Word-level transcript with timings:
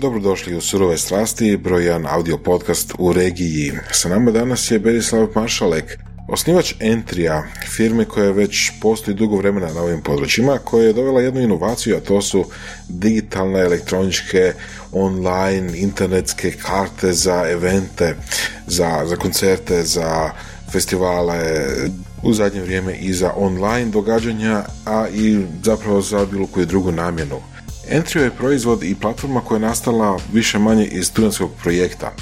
Dobrodošli 0.00 0.56
u 0.56 0.60
Surove 0.60 0.98
strasti, 0.98 1.56
broj 1.56 1.84
jedan 1.84 2.06
audio 2.06 2.38
podcast 2.38 2.94
u 2.98 3.12
regiji. 3.12 3.72
Sa 3.90 4.08
nama 4.08 4.30
danas 4.30 4.70
je 4.70 4.78
Berislav 4.78 5.28
Maršalek, 5.34 5.98
osnivač 6.28 6.74
Entrija, 6.80 7.42
firme 7.76 8.04
koja 8.04 8.30
već 8.30 8.70
postoji 8.80 9.14
dugo 9.14 9.36
vremena 9.36 9.72
na 9.74 9.82
ovim 9.82 10.02
područjima, 10.02 10.58
koja 10.64 10.86
je 10.86 10.92
dovela 10.92 11.20
jednu 11.20 11.40
inovaciju, 11.40 11.96
a 11.96 12.00
to 12.00 12.22
su 12.22 12.44
digitalne, 12.88 13.60
elektroničke, 13.60 14.52
online, 14.92 15.78
internetske 15.78 16.52
karte 16.52 17.12
za 17.12 17.50
evente, 17.50 18.14
za, 18.66 19.02
za 19.06 19.16
koncerte, 19.16 19.82
za 19.82 20.30
festivale, 20.72 21.66
u 22.22 22.32
zadnje 22.32 22.60
vrijeme 22.60 22.96
i 22.96 23.12
za 23.12 23.32
online 23.36 23.90
događanja, 23.90 24.64
a 24.84 25.08
i 25.08 25.46
zapravo 25.64 26.00
za 26.00 26.26
bilo 26.26 26.46
koju 26.46 26.66
drugu 26.66 26.92
namjenu. 26.92 27.40
Entrio 27.90 28.24
je 28.24 28.30
proizvod 28.30 28.82
i 28.82 28.94
platforma 28.94 29.40
koja 29.40 29.56
je 29.56 29.60
nastala 29.60 30.18
više 30.32 30.58
manje 30.58 30.84
iz 30.84 31.06
studentskog 31.06 31.50
projekta. 31.62 32.12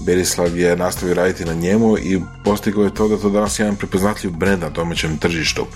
Berislav 0.00 0.58
je 0.58 0.76
nastavio 0.76 1.14
raditi 1.14 1.44
na 1.44 1.54
njemu 1.54 1.98
i 1.98 2.20
postigao 2.44 2.84
je 2.84 2.94
to 2.94 3.08
da 3.08 3.16
to 3.18 3.30
danas 3.30 3.58
jedan 3.58 3.76
prepoznatljiv 3.76 4.32
brend 4.32 4.62
na 4.62 4.70
domaćem 4.70 5.18
tržištu. 5.18 5.66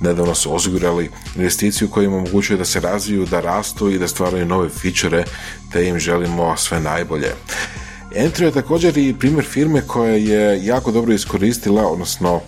Nedavno 0.00 0.34
su 0.34 0.54
osigurali 0.54 1.10
investiciju 1.36 1.88
koja 1.88 2.04
im 2.04 2.14
omogućuje 2.14 2.56
da 2.56 2.64
se 2.64 2.80
razviju, 2.80 3.26
da 3.26 3.40
rastu 3.40 3.90
i 3.90 3.98
da 3.98 4.08
stvaraju 4.08 4.46
nove 4.46 4.68
fičere, 4.68 5.24
te 5.72 5.88
im 5.88 5.98
želimo 5.98 6.56
sve 6.56 6.80
najbolje. 6.80 7.32
Entrio 8.14 8.46
je 8.46 8.52
također 8.52 8.98
i 8.98 9.14
primjer 9.18 9.44
firme 9.44 9.82
koja 9.86 10.12
je 10.14 10.64
jako 10.64 10.92
dobro 10.92 11.14
iskoristila, 11.14 11.86
odnosno 11.86 12.40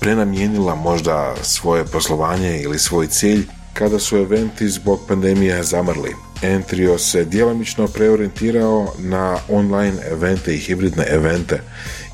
prenamijenila 0.00 0.74
možda 0.74 1.34
svoje 1.42 1.84
poslovanje 1.84 2.60
ili 2.60 2.78
svoj 2.78 3.06
cilj 3.06 3.46
kada 3.78 3.98
su 3.98 4.16
eventi 4.16 4.68
zbog 4.68 5.00
pandemije 5.08 5.62
zamrli. 5.62 6.14
Entrio 6.42 6.98
se 6.98 7.24
djelomično 7.24 7.86
preorientirao 7.86 8.92
na 8.98 9.38
online 9.48 9.96
evente 10.10 10.54
i 10.54 10.58
hibridne 10.58 11.04
evente 11.10 11.60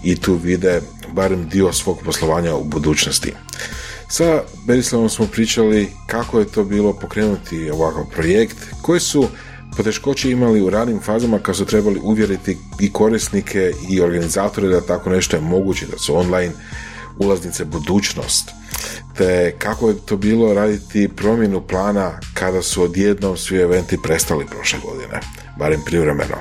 i 0.05 0.17
tu 0.17 0.35
vide 0.35 0.81
barem 1.13 1.49
dio 1.49 1.73
svog 1.73 1.99
poslovanja 2.05 2.55
u 2.55 2.65
budućnosti. 2.65 3.33
Sa 4.09 4.43
Berislavom 4.67 5.09
smo 5.09 5.27
pričali 5.27 5.89
kako 6.07 6.39
je 6.39 6.49
to 6.49 6.65
bilo 6.65 6.93
pokrenuti 6.93 7.71
ovakav 7.71 8.05
projekt, 8.15 8.57
koji 8.83 9.01
su 9.01 9.29
poteškoće 9.77 10.31
imali 10.31 10.61
u 10.61 10.71
ranim 10.71 11.01
fazama 11.01 11.39
kad 11.39 11.57
su 11.57 11.65
trebali 11.65 12.01
uvjeriti 12.03 12.59
i 12.81 12.93
korisnike 12.93 13.73
i 13.91 14.01
organizatore 14.01 14.69
da 14.69 14.81
tako 14.81 15.11
nešto 15.11 15.37
je 15.37 15.43
moguće, 15.43 15.87
da 15.87 15.99
su 15.99 16.17
online 16.17 16.53
ulaznice 17.19 17.65
budućnost 17.65 18.51
te 19.17 19.55
kako 19.59 19.89
je 19.89 19.97
to 20.07 20.17
bilo 20.17 20.55
raditi 20.55 21.09
promjenu 21.17 21.67
plana 21.67 22.21
kada 22.35 22.63
su 22.63 22.83
odjednom 22.83 23.37
svi 23.37 23.59
eventi 23.59 23.99
prestali 24.03 24.47
prošle 24.47 24.79
godine, 24.85 25.21
barem 25.59 25.81
privremeno. 25.87 26.37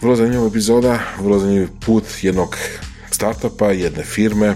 Vrlo 0.00 0.16
zanimljiva 0.16 0.46
epizoda, 0.46 0.98
vrlo 1.20 1.38
zanimljiv 1.38 1.68
put 1.86 2.04
jednog 2.22 2.56
startupa, 3.10 3.70
jedne 3.70 4.04
firme 4.04 4.54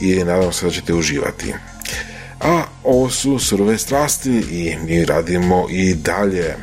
i 0.00 0.24
nadam 0.24 0.52
se 0.52 0.66
da 0.66 0.72
ćete 0.72 0.94
uživati. 0.94 1.54
A 2.40 2.62
ovo 2.84 3.10
su 3.10 3.38
surove 3.38 3.78
strasti 3.78 4.30
i 4.30 4.76
mi 4.86 5.04
radimo 5.04 5.66
i 5.70 5.94
dalje. 5.94 6.56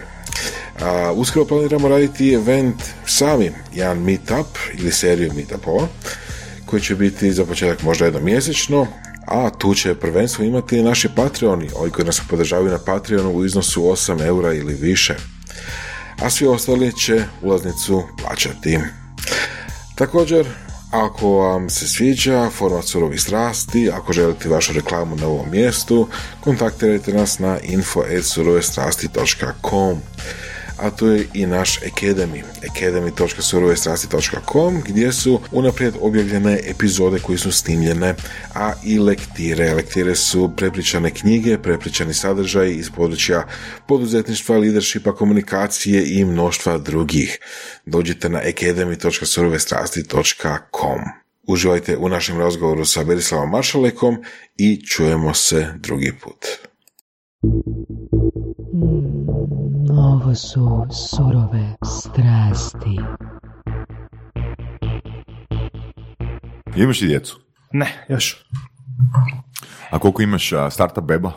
A, 0.82 1.12
uskoro 1.16 1.46
planiramo 1.46 1.88
raditi 1.88 2.34
event 2.34 2.84
sami, 3.06 3.52
jedan 3.74 4.04
meetup 4.04 4.48
ili 4.78 4.92
seriju 4.92 5.34
meetupova 5.34 5.88
koji 6.70 6.82
će 6.82 6.96
biti 6.96 7.32
za 7.32 7.46
početak 7.46 7.84
možda 7.84 8.06
jedno 8.06 8.20
mjesečno, 8.20 8.88
a 9.28 9.50
tu 9.50 9.76
će 9.76 9.96
prvenstvo 9.96 10.46
imati 10.46 10.84
naši 10.84 11.10
Patreoni, 11.16 11.70
ovi 11.76 11.92
koji 11.92 12.06
nas 12.06 12.22
podržavaju 12.30 12.72
na 12.72 12.80
Patreonu 12.86 13.32
u 13.32 13.46
iznosu 13.46 13.82
8 13.82 14.26
eura 14.26 14.54
ili 14.54 14.74
više. 14.74 15.16
A 16.22 16.30
svi 16.30 16.48
ostali 16.48 16.98
će 16.98 17.24
ulaznicu 17.42 18.04
plaćati. 18.22 18.80
Također, 19.96 20.48
ako 20.92 21.30
vam 21.30 21.70
se 21.70 21.88
sviđa 21.88 22.50
format 22.50 22.86
surovi 22.86 23.18
strasti, 23.18 23.90
ako 23.94 24.14
želite 24.14 24.50
vašu 24.50 24.74
reklamu 24.74 25.16
na 25.16 25.28
ovom 25.28 25.52
mjestu, 25.52 26.08
kontaktirajte 26.40 27.14
nas 27.14 27.40
na 27.40 27.60
info.surovestrasti.com 27.64 30.02
a 30.82 30.90
to 30.90 31.08
je 31.08 31.28
i 31.34 31.46
naš 31.46 31.80
Academy, 31.80 32.44
academy.surovestrasti.com 32.72 34.82
gdje 34.86 35.14
su 35.14 35.42
unaprijed 35.52 35.94
objavljene 36.02 36.60
epizode 36.66 37.20
koje 37.20 37.38
su 37.38 37.52
snimljene, 37.52 38.16
a 38.54 38.74
i 38.84 39.00
lektire. 39.00 39.74
Lektire 39.74 40.16
su 40.16 40.52
prepričane 40.58 41.14
knjige, 41.14 41.58
prepričani 41.58 42.14
sadržaji 42.14 42.76
iz 42.76 42.90
područja 42.90 43.48
poduzetništva, 43.88 44.58
leadershipa, 44.58 45.16
komunikacije 45.16 46.20
i 46.20 46.26
mnoštva 46.26 46.78
drugih. 46.78 47.40
Dođite 47.86 48.30
na 48.30 48.40
academy.surovestrasti.com 48.40 51.00
Uživajte 51.50 51.98
u 51.98 52.10
našem 52.10 52.40
razgovoru 52.40 52.86
sa 52.86 53.04
Berislavom 53.04 53.50
Maršalekom 53.50 54.18
i 54.58 54.86
čujemo 54.86 55.34
se 55.34 55.68
drugi 55.80 56.14
put. 56.22 56.46
Ovo 59.92 60.36
su 60.36 60.86
surove 60.92 61.76
strasti. 61.86 63.00
Imaš 66.76 67.02
li 67.02 67.08
djecu? 67.08 67.40
Ne, 67.72 68.06
još. 68.10 68.46
A 69.90 70.00
koliko 70.00 70.22
imaš 70.22 70.52
startup 70.72 71.04
beba? 71.04 71.32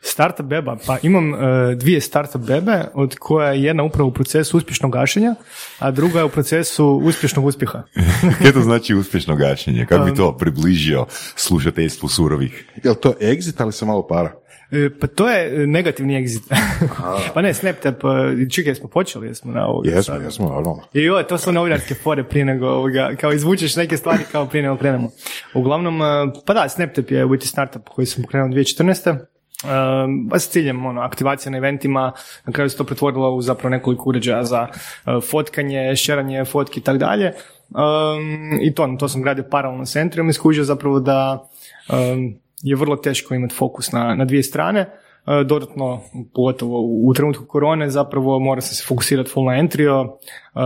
Startup 0.00 0.46
beba, 0.46 0.76
pa 0.86 0.98
imam 1.02 1.32
uh, 1.32 1.38
dvije 1.76 2.00
startup 2.00 2.40
bebe, 2.40 2.84
od 2.94 3.16
koja 3.18 3.52
je 3.52 3.62
jedna 3.62 3.82
upravo 3.82 4.08
u 4.08 4.12
procesu 4.12 4.56
uspješnog 4.56 4.92
gašenja, 4.92 5.34
a 5.78 5.90
druga 5.90 6.18
je 6.18 6.24
u 6.24 6.28
procesu 6.28 6.86
uspješnog 7.04 7.44
uspjeha. 7.44 7.82
Kaj 8.42 8.52
to 8.52 8.60
znači 8.60 8.94
uspješno 8.94 9.36
gašenje? 9.36 9.86
Kako 9.88 10.04
bi 10.04 10.14
to 10.14 10.36
približio 10.36 11.06
slušateljstvu 11.36 12.08
surovih? 12.08 12.68
Jel 12.84 12.94
to 12.94 13.14
exit, 13.20 13.62
ali 13.62 13.72
se 13.72 13.84
malo 13.84 14.06
para? 14.06 14.45
E, 14.70 14.90
Pa 15.00 15.06
to 15.06 15.28
je 15.28 15.66
negativni 15.66 16.14
exit. 16.24 16.42
pa 17.34 17.42
ne, 17.42 17.54
SnapTap, 17.54 18.04
e, 18.04 18.50
čekaj, 18.50 18.74
smo 18.74 18.88
počeli, 18.88 19.26
jesmo 19.26 19.52
na 19.52 19.66
ovoga. 19.66 19.88
Jesmo, 19.88 20.02
sada. 20.02 20.24
jesmo, 20.24 20.48
normalno. 20.48 20.82
I 20.92 21.02
joj, 21.02 21.26
to 21.26 21.38
su 21.38 21.52
novinarske 21.52 21.94
fore 21.94 22.24
prije 22.24 22.44
nego 22.44 22.66
ovoga, 22.66 23.10
kao 23.20 23.32
izvučeš 23.32 23.76
neke 23.76 23.96
stvari 23.96 24.24
kao 24.32 24.46
prije 24.46 24.62
nego 24.62 24.76
krenemo. 24.76 25.10
Uglavnom, 25.54 26.02
e, 26.02 26.04
pa 26.46 26.54
da, 26.54 26.68
SnapTap 26.68 27.10
je 27.10 27.24
u 27.24 27.28
biti 27.28 27.46
startup 27.46 27.88
koji 27.88 28.06
sam 28.06 28.22
pokrenuo 28.22 28.48
2014. 28.48 29.18
Um, 29.64 30.30
s 30.34 30.48
ciljem 30.48 30.86
ono, 30.86 31.00
aktivacije 31.00 31.50
na 31.50 31.58
eventima, 31.58 32.12
na 32.46 32.52
kraju 32.52 32.70
se 32.70 32.76
to 32.76 32.84
pretvorilo 32.84 33.30
u 33.30 33.42
zapravo 33.42 33.70
nekoliko 33.70 34.08
uređaja 34.08 34.44
za 34.44 34.68
uh, 34.68 35.24
fotkanje, 35.30 35.96
šeranje 35.96 36.44
fotki 36.44 36.80
i 36.80 36.82
tako 36.82 36.98
dalje. 36.98 37.32
Um, 37.70 38.58
I 38.62 38.74
to, 38.74 38.96
to 38.98 39.08
sam 39.08 39.22
gradio 39.22 39.44
paralelno 39.50 39.86
s 39.86 39.96
Entrijom 39.96 40.28
i 40.28 40.32
skužio 40.32 40.64
zapravo 40.64 41.00
da 41.00 41.48
um, 41.88 42.38
je 42.62 42.76
vrlo 42.76 42.96
teško 42.96 43.34
imati 43.34 43.54
fokus 43.54 43.92
na, 43.92 44.14
na 44.14 44.24
dvije 44.24 44.42
strane. 44.42 44.80
Uh, 45.26 45.46
dodatno, 45.46 46.00
pogotovo 46.34 46.80
u, 46.80 47.14
trenutku 47.14 47.44
korone, 47.46 47.90
zapravo 47.90 48.38
mora 48.38 48.60
se 48.60 48.84
fokusirati 48.88 49.30
full 49.30 49.46
na 49.46 49.58
entrio, 49.58 50.02
uh, 50.02 50.60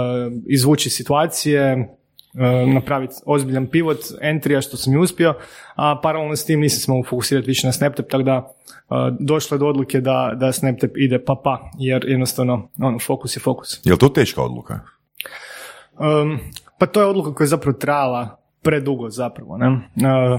izvući 0.46 0.90
situacije, 0.90 1.88
uh, 2.34 2.74
napraviti 2.74 3.14
ozbiljan 3.26 3.66
pivot 3.66 3.98
entrija 4.20 4.60
što 4.60 4.76
sam 4.76 4.94
i 4.94 4.98
uspio, 4.98 5.34
a 5.74 6.00
paralelno 6.02 6.36
s 6.36 6.44
tim 6.44 6.60
nisam 6.60 6.80
se 6.80 6.90
mogu 6.90 7.06
fokusirati 7.08 7.46
više 7.46 7.66
na 7.66 7.72
SnapTap, 7.72 8.06
tako 8.08 8.22
da 8.22 8.52
došlo 9.20 9.54
je 9.54 9.58
do 9.58 9.66
odluke 9.66 10.00
da, 10.00 10.32
da 10.36 10.52
SnapTap 10.52 10.90
ide 10.96 11.24
pa 11.24 11.34
pa, 11.44 11.70
jer 11.78 12.04
jednostavno 12.08 12.68
ono, 12.82 12.98
fokus 12.98 13.36
je 13.36 13.40
fokus. 13.40 13.80
Je 13.84 13.92
li 13.92 13.98
to 13.98 14.08
teška 14.08 14.42
odluka? 14.42 14.80
Um, 15.98 16.38
pa 16.78 16.86
to 16.86 17.00
je 17.00 17.06
odluka 17.06 17.34
koja 17.34 17.44
je 17.44 17.48
zapravo 17.48 17.78
trajala 17.78 18.39
predugo 18.62 19.10
zapravo. 19.10 19.58
Ne? 19.58 19.80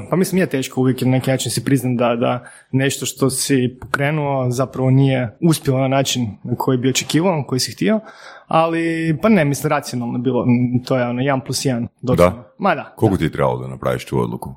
Pa 0.10 0.16
mislim 0.16 0.36
nije 0.36 0.50
teško 0.50 0.82
uvijek 0.82 1.02
na 1.02 1.12
neki 1.12 1.32
način 1.32 1.52
si 1.52 1.66
priznam 1.66 1.98
da, 1.98 2.16
da 2.16 2.46
nešto 2.72 3.06
što 3.06 3.30
si 3.30 3.78
pokrenuo 3.82 4.52
zapravo 4.52 4.90
nije 4.90 5.38
uspjelo 5.42 5.80
na 5.80 5.88
način 5.88 6.28
na 6.44 6.56
koji 6.56 6.78
bi 6.78 6.90
očekivao, 6.90 7.44
koji 7.48 7.60
si 7.60 7.72
htio, 7.72 8.00
ali 8.48 9.18
pa 9.22 9.30
ne, 9.30 9.46
mislim 9.46 9.70
racionalno 9.70 10.20
bilo, 10.20 10.46
to 10.86 10.98
je 10.98 11.08
ono 11.08 11.22
1 11.22 11.42
plus 11.46 11.66
1. 11.66 11.88
Da? 12.02 12.54
Ma 12.58 12.76
da. 12.76 12.94
Koliko 12.96 13.18
ti 13.18 13.24
je 13.24 13.32
trebalo 13.32 13.62
da 13.62 13.68
napraviš 13.68 14.06
tu 14.06 14.20
odluku? 14.20 14.56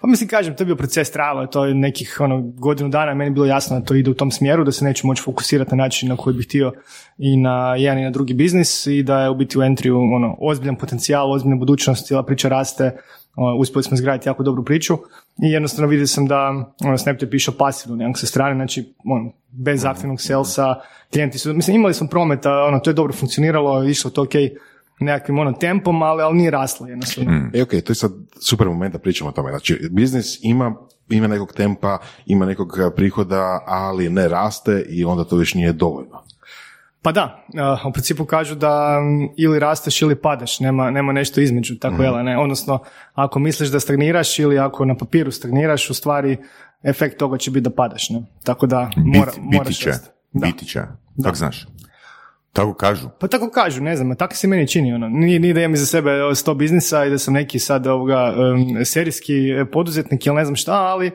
Pa 0.00 0.06
mislim, 0.06 0.28
kažem, 0.28 0.56
to 0.56 0.62
je 0.62 0.66
bio 0.66 0.76
proces 0.76 1.10
trajalo, 1.10 1.40
je 1.40 1.50
to 1.50 1.64
je 1.64 1.74
nekih 1.74 2.16
ono, 2.20 2.42
godinu 2.42 2.88
dana, 2.88 3.14
meni 3.14 3.30
je 3.30 3.34
bilo 3.34 3.46
jasno 3.46 3.80
da 3.80 3.84
to 3.84 3.94
ide 3.94 4.10
u 4.10 4.14
tom 4.14 4.30
smjeru, 4.30 4.64
da 4.64 4.72
se 4.72 4.84
neću 4.84 5.06
moći 5.06 5.22
fokusirati 5.22 5.70
na 5.70 5.84
način 5.84 6.08
na 6.08 6.16
koji 6.16 6.36
bih 6.36 6.46
htio 6.46 6.72
i 7.18 7.36
na 7.36 7.76
jedan 7.76 7.98
i 7.98 8.04
na 8.04 8.10
drugi 8.10 8.34
biznis 8.34 8.86
i 8.86 9.02
da 9.02 9.20
je 9.20 9.30
u 9.30 9.34
biti 9.34 9.58
u 9.58 9.62
entriju 9.62 9.96
ono, 9.96 10.36
ozbiljan 10.40 10.76
potencijal, 10.76 11.32
ozbiljna 11.32 11.56
budućnost, 11.56 12.06
cijela 12.06 12.22
priča 12.22 12.48
raste, 12.48 12.96
o, 13.36 13.58
uspjeli 13.60 13.82
smo 13.82 13.94
izgraditi 13.94 14.28
jako 14.28 14.42
dobru 14.42 14.64
priču 14.64 14.94
i 15.42 15.52
jednostavno 15.52 15.88
vidio 15.88 16.06
sam 16.06 16.26
da 16.26 16.48
ono, 16.84 16.98
Snapchat 16.98 17.34
išao 17.34 17.54
pasivno 17.58 17.96
nekako 17.96 18.18
sa 18.18 18.26
strane, 18.26 18.54
znači 18.54 18.94
on, 19.04 19.32
bez 19.50 19.84
aktivnog 19.84 20.20
salesa, 20.20 20.74
klijenti 21.12 21.38
su, 21.38 21.54
mislim 21.54 21.76
imali 21.76 21.94
smo 21.94 22.08
prometa, 22.08 22.64
ono, 22.64 22.78
to 22.78 22.90
je 22.90 22.94
dobro 22.94 23.12
funkcioniralo, 23.12 23.84
išlo 23.84 24.10
to 24.10 24.22
ok, 24.22 24.34
nekakvim 25.00 25.38
ono 25.38 25.52
tempom, 25.52 26.02
ali, 26.02 26.22
ali 26.22 26.36
nije 26.36 26.50
raslo 26.50 26.86
jednostavno. 26.86 27.50
E, 27.54 27.62
ok, 27.62 27.70
to 27.70 27.90
je 27.90 27.94
sad 27.94 28.12
super 28.40 28.66
moment 28.66 28.92
da 28.92 28.98
pričamo 28.98 29.30
o 29.30 29.32
tome. 29.32 29.50
Znači, 29.50 29.88
biznis 29.90 30.38
ima, 30.42 30.74
ima 31.08 31.26
nekog 31.26 31.52
tempa, 31.52 31.98
ima 32.26 32.46
nekog 32.46 32.78
a, 32.78 32.90
prihoda, 32.90 33.60
ali 33.66 34.10
ne 34.10 34.28
raste 34.28 34.86
i 34.88 35.04
onda 35.04 35.24
to 35.24 35.36
više 35.36 35.58
nije 35.58 35.72
dovoljno. 35.72 36.22
Pa 37.02 37.12
da, 37.12 37.44
uh, 37.48 37.86
u 37.86 37.92
principu 37.92 38.24
kažu 38.24 38.54
da 38.54 39.00
mm, 39.00 39.28
ili 39.36 39.58
rasteš 39.58 40.02
ili 40.02 40.16
padaš, 40.16 40.60
nema, 40.60 40.90
nema 40.90 41.12
nešto 41.12 41.40
između, 41.40 41.78
tako 41.78 42.02
je, 42.02 42.24
ne? 42.24 42.38
Odnosno, 42.38 42.78
ako 43.14 43.38
misliš 43.38 43.68
da 43.68 43.80
stagniraš 43.80 44.38
ili 44.38 44.58
ako 44.58 44.84
na 44.84 44.96
papiru 44.96 45.30
stagniraš, 45.30 45.90
u 45.90 45.94
stvari 45.94 46.36
efekt 46.82 47.18
toga 47.18 47.38
će 47.38 47.50
biti 47.50 47.64
da 47.64 47.70
padaš, 47.70 48.10
ne? 48.10 48.22
Tako 48.44 48.66
da 48.66 48.90
mora, 48.96 49.30
Biti- 49.30 49.40
moraš 49.40 49.68
biti 49.68 49.80
će. 49.80 49.90
Biti 50.32 50.66
će. 50.66 50.80
Kako 51.22 51.36
znaš? 51.36 51.66
Tako 52.56 52.74
kažu. 52.74 53.08
Pa 53.18 53.28
tako 53.28 53.50
kažu, 53.50 53.82
ne 53.82 53.96
znam, 53.96 54.16
tako 54.16 54.34
se 54.34 54.48
meni 54.48 54.68
čini, 54.68 54.92
ono. 54.92 55.08
Nije, 55.08 55.40
nije 55.40 55.54
da 55.54 55.60
imam 55.60 55.74
iza 55.74 55.86
sebe 55.86 56.10
sto 56.34 56.54
biznisa 56.54 57.04
i 57.04 57.10
da 57.10 57.18
sam 57.18 57.34
neki 57.34 57.58
sad 57.58 57.86
ovoga 57.86 58.34
em, 58.36 58.84
serijski 58.84 59.50
e, 59.50 59.64
poduzetnik 59.64 60.26
ili 60.26 60.36
ne 60.36 60.44
znam 60.44 60.56
šta, 60.56 60.72
ali 60.72 61.06
e, 61.06 61.12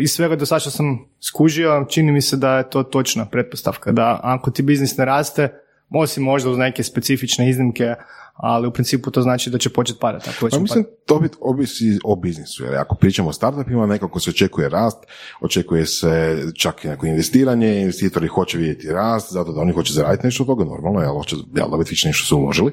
iz 0.00 0.10
svega 0.10 0.36
do 0.36 0.46
sada 0.46 0.60
što 0.60 0.70
sam 0.70 0.98
skužio, 1.20 1.86
čini 1.88 2.12
mi 2.12 2.20
se 2.20 2.36
da 2.36 2.56
je 2.56 2.70
to 2.70 2.82
točna 2.82 3.26
pretpostavka, 3.26 3.92
da 3.92 4.20
ako 4.22 4.50
ti 4.50 4.62
biznis 4.62 4.96
ne 4.96 5.04
raste, 5.04 5.48
osim 5.90 6.22
možda 6.22 6.50
uz 6.50 6.58
neke 6.58 6.82
specifične 6.82 7.50
iznimke, 7.50 7.94
ali 8.34 8.68
u 8.68 8.70
principu 8.70 9.10
to 9.10 9.22
znači 9.22 9.50
da 9.50 9.58
će 9.58 9.70
početi 9.70 9.98
padati. 10.00 10.30
Ako 10.30 10.48
Pa 10.50 10.58
mislim, 10.58 10.84
to 11.06 11.18
bit 11.18 11.32
ovisi 11.40 11.98
o 12.04 12.16
biznisu, 12.16 12.64
jer 12.64 12.74
ako 12.74 12.94
pričamo 12.94 13.28
o 13.28 13.32
startupima, 13.32 13.86
nekako 13.86 14.20
se 14.20 14.30
očekuje 14.30 14.68
rast, 14.68 14.98
očekuje 15.40 15.86
se 15.86 16.42
čak 16.54 16.84
i 16.84 16.88
neko 16.88 17.06
investiranje, 17.06 17.80
investitori 17.80 18.26
hoće 18.26 18.58
vidjeti 18.58 18.92
rast, 18.92 19.32
zato 19.32 19.52
da 19.52 19.60
oni 19.60 19.72
hoće 19.72 19.92
zaraditi 19.92 20.26
nešto 20.26 20.42
od 20.42 20.46
toga, 20.46 20.64
normalno, 20.64 21.00
jel, 21.00 21.14
hoće 21.14 21.36
jel, 21.56 21.70
dobiti 21.70 21.90
više 21.90 22.08
nešto 22.08 22.26
su 22.26 22.38
uložili. 22.38 22.72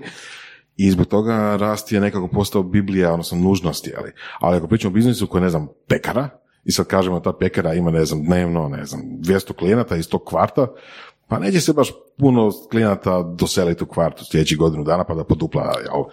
I 0.77 0.91
zbog 0.91 1.05
toga 1.05 1.55
rast 1.55 1.91
je 1.91 1.99
nekako 1.99 2.27
postao 2.27 2.63
biblija, 2.63 3.11
odnosno 3.11 3.37
nužnosti, 3.37 3.93
ali, 3.97 4.11
ali 4.39 4.57
ako 4.57 4.67
pričamo 4.67 4.91
o 4.91 4.93
biznisu 4.93 5.27
koji 5.27 5.39
je, 5.39 5.43
ne 5.43 5.49
znam, 5.49 5.67
pekara, 5.87 6.29
i 6.65 6.71
sad 6.71 6.87
kažemo 6.87 7.19
ta 7.19 7.33
pekara 7.33 7.73
ima, 7.73 7.91
ne 7.91 8.05
znam, 8.05 8.23
dnevno, 8.23 8.69
ne 8.69 8.85
znam, 8.85 9.01
200 9.01 9.53
klijenata 9.53 9.95
iz 9.95 10.09
tog 10.09 10.21
kvarta, 10.25 10.67
pa 11.27 11.39
neće 11.39 11.61
se 11.61 11.73
baš 11.73 11.91
puno 12.17 12.51
klijenata 12.71 13.23
doseliti 13.23 13.83
u 13.83 13.87
kvartu 13.87 14.25
sljedećih 14.25 14.57
godinu 14.57 14.83
dana 14.83 15.03
pa 15.03 15.13
da 15.13 15.23
podupla, 15.23 15.61
jel, 15.61 16.03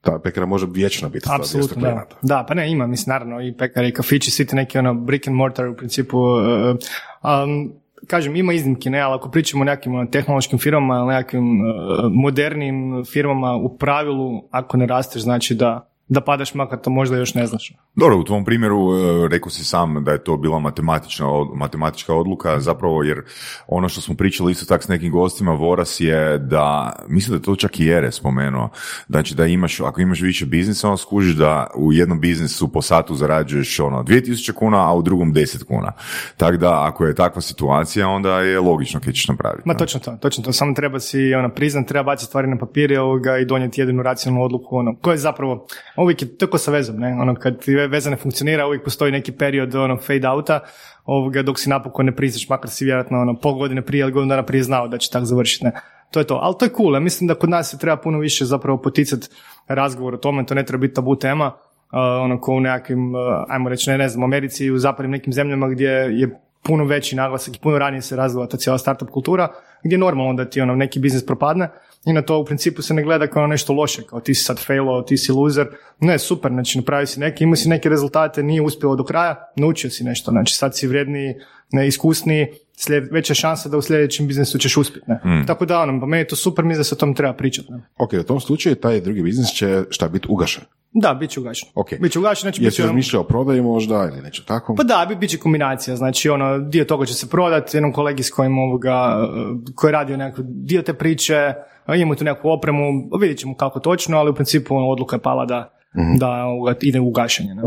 ta 0.00 0.18
pekara 0.18 0.46
može 0.46 0.66
vječno 0.70 1.08
biti 1.08 1.26
sa 1.26 1.32
200 1.32 1.40
Apsolutno, 1.40 1.82
da. 1.82 2.06
Da, 2.22 2.44
pa 2.48 2.54
ne, 2.54 2.70
ima, 2.70 2.86
mislim, 2.86 3.12
naravno, 3.12 3.42
i 3.42 3.54
pekari, 3.58 3.88
i 3.88 3.92
kafići, 3.92 4.30
svi 4.30 4.46
ti 4.46 4.56
neki 4.56 4.78
ono 4.78 4.94
brick 4.94 5.28
and 5.28 5.36
mortar 5.36 5.66
u 5.66 5.76
principu, 5.76 6.18
uh, 6.18 6.76
um, 7.22 7.72
kažem, 8.06 8.36
ima 8.36 8.52
iznimki, 8.52 8.90
ne, 8.90 9.00
ali 9.00 9.14
ako 9.14 9.30
pričamo 9.30 9.62
o 9.62 9.64
nekim 9.64 9.94
ono, 9.94 10.06
tehnološkim 10.06 10.58
firmama, 10.58 11.04
nekakvim 11.04 11.60
uh, 11.60 11.76
modernim 12.10 13.04
firmama, 13.12 13.56
u 13.56 13.76
pravilu, 13.76 14.48
ako 14.50 14.76
ne 14.76 14.86
rasteš, 14.86 15.22
znači 15.22 15.54
da, 15.54 15.90
da 16.08 16.20
padaš, 16.20 16.54
makar 16.54 16.78
to 16.80 16.90
možda 16.90 17.16
još 17.16 17.34
ne 17.34 17.46
znaš. 17.46 17.72
Dobro, 17.94 18.18
u 18.18 18.24
tvom 18.24 18.44
primjeru 18.44 18.76
e, 18.76 19.28
rekao 19.28 19.50
si 19.50 19.64
sam 19.64 20.04
da 20.04 20.12
je 20.12 20.24
to 20.24 20.36
bila 20.36 20.58
matematična, 20.58 21.26
matematička 21.54 22.14
odluka, 22.14 22.60
zapravo 22.60 23.02
jer 23.02 23.22
ono 23.68 23.88
što 23.88 24.00
smo 24.00 24.14
pričali 24.14 24.52
isto 24.52 24.66
tak 24.66 24.82
s 24.82 24.88
nekim 24.88 25.12
gostima, 25.12 25.52
Voras 25.52 26.00
je 26.00 26.38
da, 26.38 26.92
mislim 27.08 27.30
da 27.30 27.36
je 27.36 27.42
to 27.42 27.56
čak 27.56 27.80
i 27.80 27.84
Jere 27.84 28.12
spomenuo, 28.12 28.68
znači 29.08 29.34
da 29.34 29.46
imaš, 29.46 29.80
ako 29.80 30.00
imaš 30.00 30.20
više 30.20 30.46
biznisa, 30.46 30.88
onda 30.88 30.96
skužiš 30.96 31.34
da 31.34 31.66
u 31.76 31.92
jednom 31.92 32.20
biznisu 32.20 32.72
po 32.72 32.82
satu 32.82 33.14
zarađuješ 33.14 33.80
ono 33.80 34.02
2000 34.02 34.52
kuna, 34.52 34.90
a 34.90 34.94
u 34.94 35.02
drugom 35.02 35.34
10 35.34 35.64
kuna. 35.64 35.92
Tako 36.36 36.56
da 36.56 36.86
ako 36.86 37.06
je 37.06 37.14
takva 37.14 37.42
situacija, 37.42 38.08
onda 38.08 38.40
je 38.40 38.60
logično 38.60 39.00
kaj 39.00 39.12
ćeš 39.12 39.28
napraviti. 39.28 39.68
Ma 39.68 39.74
točno 39.74 40.00
to, 40.00 40.16
točno 40.20 40.44
to, 40.44 40.52
samo 40.52 40.74
treba 40.74 41.00
si 41.00 41.34
ono, 41.34 41.48
priznat, 41.48 41.86
treba 41.86 42.02
baciti 42.02 42.28
stvari 42.28 42.48
na 42.48 42.58
papir 42.58 42.92
i, 42.92 42.96
ovoga, 42.96 43.38
i 43.38 43.44
donijeti 43.44 43.80
jedinu 43.80 44.02
racionalnu 44.02 44.44
odluku, 44.44 44.76
ono, 44.76 44.96
koja 44.96 45.12
je 45.12 45.18
zapravo, 45.18 45.66
uvijek 45.96 46.22
je 46.22 46.38
tako 46.38 46.58
sa 46.58 46.70
vezom, 46.70 46.96
ne, 46.96 47.16
ono, 47.20 47.34
kad 47.34 47.64
ti 47.64 47.74
veza 47.74 48.10
ne 48.10 48.16
funkcionira, 48.16 48.66
uvijek 48.66 48.84
postoji 48.84 49.12
neki 49.12 49.32
period, 49.32 49.74
ono, 49.74 49.96
fade 49.96 50.28
outa, 50.28 50.60
ovoga, 51.04 51.42
dok 51.42 51.58
si 51.58 51.70
napokon 51.70 52.06
ne 52.06 52.16
priznaš, 52.16 52.48
makar 52.48 52.70
si 52.70 52.84
vjerojatno, 52.84 53.18
ono, 53.18 53.34
pol 53.34 53.54
godine 53.54 53.82
prije 53.82 54.02
ili 54.02 54.12
godinu 54.12 54.30
dana 54.30 54.42
prije 54.42 54.62
znao 54.62 54.88
da 54.88 54.98
će 54.98 55.10
tako 55.10 55.24
završiti, 55.24 55.64
ne. 55.64 55.72
To 56.10 56.20
je 56.20 56.26
to, 56.26 56.38
ali 56.42 56.54
to 56.58 56.64
je 56.64 56.70
cool, 56.76 56.94
ja 56.94 57.00
mislim 57.00 57.28
da 57.28 57.34
kod 57.34 57.50
nas 57.50 57.70
se 57.70 57.78
treba 57.78 57.96
puno 57.96 58.18
više 58.18 58.44
zapravo 58.44 58.82
poticati 58.82 59.28
razgovor 59.68 60.14
o 60.14 60.18
tome, 60.18 60.46
to 60.46 60.54
ne 60.54 60.64
treba 60.64 60.80
biti 60.80 60.94
tabu 60.94 61.16
tema, 61.16 61.46
uh, 61.46 61.98
ono 62.22 62.40
ko 62.40 62.52
u 62.52 62.60
nekakvim, 62.60 63.14
uh, 63.14 63.20
ajmo 63.48 63.68
reći, 63.68 63.90
ne, 63.90 63.98
ne 63.98 64.08
znam, 64.08 64.24
Americi 64.24 64.64
i 64.64 64.70
u 64.70 64.78
zapadnim 64.78 65.10
nekim 65.10 65.32
zemljama 65.32 65.68
gdje 65.68 65.90
je 65.90 66.40
puno 66.62 66.84
veći 66.84 67.16
naglasak 67.16 67.56
i 67.56 67.60
puno 67.62 67.78
ranije 67.78 68.02
se 68.02 68.16
razvila 68.16 68.48
ta 68.48 68.56
cijela 68.56 68.78
startup 68.78 69.10
kultura, 69.10 69.48
gdje 69.84 69.94
je 69.94 69.98
normalno 69.98 70.34
da 70.34 70.50
ti 70.50 70.60
ono, 70.60 70.74
neki 70.74 71.00
biznis 71.00 71.26
propadne 71.26 71.68
i 72.06 72.12
na 72.12 72.22
to 72.22 72.38
u 72.38 72.44
principu 72.44 72.82
se 72.82 72.94
ne 72.94 73.02
gleda 73.02 73.26
kao 73.26 73.46
nešto 73.46 73.72
loše, 73.72 74.02
kao 74.02 74.20
ti 74.20 74.34
si 74.34 74.44
sad 74.44 74.58
failo, 74.66 75.02
ti 75.02 75.16
si 75.16 75.32
loser. 75.32 75.66
Ne, 76.00 76.18
super, 76.18 76.52
znači 76.52 76.78
napravio 76.78 77.06
si 77.06 77.20
neki, 77.20 77.44
imao 77.44 77.56
si 77.56 77.68
neke 77.68 77.88
rezultate, 77.88 78.42
nije 78.42 78.62
uspjelo 78.62 78.96
do 78.96 79.04
kraja, 79.04 79.52
naučio 79.56 79.90
si 79.90 80.04
nešto, 80.04 80.30
znači 80.30 80.54
sad 80.54 80.76
si 80.76 80.86
vredniji, 80.86 81.34
ne, 81.72 81.86
iskusniji, 81.88 82.46
slijed, 82.76 83.04
veća 83.12 83.34
šansa 83.34 83.68
da 83.68 83.76
u 83.76 83.82
sljedećem 83.82 84.26
biznisu 84.26 84.58
ćeš 84.58 84.76
uspjeti. 84.76 85.10
Ne? 85.10 85.44
Tako 85.46 85.66
da, 85.66 85.80
ono, 85.80 86.00
pa 86.00 86.06
meni 86.06 86.20
je 86.20 86.26
to 86.26 86.36
super, 86.36 86.64
mislim 86.64 86.80
da 86.80 86.84
se 86.84 86.94
o 86.94 86.98
tom 86.98 87.14
treba 87.14 87.32
pričati. 87.32 87.72
Ne? 87.72 87.78
Ok, 87.98 88.12
u 88.12 88.22
tom 88.22 88.40
slučaju 88.40 88.74
taj 88.76 89.00
drugi 89.00 89.22
biznis 89.22 89.48
će 89.48 89.84
šta 89.90 90.08
biti 90.08 90.26
ugašen. 90.30 90.64
Da, 90.92 91.14
bit 91.14 91.30
će 91.30 91.40
ugašen. 91.40 91.68
Ok. 91.74 91.88
Bit 92.00 92.12
će 92.12 92.18
ugašen, 92.18 92.40
znači 92.42 92.64
Jesi 92.64 92.82
ono- 92.82 92.88
razmišljao 92.88 93.22
o 93.22 93.26
prodaji 93.26 93.62
možda 93.62 94.08
ili 94.12 94.22
nešto 94.22 94.42
tako? 94.46 94.74
Pa 94.74 94.82
da, 94.82 95.16
bit, 95.20 95.30
će 95.30 95.38
kombinacija, 95.38 95.96
znači 95.96 96.28
ono, 96.28 96.58
dio 96.58 96.84
toga 96.84 97.06
će 97.06 97.14
se 97.14 97.28
prodati, 97.28 97.76
jednom 97.76 97.92
kolegi 97.92 98.22
s 98.22 98.30
kojim 98.30 98.58
ovoga, 98.58 99.16
eh, 99.22 99.72
koji 99.74 99.88
je 99.88 99.92
radio 99.92 100.16
nekako 100.16 100.42
dio 100.44 100.82
te 100.82 100.94
priče, 100.94 101.52
imamo 101.94 102.14
tu 102.14 102.24
neku 102.24 102.50
opremu, 102.50 102.82
vidjet 103.20 103.38
ćemo 103.38 103.56
kako 103.56 103.80
točno, 103.80 104.18
ali 104.18 104.30
u 104.30 104.34
principu 104.34 104.76
ono, 104.76 104.86
odluka 104.86 105.16
je 105.16 105.22
pala 105.22 105.46
da, 105.46 105.76
da 106.18 106.44
ovoga, 106.44 106.74
ide 106.80 107.00
u 107.00 107.10
gašenje. 107.10 107.54
Ne? 107.54 107.62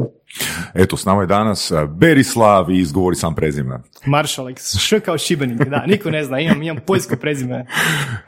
Eto, 0.74 0.98
s 0.98 1.06
nama 1.06 1.22
je 1.22 1.28
danas 1.28 1.72
e, 1.72 1.88
Berislav 1.88 2.72
i 2.72 2.80
izgovori 2.80 3.16
sam 3.16 3.36
prezime. 3.36 3.80
Maršalek, 4.06 4.60
š 4.88 5.00
kao 5.00 5.18
šibenik, 5.18 5.70
da, 5.70 5.86
niko 5.86 6.10
ne 6.12 6.24
zna, 6.24 6.40
imam, 6.40 6.64
imam 6.64 6.78
poljsko 6.86 7.16
prezime. 7.16 7.66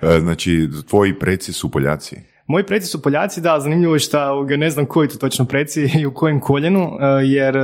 E, 0.01 0.19
Znači, 0.19 0.69
tvoji 0.89 1.19
preci 1.19 1.53
su 1.53 1.71
Poljaci. 1.71 2.15
Moji 2.47 2.65
preci 2.65 2.87
su 2.87 3.01
Poljaci, 3.01 3.41
da, 3.41 3.59
zanimljivo 3.59 3.95
je 3.95 4.01
ovoga, 4.29 4.57
ne 4.57 4.69
znam 4.69 4.85
koji 4.85 5.07
to 5.07 5.17
točno 5.17 5.45
preci 5.45 5.89
i 5.99 6.05
u 6.05 6.13
kojem 6.13 6.39
koljenu, 6.39 6.79
eh, 6.79 7.05
jer 7.25 7.55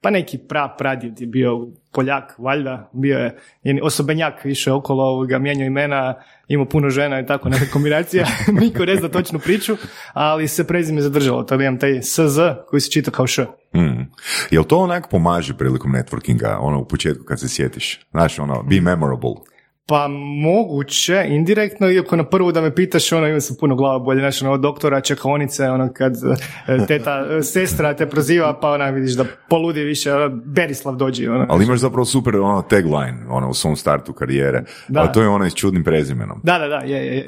pa 0.00 0.10
neki 0.10 0.38
pra 0.38 0.74
pradjed 0.78 1.20
je 1.20 1.26
bio 1.26 1.66
Poljak, 1.92 2.34
valjda, 2.38 2.90
bio 2.92 3.18
je 3.18 3.38
osobenjak 3.82 4.44
više 4.44 4.72
okolo, 4.72 5.04
ovoga, 5.04 5.38
mijenjao 5.38 5.66
imena, 5.66 6.14
imao 6.48 6.68
puno 6.68 6.90
žena 6.90 7.20
i 7.20 7.26
tako 7.26 7.48
neka 7.48 7.64
kombinacija, 7.72 8.26
niko 8.60 8.84
ne 8.84 8.96
zna 8.96 9.08
točnu 9.08 9.38
priču, 9.38 9.76
ali 10.12 10.48
se 10.48 10.66
prezime 10.66 11.00
zadržalo, 11.00 11.42
tako 11.42 11.58
da 11.58 11.64
imam 11.64 11.78
taj 11.78 12.02
SZ 12.02 12.38
koji 12.68 12.80
se 12.80 12.90
čita 12.90 13.10
kao 13.10 13.26
Š. 13.26 13.46
Mm. 13.74 14.02
Jel 14.50 14.64
to 14.64 14.78
onak 14.78 15.10
pomaže 15.10 15.56
prilikom 15.56 15.92
networkinga, 15.92 16.56
ono 16.60 16.80
u 16.80 16.88
početku 16.88 17.24
kad 17.24 17.40
se 17.40 17.48
sjetiš? 17.48 18.00
Znaš, 18.10 18.38
ono, 18.38 18.62
be 18.62 18.80
memorable. 18.80 19.34
Pa 19.88 20.08
moguće, 20.42 21.24
indirektno, 21.28 21.90
iako 21.90 22.16
na 22.16 22.24
prvu 22.24 22.52
da 22.52 22.60
me 22.60 22.74
pitaš, 22.74 23.12
ono, 23.12 23.26
imam 23.28 23.40
sam 23.40 23.56
puno 23.60 23.74
glava 23.76 23.98
bolje, 23.98 24.20
znači, 24.20 24.44
ono, 24.44 24.56
doktora, 24.56 25.00
čekaonice, 25.00 25.64
ono, 25.70 25.92
kad 25.92 26.14
e, 26.68 26.86
teta, 26.86 27.26
e, 27.38 27.42
sestra 27.42 27.94
te 27.94 28.06
proziva, 28.06 28.60
pa 28.60 28.70
ona 28.70 28.90
vidiš 28.90 29.12
da 29.12 29.24
poludi 29.48 29.80
više, 29.84 30.14
ono, 30.14 30.28
Berislav 30.28 30.96
dođi, 30.96 31.28
ono. 31.28 31.46
Ali 31.48 31.64
imaš 31.64 31.80
zapravo 31.80 32.04
super 32.04 32.36
ono, 32.36 32.62
tagline 32.62 33.18
ono, 33.28 33.48
u 33.48 33.54
svom 33.54 33.76
startu 33.76 34.12
karijere, 34.12 34.64
Da. 34.88 35.00
a 35.00 35.12
to 35.12 35.22
je 35.22 35.28
onaj 35.28 35.50
s 35.50 35.54
čudnim 35.54 35.84
prezimenom. 35.84 36.40
Da, 36.44 36.58
da, 36.58 36.68
da, 36.68 36.76
je, 36.76 37.06
je, 37.06 37.16
je. 37.16 37.26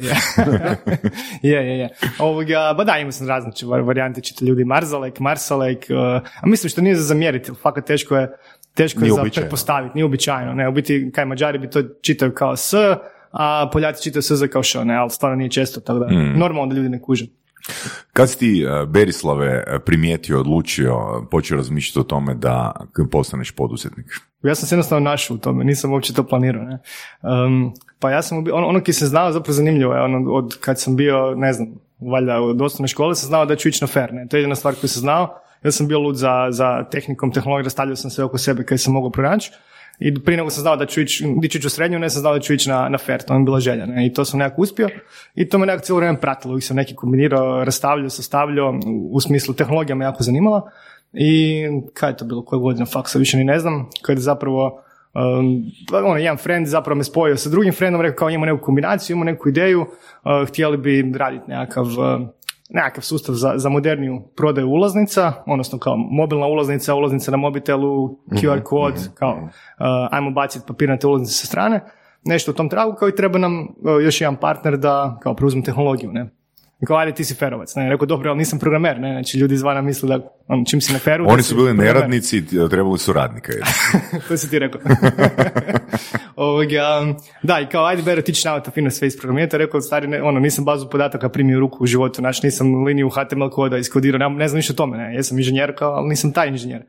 je, 1.51 1.67
je, 1.67 1.79
je. 1.79 1.89
Ovoga, 2.19 2.75
ba 2.77 2.85
da, 2.85 2.99
imao 2.99 3.13
sam 3.13 3.27
var- 3.67 3.83
varijante, 3.83 4.21
čita 4.21 4.45
ljudi 4.45 4.65
Marzalek, 4.65 5.21
Marsalek, 5.21 5.87
uh, 5.91 5.97
a 6.43 6.47
mislim 6.47 6.71
što 6.71 6.81
nije 6.81 6.97
za 6.97 7.03
zamjeriti, 7.03 7.53
fakat 7.63 7.87
teško 7.87 8.17
je, 8.17 8.29
teško 8.75 9.05
je 9.05 9.11
za 9.11 9.25
pretpostaviti, 9.35 9.95
nije 9.95 10.05
uobičajeno, 10.05 10.55
ne, 10.55 10.69
u 10.69 10.73
biti, 10.73 11.11
kaj 11.15 11.25
Mađari 11.25 11.59
bi 11.59 11.71
to 11.71 11.83
čitaju 12.03 12.35
kao 12.35 12.57
S, 12.57 12.75
a 13.33 13.71
Poljaci 13.73 14.03
čitaju 14.03 14.23
SZ 14.23 14.43
kao 14.53 14.63
Š, 14.63 14.85
ne, 14.85 14.97
ali 14.97 15.11
stvarno 15.11 15.37
nije 15.37 15.51
često, 15.51 15.81
tako 15.81 15.99
da, 15.99 16.07
Mm. 16.07 16.39
normalno 16.39 16.67
da 16.67 16.77
ljudi 16.77 16.89
ne 16.89 17.03
kuže. 17.03 17.27
Kad 18.13 18.31
si 18.31 18.39
ti, 18.39 18.63
e, 18.63 18.87
Berislave, 18.87 19.65
e, 19.67 19.79
primijetio, 19.79 20.41
odlučio, 20.41 20.97
počeo 21.31 21.57
razmišljati 21.57 22.01
o 22.01 22.03
tome 22.03 22.35
da 22.35 22.73
postaneš 23.11 23.51
poduzetnik? 23.51 24.07
Ja 24.43 24.55
sam 24.55 24.69
se 24.69 24.75
jednostavno 24.75 25.11
našao 25.11 25.35
u 25.35 25.39
tome, 25.39 25.65
nisam 25.65 25.93
uopće 25.93 26.15
to 26.15 26.27
planirao. 26.27 26.63
Ne? 26.63 26.79
Um, 27.23 27.75
pa 27.99 28.11
ja 28.11 28.23
sam, 28.23 28.39
ono, 28.39 28.67
ono 28.67 28.81
ki 28.83 28.93
sam 28.93 29.09
znao, 29.09 29.33
zapravo 29.33 29.53
zanimljivo 29.55 29.95
je, 29.95 30.03
ono, 30.03 30.33
od 30.33 30.57
kad 30.61 30.81
sam 30.81 30.97
bio, 30.97 31.35
ne 31.35 31.53
znam, 31.53 31.69
valjda 32.13 32.41
od 32.41 32.63
osnovne 32.63 32.89
škole 32.89 33.15
sam 33.15 33.29
znao 33.29 33.47
da 33.47 33.57
ću 33.57 33.69
ići 33.69 33.85
na 33.85 33.87
fair, 33.87 34.13
ne? 34.15 34.27
to 34.29 34.37
je 34.37 34.41
jedina 34.41 34.55
stvar 34.55 34.75
koju 34.75 34.89
sam 34.89 35.01
znao, 35.01 35.41
ja 35.65 35.71
sam 35.71 35.89
bio 35.89 35.99
lud 35.99 36.17
za, 36.17 36.49
za 36.51 36.85
tehnikom, 36.85 37.33
tehnologijom, 37.33 37.65
rastavljao 37.65 37.97
sam 37.97 38.11
sve 38.11 38.25
oko 38.25 38.39
sebe 38.39 38.65
kad 38.65 38.81
sam 38.81 38.93
mogao 38.93 39.11
pronaći. 39.11 39.53
I 39.99 40.15
prije 40.25 40.37
nego 40.37 40.51
sam 40.51 40.63
znao 40.63 40.77
da 40.77 40.87
ću 40.87 41.01
ići, 41.01 41.35
ići 41.43 41.67
u 41.67 41.71
srednju, 41.71 41.99
ne 41.99 42.11
sam 42.11 42.21
znao 42.21 42.35
da 42.35 42.41
ću 42.41 42.55
ići 42.55 42.69
na, 42.69 42.89
na 42.89 42.99
fair, 42.99 43.23
to 43.23 43.35
mi 43.35 43.41
je 43.41 43.45
bila 43.45 43.61
želja. 43.61 43.87
Ne? 43.87 44.07
I 44.07 44.13
to 44.13 44.25
sam 44.25 44.39
nekako 44.39 44.63
uspio 44.63 44.89
i 45.35 45.49
to 45.49 45.59
me 45.59 45.67
nekako 45.67 45.85
cijelo 45.85 45.97
vrijeme 45.97 46.21
pratilo. 46.21 46.53
Uvijek 46.53 46.65
sam 46.65 46.77
neki 46.77 46.95
kombinirao, 46.95 47.65
rastavljao, 47.65 48.11
sastavljao, 48.11 48.81
u, 49.11 49.21
smislu 49.21 49.55
tehnologija 49.55 49.97
me 49.97 50.05
jako 50.05 50.23
zanimala. 50.23 50.71
I 51.13 51.63
kaj 51.95 52.11
je 52.11 52.17
to 52.17 52.25
bilo, 52.25 52.45
koje 52.45 52.61
godine 52.61 52.87
faksa, 52.87 53.19
više 53.19 53.37
ni 53.37 53.45
ne 53.45 53.59
znam, 53.59 53.89
kad 54.03 54.17
je 54.17 54.23
zapravo 54.23 54.83
Um, 55.15 55.65
ono, 55.93 56.17
jedan 56.17 56.37
friend 56.37 56.67
zapravo 56.67 56.99
me 56.99 57.05
spojio 57.05 57.37
sa 57.37 57.51
drugim 57.51 57.73
friendom, 57.73 58.01
rekao 58.01 58.17
kao 58.17 58.31
imamo 58.31 58.47
neku 58.47 58.65
kombinaciju, 58.65 59.15
imamo 59.15 59.31
neku 59.31 59.49
ideju, 59.49 59.81
uh, 59.81 60.49
htjeli 60.49 60.77
bi 60.77 61.13
raditi 61.17 61.45
nekakav, 61.49 61.85
uh, 61.85 62.29
nekakav 62.71 63.03
sustav 63.03 63.35
za, 63.35 63.53
za 63.57 63.69
moderniju 63.69 64.23
prodaju 64.37 64.69
ulaznica, 64.69 65.33
odnosno 65.47 65.79
kao 65.79 65.97
mobilna 65.97 66.47
ulaznica, 66.47 66.95
ulaznica 66.95 67.31
na 67.31 67.37
mobitelu, 67.37 68.19
QR 68.31 68.63
kod, 68.63 68.95
kao 69.15 69.39
uh, 69.43 69.49
ajmo 70.11 70.31
baciti 70.31 70.65
papirnate 70.69 71.07
ulaznice 71.07 71.33
sa 71.33 71.47
strane. 71.47 71.81
nešto 72.25 72.51
u 72.51 72.55
tom 72.55 72.69
tragu, 72.69 72.95
kao 72.95 73.09
i 73.09 73.17
treba 73.17 73.39
nam 73.39 73.61
e, 73.61 74.03
još 74.05 74.21
jedan 74.21 74.37
partner 74.37 74.77
da 74.77 75.19
kao 75.23 75.35
preuzmu 75.35 75.63
tehnologiju, 75.63 76.13
ne. 76.13 76.40
I 76.83 76.87
kao, 76.87 76.97
ajde, 76.97 77.13
ti 77.13 77.25
si 77.25 77.35
ferovac. 77.35 77.75
Ne, 77.75 77.89
rekao, 77.89 78.07
dobro, 78.07 78.31
ali 78.31 78.39
nisam 78.39 78.59
programer, 78.59 79.01
ne, 79.01 79.13
znači 79.13 79.39
ljudi 79.39 79.55
izvana 79.55 79.81
misle 79.81 80.09
da, 80.09 80.35
on, 80.49 80.65
čim 80.65 80.81
si 80.81 80.93
na 80.93 80.99
feru... 80.99 81.25
Oni 81.29 81.43
su 81.43 81.55
bili 81.55 81.67
programer. 81.67 81.95
neradnici, 81.95 82.47
trebali 82.71 82.99
su 82.99 83.13
radnika. 83.13 83.53
to 84.29 84.37
si 84.37 84.51
ti 84.51 84.59
rekao. 84.59 84.81
Ovoga, 86.37 87.15
da, 87.43 87.61
i 87.61 87.67
kao, 87.67 87.85
ajde, 87.85 88.03
Bero, 88.03 88.23
ti 88.23 88.35
ćeš 88.35 88.45
nama 88.45 88.61
to 88.61 88.71
fino 88.71 88.91
sve 88.91 89.09
isprogramirati. 89.09 89.59
Rekao, 89.59 89.81
stari, 89.81 90.07
ne, 90.07 90.23
ono, 90.23 90.41
nisam 90.41 90.65
bazu 90.65 90.91
podataka 90.91 91.29
primio 91.29 91.57
u 91.57 91.61
ruku 91.61 91.85
u 91.85 91.87
životu, 91.87 92.21
znači 92.21 92.41
nisam 92.45 92.85
liniju 92.85 93.11
HTML 93.11 93.51
koda 93.51 93.79
iskodirao, 93.79 94.19
ne, 94.19 94.37
ne 94.37 94.49
znam 94.49 94.57
ništa 94.57 94.73
o 94.73 94.77
tome, 94.77 94.99
ne, 94.99 95.15
jesam 95.15 95.39
inženjer, 95.39 95.75
kao, 95.79 95.93
ali 95.93 96.09
nisam 96.09 96.33
taj 96.33 96.49
inženjer. 96.49 96.83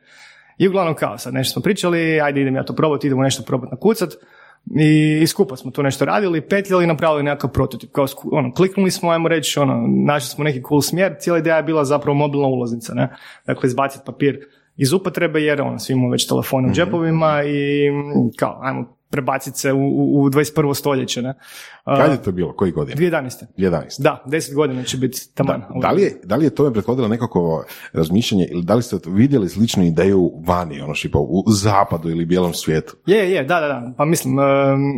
I 0.57 0.67
uglavnom 0.67 0.95
kao, 0.95 1.17
sad 1.17 1.33
nešto 1.33 1.53
smo 1.53 1.62
pričali, 1.62 2.21
ajde 2.21 2.41
idem 2.41 2.55
ja 2.55 2.63
to 2.63 2.75
probati, 2.75 3.07
idemo 3.07 3.24
nešto 3.24 3.43
probati 3.43 3.71
nakucat. 3.71 4.13
I, 4.65 5.20
i 5.22 5.27
skupa 5.27 5.56
smo 5.56 5.72
tu 5.72 5.84
nešto 5.84 6.06
radili, 6.06 6.41
petljali 6.41 6.84
i 6.84 6.88
napravili 6.88 7.24
nekakav 7.24 7.51
prototip. 7.51 7.91
Kao, 7.91 8.06
ono, 8.32 8.53
kliknuli 8.53 8.91
smo, 8.91 9.10
ajmo 9.10 9.27
reći, 9.27 9.60
ono, 9.60 9.88
našli 9.88 10.30
smo 10.30 10.44
neki 10.44 10.62
cool 10.70 10.82
smjer, 10.82 11.15
cijela 11.20 11.39
ideja 11.39 11.58
je 11.58 11.63
bila 11.63 11.86
zapravo 11.86 12.18
mobilna 12.18 12.48
ulaznica, 12.48 12.94
ne? 12.94 13.10
Dakle, 13.48 13.68
izbaciti 13.68 14.03
papir 14.06 14.39
iz 14.77 14.94
upotrebe 14.94 15.41
jer 15.41 15.62
ono, 15.62 15.80
svi 15.80 15.94
imamo 15.94 16.10
već 16.10 16.27
telefone 16.27 16.68
u 16.68 16.72
džepovima 16.72 17.44
i 17.44 17.89
kao, 18.38 18.60
ajmo 18.62 19.00
prebaciti 19.12 19.60
se 19.60 19.74
u, 19.74 19.77
u, 19.77 20.24
u 20.24 20.30
21. 20.30 20.74
stoljeće, 20.74 21.22
ne? 21.22 21.34
A, 21.84 21.98
Kad 21.98 22.12
je 22.12 22.24
to 22.24 22.32
bilo? 22.32 22.53
Koji 22.53 22.72
godin? 22.72 22.98
2011. 22.98 23.46
11. 23.58 24.01
Da, 24.01 24.24
10 24.27 24.56
godina 24.56 24.84
će 24.84 24.98
biti 24.98 25.36
taman. 25.36 25.60
Da, 25.60 25.80
da, 25.88 25.91
li 25.91 26.01
je, 26.01 26.22
da 26.24 26.36
li 26.36 26.46
je 26.46 26.56
tome 26.56 26.74
prethodilo 26.74 27.08
nekako 27.08 27.65
razmišljanje 27.94 28.48
ili 28.51 28.63
da 28.63 28.75
li 28.75 28.84
ste 28.84 28.98
vidjeli 29.06 29.50
sličnu 29.50 29.84
ideju 29.84 30.32
vani, 30.46 30.82
ono 30.82 30.94
šipa, 30.94 31.20
u 31.20 31.44
zapadu 31.48 32.10
ili 32.10 32.25
bijelom 32.25 32.53
svijetu? 32.53 32.98
Je, 33.06 33.32
je, 33.32 33.44
da, 33.44 33.60
da, 33.60 33.68
da. 33.68 33.94
Pa 33.98 34.06
mislim, 34.06 34.39
e, 34.39 34.44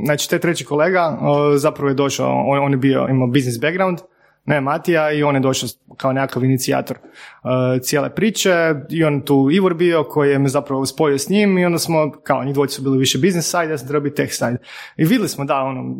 znači, 0.05 0.29
taj 0.29 0.39
treći 0.39 0.65
kolega 0.65 1.17
e, 1.19 1.57
zapravo 1.57 1.89
je 1.89 1.95
došao, 1.95 2.43
on, 2.47 2.59
on 2.59 2.71
je 2.71 2.77
bio, 2.77 3.07
imao 3.09 3.27
business 3.27 3.59
background, 3.61 3.99
ne 4.45 4.61
Matija, 4.61 5.11
i 5.11 5.23
on 5.23 5.35
je 5.35 5.41
došao 5.41 5.69
kao 5.97 6.13
nekakav 6.13 6.43
inicijator 6.43 6.97
e, 6.97 7.79
cijele 7.79 8.15
priče 8.15 8.75
i 8.89 9.03
on 9.03 9.21
tu 9.21 9.49
Ivor 9.51 9.73
bio 9.73 10.03
koji 10.03 10.31
je 10.31 10.39
me 10.39 10.49
zapravo 10.49 10.85
spojio 10.85 11.17
s 11.17 11.29
njim 11.29 11.57
i 11.57 11.65
onda 11.65 11.79
smo, 11.79 12.11
kao 12.23 12.43
njih 12.43 12.53
dvojica 12.53 12.75
su 12.75 12.81
bili 12.81 12.97
više 12.97 13.17
business 13.17 13.51
side, 13.51 13.69
ja 13.69 13.77
sam 13.77 13.87
trebao 13.87 14.03
biti 14.03 14.15
tech 14.15 14.33
side. 14.33 14.57
I 14.97 15.03
vidjeli 15.03 15.29
smo 15.29 15.45
da, 15.45 15.61
ono, 15.61 15.95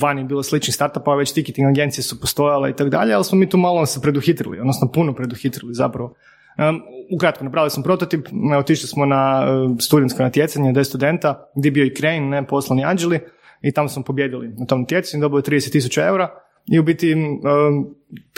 vani 0.00 0.20
je 0.20 0.24
bilo 0.24 0.42
sličnih 0.42 0.74
startupa, 0.74 1.14
već 1.14 1.32
ticketing 1.32 1.68
agencije 1.68 2.04
su 2.04 2.20
postojale 2.20 2.70
i 2.70 2.76
tako 2.76 2.90
dalje, 2.90 3.14
ali 3.14 3.24
smo 3.24 3.38
mi 3.38 3.48
tu 3.48 3.56
malo 3.56 3.86
se 3.86 4.00
preduhitrili, 4.00 4.60
odnosno 4.60 4.90
puno 4.92 5.14
preduhitrili 5.14 5.74
zapravo. 5.74 6.14
Um, 6.58 6.80
ukratko, 7.14 7.44
napravili 7.44 7.70
smo 7.70 7.82
prototip, 7.82 8.26
otišli 8.58 8.88
smo 8.88 9.06
na 9.06 9.44
uh, 9.44 9.76
studentsko 9.80 10.22
natjecanje, 10.22 10.72
da 10.72 10.84
studenta, 10.84 11.50
gdje 11.56 11.68
je 11.68 11.72
bio 11.72 11.84
i 11.84 11.94
Crane, 11.94 12.20
ne, 12.20 12.46
poslani 12.46 12.84
Anđeli, 12.84 13.20
i 13.62 13.72
tamo 13.72 13.88
smo 13.88 14.02
pobjedili 14.02 14.48
na 14.58 14.66
tom 14.66 14.80
natjecanju, 14.80 15.20
dobili 15.20 15.42
30.000 15.42 16.06
eura 16.06 16.49
i 16.66 16.78
u 16.78 16.82
biti 16.82 17.14
um, 17.14 17.94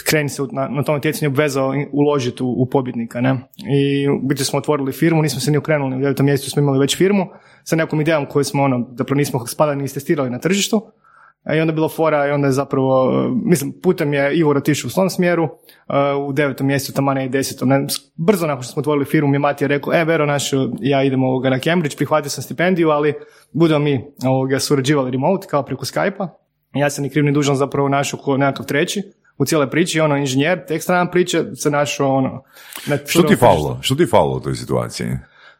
Crane 0.08 0.28
se 0.28 0.42
na, 0.52 0.68
na 0.68 0.82
tom 0.82 0.94
natjecanju 0.94 1.30
obvezao 1.30 1.74
uložiti 1.92 2.42
u, 2.42 2.54
u 2.62 2.66
pobjednika. 2.66 3.20
Ne? 3.20 3.36
I 3.76 4.08
u 4.08 4.26
biti 4.28 4.44
smo 4.44 4.58
otvorili 4.58 4.92
firmu, 4.92 5.22
nismo 5.22 5.40
se 5.40 5.50
ni 5.50 5.56
okrenuli, 5.56 5.96
u 5.96 6.00
devetom 6.00 6.26
mjesecu 6.26 6.50
smo 6.50 6.62
imali 6.62 6.78
već 6.78 6.96
firmu 6.96 7.26
sa 7.64 7.76
nekom 7.76 8.00
idejom 8.00 8.26
koju 8.26 8.44
smo, 8.44 8.62
ono, 8.62 8.88
zapravo 8.96 9.18
nismo 9.18 9.46
spadali 9.46 9.78
ni 9.78 9.84
istestirali 9.84 10.30
na 10.30 10.38
tržištu, 10.38 10.92
E, 11.44 11.56
I 11.56 11.60
onda 11.60 11.70
je 11.70 11.74
bilo 11.74 11.88
fora 11.88 12.28
i 12.28 12.30
onda 12.30 12.46
je 12.46 12.52
zapravo, 12.52 13.12
e, 13.12 13.28
mislim, 13.44 13.72
putem 13.82 14.14
je 14.14 14.36
Ivor 14.38 14.56
otišao 14.56 14.88
u 14.88 14.90
svom 14.90 15.10
smjeru, 15.10 15.44
e, 15.44 16.14
u 16.14 16.32
devetom 16.32 16.66
mjesecu, 16.66 16.92
tamane 16.92 17.26
i 17.26 17.28
desetom. 17.28 17.68
Ne, 17.68 17.86
brzo 18.16 18.46
nakon 18.46 18.62
što 18.62 18.72
smo 18.72 18.80
otvorili 18.80 19.04
firmu, 19.04 19.28
mi 19.28 19.34
je 19.34 19.38
Matija 19.38 19.68
rekao, 19.68 19.94
e, 19.94 20.04
Vero, 20.04 20.26
naš, 20.26 20.50
ja 20.80 21.02
idem 21.02 21.24
ovoga 21.24 21.50
na 21.50 21.58
Cambridge, 21.58 21.96
prihvatio 21.96 22.30
sam 22.30 22.42
stipendiju, 22.42 22.90
ali 22.90 23.14
budemo 23.52 23.84
mi 23.84 24.04
ovoga, 24.24 24.58
surađivali 24.58 25.10
remote, 25.10 25.46
kao 25.50 25.62
preko 25.62 25.84
Skype-a. 25.84 26.28
Ja 26.74 26.90
sam 26.90 27.02
ni 27.02 27.10
kriv 27.10 27.24
ni 27.24 27.32
dužan 27.32 27.56
zapravo 27.56 27.88
našao 27.88 28.20
ko 28.20 28.36
nekakav 28.36 28.66
treći 28.66 29.02
u 29.38 29.44
cijeloj 29.44 29.70
priči, 29.70 30.00
ono, 30.00 30.16
inženjer, 30.16 30.66
tek 30.66 30.82
strana 30.82 31.10
priče, 31.10 31.44
se 31.54 31.70
našao, 31.70 32.14
ono, 32.16 32.42
na 32.86 32.98
Što 33.06 33.22
ti 33.22 33.36
falilo? 33.36 33.78
Što 33.80 33.94
ti 33.94 34.06
falilo 34.06 34.36
u 34.36 34.40
toj 34.40 34.54
situaciji? 34.54 35.08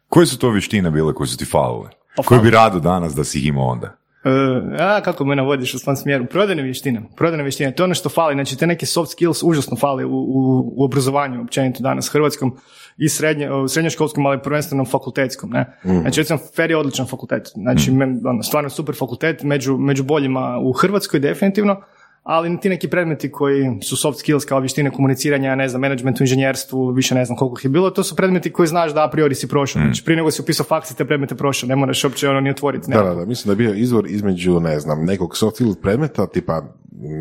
Koje 0.08 0.26
su 0.26 0.38
to 0.38 0.50
vještine 0.50 0.90
bile 0.90 1.14
koje 1.14 1.26
su 1.26 1.36
ti 1.36 1.44
falile? 1.44 1.88
Pa 2.16 2.22
Koje 2.22 2.40
bi 2.40 2.50
rado 2.50 2.80
danas 2.80 3.14
da 3.14 3.24
si 3.24 3.38
ih 3.38 3.46
imao 3.46 3.66
onda? 3.66 3.96
E, 4.24 4.30
a, 4.78 5.00
kako 5.00 5.24
me 5.24 5.36
navodiš 5.36 5.74
u 5.74 5.78
svom 5.78 5.96
smjeru? 5.96 6.26
Prodajne 6.26 6.62
vještine. 6.62 7.02
Prodajne 7.16 7.42
vještine, 7.42 7.74
to 7.74 7.82
je 7.82 7.84
ono 7.84 7.94
što 7.94 8.08
fali. 8.08 8.34
Znači, 8.34 8.58
te 8.58 8.66
neke 8.66 8.86
soft 8.86 9.12
skills 9.12 9.42
užasno 9.42 9.76
fali 9.76 10.04
u, 10.04 10.08
u, 10.08 10.72
u 10.76 10.84
obrazovanju 10.84 11.42
općenito 11.42 11.82
danas 11.82 12.08
hrvatskom 12.08 12.56
i 12.98 13.08
srednje, 13.08 13.48
srednjoškolskom, 13.68 14.26
ali 14.26 14.42
prvenstveno 14.42 14.84
fakultetskom. 14.84 15.50
Ne? 15.50 15.78
Znači, 15.82 16.20
recimo, 16.20 16.38
FER 16.56 16.70
je 16.70 16.76
odličan 16.76 17.06
fakultet. 17.06 17.48
Znači, 17.54 17.90
men- 17.90 18.20
ono, 18.24 18.42
stvarno 18.42 18.70
super 18.70 18.94
fakultet, 18.98 19.42
među, 19.42 19.76
među 19.78 20.04
boljima 20.04 20.58
u 20.62 20.72
Hrvatskoj 20.72 21.20
definitivno, 21.20 21.80
ali 22.22 22.60
ti 22.60 22.68
neki 22.68 22.88
predmeti 22.88 23.32
koji 23.32 23.78
su 23.82 23.96
soft 23.96 24.18
skills 24.18 24.44
kao 24.44 24.60
vještine 24.60 24.90
komuniciranja, 24.90 25.54
ne 25.54 25.68
znam, 25.68 25.80
management 25.80 26.20
u 26.20 26.22
inženjerstvu, 26.22 26.90
više 26.90 27.14
ne 27.14 27.24
znam 27.24 27.36
koliko 27.38 27.58
ih 27.58 27.64
je 27.64 27.70
bilo, 27.70 27.90
to 27.90 28.02
su 28.02 28.16
predmeti 28.16 28.52
koji 28.52 28.66
znaš 28.66 28.94
da 28.94 29.04
a 29.04 29.10
priori 29.10 29.34
si 29.34 29.48
prošao. 29.48 29.82
Znači, 29.82 30.04
prije 30.04 30.16
nego 30.16 30.30
si 30.30 30.42
upisao 30.42 30.66
faks 30.66 30.90
i 30.90 30.96
te 30.96 31.04
predmete 31.04 31.34
prošao, 31.34 31.68
ne 31.68 31.76
moraš 31.76 32.04
uopće 32.04 32.28
ono 32.28 32.40
ni 32.40 32.50
otvoriti. 32.50 32.90
Da, 32.90 33.02
da, 33.02 33.14
da, 33.14 33.24
mislim 33.24 33.46
da 33.46 33.62
je 33.62 33.66
bio 33.66 33.74
izvor 33.80 34.06
između, 34.08 34.60
ne 34.60 34.80
znam, 34.80 35.04
nekog 35.04 35.36
soft 35.36 35.56
skill 35.56 35.74
predmeta, 35.82 36.26
tipa 36.26 36.62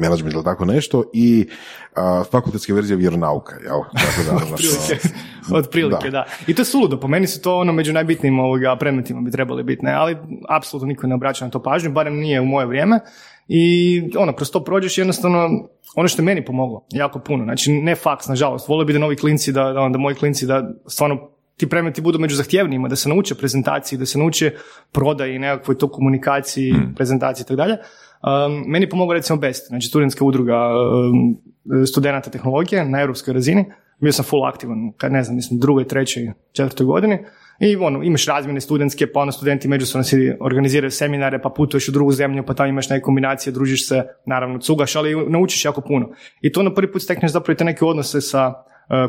management 0.01 0.33
ili 0.33 0.43
tako 0.43 0.65
nešto 0.65 1.03
i 1.13 1.47
a, 1.95 2.23
fakultetske 2.31 2.73
verzije 2.73 2.97
vjeronauka, 2.97 3.55
jel? 3.63 3.79
Tako 3.93 4.31
da, 4.31 4.45
znaš, 4.45 4.61
Otprilike, 4.71 5.09
otprilike, 5.59 6.09
da. 6.09 6.25
I 6.47 6.53
to 6.53 6.61
je 6.61 6.65
suludo, 6.65 6.99
po 6.99 7.07
meni 7.07 7.27
su 7.27 7.41
to 7.41 7.57
ono 7.57 7.73
među 7.73 7.93
najbitnijim 7.93 8.39
ovoga 8.39 8.75
predmetima 8.75 9.21
bi 9.21 9.31
trebali 9.31 9.63
biti, 9.63 9.85
ne, 9.85 9.93
ali 9.93 10.17
apsolutno 10.49 10.87
niko 10.87 11.07
ne 11.07 11.15
obraća 11.15 11.45
na 11.45 11.51
to 11.51 11.63
pažnju, 11.63 11.91
barem 11.91 12.15
nije 12.15 12.41
u 12.41 12.45
moje 12.45 12.65
vrijeme. 12.65 12.99
I 13.47 14.03
ono, 14.17 14.33
kroz 14.33 14.51
to 14.51 14.63
prođeš 14.63 14.97
jednostavno, 14.97 15.49
ono 15.95 16.07
što 16.07 16.21
je 16.21 16.25
meni 16.25 16.45
pomoglo, 16.45 16.85
jako 16.91 17.19
puno, 17.19 17.43
znači 17.43 17.71
ne 17.71 17.95
faks, 17.95 18.27
nažalost, 18.27 18.67
volio 18.67 18.85
bi 18.85 18.93
da 18.93 18.99
novi 18.99 19.15
klinci, 19.15 19.51
da, 19.51 19.63
da, 19.63 19.89
da 19.89 19.97
moji 19.97 20.15
klinci, 20.15 20.45
da 20.45 20.71
stvarno 20.87 21.29
ti 21.57 21.69
predmeti 21.69 22.01
budu 22.01 22.19
među 22.19 22.35
zahtjevnijima, 22.35 22.87
da 22.87 22.95
se 22.95 23.09
nauče 23.09 23.35
prezentaciji, 23.35 23.99
da 23.99 24.05
se 24.05 24.19
nauče 24.19 24.51
prodaji, 24.91 25.39
nekakvoj 25.39 25.77
to 25.77 25.91
komunikaciji, 25.91 26.73
prezentaciji 26.95 27.43
i 27.43 27.47
tako 27.47 27.55
dalje. 27.55 27.77
Um, 28.21 28.63
meni 28.67 28.85
je 28.85 28.89
pomoglo 28.89 29.13
recimo 29.13 29.39
BEST, 29.39 29.67
znači 29.67 29.87
studentska 29.87 30.25
udruga 30.25 30.57
um, 30.57 31.37
studenata 31.85 32.29
tehnologije 32.29 32.85
na 32.85 33.01
europskoj 33.01 33.33
razini. 33.33 33.65
Bio 33.99 34.11
sam 34.11 34.25
full 34.25 34.45
aktivan, 34.45 34.91
kad 34.97 35.11
ne 35.11 35.23
znam, 35.23 35.35
mislim, 35.35 35.59
drugoj, 35.59 35.87
trećoj, 35.87 36.31
četvrtoj 36.51 36.85
godini. 36.85 37.19
I 37.59 37.75
ono, 37.75 38.03
imaš 38.03 38.25
razmjene 38.25 38.61
studentske, 38.61 39.07
pa 39.07 39.19
ono 39.19 39.31
studenti 39.31 39.67
međusobno 39.67 40.03
si 40.03 40.33
organiziraju 40.39 40.91
seminare, 40.91 41.41
pa 41.41 41.49
putuješ 41.49 41.89
u 41.89 41.91
drugu 41.91 42.11
zemlju, 42.11 42.43
pa 42.45 42.53
tamo 42.53 42.69
imaš 42.69 42.89
neke 42.89 43.03
kombinacije, 43.03 43.53
družiš 43.53 43.87
se, 43.87 44.03
naravno, 44.25 44.59
cugaš, 44.59 44.95
ali 44.95 45.29
naučiš 45.29 45.65
jako 45.65 45.81
puno. 45.81 46.09
I 46.41 46.51
to 46.51 46.63
na 46.63 46.73
prvi 46.73 46.91
put 46.91 47.01
stekneš 47.01 47.31
zapravo 47.31 47.53
i 47.53 47.57
te 47.57 47.63
neke 47.63 47.85
odnose 47.85 48.21
sa 48.21 48.53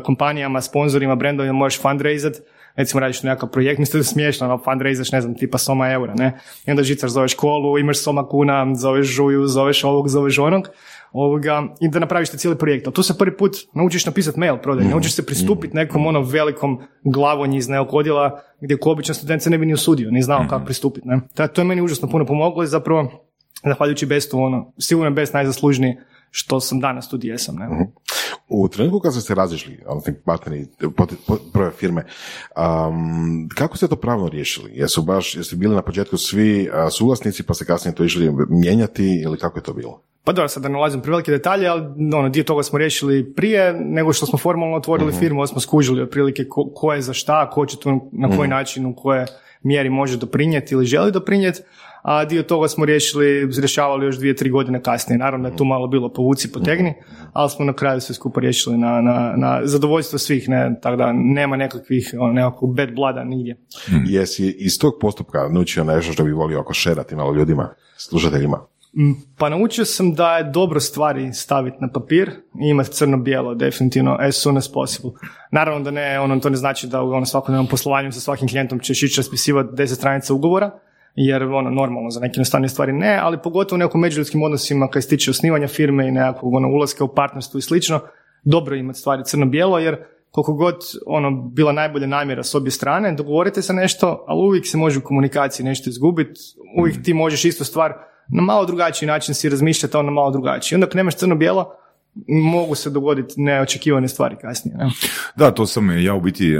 kompanijama, 0.03 0.61
sponzorima, 0.61 1.15
brendovima, 1.15 1.53
možeš 1.53 1.81
fundraisat, 1.81 2.33
recimo 2.75 2.99
radiš 2.99 3.23
nekakav 3.23 3.49
projekt, 3.49 3.79
mislim 3.79 3.99
da 3.99 3.99
je 3.99 4.03
smiješno, 4.03 4.47
ono, 4.47 4.57
fundraisaš, 4.57 5.11
ne 5.11 5.21
znam, 5.21 5.35
tipa 5.35 5.57
soma 5.57 5.91
eura, 5.91 6.13
ne? 6.15 6.39
I 6.67 6.71
onda 6.71 6.83
žicaš, 6.83 7.11
zoveš 7.11 7.31
školu, 7.31 7.77
imaš 7.77 7.97
soma 7.97 8.27
kuna, 8.27 8.75
zoveš 8.75 9.07
žuju, 9.07 9.47
zoveš 9.47 9.83
ovog, 9.83 10.09
zoveš 10.09 10.39
onog, 10.39 10.69
ovoga, 11.11 11.63
i 11.81 11.89
da 11.89 11.99
napraviš 11.99 12.29
te 12.29 12.37
cijeli 12.37 12.57
projekt. 12.57 12.87
Ali 12.87 12.93
tu 12.93 13.03
se 13.03 13.17
prvi 13.17 13.37
put 13.37 13.55
naučiš 13.73 14.05
napisati 14.05 14.39
mail 14.39 14.57
prodaj, 14.57 14.85
naučiš 14.85 15.15
se 15.15 15.25
pristupiti 15.25 15.75
nekom 15.75 16.07
ono 16.07 16.21
velikom 16.21 16.81
glavonji 17.03 17.57
iz 17.57 17.69
nekog 17.69 17.93
odjela 17.93 18.41
gdje 18.61 18.77
ko 18.77 18.91
običan 18.91 19.15
student 19.15 19.41
se 19.41 19.49
ne 19.49 19.57
bi 19.57 19.65
ni 19.65 19.73
usudio, 19.73 20.11
ni 20.11 20.21
znao 20.21 20.45
kako 20.49 20.65
pristupiti. 20.65 21.07
Ne? 21.07 21.19
To, 21.33 21.47
to 21.47 21.61
je 21.61 21.65
meni 21.65 21.81
užasno 21.81 22.09
puno 22.09 22.25
pomoglo 22.25 22.63
i 22.63 22.67
zapravo, 22.67 23.11
zahvaljujući 23.65 24.05
Bestu, 24.05 24.39
ono, 24.39 24.73
sigurno 24.79 25.07
je 25.07 25.13
Best 25.13 25.33
najzaslužniji 25.33 25.95
što 26.35 26.59
sam 26.59 26.79
danas 26.79 27.09
tu 27.09 27.17
gdje 27.17 27.29
jesam. 27.29 27.55
Ne? 27.55 27.67
U 28.49 28.67
trenutku 28.67 28.99
kad 28.99 29.13
ste 29.13 29.21
se 29.21 29.35
razišli, 29.35 29.79
odnosno 29.85 30.13
partneri, 30.25 30.67
prve 31.53 31.71
firme, 31.71 32.05
um, 32.57 33.49
kako 33.55 33.77
ste 33.77 33.87
to 33.87 33.95
pravno 33.95 34.29
riješili? 34.29 34.71
Jesu 34.73 35.01
baš, 35.01 35.35
jesu 35.35 35.57
bili 35.57 35.75
na 35.75 35.81
početku 35.81 36.17
svi 36.17 36.69
a, 36.73 36.89
suvlasnici 36.89 37.43
pa 37.43 37.53
ste 37.53 37.65
kasnije 37.65 37.95
to 37.95 38.03
išli 38.03 38.31
mijenjati 38.49 39.21
ili 39.23 39.37
kako 39.37 39.59
je 39.59 39.63
to 39.63 39.73
bilo? 39.73 40.01
Pa 40.23 40.31
dobro, 40.31 40.47
sad 40.47 40.63
da 40.63 40.69
ne 40.69 40.77
ulazim 40.77 40.99
u 40.99 41.03
prevelike 41.03 41.31
detalje, 41.31 41.67
ali 41.67 41.81
ono, 42.15 42.29
dio 42.29 42.43
toga 42.43 42.63
smo 42.63 42.77
riješili 42.77 43.33
prije 43.33 43.73
nego 43.73 44.13
što 44.13 44.25
smo 44.25 44.39
formalno 44.39 44.77
otvorili 44.77 45.13
firmu, 45.13 45.39
ali 45.39 45.47
smo 45.47 45.59
skužili 45.59 46.01
otprilike 46.01 46.47
ko, 46.49 46.71
ko 46.75 46.93
je 46.93 47.01
za 47.01 47.13
šta, 47.13 47.49
ko 47.49 47.65
će 47.65 47.79
tu 47.79 48.09
na 48.11 48.37
koji 48.37 48.49
način, 48.49 48.85
u 48.85 48.95
koje 48.95 49.25
mjeri 49.63 49.89
može 49.89 50.17
doprinijeti 50.17 50.73
ili 50.73 50.85
želi 50.85 51.11
doprinijeti, 51.11 51.61
a 52.03 52.25
dio 52.25 52.43
toga 52.43 52.67
smo 52.67 52.85
riješili, 52.85 53.49
rješavali 53.59 54.05
još 54.05 54.17
dvije, 54.17 54.35
tri 54.35 54.49
godine 54.49 54.81
kasnije. 54.83 55.17
Naravno 55.17 55.49
da 55.49 55.53
je 55.53 55.57
tu 55.57 55.65
malo 55.65 55.87
bilo 55.87 56.13
povuci, 56.13 56.51
potegni, 56.51 56.93
ali 57.33 57.49
smo 57.49 57.65
na 57.65 57.73
kraju 57.73 58.01
sve 58.01 58.15
skupa 58.15 58.41
riješili 58.41 58.77
na, 58.77 59.01
na, 59.01 59.33
na 59.37 59.61
zadovoljstvo 59.63 60.19
svih, 60.19 60.49
ne, 60.49 60.79
tako 60.81 60.95
da 60.95 61.11
nema 61.13 61.57
nekakvih, 61.57 62.15
ono, 62.19 62.33
nekakvog 62.33 62.75
bad 62.75 62.95
blooda 62.95 63.23
nigdje. 63.23 63.57
Jesi 64.05 64.55
iz 64.59 64.79
tog 64.79 64.93
postupka 65.01 65.49
naučio 65.49 65.83
nešto 65.83 66.13
što 66.13 66.23
bi 66.23 66.31
volio 66.31 66.59
ako 66.59 66.73
šerati 66.73 67.15
malo 67.15 67.33
ljudima, 67.33 67.69
slušateljima? 67.97 68.57
Mm, 68.97 69.11
Pa 69.37 69.49
naučio 69.49 69.85
sam 69.85 70.13
da 70.13 70.37
je 70.37 70.43
dobro 70.43 70.79
stvari 70.79 71.33
staviti 71.33 71.77
na 71.81 71.91
papir 71.91 72.29
i 72.63 72.69
imati 72.69 72.91
crno-bijelo, 72.91 73.55
definitivno, 73.55 74.17
as 74.19 74.35
soon 74.35 74.57
as 74.57 74.73
possible. 74.73 75.11
Naravno 75.51 75.83
da 75.83 75.91
ne, 75.91 76.19
ono, 76.19 76.39
to 76.39 76.49
ne 76.49 76.55
znači 76.55 76.87
da 76.87 77.01
u 77.01 77.11
ono, 77.11 77.25
svakodnevnom 77.25 77.67
poslovanju 77.67 78.11
sa 78.11 78.19
svakim 78.19 78.47
klijentom 78.47 78.79
ćeš 78.79 79.03
ići 79.03 79.19
raspisivati 79.19 79.69
10 79.73 79.95
stranica 79.95 80.33
ugovora, 80.33 80.71
jer 81.15 81.43
ono 81.43 81.69
normalno 81.69 82.09
za 82.09 82.19
neke 82.19 82.33
jednostavne 82.33 82.69
stvari 82.69 82.93
ne, 82.93 83.19
ali 83.21 83.41
pogotovo 83.43 83.75
u 83.75 83.79
nekim 83.79 84.01
međuljudskim 84.01 84.43
odnosima 84.43 84.87
kad 84.87 85.03
se 85.03 85.09
tiče 85.09 85.31
osnivanja 85.31 85.67
firme 85.67 86.07
i 86.07 86.11
nekakvog 86.11 86.53
ono, 86.53 86.67
ulaska 86.67 87.03
u 87.03 87.15
partnerstvo 87.15 87.57
i 87.57 87.61
slično, 87.61 87.99
dobro 88.43 88.75
je 88.75 88.79
imati 88.79 88.99
stvari 88.99 89.23
crno-bijelo 89.25 89.79
jer 89.79 89.97
koliko 90.31 90.53
god 90.53 90.75
ono 91.05 91.31
bila 91.31 91.71
najbolja 91.71 92.07
namjera 92.07 92.43
s 92.43 92.55
obje 92.55 92.71
strane, 92.71 93.13
dogovorite 93.13 93.61
se 93.61 93.73
nešto, 93.73 94.25
ali 94.27 94.41
uvijek 94.47 94.67
se 94.67 94.77
može 94.77 94.99
u 94.99 95.03
komunikaciji 95.03 95.65
nešto 95.65 95.89
izgubiti, 95.89 96.39
uvijek 96.79 97.03
ti 97.03 97.13
možeš 97.13 97.45
istu 97.45 97.63
stvar 97.63 97.93
na 98.27 98.41
malo 98.41 98.65
drugačiji 98.65 99.07
način 99.07 99.35
si 99.35 99.49
razmišljati, 99.49 99.97
a 99.97 99.99
on 99.99 100.05
na 100.05 100.11
malo 100.11 100.31
drugačiji. 100.31 100.75
Onda 100.75 100.87
ako 100.87 100.97
nemaš 100.97 101.15
crno-bijelo, 101.15 101.75
mogu 102.27 102.75
se 102.75 102.89
dogoditi 102.89 103.41
neočekivane 103.41 104.07
stvari 104.07 104.35
kasnije. 104.41 104.77
Ne? 104.77 104.89
Da, 105.35 105.51
to 105.51 105.65
sam 105.65 106.03
ja 106.03 106.15
u 106.15 106.21
biti 106.21 106.57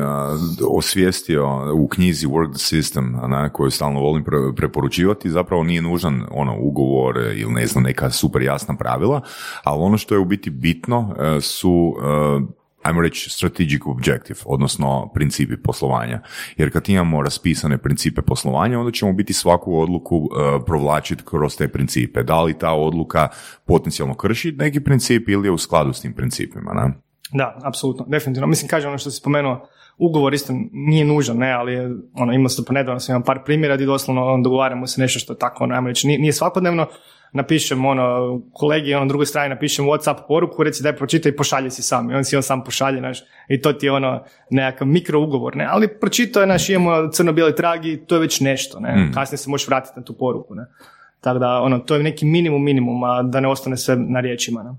osvijestio 0.69 1.73
u 1.75 1.87
knjizi 1.87 2.27
Work 2.27 2.51
the 2.51 2.75
System, 2.75 3.27
na 3.27 3.49
koju 3.49 3.71
stalno 3.71 3.99
volim 3.99 4.23
preporučivati, 4.55 5.29
zapravo 5.29 5.63
nije 5.63 5.81
nužan 5.81 6.23
ono 6.31 6.57
ugovor 6.59 7.17
ili 7.35 7.53
ne 7.53 7.67
znam 7.67 7.83
neka 7.83 8.09
super 8.11 8.41
jasna 8.41 8.75
pravila, 8.75 9.21
ali 9.63 9.81
ono 9.81 9.97
što 9.97 10.15
je 10.15 10.19
u 10.19 10.25
biti 10.25 10.49
bitno 10.49 11.15
e, 11.19 11.41
su 11.41 11.95
e, 11.99 12.62
ajmo 12.83 13.01
reći 13.01 13.29
strategic 13.29 13.81
objective, 13.85 14.39
odnosno 14.45 15.11
principi 15.13 15.57
poslovanja. 15.57 16.21
Jer 16.57 16.73
kad 16.73 16.89
imamo 16.89 17.21
raspisane 17.21 17.77
principe 17.77 18.21
poslovanja, 18.21 18.79
onda 18.79 18.91
ćemo 18.91 19.13
biti 19.13 19.33
svaku 19.33 19.79
odluku 19.79 20.17
uh, 20.17 20.29
provlačiti 20.65 21.23
kroz 21.25 21.57
te 21.57 21.67
principe. 21.67 22.23
Da 22.23 22.41
li 22.41 22.57
ta 22.57 22.71
odluka 22.71 23.27
potencijalno 23.65 24.15
krši 24.15 24.51
neki 24.51 24.79
princip 24.79 25.29
ili 25.29 25.47
je 25.47 25.51
u 25.51 25.57
skladu 25.57 25.93
s 25.93 26.01
tim 26.01 26.13
principima, 26.13 26.73
ne? 26.73 26.93
Da, 27.31 27.59
apsolutno, 27.63 28.05
definitivno. 28.07 28.47
Mislim, 28.47 28.69
kažem 28.69 28.89
ono 28.89 28.97
što 28.97 29.11
si 29.11 29.17
spomenuo, 29.17 29.67
ugovor 29.97 30.33
isto 30.33 30.53
nije 30.71 31.05
nužan, 31.05 31.37
ne, 31.37 31.51
ali 31.51 31.77
ono, 32.13 32.33
imao 32.33 32.49
sam 32.49 32.65
pa 32.65 32.73
imam 33.09 33.23
par 33.23 33.43
primjera 33.45 33.75
gdje 33.75 33.85
doslovno 33.85 34.25
on, 34.25 34.43
dogovaramo 34.43 34.87
se 34.87 35.01
nešto 35.01 35.19
što 35.19 35.33
je 35.33 35.39
tako, 35.39 35.63
ono, 35.63 35.75
ajmo 35.75 35.87
reći, 35.87 36.07
nije, 36.07 36.19
nije 36.19 36.33
svakodnevno, 36.33 36.87
napišem 37.33 37.85
ono, 37.85 38.39
kolegi 38.53 38.93
ono, 38.93 39.05
na 39.05 39.09
drugoj 39.09 39.25
strani 39.25 39.49
napišem 39.49 39.85
Whatsapp 39.85 40.27
poruku, 40.27 40.63
reci 40.63 40.83
daj 40.83 40.95
pročitaj 40.95 41.29
i 41.29 41.35
pošalje 41.35 41.71
si 41.71 41.83
sam. 41.83 42.11
I 42.11 42.15
on 42.15 42.23
si 42.23 42.35
on 42.35 42.43
sam 42.43 42.63
pošalje, 42.63 43.01
naš, 43.01 43.23
i 43.47 43.61
to 43.61 43.73
ti 43.73 43.85
je 43.85 43.91
ono 43.91 44.23
nekakav 44.49 44.87
mikro 44.87 45.19
ugovor, 45.19 45.55
ne, 45.55 45.67
ali 45.69 45.87
pročito 45.99 46.41
je, 46.41 46.47
naš, 46.47 46.69
imamo 46.69 47.09
crno-bijeli 47.11 47.55
trag 47.55 47.85
i 47.85 47.97
to 48.05 48.15
je 48.15 48.21
već 48.21 48.39
nešto, 48.39 48.79
ne, 48.79 48.95
mm. 48.95 49.13
kasnije 49.13 49.37
se 49.37 49.49
možeš 49.49 49.67
vratiti 49.67 49.99
na 49.99 50.03
tu 50.03 50.13
poruku, 50.13 50.55
ne. 50.55 50.65
Tako 51.21 51.39
da, 51.39 51.61
ono, 51.61 51.79
to 51.79 51.95
je 51.95 52.03
neki 52.03 52.25
minimum 52.25 52.63
minimuma, 52.63 53.23
da 53.23 53.39
ne 53.39 53.47
ostane 53.47 53.77
sve 53.77 53.95
na 53.95 54.19
riječima, 54.19 54.63
ne. 54.63 54.69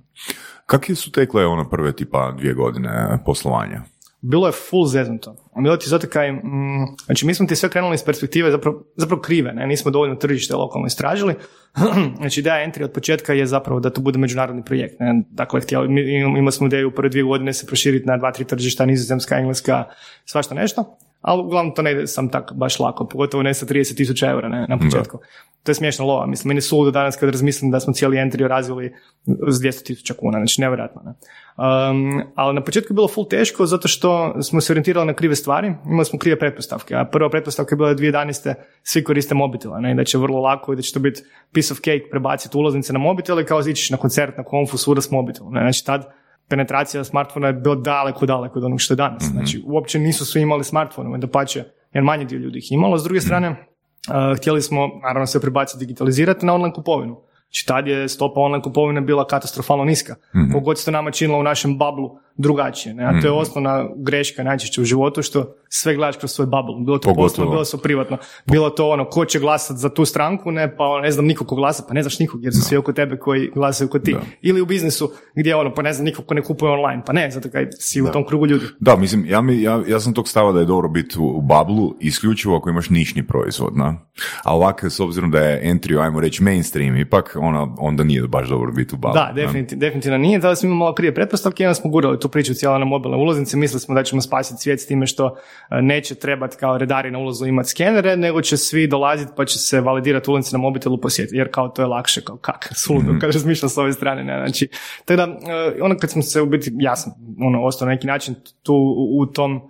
Kakve 0.67 0.95
su 0.95 1.13
tekle 1.13 1.47
ono 1.47 1.71
prve 1.71 1.93
tipa 1.93 2.33
dvije 2.39 2.55
godine 2.55 3.19
poslovanja? 3.25 3.83
Bilo 4.31 4.47
je 4.47 4.53
full 4.53 4.87
zeznuto. 4.87 5.37
Bilo 5.63 5.77
ti 5.77 5.89
zato 5.89 6.07
kaj, 6.07 6.33
mm, 6.33 6.97
znači 7.07 7.27
mi 7.27 7.35
smo 7.35 7.47
ti 7.47 7.57
sve 7.57 7.69
krenuli 7.69 7.95
iz 7.95 8.05
perspektive 8.05 8.51
zapravo, 8.51 8.85
zapravo 8.97 9.23
krive, 9.23 9.53
ne? 9.53 9.67
nismo 9.67 9.91
dovoljno 9.91 10.15
tržište 10.15 10.57
lokalno 10.57 10.87
istražili. 10.87 11.35
znači 12.21 12.41
ideja 12.41 12.67
entry 12.67 12.85
od 12.85 12.93
početka 12.93 13.33
je 13.33 13.47
zapravo 13.47 13.81
da 13.81 13.91
to 13.91 14.01
bude 14.01 14.19
međunarodni 14.19 14.65
projekt. 14.65 15.01
Ne? 15.01 15.23
Dakle, 15.31 15.61
htjeli, 15.61 16.01
imali 16.39 16.53
smo 16.53 16.67
ideju 16.67 16.89
u 16.89 16.91
prve 16.91 17.09
dvije 17.09 17.25
godine 17.25 17.53
se 17.53 17.67
proširiti 17.67 18.07
na 18.07 18.17
dva, 18.17 18.33
tri 18.33 18.45
tržišta, 18.45 18.87
nizozemska, 18.87 19.37
engleska, 19.39 19.85
svašta 20.25 20.55
nešto 20.55 20.99
ali 21.25 21.43
uglavnom 21.43 21.75
to 21.75 21.83
ne 21.83 21.93
ide 21.93 22.07
sam 22.07 22.29
tak 22.29 22.53
baš 22.55 22.79
lako, 22.79 23.09
pogotovo 23.09 23.43
ne 23.43 23.55
sa 23.55 23.67
30 23.67 23.97
tisuća 23.97 24.31
eura 24.31 24.49
ne, 24.49 24.67
na 24.69 24.79
početku. 24.79 25.19
To 25.63 25.71
je 25.71 25.75
smiješno 25.75 26.07
lova, 26.07 26.27
mislim, 26.27 26.49
meni 26.49 26.61
je 26.87 26.93
danas 26.93 27.17
kad 27.17 27.31
razmislim 27.31 27.71
da 27.71 27.81
smo 27.81 27.93
cijeli 27.93 28.17
entry 28.17 28.47
razvili 28.47 28.95
s 29.27 29.61
200 29.61 29.87
tisuća 29.87 30.15
kuna, 30.15 30.39
znači 30.39 30.61
nevjerojatno. 30.61 31.03
Ne. 31.05 31.11
Um, 31.11 32.23
ali 32.35 32.55
na 32.55 32.65
početku 32.65 32.93
je 32.93 32.95
bilo 32.95 33.09
full 33.09 33.29
teško 33.29 33.67
zato 33.67 33.89
što 33.89 34.43
smo 34.43 34.61
se 34.61 34.73
orijentirali 34.73 35.07
na 35.07 35.15
krive 35.15 35.37
stvari, 35.37 35.75
imali 35.87 36.05
smo 36.05 36.19
krive 36.19 36.39
pretpostavke, 36.39 36.95
a 36.95 37.05
prva 37.05 37.31
pretpostavka 37.31 37.73
je 37.73 37.77
bila 37.77 37.95
2011. 37.95 38.55
svi 38.83 39.05
koriste 39.05 39.35
mobitela, 39.35 39.81
ne, 39.81 39.95
da 39.95 40.05
će 40.05 40.19
vrlo 40.19 40.41
lako 40.41 40.73
i 40.73 40.77
da 40.77 40.83
će 40.83 40.93
to 40.93 41.01
biti 41.01 41.23
piece 41.53 41.73
of 41.73 41.79
cake 41.79 42.05
prebaciti 42.11 42.59
ulaznice 42.59 42.93
na 42.93 42.99
mobitel 42.99 43.41
i 43.41 43.45
kao 43.45 43.61
ići 43.61 43.93
na 43.93 43.99
koncert, 43.99 44.37
na 44.37 44.45
konfu, 44.45 44.79
svuda 44.79 45.01
s 45.01 45.11
mobitelom. 45.11 45.53
Ne. 45.53 45.61
Znači 45.61 45.85
tad 45.85 46.24
penetracija 46.49 47.05
smartfona 47.05 47.47
je 47.47 47.53
bilo 47.53 47.75
daleko, 47.75 48.27
daleko 48.27 48.59
od 48.59 48.65
onog 48.65 48.81
što 48.81 48.95
je 48.95 48.97
danas. 48.97 49.23
mm 49.23 49.33
Znači, 49.33 49.63
uopće 49.67 49.99
nisu 49.99 50.27
svi 50.27 50.41
imali 50.41 50.65
smartfone, 50.65 51.19
da 51.19 51.27
pače, 51.27 51.65
jer 51.93 52.05
manji 52.05 52.25
dio 52.25 52.39
ljudi 52.39 52.59
ih 52.59 52.73
imalo. 52.73 52.99
S 52.99 53.05
druge 53.05 53.21
strane, 53.21 53.51
uh, 53.51 54.37
htjeli 54.37 54.63
smo, 54.63 54.89
naravno, 55.03 55.27
se 55.27 55.41
prebaciti 55.41 55.87
digitalizirati 55.87 56.47
na 56.47 56.55
online 56.55 56.75
kupovinu. 56.75 57.21
Znači, 57.45 57.67
tad 57.67 57.87
je 57.87 58.09
stopa 58.09 58.41
online 58.41 58.63
kupovine 58.63 59.01
bila 59.01 59.27
katastrofalno 59.27 59.85
niska. 59.85 60.15
mm 60.35 60.53
Kogod 60.53 60.79
se 60.79 60.85
to 60.85 60.91
nama 60.91 61.11
činilo 61.11 61.39
u 61.39 61.43
našem 61.43 61.79
bablu, 61.79 62.19
drugačije. 62.37 62.95
Ne? 62.95 63.05
A 63.05 63.11
to 63.11 63.27
je 63.27 63.33
mhm. 63.33 63.41
osnovna 63.41 63.89
greška 63.97 64.43
najčešće 64.43 64.81
u 64.81 64.85
životu 64.85 65.23
što 65.23 65.55
sve 65.69 65.95
gledaš 65.95 66.17
kroz 66.17 66.31
svoj 66.31 66.47
bubble. 66.47 66.85
Bilo 66.85 66.99
to 66.99 67.15
poslovno, 67.15 67.53
bilo 67.53 67.65
to 67.65 67.79
privatno. 67.79 68.17
Bilo 68.47 68.71
to 68.71 68.89
ono, 68.91 69.05
ko 69.05 69.25
će 69.25 69.39
glasati 69.39 69.81
za 69.81 69.89
tu 69.89 70.05
stranku, 70.05 70.51
ne, 70.51 70.77
pa 70.77 71.01
ne 71.01 71.11
znam 71.11 71.27
nikog 71.27 71.47
ko 71.47 71.55
glasa, 71.55 71.83
pa 71.89 71.95
ne 71.95 72.03
znaš 72.03 72.19
nikog 72.19 72.45
jer 72.45 72.55
su 72.55 72.61
svi 72.61 72.77
oko 72.77 72.93
tebe 72.93 73.17
koji 73.19 73.51
glasaju 73.55 73.89
kod 73.89 74.05
ti. 74.05 74.17
Ili 74.43 74.61
u 74.61 74.67
biznisu 74.67 75.13
gdje 75.35 75.57
ono, 75.57 75.75
pa 75.75 75.83
ne 75.83 75.93
znam 75.93 76.05
nikog 76.05 76.27
ko 76.27 76.35
ne 76.35 76.43
kupuje 76.43 76.73
online, 76.73 77.03
pa 77.07 77.13
ne, 77.13 77.31
zato 77.31 77.51
kaj 77.51 77.67
si 77.79 78.03
u 78.03 78.07
tom 78.07 78.27
krugu 78.27 78.47
ljudi. 78.47 78.65
Da, 78.81 78.97
mislim, 78.97 79.27
ja, 79.27 79.41
mi, 79.41 79.63
ja, 79.63 79.83
ja 79.89 80.01
sam 80.01 80.15
tog 80.15 80.29
stava 80.29 80.53
da 80.53 80.61
je 80.61 80.67
dobro 80.67 80.89
biti 80.89 81.19
u, 81.19 81.41
bablu 81.41 81.95
isključivo 82.01 82.57
ako 82.57 82.71
imaš 82.71 82.91
nišni 82.91 83.27
proizvod, 83.27 83.77
na? 83.77 83.97
A 84.43 84.57
ovako, 84.57 84.91
s 84.91 85.01
obzirom 85.01 85.31
da 85.31 85.39
je 85.41 85.73
entry, 85.73 86.03
ajmo 86.03 86.21
reći, 86.21 86.43
mainstream, 86.43 86.97
ipak 86.97 87.37
ona, 87.41 87.75
onda 87.79 88.05
nije 88.05 88.29
baš 88.29 88.49
dobro 88.49 88.73
biti 88.73 88.95
u 88.95 88.99
bablu. 88.99 89.15
Da, 89.15 89.33
definitivno, 89.35 89.81
definitivno 89.81 90.19
nije, 90.19 90.39
da 90.39 90.55
smo 90.55 90.67
imali 90.67 90.79
malo 90.79 90.95
prije 90.95 91.15
pretpostavke 91.15 91.65
i 91.65 91.75
smo 91.75 91.91
gurali 91.91 92.21
tu 92.25 92.29
priču 92.29 92.55
cijela 92.55 92.79
na 92.79 92.85
mobilne 92.85 93.17
ulaznice, 93.17 93.57
mislili 93.57 93.81
smo 93.81 93.95
da 93.95 94.03
ćemo 94.03 94.23
spasiti 94.23 94.63
svijet 94.63 94.81
s 94.81 94.87
time 94.87 95.07
što 95.07 95.37
e, 95.71 95.83
neće 95.83 96.15
trebati 96.15 96.57
kao 96.57 96.79
redari 96.79 97.11
na 97.11 97.19
ulazu 97.19 97.47
imati 97.47 97.69
skenere, 97.69 98.17
nego 98.17 98.43
će 98.43 98.57
svi 98.57 98.87
dolaziti 98.87 99.33
pa 99.37 99.45
će 99.45 99.59
se 99.59 99.81
validirati 99.81 100.31
ulaznice 100.31 100.57
na 100.57 100.63
mobitelu 100.63 101.01
posjetiti, 101.01 101.37
jer 101.37 101.49
kao 101.53 101.69
to 101.69 101.83
je 101.83 101.87
lakše, 101.87 102.21
kao 102.21 102.37
kak, 102.37 102.69
suludo, 102.85 103.13
mm 103.13 103.19
kad 103.21 103.33
razmišljam 103.33 103.69
s 103.69 103.79
ove 103.79 103.93
strane, 103.93 104.25
ne, 104.25 104.39
znači, 104.39 104.69
tako 105.05 105.17
da, 105.17 105.23
e, 105.23 105.83
ono 105.83 105.97
kad 105.97 106.11
smo 106.11 106.23
se 106.23 106.43
u 106.43 106.47
biti, 106.47 106.73
jasno, 106.79 107.13
ono, 107.41 107.65
ostao 107.65 107.87
na 107.87 107.95
neki 107.95 108.07
način 108.07 108.35
tu 108.63 108.75
u, 109.11 109.27
tom 109.27 109.57
uh, 109.57 109.63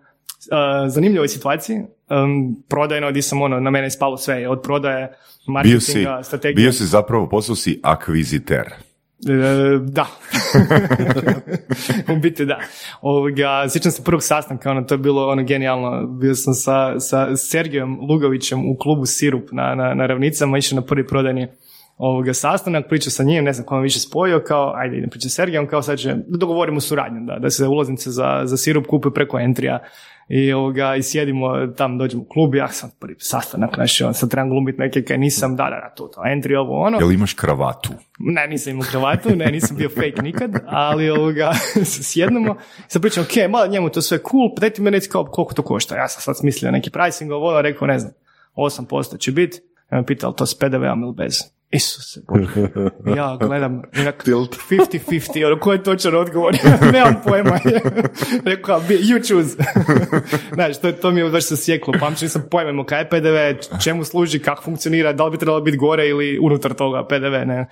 zanimljivoj 0.88 1.28
situaciji, 1.28 1.76
um, 1.76 2.62
prodajno 2.68 3.10
gdje 3.10 3.22
sam 3.22 3.42
ono, 3.42 3.60
na 3.60 3.70
mene 3.70 3.86
ispalo 3.86 4.16
sve, 4.16 4.48
od 4.48 4.62
prodaje, 4.62 5.12
marketinga, 5.46 6.22
strategije. 6.22 6.54
Bio 6.54 6.72
si 6.72 6.84
zapravo, 6.84 7.28
postao 7.28 7.56
si 7.56 7.80
akviziter. 7.82 8.74
E, 9.28 9.78
da. 9.78 10.06
u 12.14 12.16
biti 12.16 12.44
da. 12.44 12.60
Ovoga, 13.00 13.66
sjećam 13.68 13.92
se 13.92 14.04
prvog 14.04 14.22
sastanka, 14.22 14.70
ono, 14.70 14.82
to 14.82 14.94
je 14.94 14.98
bilo 14.98 15.28
ono 15.28 15.42
genijalno. 15.42 16.06
Bio 16.06 16.34
sam 16.34 16.54
sa, 16.54 17.00
sa 17.00 17.36
Sergijom 17.36 17.98
Lugovićem 18.00 18.70
u 18.70 18.76
klubu 18.78 19.06
Sirup 19.06 19.48
na, 19.52 19.74
na, 19.74 19.94
na 19.94 20.06
ravnicama, 20.06 20.58
išao 20.58 20.76
na 20.76 20.86
prvi 20.86 21.06
prodajni 21.06 21.48
ovoga 21.98 22.34
sastanak, 22.34 22.88
pričao 22.88 23.10
sa 23.10 23.22
njim, 23.22 23.44
ne 23.44 23.52
znam 23.52 23.66
kome 23.66 23.82
više 23.82 23.98
spojio, 23.98 24.42
kao, 24.46 24.72
ajde 24.76 24.96
idem 24.96 25.10
pričati 25.10 25.30
s 25.30 25.34
Sergijom, 25.34 25.66
kao 25.66 25.82
sad 25.82 25.98
će, 25.98 26.16
dogovorimo 26.28 26.80
suradnju, 26.80 27.20
da, 27.26 27.38
da 27.38 27.50
se 27.50 27.66
ulaznice 27.66 28.10
za, 28.10 28.42
za 28.44 28.56
sirup 28.56 28.86
kupe 28.86 29.08
preko 29.14 29.38
Entrija 29.38 29.78
i, 30.28 30.52
ovoga, 30.52 30.96
i 30.96 31.02
sjedimo 31.02 31.66
tam, 31.66 31.98
dođemo 31.98 32.22
u 32.22 32.26
klub, 32.26 32.54
ja 32.54 32.68
sam 32.68 32.90
prvi 33.00 33.16
sastanak, 33.18 33.74
znači, 33.74 34.04
on 34.04 34.14
sad 34.14 34.30
trebam 34.30 34.50
glumiti 34.50 34.78
neke 34.78 35.02
kaj 35.02 35.18
nisam, 35.18 35.56
da, 35.56 35.64
da, 35.64 35.70
da, 35.70 35.94
to, 35.96 36.06
to, 36.06 36.20
entry, 36.20 36.56
ovo, 36.58 36.80
ono. 36.80 36.98
Jel 36.98 37.12
imaš 37.12 37.34
kravatu? 37.34 37.92
Ne, 38.18 38.46
nisam 38.46 38.72
imao 38.72 38.86
kravatu, 38.90 39.36
ne, 39.36 39.46
nisam 39.46 39.76
bio 39.76 39.88
fake 39.88 40.22
nikad, 40.22 40.50
ali 40.66 41.10
ovoga, 41.10 41.52
sjednemo, 41.84 42.56
sad 42.88 43.02
pričam, 43.02 43.24
ok, 43.24 43.50
malo 43.50 43.66
njemu 43.66 43.90
to 43.90 44.02
sve 44.02 44.18
cool, 44.18 44.54
pa 44.56 44.60
dajte 44.60 44.82
mi 44.82 44.90
reći 44.90 45.08
kao 45.08 45.24
koliko 45.24 45.54
to 45.54 45.62
košta, 45.62 45.96
ja 45.96 46.08
sam 46.08 46.22
sad 46.22 46.38
smislio 46.38 46.70
neki 46.70 46.90
pricing, 46.90 47.32
ovo, 47.32 47.62
rekao, 47.62 47.86
ne 47.86 47.98
znam, 47.98 48.12
8% 48.56 49.18
će 49.18 49.32
biti, 49.32 49.60
ja 49.92 49.98
me 49.98 50.06
pitao 50.06 50.32
to 50.32 50.46
s 50.46 50.58
PDV-om 50.58 51.02
ili 51.02 51.14
bez. 51.16 51.53
Isuse, 51.74 52.20
Bože. 52.28 52.68
Ja 53.16 53.36
gledam, 53.40 53.82
50-50, 54.70 55.46
ono, 55.46 55.60
ko 55.60 55.72
je 55.72 55.82
točan 55.82 56.14
odgovor? 56.14 56.54
Nemam 56.92 57.14
pojma. 57.26 57.58
Rekao, 58.50 58.80
you 58.80 59.28
choose. 59.28 59.56
Znaš, 60.56 60.80
to, 60.80 60.92
to 60.92 61.10
mi 61.10 61.20
je 61.20 61.30
baš 61.30 61.44
se 61.44 61.56
sjeklo. 61.56 61.94
Pamćem 62.00 62.28
sam 62.28 62.42
pojmemo 62.50 62.84
kaj 62.84 63.00
je 63.00 63.08
PDV, 63.08 63.66
čemu 63.84 64.04
služi, 64.04 64.38
kako 64.38 64.62
funkcionira, 64.62 65.12
da 65.12 65.24
li 65.24 65.30
bi 65.30 65.38
trebalo 65.38 65.60
biti 65.60 65.76
gore 65.76 66.08
ili 66.08 66.38
unutar 66.42 66.74
toga 66.74 67.06
PDV, 67.06 67.46
ne. 67.46 67.66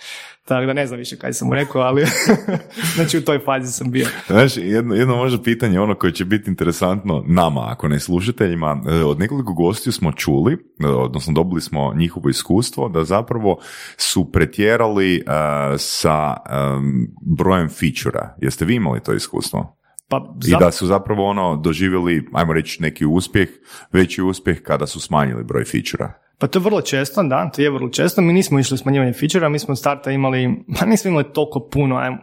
Tako 0.45 0.67
da 0.67 0.73
ne 0.73 0.87
znam 0.87 0.99
više 0.99 1.19
kaj 1.19 1.33
sam 1.33 1.49
mu 1.49 1.55
rekao, 1.55 1.83
ali 1.83 2.05
znači 2.95 3.19
u 3.19 3.25
toj 3.25 3.39
fazi 3.39 3.73
sam 3.73 3.91
bio. 3.91 4.07
Znaš, 4.27 4.57
jedno, 4.57 4.95
jedno 4.95 5.17
možda 5.17 5.43
pitanje, 5.43 5.81
ono 5.81 5.95
koje 5.95 6.13
će 6.13 6.25
biti 6.25 6.51
interesantno 6.51 7.25
nama, 7.27 7.67
ako 7.69 7.89
ne 7.89 8.01
slušateljima, 8.01 8.83
e, 8.89 8.95
od 9.05 9.19
nekoliko 9.19 9.53
gostiju 9.53 9.93
smo 9.93 10.13
čuli, 10.13 10.53
e, 10.53 10.87
odnosno 10.87 11.33
dobili 11.33 11.61
smo 11.61 11.95
njihovo 11.95 12.29
iskustvo, 12.29 12.89
da 12.89 13.05
zapravo 13.05 13.59
su 13.97 14.33
pretjerali 14.33 15.23
uh, 15.27 15.33
sa 15.79 16.37
um, 16.37 17.07
brojem 17.37 17.69
fičura. 17.69 18.37
Jeste 18.41 18.65
vi 18.65 18.75
imali 18.75 19.01
to 19.03 19.13
iskustvo? 19.13 19.77
Pa, 20.09 20.35
I 20.47 20.55
da 20.61 20.73
su 20.73 20.87
zapravo 20.87 21.27
ono 21.27 21.57
doživjeli, 21.57 22.29
ajmo 22.33 22.53
reći, 22.53 22.83
neki 22.83 23.07
uspjeh, 23.07 23.49
veći 23.93 24.23
uspjeh 24.23 24.63
kada 24.63 24.87
su 24.87 25.01
smanjili 25.01 25.45
broj 25.45 25.65
fičura. 25.65 26.13
Pa 26.43 26.49
to 26.49 26.59
je 26.59 26.63
vrlo 26.63 26.81
često, 26.83 27.23
da, 27.23 27.51
to 27.51 27.63
je 27.63 27.71
vrlo 27.71 27.89
često. 27.89 28.23
Mi 28.23 28.33
nismo 28.33 28.59
išli 28.59 28.79
smanjivanje 28.79 29.13
fičera, 29.13 29.49
mi 29.49 29.59
smo 29.59 29.77
starta 29.77 30.11
imali, 30.11 30.51
pa 30.79 30.87
nismo 30.87 31.09
imali 31.09 31.25
toliko 31.33 31.69
puno, 31.71 31.97
ajmo, 31.97 32.19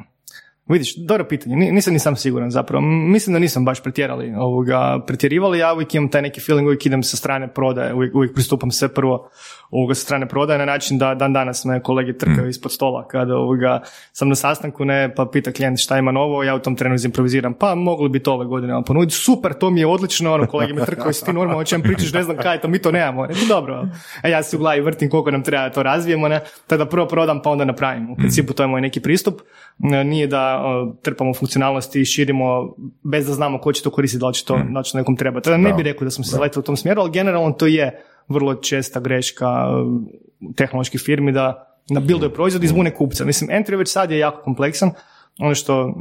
Vidiš, 0.70 0.96
dobro 0.96 1.26
pitanje, 1.26 1.56
Ni- 1.56 1.72
nisam 1.72 1.94
ni 1.94 2.00
sam 2.00 2.16
siguran 2.16 2.52
zapravo. 2.52 2.82
Mislim 2.86 3.34
da 3.34 3.40
nisam 3.40 3.66
baš 3.66 3.84
pretjerali, 3.84 4.34
ovoga, 4.38 5.00
pretjerivali, 5.08 5.60
ja 5.60 5.74
uvijek 5.74 5.96
imam 5.96 6.10
taj 6.10 6.22
neki 6.22 6.42
feeling, 6.42 6.68
uvijek 6.68 6.86
idem 6.86 7.04
sa 7.04 7.18
strane 7.18 7.54
prodaje, 7.54 7.94
uvijek, 7.94 8.16
uvijek 8.16 8.34
pristupam 8.34 8.72
sve 8.72 8.94
prvo 8.94 9.30
ovoga, 9.72 9.94
sa 9.94 10.02
strane 10.02 10.28
prodaje 10.28 10.60
na 10.60 10.66
način 10.66 10.98
da 10.98 11.16
dan 11.16 11.34
danas 11.34 11.66
me 11.66 11.84
kolege 11.84 12.18
trkaju 12.18 12.50
ispod 12.50 12.72
stola. 12.72 13.08
Kada 13.08 13.36
ovoga, 13.36 13.82
sam 14.12 14.30
na 14.30 14.36
sastanku, 14.36 14.86
ne, 14.86 15.14
pa 15.16 15.26
pita 15.26 15.52
klijent 15.52 15.80
šta 15.80 15.98
ima 15.98 16.12
novo, 16.12 16.44
ja 16.44 16.56
u 16.56 16.60
tom 16.60 16.76
trenu 16.76 16.96
improviziram, 17.06 17.54
pa 17.54 17.76
mogli 17.76 18.10
bi 18.10 18.20
to 18.20 18.34
ove 18.34 18.46
godine 18.46 18.74
vam 18.74 18.84
ponuditi, 18.84 19.14
super, 19.14 19.54
to 19.54 19.70
mi 19.70 19.80
je 19.80 19.88
odlično, 19.88 20.34
ono, 20.34 20.48
kolege 20.48 20.74
me 20.74 20.86
trkaju, 20.86 21.14
si 21.14 21.26
ti 21.26 21.34
normalno, 21.34 21.62
o 21.62 21.64
čem 21.64 21.82
pričaš, 21.82 22.14
ne 22.14 22.24
znam 22.24 22.38
kaj 22.38 22.62
to, 22.62 22.68
mi 22.68 22.80
to 22.80 22.92
nemamo, 22.92 23.26
Reku, 23.26 23.40
dobro, 23.48 23.88
a 24.22 24.28
ja 24.28 24.44
se 24.44 24.56
u 24.56 24.60
glavi 24.60 24.82
vrtim 24.82 25.10
koliko 25.10 25.32
nam 25.32 25.44
treba 25.44 25.64
da 25.64 25.74
to 25.74 25.84
razvijemo, 25.84 26.28
ne, 26.28 26.42
tada 26.68 26.86
prvo 26.86 27.08
prodam 27.08 27.42
pa 27.42 27.50
onda 27.50 27.66
napravim, 27.66 28.12
u 28.12 28.16
principu 28.16 28.54
to 28.54 28.64
je 28.64 28.68
moj 28.68 28.82
neki 28.82 29.00
pristup, 29.00 29.42
Ne, 29.80 30.04
nije 30.04 30.28
da 30.28 30.62
o, 30.66 30.96
trpamo 31.02 31.34
funkcionalnosti 31.34 32.02
i 32.02 32.06
širimo 32.06 32.76
bez 33.04 33.28
da 33.28 33.34
znamo 33.34 33.60
ko 33.60 33.74
će 33.74 33.84
to 33.84 33.90
koristiti, 33.90 34.20
da 34.20 34.28
li 34.28 34.34
će 34.34 34.46
to, 34.46 34.60
da 34.70 34.80
li 34.80 34.86
će 34.86 34.92
to 34.92 34.98
nekom 34.98 35.16
treba. 35.16 35.42
Tada 35.42 35.58
ne 35.58 35.74
bih 35.74 35.86
rekao 35.86 36.06
da 36.06 36.12
smo 36.12 36.24
se 36.24 36.32
zaletili 36.32 36.60
u 36.60 36.64
tom 36.64 36.78
smjeru, 36.78 37.02
ali 37.02 37.12
generalno 37.12 37.52
to 37.52 37.68
je 37.68 38.04
vrlo 38.30 38.56
česta 38.56 39.00
greška 39.00 39.70
um, 39.70 40.08
tehnoloških 40.56 41.02
firmi 41.02 41.32
da 41.32 41.65
da 41.89 42.00
builduje 42.00 42.34
proizvod 42.34 42.63
i 42.63 42.68
zbune 42.68 42.96
kupca. 42.96 43.26
Mislim, 43.26 43.50
entry 43.50 43.78
već 43.78 43.92
sad 43.92 44.12
je 44.12 44.20
jako 44.20 44.42
kompleksan, 44.42 44.92
ono 45.39 45.56
što 45.56 45.86
uh, 45.86 45.94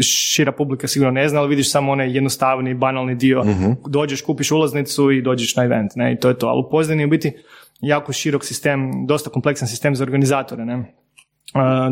šira 0.00 0.52
publika 0.52 0.88
sigurno 0.88 1.12
ne 1.12 1.28
zna, 1.28 1.40
ali 1.40 1.48
vidiš 1.48 1.70
samo 1.70 1.92
onaj 1.92 2.14
jednostavni, 2.14 2.74
banalni 2.74 3.14
dio. 3.14 3.44
Dođeš, 3.88 4.22
kupiš 4.22 4.50
ulaznicu 4.50 5.10
i 5.10 5.22
dođeš 5.22 5.56
na 5.56 5.64
event, 5.64 5.92
ne, 5.96 6.12
i 6.12 6.16
to 6.16 6.28
je 6.28 6.38
to. 6.38 6.46
Ali 6.46 6.60
u 6.60 6.98
je 7.00 7.06
u 7.06 7.10
biti 7.10 7.32
jako 7.80 8.12
širok 8.12 8.44
sistem, 8.44 9.06
dosta 9.06 9.30
kompleksan 9.30 9.68
sistem 9.68 9.94
za 9.94 10.04
organizatore, 10.04 10.64
ne. 10.64 10.94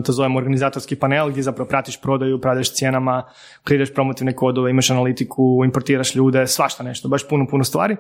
To 0.05 0.13
zovemo 0.13 0.39
organizatorski 0.39 0.97
panel 0.97 1.31
gdje 1.31 1.43
zapravo 1.43 1.69
pratiš 1.69 2.01
prodaju, 2.01 2.37
upravljaš 2.37 2.73
cijenama, 2.73 3.23
kreiraš 3.65 3.95
promotivne 3.95 4.37
kodove, 4.37 4.71
imaš 4.71 4.91
analitiku, 4.91 5.63
importiraš 5.65 6.15
ljude, 6.15 6.47
svašta 6.47 6.83
nešto, 6.83 7.09
baš 7.09 7.29
puno, 7.29 7.47
puno 7.47 7.65
stvari. 7.65 7.97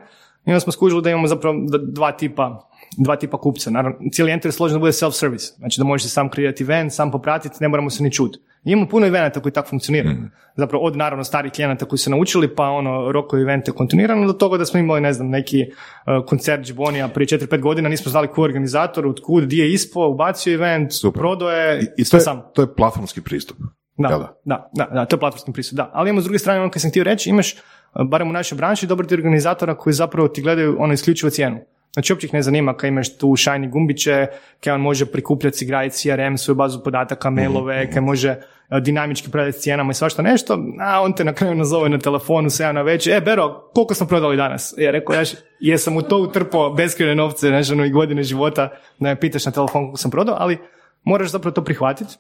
I 0.46 0.51
onda 0.51 0.61
smo 0.61 0.73
skužili 0.73 1.03
da 1.03 1.11
imamo 1.11 1.27
zapravo 1.27 1.57
dva 1.92 2.12
tipa 2.12 2.70
dva 2.96 3.16
tipa 3.16 3.38
kupca. 3.38 3.70
Naravno, 3.70 3.99
cijeli 4.12 4.33
enter 4.33 4.49
je 4.49 4.53
složen 4.53 4.75
da 4.75 4.81
bude 4.81 4.92
self-service. 4.92 5.57
Znači 5.59 5.81
da 5.81 5.85
možeš 5.85 6.12
sam 6.12 6.29
kreirati 6.29 6.62
event, 6.62 6.92
sam 6.92 7.11
popratiti, 7.11 7.57
ne 7.61 7.68
moramo 7.68 7.90
se 7.90 8.03
ni 8.03 8.12
čuti. 8.12 8.38
Imamo 8.64 8.88
puno 8.88 9.07
eventa 9.07 9.40
koji 9.40 9.53
tako 9.53 9.68
funkcioniraju. 9.68 10.16
Zapravo 10.57 10.85
od 10.85 10.96
naravno 10.96 11.25
starih 11.25 11.53
klijenata 11.53 11.85
koji 11.85 11.99
su 11.99 12.11
naučili, 12.11 12.55
pa 12.55 12.64
ono 12.64 13.12
rokovi 13.12 13.42
evente 13.42 13.73
kontinuirano 13.73 14.27
do 14.27 14.33
toga 14.33 14.59
da 14.59 14.64
smo 14.64 14.81
imali, 14.81 15.01
ne 15.01 15.12
znam, 15.12 15.29
neki 15.29 15.64
uh, 15.66 16.27
koncert 16.27 16.62
Džibonija 16.64 17.09
prije 17.09 17.27
4-5 17.27 17.61
godina, 17.61 17.88
nismo 17.88 18.11
znali 18.11 18.29
ko 18.29 18.40
je 18.40 18.44
organizator, 18.44 19.07
od 19.07 19.20
kud, 19.25 19.44
di 19.44 19.59
je 19.59 19.73
ispo, 19.73 20.09
ubacio 20.09 20.55
event, 20.55 20.92
Super. 20.92 21.20
prodoje, 21.20 21.94
I 21.96 22.05
sve 22.05 22.11
to 22.11 22.20
je, 22.20 22.20
sam. 22.20 22.42
to 22.55 22.62
je 22.62 22.75
platformski 22.75 23.20
pristup. 23.20 23.57
Da, 23.96 24.09
da? 24.09 24.40
da, 24.44 24.70
da, 24.75 24.88
da, 24.94 25.05
to 25.05 25.16
je 25.16 25.20
platformski 25.20 25.53
pristup, 25.53 25.77
da. 25.77 25.90
Ali 25.92 26.11
imamo 26.11 26.20
s 26.20 26.25
druge 26.25 26.38
strane, 26.38 26.61
ono 26.61 26.70
kad 26.70 26.83
sam 26.83 26.90
htio 26.90 27.05
reći, 27.05 27.31
imaš, 27.31 27.55
uh, 27.55 27.61
barem 28.09 28.29
u 28.29 28.33
našoj 28.33 28.57
branši, 28.57 28.87
dobar 28.87 29.07
ti 29.07 29.14
organizatora 29.14 29.77
koji 29.77 29.92
zapravo 29.92 30.29
ti 30.29 30.42
gledaju 30.42 30.77
ono 30.79 30.92
isključivo 30.92 31.31
cijenu. 31.31 31.61
Znači, 31.92 32.12
uopće 32.12 32.26
ih 32.26 32.35
ne 32.35 32.42
zanima 32.42 32.76
kad 32.76 32.88
imaš 32.88 33.18
tu 33.18 33.26
shiny 33.26 33.70
gumbiće, 33.70 34.26
kad 34.61 34.74
on 34.74 34.81
može 34.81 35.07
prikupljati 35.07 35.57
si 35.57 35.66
graditi 35.66 35.96
CRM, 35.96 36.37
svoju 36.37 36.57
bazu 36.57 36.83
podataka, 36.85 37.31
mailove, 37.31 37.90
kad 37.90 38.03
može 38.03 38.31
uh, 38.31 38.79
dinamički 38.79 39.31
prodati 39.31 39.59
cijenama 39.59 39.90
i 39.90 39.94
svašta 39.94 40.22
nešto, 40.22 40.59
a 40.81 41.00
on 41.03 41.12
te 41.12 41.24
na 41.24 41.33
kraju 41.33 41.55
nazove 41.55 41.88
na 41.88 41.98
telefonu, 41.98 42.48
7 42.48 42.72
na 42.72 42.83
večer, 42.83 43.16
e, 43.16 43.20
Bero, 43.20 43.70
koliko 43.74 43.94
smo 43.94 44.07
prodali 44.07 44.37
danas? 44.37 44.74
Ja 44.79 44.90
rekao, 44.90 45.14
ja 45.14 45.22
jesam 45.61 45.96
u 45.96 46.03
to 46.03 46.18
utrpao 46.18 46.74
beskrene 46.74 47.14
novce, 47.14 47.48
znači, 47.48 47.72
ono, 47.72 47.85
i 47.85 47.90
godine 47.90 48.22
života, 48.22 48.68
da 48.98 49.09
me 49.09 49.20
pitaš 49.20 49.46
na 49.46 49.53
telefon 49.53 49.83
koliko 49.83 49.96
sam 49.96 50.11
prodao, 50.11 50.37
ali 50.38 50.59
moraš 51.05 51.31
zapravo 51.31 51.55
to 51.55 51.64
prihvatiti 51.64 52.14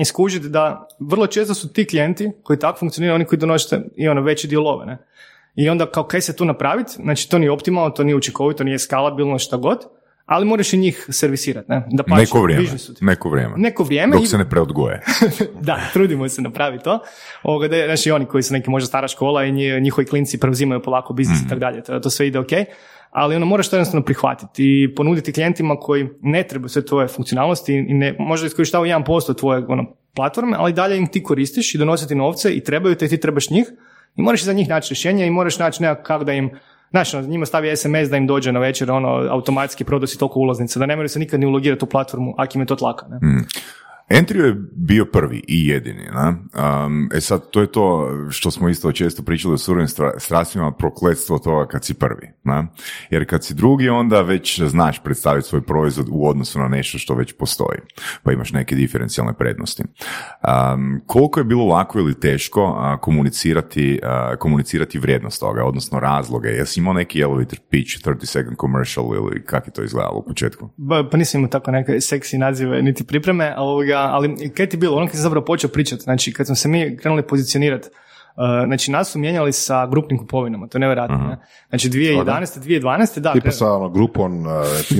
i 0.00 0.04
skužiti 0.04 0.48
da 0.48 0.88
vrlo 1.00 1.26
često 1.26 1.54
su 1.54 1.72
ti 1.72 1.86
klijenti 1.86 2.30
koji 2.42 2.58
tako 2.58 2.78
funkcioniraju, 2.78 3.14
oni 3.14 3.24
koji 3.24 3.38
donose 3.38 3.80
i 3.96 4.08
ono 4.08 4.20
veće 4.20 4.48
dijelove, 4.48 4.86
ne? 4.86 4.98
I 5.58 5.68
onda 5.68 5.86
kao 5.86 6.04
kaj 6.04 6.20
se 6.20 6.36
tu 6.36 6.44
napraviti, 6.44 6.92
znači 6.92 7.30
to 7.30 7.38
nije 7.38 7.50
optimalno, 7.50 7.90
to 7.90 8.04
nije 8.04 8.16
učinkovito, 8.16 8.64
nije 8.64 8.78
skalabilno, 8.78 9.38
šta 9.38 9.56
god, 9.56 9.78
ali 10.26 10.46
moraš 10.46 10.72
i 10.72 10.78
njih 10.78 11.06
servisirati, 11.10 11.70
ne? 11.70 11.82
Da 11.90 12.02
pače, 12.02 12.20
Neko 12.20 12.42
vrijeme. 12.42 12.66
Neko 13.02 13.28
vrijeme. 13.28 13.54
Neko 13.56 13.82
vrijeme 13.84 14.12
Dok 14.12 14.22
i- 14.22 14.26
se 14.26 14.38
ne 14.38 14.50
preodgoje. 14.50 15.02
da, 15.60 15.80
trudimo 15.92 16.28
se 16.28 16.42
napraviti 16.42 16.84
to. 16.84 16.98
Ovoga, 17.42 17.68
da, 17.68 17.76
je- 17.76 17.86
znači 17.86 18.10
oni 18.10 18.26
koji 18.26 18.42
su 18.42 18.54
neki 18.54 18.70
možda 18.70 18.86
stara 18.86 19.08
škola 19.08 19.44
i 19.44 19.52
nji- 19.52 19.80
njihovi 19.80 20.06
klinci 20.06 20.40
preuzimaju 20.40 20.82
polako 20.82 21.12
biznis 21.12 21.40
i 21.40 21.48
tako 21.48 21.58
dalje, 21.60 21.82
to, 21.82 22.00
to 22.00 22.10
sve 22.10 22.26
ide 22.26 22.38
ok. 22.38 22.50
Ali 23.10 23.36
ono, 23.36 23.46
moraš 23.46 23.70
to 23.70 23.76
jednostavno 23.76 24.04
prihvatiti 24.04 24.64
i 24.82 24.94
ponuditi 24.94 25.32
klijentima 25.32 25.76
koji 25.76 26.08
ne 26.22 26.42
trebaju 26.42 26.68
sve 26.68 26.84
tvoje 26.84 27.08
funkcionalnosti 27.08 27.74
i 27.74 27.94
ne, 27.94 28.16
možda 28.18 28.46
iskorištavaju 28.46 28.94
1% 28.94 29.38
tvoje 29.38 29.64
ono, 29.68 29.84
platforme, 30.14 30.56
ali 30.60 30.72
dalje 30.72 30.96
im 30.96 31.06
ti 31.06 31.22
koristiš 31.22 31.74
i 31.74 31.78
donositi 31.78 32.14
novce 32.14 32.52
i 32.52 32.64
trebaju 32.64 32.94
te 32.94 33.04
i 33.04 33.08
ti 33.08 33.20
trebaš 33.20 33.50
njih 33.50 33.66
i 34.18 34.22
moraš 34.22 34.44
za 34.44 34.52
njih 34.52 34.68
naći 34.68 34.94
rješenje 34.94 35.26
i 35.26 35.30
moraš 35.30 35.58
naći 35.58 35.82
nekako 35.82 36.02
kako 36.02 36.24
da 36.24 36.32
im 36.32 36.50
Znaš, 36.90 37.14
ono, 37.14 37.26
njima 37.26 37.46
stavi 37.46 37.76
SMS 37.76 38.10
da 38.10 38.16
im 38.16 38.26
dođe 38.26 38.52
na 38.52 38.60
večer, 38.60 38.90
ono, 38.90 39.08
automatski 39.08 39.84
prodosi 39.84 40.18
toliko 40.18 40.40
ulaznica, 40.40 40.78
da 40.78 40.86
ne 40.86 40.96
moraju 40.96 41.08
se 41.08 41.18
nikad 41.18 41.40
ni 41.40 41.46
ulogirati 41.46 41.84
u 41.84 41.88
platformu, 41.88 42.34
ako 42.36 42.52
im 42.54 42.62
je 42.62 42.66
to 42.66 42.76
tlaka. 42.76 43.06
Ne? 43.08 43.18
Entry 44.10 44.44
je 44.44 44.56
bio 44.72 45.04
prvi 45.04 45.42
i 45.48 45.68
jedini. 45.68 46.02
Ne? 46.02 46.28
Um, 46.28 47.08
e 47.14 47.20
sad, 47.20 47.50
to 47.50 47.60
je 47.60 47.72
to 47.72 48.10
što 48.30 48.50
smo 48.50 48.68
isto 48.68 48.92
često 48.92 49.22
pričali 49.22 49.54
o 49.54 49.58
surovim 49.58 49.86
stra- 49.88 50.72
prokletstvo 50.78 51.38
toga 51.38 51.66
kad 51.66 51.84
si 51.84 51.94
prvi. 51.94 52.28
Ne? 52.44 52.66
Jer 53.10 53.28
kad 53.28 53.44
si 53.44 53.54
drugi, 53.54 53.88
onda 53.88 54.22
već 54.22 54.60
znaš 54.62 55.02
predstaviti 55.02 55.48
svoj 55.48 55.62
proizvod 55.62 56.06
u 56.10 56.28
odnosu 56.28 56.58
na 56.58 56.68
nešto 56.68 56.98
što 56.98 57.14
već 57.14 57.32
postoji. 57.32 57.78
Pa 58.22 58.32
imaš 58.32 58.52
neke 58.52 58.74
diferencijalne 58.74 59.34
prednosti. 59.34 59.82
Um, 59.82 61.00
koliko 61.06 61.40
je 61.40 61.44
bilo 61.44 61.64
lako 61.64 61.98
ili 61.98 62.20
teško 62.20 62.98
komunicirati, 63.00 64.00
a, 64.02 64.36
komunicirati 64.36 64.98
vrijednost 64.98 65.40
toga, 65.40 65.64
odnosno 65.64 66.00
razloge? 66.00 66.48
Jesi 66.48 66.80
imao 66.80 66.92
neki 66.92 67.20
elevator 67.20 67.58
pitch, 67.70 68.06
30 68.06 68.24
second 68.24 68.56
commercial 68.60 69.14
ili 69.14 69.44
kako 69.44 69.68
je 69.68 69.72
to 69.72 69.82
izgledalo 69.82 70.18
u 70.18 70.24
početku? 70.24 70.70
Ba, 70.76 71.08
pa 71.10 71.16
nisam 71.16 71.38
imao 71.38 71.50
tako 71.50 71.70
neke 71.70 72.00
seksi 72.00 72.38
nazive 72.38 72.82
niti 72.82 73.04
pripreme, 73.04 73.54
ali, 73.56 73.68
ovoga, 73.68 73.97
ali 73.98 74.50
kaj 74.50 74.68
ti 74.68 74.76
bilo, 74.76 74.96
ono 74.96 75.06
kad 75.06 75.14
sam 75.14 75.22
zapravo 75.22 75.44
počeo 75.44 75.70
pričati, 75.70 76.02
znači 76.02 76.32
kad 76.32 76.46
smo 76.46 76.54
se 76.54 76.68
mi 76.68 76.96
krenuli 76.96 77.22
pozicionirati, 77.22 77.88
znači 78.66 78.90
nas 78.90 79.08
su 79.08 79.18
mijenjali 79.18 79.52
sa 79.52 79.86
grupnim 79.86 80.18
kupovinama, 80.18 80.66
to 80.66 80.78
je 80.78 80.80
nevjerojatno. 80.80 81.16
ne? 81.18 81.38
Znači 81.68 81.88
2011. 81.88 82.24
2012. 82.58 83.20
da, 83.20 83.32
Tipa 83.32 83.48
kre- 83.48 83.50
sa 83.50 83.72
ono, 83.72 83.88
grupom 83.88 84.40
uh, 84.40 84.52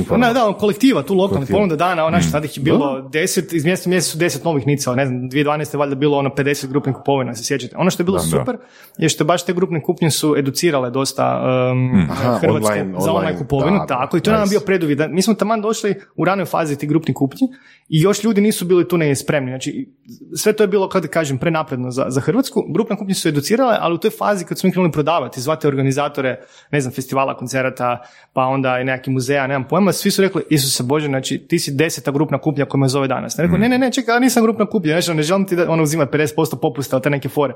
Pa 0.09 0.17
ne, 0.27 0.33
da, 0.33 0.47
on 0.47 0.55
kolektiva, 0.55 1.03
tu 1.03 1.15
lokalni 1.15 1.47
ponuda 1.47 1.77
dana, 1.77 2.05
ono, 2.05 2.23
sad 2.23 2.45
ih 2.45 2.57
je 2.57 2.63
bilo 2.63 3.01
deset, 3.03 3.53
iz 3.53 3.65
mjeseca 3.65 3.89
u 3.89 3.91
mjesec 3.91 4.13
su 4.13 4.19
deset 4.19 4.45
novih 4.45 4.67
nicao, 4.67 4.95
ne 4.95 5.07
znam, 5.07 5.19
2012. 5.23 5.75
je 5.75 5.79
valjda 5.79 5.95
bilo 5.95 6.19
ono 6.19 6.31
50 6.31 6.67
grupnih 6.67 6.97
kupovina, 6.97 7.35
se 7.35 7.45
sjećate. 7.45 7.77
Ono 7.77 7.91
što 7.91 8.01
je 8.01 8.05
bilo 8.05 8.19
Da, 8.19 8.23
da. 8.23 8.29
super 8.31 8.57
je 8.99 9.09
što 9.09 9.25
baš 9.25 9.45
te 9.45 9.53
grupne 9.53 9.83
kupnje 9.83 10.11
su 10.11 10.35
educirale 10.39 10.91
dosta 10.91 11.41
um. 11.73 12.07
Aha, 12.11 12.39
Hrvatsku 12.39 12.67
online- 12.67 12.93
za 12.93 13.11
online 13.11 13.19
online, 13.19 13.39
kupovinu, 13.39 13.79
da, 13.79 13.87
tako, 13.87 14.17
i 14.17 14.21
to 14.21 14.31
je 14.31 14.35
nam 14.35 14.43
nice. 14.43 14.51
bio 14.51 14.61
preduvjet. 14.61 14.99
Da- 14.99 15.09
Mi 15.09 15.23
smo 15.23 15.35
taman 15.35 15.61
došli 15.61 15.95
u 16.17 16.25
ranoj 16.25 16.45
fazi 16.45 16.79
tih 16.79 16.89
grupnih 16.89 17.15
kupnji 17.15 17.49
i 17.89 18.01
još 18.01 18.25
ljudi 18.25 18.41
nisu 18.41 18.65
bili 18.65 18.89
tu 18.89 18.99
ne 18.99 19.15
spremni. 19.15 19.51
Znači, 19.51 19.89
sve 20.35 20.53
to 20.53 20.63
je 20.63 20.69
bilo, 20.69 20.89
kada 20.89 21.09
kažem, 21.09 21.39
prenapredno 21.39 21.91
za, 21.91 22.07
za 22.09 22.21
Hrvatsku. 22.21 22.63
Grupne 22.69 22.97
kupnje 22.97 23.15
su 23.15 23.28
educirale, 23.29 23.77
ali 23.81 23.95
u 23.95 23.99
toj 23.99 24.11
fazi 24.11 24.45
kad 24.45 24.59
smo 24.59 24.67
mi 24.67 24.73
krenuli 24.73 24.93
prodavati, 24.93 25.41
zvati 25.41 25.67
organizatore, 25.67 26.41
ne 26.71 26.81
znam, 26.81 26.95
festivala, 26.95 27.37
koncerata, 27.37 28.03
pa 28.33 28.43
onda 28.43 28.79
i 28.81 28.85
nekakvih 28.85 29.15
muzeja, 29.15 29.47
nemam 29.47 29.69
pojma, 29.69 29.93
svi 29.93 30.11
su 30.11 30.23
rekli, 30.23 30.43
Isuse 30.51 30.83
Bože, 30.83 31.07
znači 31.07 31.39
ti 31.39 31.59
si 31.59 31.75
deseta 31.75 32.11
grupna 32.11 32.39
kupnja 32.39 32.65
koja 32.65 32.81
me 32.81 32.89
zove 32.89 33.09
danas. 33.09 33.37
Ne, 33.37 33.45
rekao, 33.45 33.59
ne, 33.59 33.69
ne, 33.69 33.79
ne, 33.79 33.93
čekaj, 33.93 34.15
ja 34.15 34.19
nisam 34.19 34.43
grupna 34.43 34.67
kupnja, 34.67 35.01
znači, 35.01 35.17
ne 35.17 35.23
želim 35.23 35.47
ti 35.47 35.57
da 35.57 35.71
ono 35.71 35.83
uzimati 35.83 36.19
50% 36.19 36.61
popusta 36.63 36.97
od 36.97 37.03
te 37.03 37.11
neke 37.11 37.29
fore. 37.29 37.55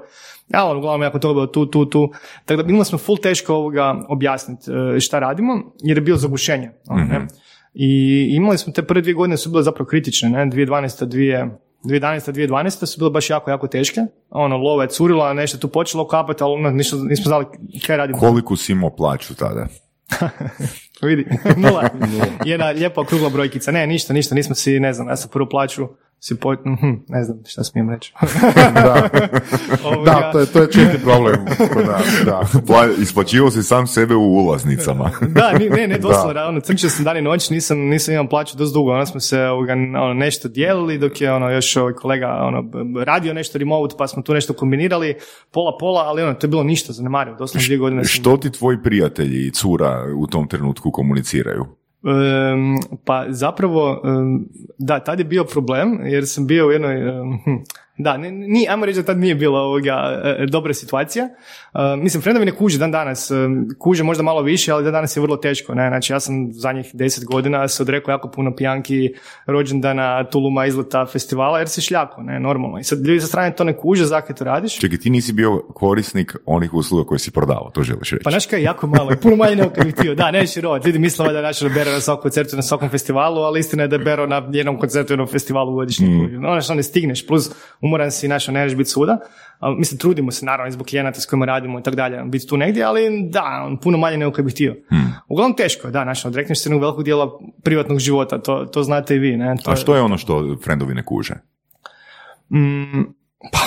Ja, 0.49 0.65
ono, 0.65 0.79
uglavnom, 0.79 1.03
jako 1.03 1.19
to 1.19 1.35
bilo 1.35 1.47
tu, 1.47 1.67
tu, 1.67 1.85
tu. 1.87 2.13
Tako 2.45 2.63
da 2.63 2.67
bilo 2.67 2.85
smo 2.85 2.99
full 2.99 3.19
teško 3.19 3.55
ovoga 3.55 3.95
objasniti 4.09 4.71
e, 4.97 5.01
šta 5.01 5.19
radimo, 5.19 5.73
jer 5.83 5.97
je 5.97 6.03
bilo 6.03 6.17
zagušenje. 6.17 6.71
ono, 6.89 7.05
ne. 7.05 7.27
I 7.75 8.27
imali 8.37 8.59
smo 8.59 8.73
te 8.73 8.83
prve 8.83 9.01
dvije 9.01 9.15
godine 9.15 9.37
su 9.37 9.51
bile 9.51 9.63
zapravo 9.63 9.87
kritične, 9.87 10.29
ne, 10.29 10.47
2012. 10.47 11.05
dvije 11.05 11.59
2011. 11.85 12.33
2012. 12.33 12.87
su 12.87 12.99
bile 12.99 13.11
baš 13.11 13.31
jako, 13.31 13.51
jako 13.51 13.67
teške. 13.67 14.01
Ono, 14.31 14.57
lova 14.57 14.83
je 14.83 14.89
curila, 14.89 15.33
nešto 15.33 15.59
tu 15.59 15.69
počelo 15.69 16.09
kapati, 16.09 16.43
ali 16.43 16.55
ono, 16.55 16.71
nismo, 16.71 16.99
nismo 16.99 17.25
znali 17.25 17.47
kaj 17.87 17.97
radimo. 17.97 18.19
Koliko 18.19 18.57
si 18.57 18.73
imao 18.73 18.91
plaću 18.91 19.35
tada? 19.35 19.67
Vidi, 21.03 21.27
nula. 21.63 21.89
Jedna 22.45 22.71
lijepa 22.71 23.01
okrugla 23.01 23.29
brojkica. 23.29 23.71
Ne, 23.71 23.87
ništa, 23.87 24.13
ništa, 24.13 24.35
nismo 24.35 24.55
si, 24.55 24.81
ne 24.81 24.93
znam, 24.93 25.09
ja 25.09 25.17
sam 25.17 25.31
prvu 25.31 25.49
plaću 25.51 25.89
si 26.25 26.37
po... 26.37 26.53
mhm, 26.53 26.91
ne 27.09 27.25
znam 27.25 27.39
šta 27.47 27.65
smijem 27.65 27.91
reći. 27.91 28.15
Da, 28.75 29.09
da 30.05 30.33
to, 30.33 30.39
je, 30.39 30.47
to 30.47 30.63
je 30.63 30.67
česti 30.73 30.99
problem. 31.05 31.37
da. 32.25 32.41
Pla- 32.67 33.03
Isplaćivao 33.03 33.51
si 33.51 33.63
sam 33.63 33.87
sebe 33.87 34.15
u 34.15 34.35
ulaznicama. 34.35 35.11
da, 35.21 35.53
ne, 35.77 35.87
ne, 35.87 35.99
doslovno, 35.99 36.41
ono, 36.49 36.61
crnčio 36.61 36.91
sam 36.91 37.05
dan 37.05 37.17
i 37.17 37.23
noć, 37.23 37.51
nisam, 37.51 37.79
nisam 37.79 38.15
imao 38.15 38.29
plaću 38.29 38.57
dosta 38.57 38.75
dugo, 38.75 38.93
onda 38.93 39.07
smo 39.07 39.21
se 39.21 39.41
ovoga, 39.41 39.73
ono, 39.73 40.15
nešto 40.15 40.49
dijelili, 40.49 40.99
dok 40.99 41.21
je 41.21 41.33
ono, 41.33 41.51
još 41.51 41.77
ovaj 41.77 41.93
kolega 41.93 42.29
ono, 42.29 42.71
radio 43.05 43.35
nešto 43.35 43.59
remote, 43.59 43.95
pa 43.99 44.07
smo 44.07 44.23
tu 44.23 44.35
nešto 44.35 44.53
kombinirali, 44.53 45.15
pola 45.51 45.77
pola, 45.81 46.03
ali 46.03 46.23
ono, 46.23 46.35
to 46.35 46.47
je 46.47 46.51
bilo 46.51 46.63
ništa 46.63 46.93
zanemarivo, 46.93 47.37
doslovno 47.37 47.67
dvije 47.67 47.79
godine 47.79 48.05
sam 48.05 48.21
Što 48.21 48.37
ti 48.37 48.53
tvoji 48.53 48.79
prijatelji 48.83 49.47
i 49.47 49.51
cura 49.51 50.05
u 50.17 50.27
tom 50.27 50.49
trenutku 50.49 50.91
komuniciraju? 50.91 51.82
Em, 52.05 52.75
pa 53.05 53.27
zapravo, 53.29 54.03
da, 54.79 55.01
tad 55.01 55.19
je 55.19 55.25
bio 55.25 55.45
problem, 55.45 55.99
jer 56.05 56.27
sam 56.27 56.47
bio 56.47 56.67
u 56.67 56.71
jednoj, 56.71 57.01
hm, 57.45 57.57
Da, 57.97 58.17
ne, 58.17 58.31
ni, 58.31 58.67
ajmo 58.69 58.87
reći 58.87 59.01
da 59.01 59.07
tad 59.07 59.19
nije 59.19 59.35
bila 59.35 59.61
ovoga, 59.61 60.23
e, 60.25 60.47
dobra 60.47 60.75
situacija. 60.75 61.25
E, 61.25 61.97
mislim, 61.97 62.23
friendovi 62.23 62.47
ne 62.47 62.53
kuže 62.53 62.79
dan 62.79 62.91
danas. 62.91 63.31
E, 63.31 63.35
kuže 63.79 64.05
možda 64.05 64.23
malo 64.23 64.43
više, 64.43 64.73
ali 64.73 64.85
dan 64.85 64.93
danas 64.93 65.17
je 65.17 65.21
vrlo 65.21 65.37
teško. 65.37 65.75
Ne? 65.75 65.89
Znači, 65.89 66.13
ja 66.13 66.21
sam 66.21 66.53
zadnjih 66.53 66.91
deset 66.93 67.25
godina 67.25 67.69
se 67.69 67.83
odrekao 67.83 68.13
jako 68.13 68.31
puno 68.31 68.55
pijanki, 68.57 69.15
rođendana, 69.47 70.25
tuluma, 70.25 70.67
izleta, 70.67 71.07
festivala, 71.07 71.59
jer 71.59 71.69
se 71.69 71.81
šljako, 71.81 72.23
ne, 72.23 72.41
normalno. 72.41 72.79
I 72.79 72.85
sad 72.85 73.07
ljudi 73.07 73.21
sa 73.21 73.27
strane 73.27 73.55
to 73.55 73.65
ne 73.65 73.77
kuže, 73.77 74.05
zakaj 74.05 74.37
to 74.37 74.45
radiš? 74.45 74.79
Čekaj, 74.79 74.99
ti 74.99 75.11
nisi 75.11 75.33
bio 75.33 75.63
korisnik 75.75 76.37
onih 76.47 76.75
usluga 76.75 77.05
koje 77.09 77.19
si 77.19 77.31
prodavao, 77.31 77.71
to 77.75 77.83
želiš 77.83 78.11
reći. 78.11 78.25
Pa 78.25 78.31
znaš 78.31 78.47
kaj, 78.47 78.63
jako 78.63 78.87
malo, 78.87 79.13
puno 79.23 79.37
manje 79.37 79.57
nego 79.57 79.71
kad 79.71 79.85
bih 79.85 79.95
htio. 79.95 80.15
Da, 80.15 80.31
neće 80.31 80.61
rovat. 80.61 80.87
Ljudi 80.87 80.99
misle 80.99 81.33
da 81.33 81.43
naš 81.43 81.63
bero 81.63 81.91
na 81.91 82.01
svakom 82.01 82.23
koncertu, 82.23 82.57
na 82.57 82.63
svakom 82.63 82.89
festivalu, 82.89 83.41
ali 83.41 83.61
istina 83.61 83.83
je 83.83 83.89
da 83.89 83.99
bero 83.99 84.27
na 84.27 84.49
jednom 84.53 84.79
koncertu, 84.79 85.13
jednom 85.13 85.29
festivalu 85.29 85.75
godišnje. 85.75 86.07
Mm. 86.07 86.45
Ono 86.45 86.61
što 86.61 86.75
ne 86.75 86.83
stigneš, 86.83 87.27
plus 87.27 87.51
umoran 87.83 88.11
si, 88.11 88.29
naš, 88.29 88.49
ne 88.49 88.63
možeš 88.63 88.77
biti 88.77 88.91
svuda. 88.91 89.19
Mislim, 89.79 89.99
trudimo 89.99 90.31
se 90.31 90.47
naravno 90.47 90.71
zbog 90.71 90.87
klijenata 90.87 91.21
s 91.21 91.27
kojima 91.27 91.47
radimo 91.47 91.79
i 91.79 91.83
tako 91.83 91.97
dalje, 91.97 92.23
biti 92.25 92.47
tu 92.47 92.57
negdje, 92.57 92.85
ali 92.85 93.29
da, 93.31 93.63
on 93.67 93.77
puno 93.77 93.99
manje 93.99 94.17
nego 94.17 94.33
kad 94.33 94.45
bih 94.45 94.55
htio. 94.55 94.77
Hmm. 94.89 95.15
Uglavnom 95.29 95.57
teško 95.57 95.89
je, 95.89 95.93
da, 95.93 96.03
znaš, 96.03 96.25
odrekneš 96.25 96.61
se 96.61 96.69
jednog 96.69 96.83
velikog 96.83 97.05
dijela 97.05 97.39
privatnog 97.63 97.99
života, 97.99 98.39
to, 98.39 98.65
to 98.65 98.83
znate 98.83 99.17
i 99.17 99.19
vi, 99.19 99.37
ne? 99.37 99.57
To 99.65 99.71
A 99.71 99.77
što 99.77 99.95
je 99.95 100.03
ono 100.03 100.19
što 100.19 100.57
friendovi 100.65 100.95
ne 100.95 101.05
kuže? 101.05 101.35
Mm, 102.51 103.03
pa, 103.53 103.59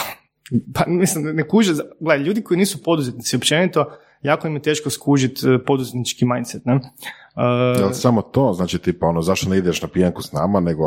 pa, 0.74 0.84
mislim, 0.88 1.36
ne 1.36 1.48
kuže, 1.48 1.74
gledaj, 2.00 2.26
ljudi 2.26 2.42
koji 2.42 2.58
nisu 2.58 2.84
poduzetnici, 2.84 3.36
općenito, 3.36 3.98
jako 4.26 4.48
im 4.48 4.54
je 4.56 4.62
teško 4.62 4.90
skužiti 4.90 5.50
e, 5.50 5.64
poduzetnički 5.66 6.26
mindset, 6.26 6.66
ne? 6.66 6.80
Uh, 7.36 7.80
Jel 7.80 7.92
samo 7.92 8.22
to, 8.22 8.54
znači 8.54 8.78
tipa 8.78 9.08
ono, 9.08 9.22
zašto 9.22 9.50
ne 9.50 9.58
ideš 9.58 9.82
na 9.82 9.88
pijanku 9.88 10.22
s 10.22 10.32
nama, 10.32 10.60
nego 10.60 10.86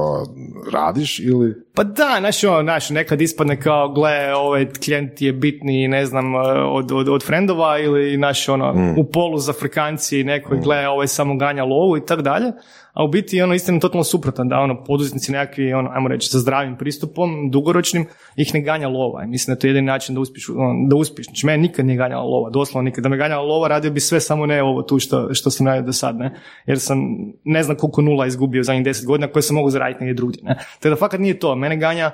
radiš 0.73 1.19
ili... 1.19 1.55
Pa 1.75 1.85
da, 1.85 2.17
znaš, 2.19 2.45
ono, 2.45 2.63
znaš, 2.63 2.91
nekad 2.91 3.21
ispadne 3.21 3.61
kao, 3.61 3.93
gle, 3.93 4.35
ovaj 4.35 4.67
klijent 4.85 5.23
je 5.23 5.33
bitniji, 5.33 5.89
ne 5.89 6.07
znam, 6.07 6.35
e, 6.35 6.39
od, 6.69 6.93
od, 6.93 7.09
od 7.09 7.27
frendova 7.27 7.79
ili, 7.79 8.17
znaš, 8.17 8.49
ono, 8.49 8.73
Mm. 8.75 8.99
u 8.99 9.05
polu 9.05 9.39
za 9.39 9.53
Afrikanci, 9.53 10.25
neko 10.25 10.57
gle, 10.57 10.89
ovaj 10.89 11.07
samo 11.07 11.37
ganja 11.37 11.65
lovu 11.65 11.97
i 11.97 12.07
tako 12.07 12.23
dalje, 12.23 12.53
a 12.99 13.05
u 13.05 13.09
biti, 13.09 13.43
ono, 13.43 13.55
istina 13.55 13.81
totalno 13.81 14.05
suprotan, 14.05 14.49
da, 14.49 14.59
ono, 14.59 14.85
poduzetnici 14.85 15.33
nekakvi, 15.33 15.73
ono, 15.73 15.91
ajmo 15.95 16.09
reći, 16.09 16.29
sa 16.29 16.39
zdravim 16.39 16.77
pristupom, 16.77 17.51
dugoročnim, 17.51 18.07
ih 18.37 18.55
ne 18.55 18.61
ganja 18.61 18.89
lova. 18.89 19.25
I 19.25 19.27
mislim 19.27 19.55
da 19.55 19.57
je 19.57 19.61
to 19.61 19.67
jedini 19.67 19.87
način 19.87 20.15
da 20.15 20.21
uspiješ, 20.21 20.49
ono, 20.49 20.89
da 20.89 20.97
uspiješ. 20.97 21.27
Znači, 21.27 21.47
mene 21.47 21.59
nikad 21.59 21.87
nije 21.87 21.97
ganjala 21.97 22.23
lova, 22.23 22.51
doslovno 22.51 22.85
nikad. 22.85 23.03
Da 23.03 23.09
me 23.09 23.17
ganjala 23.17 23.43
lova, 23.43 23.69
radio 23.69 23.91
bi 23.91 24.01
sve, 24.01 24.21
samo 24.21 24.47
ne 24.47 24.63
ovo 24.63 24.83
tu 24.83 24.99
što, 24.99 25.35
što 25.35 25.51
sam 25.51 25.67
radio 25.67 25.83
do 25.83 25.93
sad, 25.93 26.17
ne? 26.17 26.35
Jer 26.67 26.79
sam, 26.79 26.99
ne 27.45 27.63
znam 27.63 27.77
koliko 27.77 28.03
nula 28.03 28.27
izgubio 28.27 28.63
zadnjih 28.63 28.85
deset 28.85 29.07
godina 29.07 29.29
koje 29.29 29.43
sam 29.43 29.57
mogu 29.57 29.71
zaraditi 29.71 30.05
negdje 30.05 30.15
drugdje, 30.15 30.43
ne? 30.45 30.55
Tako 30.55 30.89
da 30.89 30.97
fakat 30.97 31.21
nije 31.21 31.39
to. 31.39 31.57
Mene 31.57 31.77
ganja, 31.77 32.11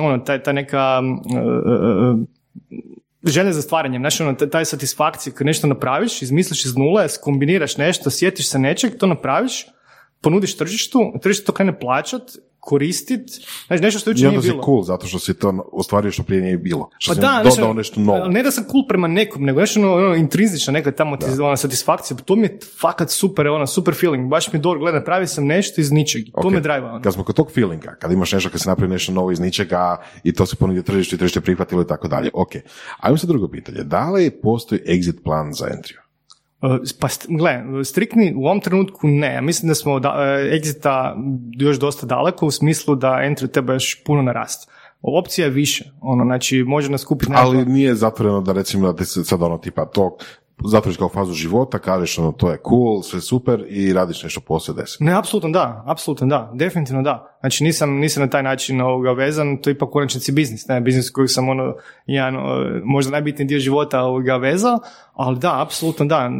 ono, 0.00 0.18
taj, 0.18 0.42
ta 0.42 0.52
neka, 0.52 1.02
uh, 1.34 2.20
želja 3.24 3.52
za 3.52 3.62
stvaranjem, 3.62 4.02
znači 4.02 4.22
ono, 4.22 4.32
taj 4.34 4.64
satisfakcija 4.64 5.32
kad 5.32 5.46
nešto 5.46 5.66
napraviš, 5.66 6.22
izmisliš 6.22 6.64
iz 6.64 6.76
nule, 6.76 7.08
skombiniraš 7.08 7.76
nešto, 7.76 8.10
sjetiš 8.10 8.50
se 8.50 8.58
nečeg, 8.58 8.98
to 8.98 9.06
napraviš, 9.06 9.66
ponudiš 10.20 10.56
tržištu, 10.56 11.12
tržište 11.22 11.44
to 11.44 11.52
krene 11.52 11.78
plaćat, 11.80 12.22
koristit, 12.60 13.20
znači 13.66 13.82
nešto 13.82 13.98
što 13.98 14.10
I 14.10 14.12
jučer 14.12 14.22
nije 14.26 14.28
onda 14.28 14.42
si 14.42 14.48
bilo. 14.50 14.64
cool, 14.64 14.82
zato 14.82 15.06
što 15.06 15.18
si 15.18 15.34
to 15.34 15.68
ostvario 15.72 16.12
što 16.12 16.22
prije 16.22 16.42
nije 16.42 16.58
bilo. 16.58 16.90
Što 16.98 17.10
Pa 17.10 17.14
si 17.14 17.20
da, 17.20 17.50
dodao 17.56 17.72
nešto 17.72 18.00
novo. 18.00 18.28
Ne 18.28 18.42
da 18.42 18.50
sam 18.50 18.64
cool 18.64 18.86
prema 18.88 19.08
nekom, 19.08 19.42
nego 19.44 19.60
nešto 19.60 19.80
ono, 19.80 19.94
ono 19.94 20.14
intrinzična 20.14 20.72
neka 20.72 20.92
tamo 20.92 21.16
ti, 21.16 21.24
ona 21.42 21.56
satisfakcija, 21.56 22.16
to 22.16 22.36
mi 22.36 22.42
je 22.42 22.58
fakat 22.80 23.10
super, 23.10 23.46
ono, 23.48 23.66
super 23.66 23.94
feeling, 23.94 24.28
baš 24.28 24.52
mi 24.52 24.58
dobro, 24.58 24.80
gledaj, 24.80 25.00
napravio 25.00 25.26
sam 25.26 25.46
nešto 25.46 25.80
iz 25.80 25.92
ničeg, 25.92 26.24
to 26.24 26.48
Ok. 26.48 26.52
me 26.52 26.60
drive 26.60 26.86
ono. 26.86 27.02
Kad 27.02 27.14
smo 27.14 27.24
kod 27.24 27.36
tog 27.36 27.52
feelinga, 27.52 27.94
kad 28.00 28.12
imaš 28.12 28.32
nešto, 28.32 28.50
kad 28.50 28.60
se 28.60 28.68
napravi 28.68 28.92
nešto 28.92 29.12
novo 29.12 29.30
iz 29.32 29.40
ničega 29.40 29.96
i 30.24 30.32
to 30.32 30.46
se 30.46 30.56
ponudi 30.56 30.82
tržištu 30.82 31.14
i 31.14 31.18
tržište 31.18 31.40
prihvatilo 31.40 31.82
i 31.82 31.86
tako 31.86 32.08
dalje. 32.08 32.30
Ok. 32.34 32.50
Ajmo 33.00 33.18
se 33.18 33.26
drugo 33.26 33.48
pitanje. 33.48 33.78
Da 33.84 34.10
li 34.10 34.30
postoji 34.42 34.80
exit 34.86 35.22
plan 35.24 35.52
za 35.52 35.66
Entriju? 35.76 35.98
Uh, 36.62 36.70
Pa, 37.00 37.08
gle, 37.28 37.84
striktni 37.84 38.34
u 38.36 38.46
ovom 38.46 38.60
trenutku 38.60 39.08
ne. 39.08 39.34
Ja 39.34 39.40
mislim 39.40 39.68
da 39.68 39.74
smo 39.74 40.00
da, 40.00 40.08
uh, 40.08 40.16
exita 40.58 41.14
još 41.52 41.78
dosta 41.78 42.06
daleko 42.06 42.46
u 42.46 42.50
smislu 42.50 42.94
da 42.94 43.08
entry 43.08 43.50
treba 43.50 43.72
još 43.72 44.04
puno 44.04 44.22
narast. 44.22 44.70
Opcija 45.02 45.44
je 45.44 45.50
više. 45.50 45.92
Ono, 46.00 46.24
znači, 46.24 46.62
može 46.62 46.90
nas 46.90 47.04
kupiti 47.04 47.32
Ali 47.34 47.64
nije 47.66 47.94
zatvoreno 47.94 48.40
da 48.40 48.52
recimo 48.52 48.92
da 48.92 48.96
ti 48.96 49.04
se 49.04 49.24
sad 49.24 49.42
ono 49.42 49.58
tipa 49.58 49.86
to 49.86 50.16
zatvoriš 50.64 50.96
kao 50.96 51.08
fazu 51.08 51.32
života, 51.32 51.78
kažeš 51.78 52.18
ono 52.18 52.32
to 52.32 52.50
je 52.50 52.58
cool, 52.68 53.02
sve 53.02 53.20
super 53.20 53.64
i 53.68 53.92
radiš 53.92 54.22
nešto 54.22 54.40
poslije 54.40 54.74
deset. 54.74 55.00
Ne, 55.00 55.12
apsolutno 55.12 55.50
da, 55.50 55.84
apsolutno 55.86 56.26
da, 56.26 56.50
definitivno 56.54 57.02
da. 57.02 57.36
Znači 57.40 57.64
nisam, 57.64 57.90
nisam 57.90 58.22
na 58.22 58.30
taj 58.30 58.42
način 58.42 58.80
ovoga 58.80 59.12
vezan, 59.12 59.56
to 59.56 59.70
je 59.70 59.74
ipak 59.74 59.90
konačnici 59.90 60.32
biznis, 60.32 60.68
ne, 60.68 60.80
biznis 60.80 61.10
koji 61.10 61.28
sam 61.28 61.48
ono, 61.48 61.74
jedan, 62.06 62.34
možda 62.84 63.12
najbitniji 63.12 63.46
dio 63.46 63.58
života 63.58 64.00
ovoga 64.00 64.36
vezao, 64.36 64.78
ali 65.14 65.38
da, 65.38 65.62
apsolutno 65.62 66.06
da, 66.06 66.30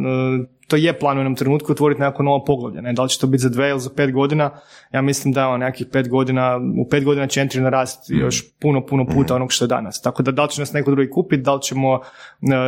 to 0.69 0.75
je 0.75 0.99
plan 0.99 1.17
u 1.17 1.19
jednom 1.19 1.35
trenutku 1.35 1.71
otvoriti 1.71 2.01
nekako 2.01 2.23
novo 2.23 2.43
poglavlje, 2.45 2.81
ne, 2.81 2.93
da 2.93 3.03
li 3.03 3.09
će 3.09 3.19
to 3.19 3.27
biti 3.27 3.41
za 3.41 3.49
dve 3.49 3.69
ili 3.69 3.79
za 3.79 3.89
pet 3.95 4.11
godina, 4.13 4.49
ja 4.93 5.01
mislim 5.01 5.33
da 5.33 5.41
je 5.41 5.47
ono 5.47 5.57
nekakvih 5.57 5.87
pet 5.91 6.09
godina, 6.09 6.59
u 6.85 6.89
pet 6.89 7.03
godina 7.03 7.27
će 7.27 7.41
entry 7.41 7.59
narasti 7.59 8.13
još 8.13 8.43
puno, 8.59 8.85
puno 8.85 9.05
puta 9.05 9.35
onog 9.35 9.51
što 9.51 9.65
je 9.65 9.67
danas, 9.67 10.01
tako 10.01 10.23
da 10.23 10.31
da 10.31 10.43
li 10.43 10.49
će 10.49 10.61
nas 10.61 10.73
neko 10.73 10.91
drugi 10.91 11.09
kupiti, 11.09 11.41
da 11.41 11.53
li 11.53 11.61
ćemo, 11.61 11.99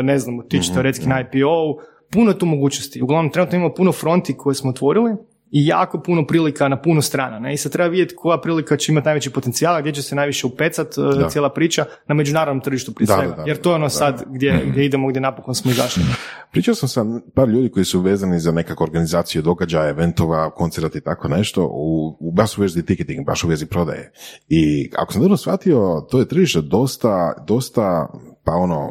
ne 0.04 0.20
znam, 0.20 0.40
otići 0.40 0.74
teoretski 0.74 1.08
na 1.08 1.22
IPO, 1.22 1.82
puno 2.12 2.32
je 2.32 2.40
tu 2.40 2.46
mogućnosti. 2.46 3.02
Uglavnom, 3.02 3.32
trenutno 3.32 3.58
imamo 3.58 3.74
puno 3.74 3.92
fronti 3.92 4.38
koje 4.38 4.56
smo 4.56 4.70
otvorili 4.70 5.16
i 5.52 5.66
jako 5.66 6.02
puno 6.02 6.28
prilika 6.28 6.68
na 6.68 6.82
puno 6.82 7.02
strana. 7.02 7.40
Ne? 7.40 7.54
I 7.54 7.58
sad 7.58 7.72
treba 7.72 7.90
vidjeti 7.90 8.16
koja 8.16 8.42
prilika 8.42 8.78
će 8.78 8.92
imati 8.92 9.06
najveći 9.06 9.30
potencijal, 9.30 9.82
gdje 9.82 9.92
će 9.94 10.02
se 10.02 10.16
najviše 10.16 10.48
upecat 10.48 10.88
e, 10.98 11.02
Da. 11.20 11.30
cijela 11.30 11.50
priča 11.50 11.86
na 12.08 12.16
međunarodnom 12.16 12.62
tržištu 12.64 12.94
prije 12.94 13.08
Da, 13.08 13.16
svega. 13.16 13.34
da, 13.36 13.44
Jer 13.48 13.58
to 13.58 13.70
je 13.70 13.76
ono 13.76 13.86
da, 13.86 13.90
sad 13.90 14.18
da. 14.20 14.26
gdje, 14.30 14.62
gdje 14.66 14.86
idemo, 14.86 15.08
gdje 15.08 15.22
napokon 15.22 15.56
smo 15.56 15.72
izašli. 15.72 16.04
Pričao 16.52 16.76
sam 16.76 16.90
sa 16.90 17.06
par 17.36 17.50
ljudi 17.50 17.70
koji 17.70 17.86
su 17.86 18.00
vezani 18.00 18.40
za 18.40 18.52
nekakvu 18.52 18.84
organizaciju 18.84 19.42
događaja, 19.42 19.90
eventova, 19.90 20.50
koncerta 20.50 20.98
i 20.98 21.02
tako 21.02 21.28
nešto, 21.28 21.66
u, 21.66 22.18
u 22.20 22.32
baš 22.32 22.58
u 22.58 22.62
vezi 22.62 22.86
ticketing, 22.86 23.26
baš 23.26 23.44
u 23.44 23.48
vezi 23.48 23.66
prodaje. 23.66 24.12
I 24.50 24.90
ako 24.98 25.14
sam 25.14 25.22
dobro 25.22 25.38
shvatio, 25.38 26.08
to 26.12 26.20
je 26.20 26.28
tržište 26.28 26.62
dosta, 26.62 27.34
dosta, 27.48 28.08
pa 28.44 28.52
ono, 28.52 28.90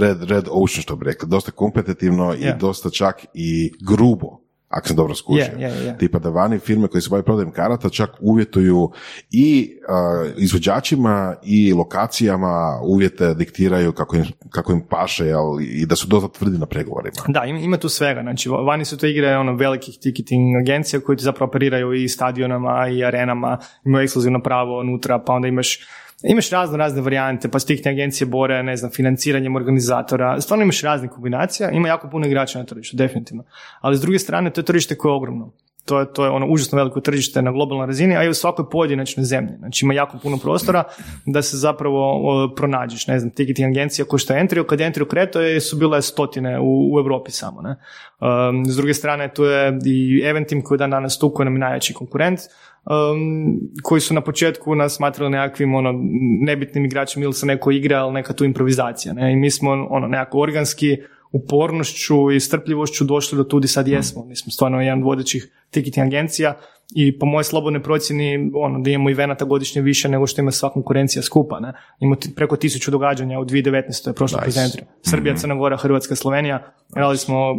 red, 0.00 0.22
red 0.22 0.44
ocean 0.50 0.82
što 0.82 0.96
bi 0.96 1.04
rekli, 1.04 1.28
dosta 1.28 1.50
kompetitivno 1.50 2.34
i 2.34 2.42
Je. 2.42 2.56
dosta 2.60 2.90
čak 2.90 3.24
i 3.34 3.72
grubo. 3.88 4.43
Ako 4.76 4.86
sam 4.86 4.96
dobro 4.96 5.14
skušao. 5.14 5.58
Je, 5.58 5.68
je, 5.68 5.86
je. 5.86 5.98
Tipa 5.98 6.18
da 6.18 6.28
vani 6.28 6.58
firme 6.58 6.88
koje 6.88 7.02
se 7.02 7.10
bave 7.10 7.22
prodajem 7.22 7.52
karata 7.52 7.88
čak 7.88 8.10
uvjetuju 8.20 8.90
i 9.30 9.76
a, 9.88 10.24
izvođačima 10.36 11.34
i 11.42 11.72
lokacijama 11.72 12.80
uvjete 12.82 13.34
diktiraju 13.34 13.92
kako 13.92 14.16
im, 14.16 14.24
kako 14.50 14.72
im 14.72 14.80
paše 14.90 15.26
jel, 15.26 15.60
i 15.60 15.86
da 15.86 15.96
su 15.96 16.06
dosta 16.08 16.28
tvrdi 16.28 16.58
na 16.58 16.66
pregovorima. 16.66 17.16
Da, 17.28 17.44
ima, 17.44 17.58
ima 17.58 17.76
tu 17.76 17.88
svega. 17.88 18.22
Znači, 18.22 18.48
vani 18.48 18.84
su 18.84 18.98
to 18.98 19.06
igre 19.06 19.36
ono, 19.36 19.56
velikih 19.56 19.98
ticketing 20.02 20.56
agencija 20.56 21.00
koji 21.00 21.16
ti 21.16 21.24
zapravo 21.24 21.48
operiraju 21.48 21.92
i 21.92 22.08
stadionama 22.08 22.88
i 22.88 23.04
arenama, 23.04 23.58
imaju 23.84 24.02
ekskluzivno 24.04 24.42
pravo 24.42 24.80
unutra, 24.80 25.18
pa 25.26 25.32
onda 25.32 25.48
imaš 25.48 25.78
Imaš 26.26 26.50
razne 26.50 26.78
razne 26.78 27.02
varijante, 27.02 27.48
pa 27.48 27.58
se 27.58 27.66
tih 27.66 27.80
agencije 27.86 28.26
bore, 28.26 28.62
ne 28.62 28.76
znam, 28.76 28.90
financiranjem 28.90 29.56
organizatora, 29.56 30.40
stvarno 30.40 30.62
imaš 30.62 30.82
raznih 30.82 31.10
kombinacija, 31.10 31.70
ima 31.70 31.88
jako 31.88 32.08
puno 32.10 32.26
igrača 32.26 32.58
na 32.58 32.64
tržištu, 32.64 32.96
definitivno. 32.96 33.44
Ali 33.80 33.96
s 33.96 34.00
druge 34.00 34.18
strane, 34.18 34.50
to 34.50 34.60
je 34.60 34.64
tržište 34.64 34.96
koje 34.96 35.10
je 35.10 35.16
ogromno. 35.16 35.52
To 35.84 36.00
je, 36.00 36.12
to 36.12 36.24
je 36.24 36.30
ono 36.30 36.46
užasno 36.46 36.76
veliko 36.76 37.00
tržište 37.00 37.42
na 37.42 37.52
globalnoj 37.52 37.86
razini, 37.86 38.16
a 38.16 38.24
i 38.24 38.28
u 38.28 38.34
svakoj 38.34 38.70
pojedinačnoj 38.70 39.24
zemlji. 39.24 39.52
Znači 39.58 39.84
ima 39.84 39.94
jako 39.94 40.18
puno 40.22 40.38
prostora 40.38 40.84
da 41.26 41.42
se 41.42 41.56
zapravo 41.56 42.54
pronađeš. 42.56 43.06
Ne 43.06 43.18
znam, 43.18 43.30
ticketing 43.30 43.76
agencija 43.76 44.04
ko 44.04 44.18
što 44.18 44.34
je 44.34 44.40
Entrio, 44.40 44.64
kad 44.64 44.80
je 44.80 44.86
Entrio 44.86 45.06
kreto 45.06 45.40
je, 45.40 45.60
su 45.60 45.76
bile 45.76 46.02
stotine 46.02 46.60
u, 46.60 46.94
u 46.94 46.98
Europi 46.98 47.30
samo. 47.30 47.62
Ne? 47.62 47.76
Um, 48.20 48.64
s 48.66 48.76
druge 48.76 48.94
strane, 48.94 49.32
tu 49.34 49.44
je 49.44 49.78
i 49.84 50.22
Eventim 50.24 50.62
koji 50.62 50.78
dan 50.78 50.90
danas 50.90 51.18
tu, 51.18 51.30
koji 51.30 51.44
nam 51.44 51.54
je 51.54 51.60
najjači 51.60 51.94
konkurent, 51.94 52.40
um, 52.86 53.60
koji 53.82 54.00
su 54.00 54.14
na 54.14 54.20
početku 54.20 54.74
nas 54.74 54.96
smatrali 54.96 55.30
nekakvim 55.30 55.74
ono, 55.74 55.94
nebitnim 56.40 56.84
igračem 56.84 57.22
ili 57.22 57.34
se 57.34 57.46
neko 57.46 57.70
igra, 57.70 57.98
ali 57.98 58.12
neka 58.12 58.32
tu 58.32 58.44
improvizacija. 58.44 59.14
Ne? 59.14 59.32
I 59.32 59.36
mi 59.36 59.50
smo 59.50 59.70
ono, 59.90 60.08
nekako 60.08 60.38
organski 60.38 60.96
upornošću 61.32 62.30
i 62.30 62.40
strpljivošću 62.40 63.04
došli 63.04 63.36
do 63.36 63.44
tudi 63.44 63.68
sad 63.68 63.88
jesmo. 63.88 64.24
Mi 64.24 64.36
smo 64.36 64.52
stvarno 64.52 64.80
jedan 64.80 64.98
od 64.98 65.04
vodećih 65.04 65.48
ticketing 65.70 66.06
agencija 66.06 66.54
i 66.94 67.18
po 67.18 67.26
mojoj 67.26 67.44
slobodnoj 67.44 67.82
procjeni 67.82 68.50
ono, 68.54 68.78
da 68.78 68.90
imamo 68.90 69.10
evenata 69.10 69.44
godišnje 69.44 69.82
više 69.82 70.08
nego 70.08 70.26
što 70.26 70.40
ima 70.40 70.50
sva 70.50 70.70
konkurencija 70.70 71.22
skupa. 71.22 71.60
Ne? 71.60 71.72
Imamo 72.00 72.16
preko 72.36 72.56
tisuću 72.56 72.90
događanja 72.90 73.40
u 73.40 73.44
2019. 73.44 74.08
je 74.08 74.14
prošlo 74.14 74.40
Nice. 74.46 74.78
Srbija, 75.02 75.36
Crna 75.36 75.54
Gora, 75.54 75.76
Hrvatska, 75.76 76.14
Slovenija. 76.14 76.72
Radili 76.94 77.18
smo 77.18 77.52
uh, 77.52 77.58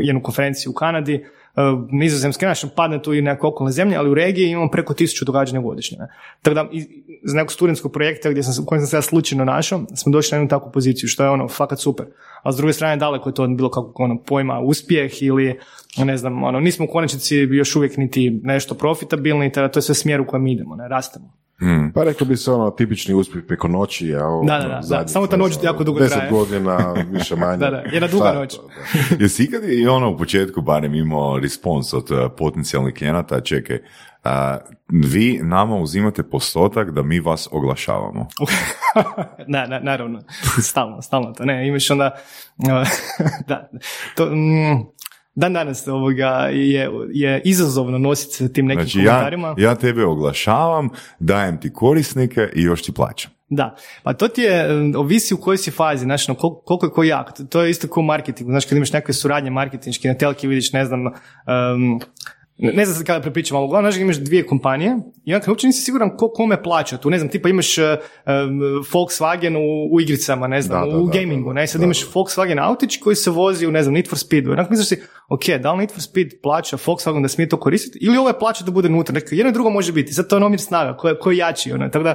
jednu 0.00 0.22
konferenciju 0.22 0.70
u 0.70 0.74
Kanadi. 0.74 1.24
Uh, 1.56 1.88
nizozemske, 1.90 2.46
znači 2.46 2.66
padne 2.76 3.02
tu 3.02 3.14
i 3.14 3.22
neke 3.22 3.46
okolne 3.46 3.72
zemlje, 3.72 3.96
ali 3.96 4.10
u 4.10 4.14
regiji 4.14 4.50
imamo 4.50 4.70
preko 4.70 4.94
tisuću 4.94 5.24
događanja 5.24 5.60
godišnje. 5.60 5.98
Ne? 5.98 6.08
Tako 6.42 6.54
da, 6.54 6.68
iz 6.72 7.34
nekog 7.34 7.52
studentskog 7.52 7.92
projekta 7.92 8.30
gdje 8.30 8.42
sam, 8.42 8.64
u 8.64 8.66
kojem 8.66 8.80
sam 8.82 8.86
se 8.86 8.96
ja 8.96 9.02
slučajno 9.02 9.44
našao, 9.44 9.80
smo 9.94 10.12
došli 10.12 10.36
na 10.36 10.38
jednu 10.38 10.48
takvu 10.48 10.72
poziciju, 10.72 11.08
što 11.08 11.24
je 11.24 11.30
ono, 11.30 11.48
fakat 11.48 11.80
super. 11.80 12.06
A 12.42 12.52
s 12.52 12.56
druge 12.56 12.72
strane, 12.72 12.96
daleko 12.96 13.28
je 13.28 13.34
to 13.34 13.46
bilo 13.46 13.70
kakvog 13.70 14.00
ono, 14.00 14.18
pojma 14.22 14.60
uspjeh 14.60 15.22
ili, 15.22 15.58
ne 15.98 16.16
znam, 16.16 16.42
ono, 16.44 16.60
nismo 16.60 16.84
u 16.84 16.88
konačnici 16.88 17.36
još 17.36 17.76
uvijek 17.76 17.96
niti 17.96 18.40
nešto 18.42 18.74
profitabilni, 18.74 19.52
tada 19.52 19.68
to 19.68 19.78
je 19.78 19.82
sve 19.82 19.94
smjer 19.94 20.20
u 20.20 20.26
kojem 20.26 20.46
idemo, 20.46 20.76
ne, 20.76 20.88
rastemo. 20.88 21.45
Pa 21.94 22.04
rekao 22.04 22.26
bi 22.26 22.36
se 22.36 22.52
ono 22.52 22.70
tipični 22.70 23.14
uspjeh 23.14 23.44
preko 23.48 23.68
noći, 23.68 24.14
a 24.14 24.26
ovo, 24.26 24.44
Da, 24.44 24.52
da, 24.52 24.58
da, 24.58 24.64
ono, 24.64 24.74
da. 24.74 24.82
zadnji 24.82 25.08
Samo 25.08 25.26
ta 25.26 25.36
noć 25.36 25.54
faza, 25.54 25.66
jako 25.66 25.84
dugo 25.84 25.98
deset 25.98 26.16
traje. 26.16 26.30
godina, 26.30 26.94
više 27.10 27.36
manje. 27.36 27.56
Da, 27.66 27.70
da, 27.70 27.82
jedna 27.92 28.08
duga 28.08 28.32
noć. 28.32 28.54
da. 28.54 29.16
Jesi 29.24 29.44
ikad 29.44 29.62
i 29.68 29.86
ono 29.86 30.10
u 30.10 30.16
početku 30.16 30.62
barem 30.62 30.94
imao 30.94 31.38
respons 31.38 31.94
od 31.94 32.10
uh, 32.10 32.18
potencijalnih 32.38 32.94
klijenata, 32.94 33.40
čekaj, 33.40 33.76
uh, 34.24 34.30
vi 34.88 35.40
nama 35.42 35.76
uzimate 35.76 36.22
postotak 36.22 36.90
da 36.90 37.02
mi 37.02 37.20
vas 37.20 37.48
oglašavamo. 37.52 38.28
na, 39.48 39.66
na, 39.66 39.78
naravno, 39.78 40.20
stalno, 40.62 41.02
stalno 41.02 41.32
to, 41.32 41.44
ne, 41.44 41.68
imaš 41.68 41.90
onda, 41.90 42.10
da, 43.48 43.70
to, 44.16 44.26
mm, 44.26 44.95
dan 45.36 45.52
danas 45.52 45.88
ovoga 45.88 46.28
je, 46.46 46.90
je 47.10 47.42
izazovno 47.44 47.98
nositi 47.98 48.34
se 48.34 48.52
tim 48.52 48.66
nekim 48.66 48.82
Znači 48.82 48.98
ja, 48.98 49.04
komentarima. 49.06 49.54
ja 49.58 49.74
tebe 49.74 50.04
oglašavam, 50.04 50.88
dajem 51.20 51.60
ti 51.60 51.72
korisnike 51.72 52.48
i 52.54 52.62
još 52.62 52.82
ti 52.82 52.92
plaćam. 52.92 53.30
Da, 53.48 53.74
pa 54.02 54.12
to 54.12 54.28
ti 54.28 54.42
je, 54.42 54.74
um, 54.74 54.92
ovisi 54.96 55.34
u 55.34 55.38
kojoj 55.38 55.58
si 55.58 55.70
fazi, 55.70 56.04
znači, 56.04 56.24
no, 56.28 56.34
kol- 56.34 56.62
koliko 56.64 56.86
je 56.86 56.90
ko 56.90 57.02
jak, 57.04 57.32
To- 57.48 57.62
je 57.62 57.70
isto 57.70 57.88
kao 57.88 58.00
u 58.00 58.04
marketingu, 58.04 58.50
znači 58.50 58.68
kad 58.68 58.76
imaš 58.76 58.92
nekakve 58.92 59.14
suradnje 59.14 59.50
marketinške, 59.50 60.08
na 60.08 60.14
telki 60.14 60.46
vidiš, 60.46 60.72
ne 60.72 60.84
znam, 60.84 61.00
um, 61.04 62.00
ne 62.58 62.84
znam 62.84 62.96
sad 62.96 63.06
kada 63.06 63.20
prepričam, 63.20 63.56
ali 63.56 63.64
uglavnom, 63.64 63.92
imaš 64.00 64.16
dvije 64.16 64.46
kompanije 64.46 64.96
i 65.24 65.34
onda 65.34 65.50
uopće 65.50 65.66
nisi 65.66 65.80
siguran 65.80 66.16
ko 66.16 66.30
kome 66.30 66.62
plaća 66.62 66.96
tu, 66.96 67.10
ne 67.10 67.18
znam, 67.18 67.30
tipa 67.30 67.48
imaš 67.48 67.78
um, 67.78 67.84
Volkswagen 68.92 69.56
u, 69.56 69.94
u 69.94 70.00
igricama, 70.00 70.46
ne 70.46 70.62
znam, 70.62 70.84
Da, 70.84 70.90
da, 70.90 70.98
u 70.98 71.06
da, 71.06 71.18
gamingu, 71.18 71.50
da, 71.50 71.54
ne, 71.54 71.66
sad 71.66 71.80
da, 71.80 71.84
imaš 71.84 72.06
Volkswagen 72.14 72.62
autić 72.62 72.96
koji 72.96 73.16
se 73.16 73.30
vozi 73.30 73.66
u, 73.66 73.70
ne 73.70 73.82
znam, 73.82 73.94
Need 73.94 74.08
for 74.08 74.18
Speedu, 74.18 74.52
onako 74.52 74.70
misliš 74.70 74.88
si, 74.88 75.02
ok, 75.28 75.44
da 75.62 75.72
li 75.72 75.78
Need 75.78 75.90
for 75.92 76.02
Speed 76.02 76.28
plaća 76.42 76.76
Volkswagen 76.76 77.22
da 77.22 77.28
smije 77.28 77.48
to 77.48 77.60
koristiti 77.60 77.98
ili 78.02 78.16
ovaj 78.16 78.38
plaća 78.38 78.64
da 78.64 78.70
bude 78.70 78.88
unutra, 78.88 79.14
Neko, 79.14 79.34
jedno 79.34 79.50
i 79.50 79.52
drugo 79.52 79.70
može 79.70 79.92
biti, 79.92 80.12
sad 80.12 80.28
to 80.28 80.36
je 80.36 80.44
omjer 80.44 80.60
snaga, 80.60 80.96
ko 80.96 81.08
je, 81.08 81.18
ko 81.18 81.30
je 81.30 81.36
jači, 81.36 81.72
ono, 81.72 81.88
tako 81.88 82.04
da 82.04 82.14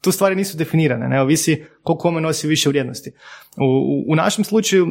tu 0.00 0.12
stvari 0.12 0.34
nisu 0.34 0.56
definirane, 0.56 1.08
ne, 1.08 1.20
ovisi 1.20 1.64
koliko 1.82 2.02
kome 2.02 2.20
nosi 2.20 2.48
više 2.48 2.68
vrijednosti. 2.68 3.10
U, 3.56 3.64
u, 3.64 4.12
u 4.12 4.16
našem 4.16 4.44
slučaju, 4.44 4.86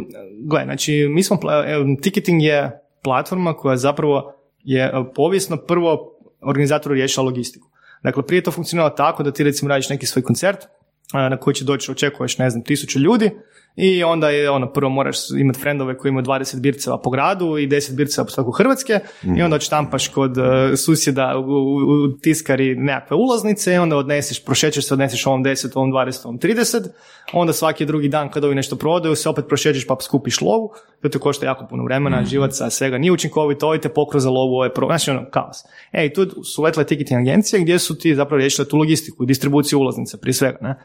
gle, 0.45 0.63
znači, 0.63 1.07
mi 1.09 1.23
smo, 1.23 1.35
pla- 1.37 2.01
ticketing 2.01 2.43
je 2.43 2.79
platforma 3.03 3.53
koja 3.53 3.77
zapravo 3.77 4.36
je 4.67 4.83
e, 4.83 4.91
povijesno 5.15 5.57
prvo 5.57 6.19
organizatoru 6.41 6.95
riješila 6.95 7.25
logistiku. 7.25 7.67
Dakle, 8.03 8.23
prije 8.23 8.37
je 8.37 8.43
to 8.43 8.51
funkcioniralo 8.51 8.89
tako 8.89 9.23
da 9.23 9.31
ti 9.31 9.43
recimo 9.43 9.69
radiš 9.69 9.89
neki 9.89 10.05
svoj 10.05 10.23
koncert, 10.23 10.65
a, 11.13 11.29
na 11.29 11.37
koji 11.37 11.53
će 11.53 11.65
doći, 11.65 11.91
očekuješ, 11.91 12.37
ne 12.37 12.49
znam, 12.49 12.63
tisuću 12.63 12.99
ljudi 12.99 13.31
i 13.77 14.03
onda 14.03 14.29
je 14.29 14.49
ono, 14.49 14.73
prvo 14.73 14.89
moraš 14.89 15.17
imati 15.39 15.59
frendove 15.59 15.97
koji 15.97 16.09
imaju 16.09 16.25
20 16.25 16.59
birceva 16.59 17.01
po 17.01 17.09
gradu 17.09 17.57
i 17.57 17.67
10 17.67 17.95
birceva 17.95 18.25
po 18.25 18.31
svaku 18.31 18.51
Hrvatske. 18.51 18.99
I 19.37 19.41
onda 19.41 19.55
odštampaš 19.55 20.07
kod 20.07 20.37
e, 20.37 20.77
susjeda 20.77 21.37
u, 21.37 21.41
u, 21.41 21.75
u 21.75 22.17
tiskari 22.21 22.75
nekakve 22.75 23.17
ulaznice 23.17 23.73
i 23.73 23.77
onda 23.77 23.97
odneseš, 23.97 24.45
prošećeš 24.45 24.87
se, 24.87 24.93
odneseš 24.93 25.27
ovom 25.27 25.43
10, 25.43 25.71
ovom 25.75 25.91
20, 25.91 26.25
ovom 26.25 26.39
30, 26.39 26.87
onda 27.33 27.53
svaki 27.53 27.85
drugi 27.85 28.09
dan 28.09 28.31
kad 28.31 28.43
ovi 28.43 28.55
nešto 28.55 28.75
prodaju 28.75 29.15
se 29.15 29.29
opet 29.29 29.45
prošećeš 29.47 29.87
pa 29.87 29.95
skupiš 30.01 30.41
lovu, 30.41 30.71
to 31.01 31.09
te 31.09 31.19
košta 31.19 31.45
jako 31.45 31.67
puno 31.69 31.83
vremena, 31.83 32.25
živaca, 32.25 32.69
svega, 32.69 32.97
nije 32.97 33.11
učinkovito, 33.11 33.67
ovi 33.67 33.81
te 33.81 33.89
pokro 33.89 34.19
za 34.19 34.29
lovu, 34.29 34.53
ovo 34.53 34.63
je 34.63 34.73
pro... 34.73 34.87
znači 34.87 35.11
ono, 35.11 35.25
kaos. 35.31 35.57
E, 35.91 36.05
i 36.05 36.13
tu 36.13 36.43
su 36.43 36.63
letile 36.63 36.85
ticketing 36.85 37.19
agencije 37.19 37.61
gdje 37.61 37.79
su 37.79 37.97
ti 37.97 38.15
zapravo 38.15 38.37
riješile 38.37 38.67
tu 38.67 38.77
logistiku, 38.77 39.25
distribuciju 39.25 39.79
ulaznica 39.79 40.17
prije 40.17 40.33
svega, 40.33 40.57
ne? 40.61 40.75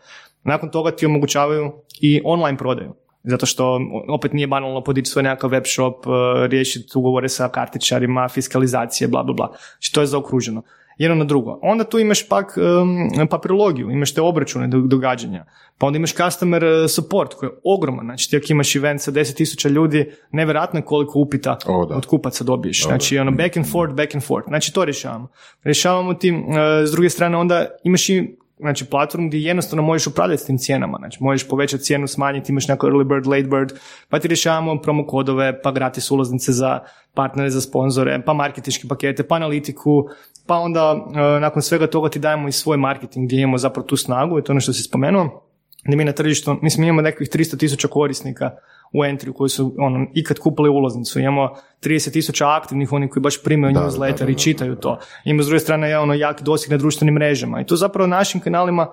Nakon 0.44 0.70
toga 0.70 0.90
ti 0.90 1.06
omogućavaju 1.06 1.72
i 2.00 2.20
online 2.24 2.58
prodaju. 2.58 2.94
Zato 3.24 3.46
što 3.46 3.80
opet 4.08 4.32
nije 4.32 4.46
banalno 4.46 4.84
podići 4.84 5.10
svoj 5.10 5.22
nekakav 5.22 5.50
web 5.50 5.62
shop, 5.66 6.06
eh, 6.06 6.10
riješiti 6.46 6.98
ugovore 6.98 7.28
sa 7.28 7.48
kartičarima, 7.48 8.28
fiskalizacije, 8.28 9.08
bla, 9.08 9.22
bla, 9.22 9.34
bla. 9.34 9.52
Znači 9.72 9.92
to 9.92 10.00
je 10.00 10.06
zaokruženo. 10.06 10.62
Jedno 10.98 11.14
na 11.16 11.24
drugo. 11.24 11.58
Onda 11.62 11.84
tu 11.84 11.98
imaš 11.98 12.28
pak 12.28 12.54
um, 12.56 13.28
papirologiju, 13.28 13.90
imaš 13.90 14.14
te 14.14 14.20
obračune 14.20 14.68
do- 14.68 14.80
događanja. 14.80 15.44
Pa 15.78 15.86
onda 15.86 15.96
imaš 15.96 16.14
customer 16.14 16.64
eh, 16.64 16.88
support 16.88 17.34
koji 17.34 17.48
je 17.50 17.54
ogroman. 17.64 18.04
Znači 18.06 18.30
ti 18.30 18.36
ako 18.36 18.46
imaš 18.50 18.76
event 18.76 19.00
sa 19.00 19.12
10.000 19.12 19.68
ljudi, 19.68 20.10
nevjerojatno 20.32 20.78
je 20.78 20.84
koliko 20.84 21.18
upita 21.18 21.58
O, 21.66 21.86
da. 21.86 21.94
od 21.96 22.06
kupaca 22.06 22.44
dobiješ. 22.44 22.82
Znači 22.86 23.18
ono 23.18 23.30
back 23.30 23.56
and 23.56 23.66
forth, 23.72 23.94
back 23.94 24.14
and 24.14 24.24
forth. 24.24 24.48
Znači 24.48 24.72
to 24.72 24.84
rješavamo. 24.84 25.28
Rješavamo 25.64 26.14
ti, 26.14 26.28
eh, 26.28 26.86
s 26.86 26.90
druge 26.92 27.10
strane 27.10 27.36
onda 27.36 27.66
imaš 27.84 28.08
i 28.08 28.36
znači 28.62 28.84
platformu 28.84 29.28
gdje 29.28 29.38
jednostavno 29.38 29.82
možeš 29.82 30.06
upravljati 30.06 30.42
s 30.42 30.46
tim 30.46 30.58
cijenama, 30.58 30.98
znači 30.98 31.18
možeš 31.20 31.48
povećati 31.48 31.82
cijenu, 31.82 32.06
smanjiti, 32.06 32.52
imaš 32.52 32.68
neko 32.68 32.86
early 32.86 33.04
bird, 33.04 33.26
late 33.26 33.42
bird, 33.42 33.72
pa 34.08 34.18
ti 34.18 34.28
rješavamo 34.28 34.80
promo 34.80 35.06
kodove, 35.06 35.62
pa 35.62 35.72
gratis 35.72 36.10
ulaznice 36.10 36.52
za 36.52 36.80
partnere, 37.14 37.50
za 37.50 37.60
sponzore, 37.60 38.22
pa 38.26 38.32
marketinške 38.32 38.88
pakete, 38.88 39.22
pa 39.22 39.34
analitiku, 39.34 40.08
pa 40.46 40.56
onda 40.56 41.06
e, 41.14 41.40
nakon 41.40 41.62
svega 41.62 41.86
toga 41.86 42.08
ti 42.08 42.18
dajemo 42.18 42.48
i 42.48 42.52
svoj 42.52 42.76
marketing 42.76 43.26
gdje 43.26 43.40
imamo 43.40 43.58
zapravo 43.58 43.86
tu 43.86 43.96
snagu, 43.96 44.38
i 44.38 44.42
to 44.42 44.52
je 44.52 44.54
ono 44.54 44.60
što 44.60 44.72
si 44.72 44.82
spomenuo, 44.82 45.48
gdje 45.84 45.96
mi 45.96 46.04
na 46.04 46.12
tržištu, 46.12 46.56
mislim 46.62 46.84
imamo 46.84 47.02
nekakvih 47.02 47.28
300 47.28 47.58
tisuća 47.58 47.88
korisnika 47.88 48.50
u 48.92 48.98
Entry 48.98 49.32
koji 49.32 49.48
su 49.48 49.74
ono, 49.78 50.06
ikad 50.14 50.38
kupili 50.38 50.68
ulaznicu. 50.68 51.20
Imamo 51.20 51.54
30 51.82 52.12
tisuća 52.12 52.48
aktivnih, 52.48 52.92
oni 52.92 53.08
koji 53.08 53.20
baš 53.20 53.42
primaju 53.42 53.74
Da, 53.74 53.80
newsletter 53.80 54.18
da, 54.18 54.24
da, 54.24 54.30
i 54.30 54.34
čitaju 54.34 54.76
to. 54.76 54.98
Ima 55.24 55.42
s 55.42 55.46
druge 55.46 55.60
strane 55.60 55.88
je 55.88 55.98
ono 55.98 56.14
jak 56.14 56.42
doseg 56.42 56.70
na 56.70 56.76
društvenim 56.76 57.14
mrežama. 57.14 57.60
I 57.60 57.66
tu 57.66 57.76
zapravo 57.76 58.06
našim 58.06 58.40
kanalima 58.40 58.86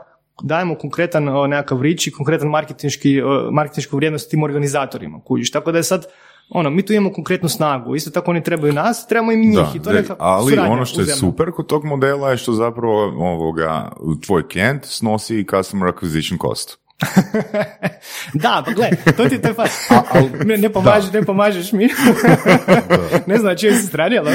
dajemo 0.43 0.75
konkretan 0.75 1.49
nekakav 1.49 1.81
rič 1.81 2.07
i 2.07 2.11
konkretan 2.11 2.49
marketinški, 2.49 3.21
marketinšku 3.51 3.95
vrijednost 3.95 4.31
tim 4.31 4.43
organizatorima. 4.43 5.21
Kužiš. 5.25 5.51
Tako 5.51 5.71
da 5.71 5.77
je 5.77 5.83
sad 5.83 6.07
ono, 6.49 6.69
mi 6.69 6.85
tu 6.85 6.93
imamo 6.93 7.13
konkretnu 7.13 7.49
snagu, 7.49 7.95
isto 7.95 8.11
tako 8.11 8.31
oni 8.31 8.43
trebaju 8.43 8.73
nas, 8.73 9.07
trebamo 9.07 9.31
i 9.31 9.37
mi 9.37 9.45
njih 9.45 9.57
Da, 9.57 9.71
i 9.75 9.79
to 9.79 9.91
je 9.91 10.05
ali 10.19 10.57
ono 10.59 10.85
što 10.85 11.01
je 11.01 11.07
super 11.07 11.51
kod 11.51 11.67
tog 11.67 11.85
modela 11.85 12.31
je 12.31 12.37
što 12.37 12.53
zapravo 12.53 13.03
ovoga, 13.33 13.91
tvoj 14.25 14.47
klijent 14.47 14.85
snosi 14.85 15.45
customer 15.49 15.93
acquisition 15.93 16.41
cost. 16.41 16.79
Da, 18.33 18.63
pa 18.65 18.71
gle, 18.71 18.89
to 19.17 19.29
ti 19.29 19.35
je 19.35 19.41
taj 19.41 19.53
fakt. 19.53 19.71
Ne, 20.45 20.57
ne, 20.57 20.69
pomažeš, 20.69 21.11
ne 21.13 21.21
pomažeš 21.21 21.71
mi. 21.71 21.89
ne 23.27 23.37
znam 23.37 23.57
čije 23.57 23.73
si 23.73 23.87
strani, 23.87 24.17
ali. 24.17 24.31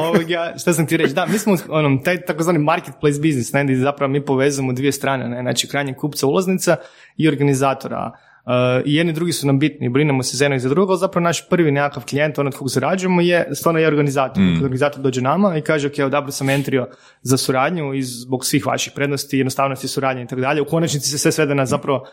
Ovoga, 0.00 0.54
šta 0.58 0.72
sam 0.72 0.86
ti 0.86 0.96
reći? 0.96 1.14
Da, 1.14 1.26
mi 1.26 1.38
smo 1.38 1.56
onom, 1.68 2.02
taj 2.04 2.20
takozvani 2.20 2.58
marketplace 2.58 3.18
business, 3.18 3.52
ne, 3.52 3.64
gdje 3.64 3.76
zapravo 3.76 4.12
mi 4.12 4.24
povezujemo 4.24 4.72
dvije 4.72 4.92
strane, 4.92 5.28
ne, 5.28 5.42
znači 5.42 5.68
krajnjeg 5.68 5.96
kupca 5.96 6.26
ulaznica 6.26 6.76
i 7.16 7.28
organizatora. 7.28 8.12
Uh, 8.46 8.52
I 8.84 8.94
jedni 8.94 9.12
drugi 9.12 9.32
su 9.32 9.46
nam 9.46 9.58
bitni, 9.58 9.88
brinemo 9.88 10.22
se 10.22 10.36
za 10.36 10.44
jedno 10.44 10.56
i 10.56 10.60
za 10.60 10.68
drugo, 10.68 10.92
ali 10.92 10.98
zapravo 10.98 11.24
naš 11.24 11.48
prvi 11.48 11.70
nekakav 11.70 12.04
klijent, 12.06 12.38
onaj 12.38 12.48
od 12.48 12.54
kog 12.54 12.68
zarađujemo, 12.68 13.20
je 13.20 13.48
stvarno 13.52 13.80
je 13.80 13.86
organizator. 13.86 14.42
Kad 14.54 14.62
organizator 14.64 15.02
dođe 15.02 15.22
nama 15.22 15.56
i 15.58 15.60
kaže, 15.60 15.86
ok, 15.86 15.94
odabro 16.06 16.32
sam 16.32 16.50
entrio 16.50 16.88
za 17.22 17.36
suradnju 17.36 17.94
i 17.94 18.02
zbog 18.02 18.44
svih 18.44 18.66
vaših 18.66 18.92
prednosti, 18.96 19.38
jednostavnosti 19.38 19.88
suradnje 19.88 20.22
i 20.22 20.26
tako 20.26 20.40
dalje. 20.40 20.62
U 20.62 20.64
konačnici 20.64 21.10
se 21.10 21.18
sve 21.18 21.32
svede 21.32 21.54
na 21.54 21.66
zapravo 21.66 22.06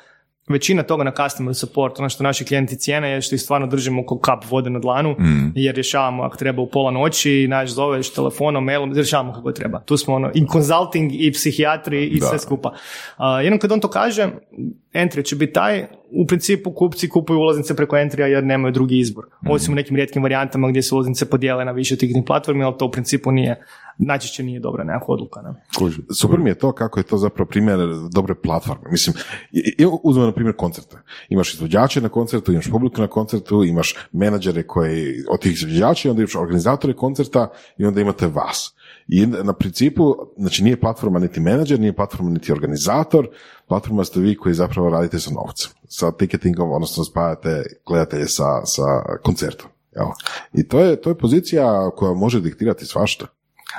većina 0.50 0.84
toga 0.84 1.04
na 1.04 1.12
customer 1.12 1.56
support, 1.56 2.00
ono 2.00 2.10
što 2.10 2.24
naši 2.24 2.46
klijenti 2.46 2.78
cijene 2.78 3.12
je 3.12 3.22
što 3.22 3.36
ih 3.36 3.42
stvarno 3.42 3.68
držimo 3.68 4.06
kao 4.06 4.18
kap 4.20 4.44
vode 4.50 4.70
na 4.70 4.80
dlanu, 4.80 5.16
jer 5.56 5.76
rješavamo 5.76 6.24
ako 6.24 6.38
treba 6.38 6.62
u 6.62 6.70
pola 6.70 6.92
noći, 6.92 7.48
naš 7.50 7.70
zoveš 7.70 8.14
telefonom, 8.14 8.66
mailom, 8.66 8.94
rješavamo 8.94 9.34
kako 9.34 9.52
treba. 9.52 9.80
Tu 9.80 9.98
smo 9.98 10.16
ono, 10.16 10.32
i 10.34 10.46
consulting, 10.52 11.12
i 11.14 11.32
psihijatri, 11.32 12.06
i 12.06 12.20
Da. 12.20 12.26
sve 12.26 12.40
skupa. 12.40 12.74
A, 13.18 13.42
jednom 13.42 13.60
kad 13.60 13.72
on 13.72 13.80
to 13.80 13.88
kaže, 13.88 14.30
entry 14.94 15.26
će 15.26 15.36
biti 15.36 15.54
taj, 15.54 15.88
u 16.12 16.26
principu 16.28 16.72
kupci 16.72 17.10
kupuju 17.10 17.40
ulaznice 17.40 17.76
preko 17.76 17.98
entrija 17.98 18.28
jer 18.28 18.44
nemaju 18.44 18.72
drugi 18.72 19.00
izbor. 19.00 19.26
Osim 19.50 19.74
u 19.74 19.76
nekim 19.76 19.96
rijetkim 19.96 20.24
varijantama 20.24 20.70
gdje 20.70 20.82
se 20.82 20.96
ulaznice 20.96 21.30
podijele 21.30 21.66
na 21.66 21.72
više 21.72 21.96
tih 21.96 22.16
platformi, 22.26 22.64
ali 22.64 22.76
to 22.80 22.86
u 22.86 22.92
principu 22.92 23.32
nije, 23.32 23.64
najčešće 23.98 24.44
nije 24.44 24.60
dobra 24.60 24.84
nekakva 24.84 25.14
odluka. 25.14 25.42
Ne? 25.42 25.50
Super 26.16 26.40
mi 26.40 26.50
je 26.50 26.56
to 26.56 26.72
kako 26.72 27.00
je 27.00 27.04
to 27.04 27.18
zapravo 27.18 27.48
primjer 27.50 27.80
dobre 28.14 28.36
platforme. 28.36 28.92
Mislim, 28.92 29.16
uzmemo 30.04 30.26
na 30.26 30.34
primjer 30.34 30.56
koncerte. 30.56 30.98
Imaš 31.30 31.54
izvođače 31.54 32.02
na 32.02 32.10
koncertu, 32.10 32.52
imaš 32.52 32.72
publiku 32.72 33.02
na 33.02 33.08
koncertu, 33.08 33.64
imaš 33.64 33.96
menadžere 34.12 34.64
koji 34.64 35.14
od 35.30 35.40
tih 35.40 35.54
izvođača, 35.54 36.08
i 36.08 36.10
onda 36.10 36.22
imaš 36.22 36.36
organizatore 36.36 36.94
koncerta 36.94 37.48
i 37.78 37.86
onda 37.86 38.02
imate 38.02 38.28
vas. 38.28 38.76
I 39.08 39.26
na 39.26 39.54
principu, 39.54 40.16
znači 40.38 40.64
nije 40.64 40.80
platforma 40.80 41.20
niti 41.20 41.40
menadžer, 41.40 41.80
nije 41.80 41.96
platforma 41.96 42.30
niti 42.30 42.52
organizator, 42.52 43.28
platforma 43.68 44.04
ste 44.04 44.20
vi 44.20 44.38
koji 44.38 44.56
zapravo 44.56 44.90
radite 44.90 45.20
sa 45.20 45.32
novcem, 45.32 45.72
sa 45.88 46.12
ticketingom, 46.12 46.72
odnosno 46.72 47.04
spajate 47.04 47.64
gledatelje 47.88 48.28
sa, 48.28 48.66
sa 48.66 48.84
koncertom. 49.24 49.70
Jel? 49.96 50.08
I 50.54 50.68
to 50.68 50.80
je, 50.80 51.02
to 51.02 51.10
je 51.10 51.18
pozicija 51.18 51.90
koja 51.96 52.14
može 52.14 52.42
diktirati 52.42 52.86
svašta. 52.86 53.26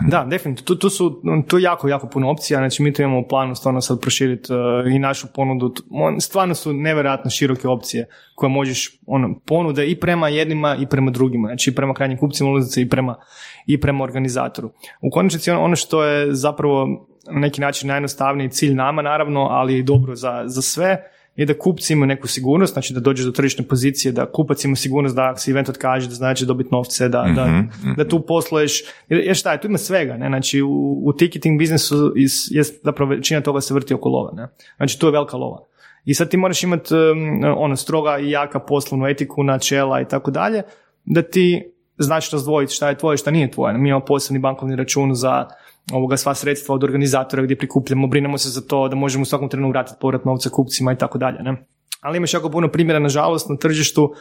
Da, 0.01 0.25
definitivno. 0.31 0.67
Tu, 0.67 0.79
tu 0.79 0.91
su 0.91 1.23
tu 1.49 1.59
jako, 1.59 1.89
jako 1.89 2.07
puno 2.07 2.31
opcija. 2.31 2.59
Znači, 2.59 2.83
mi 2.83 2.93
tu 2.93 3.03
imamo 3.03 3.21
u 3.21 3.29
planu 3.29 3.55
stvarno 3.55 3.81
sad 3.81 4.01
proširiti 4.01 4.53
uh, 4.53 4.59
i 4.95 4.99
našu 4.99 5.27
ponudu. 5.35 5.75
Stvarno 6.21 6.55
su 6.55 6.73
nevjerojatno 6.73 7.31
široke 7.31 7.69
opcije 7.69 8.09
koje 8.35 8.51
možeš 8.51 9.01
ono, 9.07 9.41
ponude 9.47 9.87
i 9.87 10.01
prema 10.01 10.29
jednima 10.29 10.77
i 10.77 10.87
prema 10.87 11.11
drugima. 11.11 11.49
Znači, 11.49 11.71
i 11.71 11.75
prema 11.75 11.95
krajnjim 11.95 12.19
kupcima 12.19 12.51
ulaznice 12.51 12.83
i 12.83 12.89
prema, 12.89 13.17
i 13.67 13.81
prema 13.81 14.05
organizatoru. 14.05 14.71
U 15.01 15.11
konačnici 15.11 15.51
ono, 15.51 15.63
ono 15.63 15.77
što 15.77 16.05
je 16.05 16.35
zapravo 16.35 16.87
na 17.33 17.41
neki 17.41 17.61
način 17.61 17.89
najjednostavniji 17.89 18.51
cilj 18.51 18.75
nama, 18.75 19.03
naravno, 19.03 19.41
ali 19.41 19.79
i 19.79 19.83
dobro 19.83 20.15
za, 20.17 20.43
za 20.47 20.63
sve, 20.63 21.13
je 21.37 21.47
da 21.47 21.59
kupci 21.59 21.93
imaju 21.93 22.07
neku 22.07 22.29
sigurnost, 22.29 22.73
znači 22.73 22.95
da 22.95 23.01
dođeš 23.01 23.27
do 23.27 23.33
tržišne 23.33 23.65
pozicije, 23.69 24.13
da 24.13 24.27
kupac 24.27 24.65
ima 24.65 24.77
sigurnost 24.77 25.17
da 25.17 25.37
se 25.37 25.51
event 25.51 25.69
otkaže, 25.69 26.09
da 26.09 26.15
znači 26.15 26.47
dobiti 26.47 26.69
novce, 26.73 27.09
da, 27.09 27.25
da, 27.37 27.47
Mhm, 27.47 27.93
da 27.97 28.09
tu 28.09 28.21
posluješ, 28.27 28.83
jer, 29.09 29.37
šta 29.37 29.53
je, 29.53 29.61
tu 29.61 29.67
ima 29.67 29.79
svega, 29.79 30.17
ne, 30.17 30.29
znači 30.29 30.63
u, 30.63 31.03
u 31.05 31.13
ticketing 31.13 31.59
biznisu 31.59 32.13
is, 32.17 32.51
je 32.51 32.63
zapravo 32.63 33.11
većina 33.11 33.41
toga 33.41 33.61
se 33.61 33.75
vrti 33.75 33.95
oko 33.95 34.09
lova, 34.09 34.33
ne, 34.37 34.49
znači 34.77 34.99
tu 34.99 35.07
je 35.07 35.13
velika 35.13 35.37
lova. 35.37 35.59
I 36.05 36.15
sad 36.15 36.31
ti 36.31 36.37
moraš 36.37 36.63
imati 36.63 36.95
ono 37.57 37.77
stroga 37.77 38.19
i 38.19 38.31
jaka 38.31 38.61
poslovnu 38.61 39.07
etiku, 39.07 39.43
načela 39.43 40.01
i 40.01 40.09
tako 40.09 40.31
dalje, 40.31 40.63
da 41.05 41.23
ti 41.23 41.72
znaš 41.99 42.31
razdvojiti 42.31 42.75
šta 42.75 42.89
je 42.89 42.99
tvoje, 42.99 43.17
šta 43.17 43.31
nije 43.31 43.51
tvoje. 43.51 43.79
Mi 43.79 43.89
imamo 43.89 44.05
posebni 44.05 44.39
bankovni 44.39 44.77
račun 44.77 45.15
za 45.15 45.47
ovoga 45.93 46.17
sva 46.17 46.35
sredstva 46.35 46.75
od 46.75 46.85
organizatora 46.85 47.43
gdje 47.43 47.59
prikupljamo, 47.59 48.07
brinemo 48.07 48.39
se 48.39 48.49
za 48.49 48.61
to 48.61 48.89
da 48.89 48.97
možemo 48.97 49.23
u 49.23 49.25
svakom 49.25 49.49
trenutku 49.49 49.73
vratiti 49.73 49.99
povrat 50.01 50.25
novca 50.25 50.51
kupcima 50.51 50.93
i 50.93 50.99
tako 50.99 51.19
dalje. 51.19 51.43
Ne? 51.43 51.65
Ali 52.01 52.17
imaš 52.17 52.35
jako 52.35 52.51
puno 52.51 52.69
primjera, 52.69 52.99
nažalost, 52.99 53.49
na 53.49 53.57
tržištu 53.57 54.15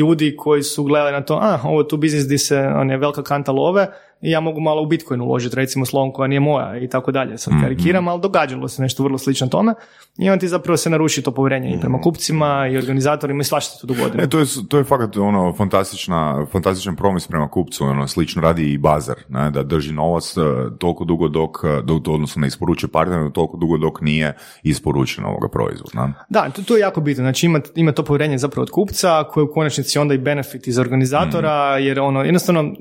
ljudi 0.00 0.34
koji 0.38 0.62
su 0.62 0.84
gledali 0.84 1.12
na 1.12 1.24
to, 1.24 1.38
a, 1.42 1.58
ovo 1.64 1.80
je 1.80 1.88
tu 1.88 1.96
biznis 1.96 2.24
gdje 2.24 2.38
se 2.38 2.58
on 2.58 2.90
je 2.90 2.98
velika 2.98 3.22
kanta 3.22 3.52
love 3.52 3.88
i 4.20 4.30
ja 4.30 4.40
mogu 4.40 4.60
malo 4.60 4.82
u 4.82 4.86
Bitcoin 4.86 5.20
uložiti, 5.20 5.56
recimo 5.56 5.86
slovom 5.86 6.12
koja 6.12 6.26
nije 6.26 6.40
moja 6.40 6.78
i 6.78 6.88
tako 6.88 7.12
dalje. 7.12 7.38
Sad 7.38 7.52
karikiram, 7.60 8.08
ali 8.08 8.20
događalo 8.20 8.68
se 8.68 8.82
nešto 8.82 9.02
vrlo 9.02 9.18
slično 9.18 9.46
tome 9.46 9.74
i 10.18 10.30
onda 10.30 10.40
ti 10.40 10.48
zapravo 10.48 10.76
se 10.76 10.90
naruši 10.90 11.22
to 11.22 11.30
povjerenje 11.30 11.74
i 11.74 11.80
prema 11.80 12.00
kupcima 12.00 12.68
i 12.72 12.76
organizatorima 12.76 13.40
i 13.40 13.44
svašta 13.44 13.74
se 13.74 13.80
tu 13.80 13.86
dogodi. 13.86 14.22
E, 14.22 14.28
to 14.28 14.38
je, 14.38 14.46
to 14.68 14.78
je 14.78 14.84
fakat 14.84 15.16
ono 15.16 15.52
fantastična, 15.52 16.46
fantastičan 16.52 16.96
promis 16.96 17.26
prema 17.26 17.48
kupcu, 17.48 17.84
ono, 17.84 18.08
slično 18.08 18.42
radi 18.42 18.72
i 18.72 18.78
bazar, 18.78 19.16
ne, 19.28 19.50
da 19.50 19.62
drži 19.62 19.92
novac 19.92 20.36
e, 20.36 20.40
toliko 20.78 21.04
dugo 21.04 21.28
dok, 21.28 21.56
e, 21.64 21.82
dok 21.82 22.08
odnosno 22.08 22.40
ne 22.40 22.46
isporučuje 22.46 22.90
partneru 22.90 23.30
toliko 23.30 23.56
dugo 23.56 23.78
dok 23.78 24.00
nije 24.00 24.36
isporučen 24.62 25.24
ovoga 25.24 25.48
proizvoda. 25.48 26.12
Da, 26.28 26.50
to, 26.50 26.62
to 26.62 26.76
je 26.76 26.80
jako 26.80 27.00
bitno. 27.00 27.22
Znači 27.24 27.46
ima, 27.46 27.60
ima 27.74 27.92
to 27.92 28.04
povjerenje 28.04 28.38
zapravo 28.38 28.62
od 28.62 28.70
kupca 28.70 29.24
koje 29.24 29.44
u 29.44 29.52
konačnici 29.52 29.98
onda 29.98 30.14
i 30.14 30.18
benefit 30.18 30.66
iz 30.66 30.78
organizatora 30.78 31.78
jer 31.78 32.00
ono 32.00 32.22
jednostavno 32.22 32.74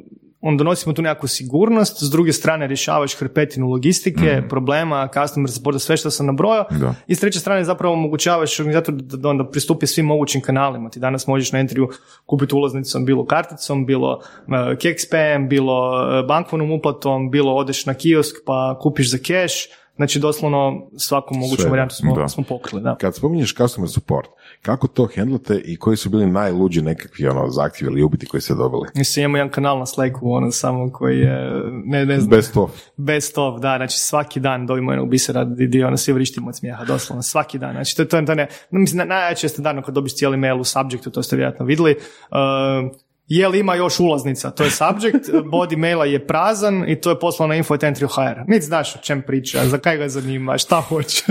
on 0.48 0.58
donosimo 0.58 0.94
tu 0.94 1.02
nekakvu 1.02 1.28
sigurnost, 1.28 2.04
s 2.04 2.10
druge 2.10 2.34
strane 2.34 2.68
rješavaš 2.68 3.16
hrpetinu 3.16 3.70
logistike, 3.70 4.44
problema, 4.50 5.10
customer 5.14 5.52
support, 5.52 5.82
sve 5.82 5.98
što 5.98 6.12
sam 6.12 6.26
nabrojao 6.26 6.66
Da. 6.72 6.96
i 7.08 7.16
s 7.16 7.20
treće 7.20 7.40
strane 7.40 7.64
zapravo 7.64 7.94
omogućavaš 7.94 8.60
organizatoru 8.60 8.98
da, 8.98 9.18
da 9.18 9.30
onda 9.30 9.50
pristupi 9.50 9.88
svim 9.88 10.06
mogućim 10.06 10.42
kanalima. 10.42 10.90
Ti 10.90 11.00
danas 11.00 11.28
možeš 11.28 11.52
na 11.52 11.60
Entriju 11.60 11.90
kupiti 12.26 12.56
ulaznicom, 12.56 13.06
bilo 13.06 13.26
karticom, 13.26 13.86
bilo 13.86 14.12
uh, 14.12 14.78
kekspem, 14.82 15.50
bilo 15.50 15.92
uh, 15.92 16.28
bankovnom 16.28 16.72
uplatom, 16.72 17.32
bilo 17.32 17.56
odeš 17.56 17.86
na 17.86 17.94
kiosk 17.94 18.36
pa 18.46 18.80
kupiš 18.82 19.12
za 19.12 19.18
cash, 19.18 19.56
znači 19.96 20.20
doslovno 20.20 20.90
svaku 20.98 21.36
moguću 21.36 21.70
varijantu 21.70 21.96
smo, 21.96 22.16
da. 22.16 22.28
smo 22.28 22.44
pokrili. 22.44 22.82
Da. 22.84 22.96
Kad 22.96 23.16
spominješ 23.16 23.56
customer 23.56 23.90
support, 23.90 24.28
kako 24.66 24.88
to 24.88 25.08
handlate 25.16 25.62
i 25.66 25.78
koji 25.78 25.98
su 25.98 26.10
bili 26.10 26.26
najluđi 26.26 26.82
nekakvi 26.82 27.28
ono, 27.28 27.50
zahtjevi 27.50 27.92
ili 27.94 28.04
upiti 28.04 28.26
koji 28.26 28.42
ste 28.42 28.54
dobili? 28.54 28.88
Mislim, 28.96 29.24
imamo 29.24 29.38
jedan 29.38 29.52
kanal 29.52 29.80
na 29.80 29.86
Slacku, 29.86 30.32
ono 30.32 30.52
samo 30.52 30.92
koji 30.92 31.20
je, 31.20 31.52
ne, 31.86 32.06
ne 32.06 32.20
znam, 32.20 32.30
Best 32.30 32.58
of. 32.58 32.72
best 32.98 33.38
of, 33.38 33.62
da, 33.62 33.78
znači 33.78 34.00
svaki 34.00 34.40
dan 34.40 34.68
dobimo 34.68 34.92
jednog 34.92 35.10
bisera 35.10 35.44
di 35.44 35.84
ono 35.84 35.98
svi 35.98 36.14
vrištimo 36.14 36.50
od 36.50 36.58
smijeha, 36.58 36.86
doslovno, 36.86 37.22
svaki 37.22 37.60
dan, 37.60 37.72
znači 37.74 37.98
to, 37.98 38.06
to, 38.06 38.22
to 38.22 38.36
ne, 38.36 38.48
mislim, 38.72 38.98
na- 38.98 39.06
najjače 39.06 39.46
je 39.46 39.50
standardno 39.50 39.82
kad 39.82 39.94
dobiš 39.94 40.16
cijeli 40.16 40.38
mail 40.38 40.60
u 40.60 40.64
subjectu, 40.64 41.12
to 41.12 41.24
ste 41.24 41.36
vjerojatno 41.36 41.66
vidjeli, 41.66 41.96
uh, 42.32 42.36
je 43.28 43.48
li 43.48 43.60
ima 43.60 43.76
još 43.76 44.00
ulaznica, 44.00 44.52
to 44.52 44.64
je 44.64 44.72
subject, 44.72 45.30
body 45.54 45.78
maila 45.78 46.06
je 46.06 46.28
prazan 46.28 46.90
i 46.90 47.02
to 47.02 47.10
je 47.10 47.20
poslano 47.20 47.48
na 47.48 47.56
info 47.56 47.74
at 47.74 47.84
entry.hr. 47.84 48.42
Niti 48.48 48.66
znaš 48.66 48.96
o 48.96 49.00
čem 49.00 49.22
priča, 49.22 49.66
za 49.66 49.78
kaj 49.78 49.98
ga 49.98 50.10
zanima, 50.10 50.58
šta 50.58 50.82
hoće. 50.82 51.24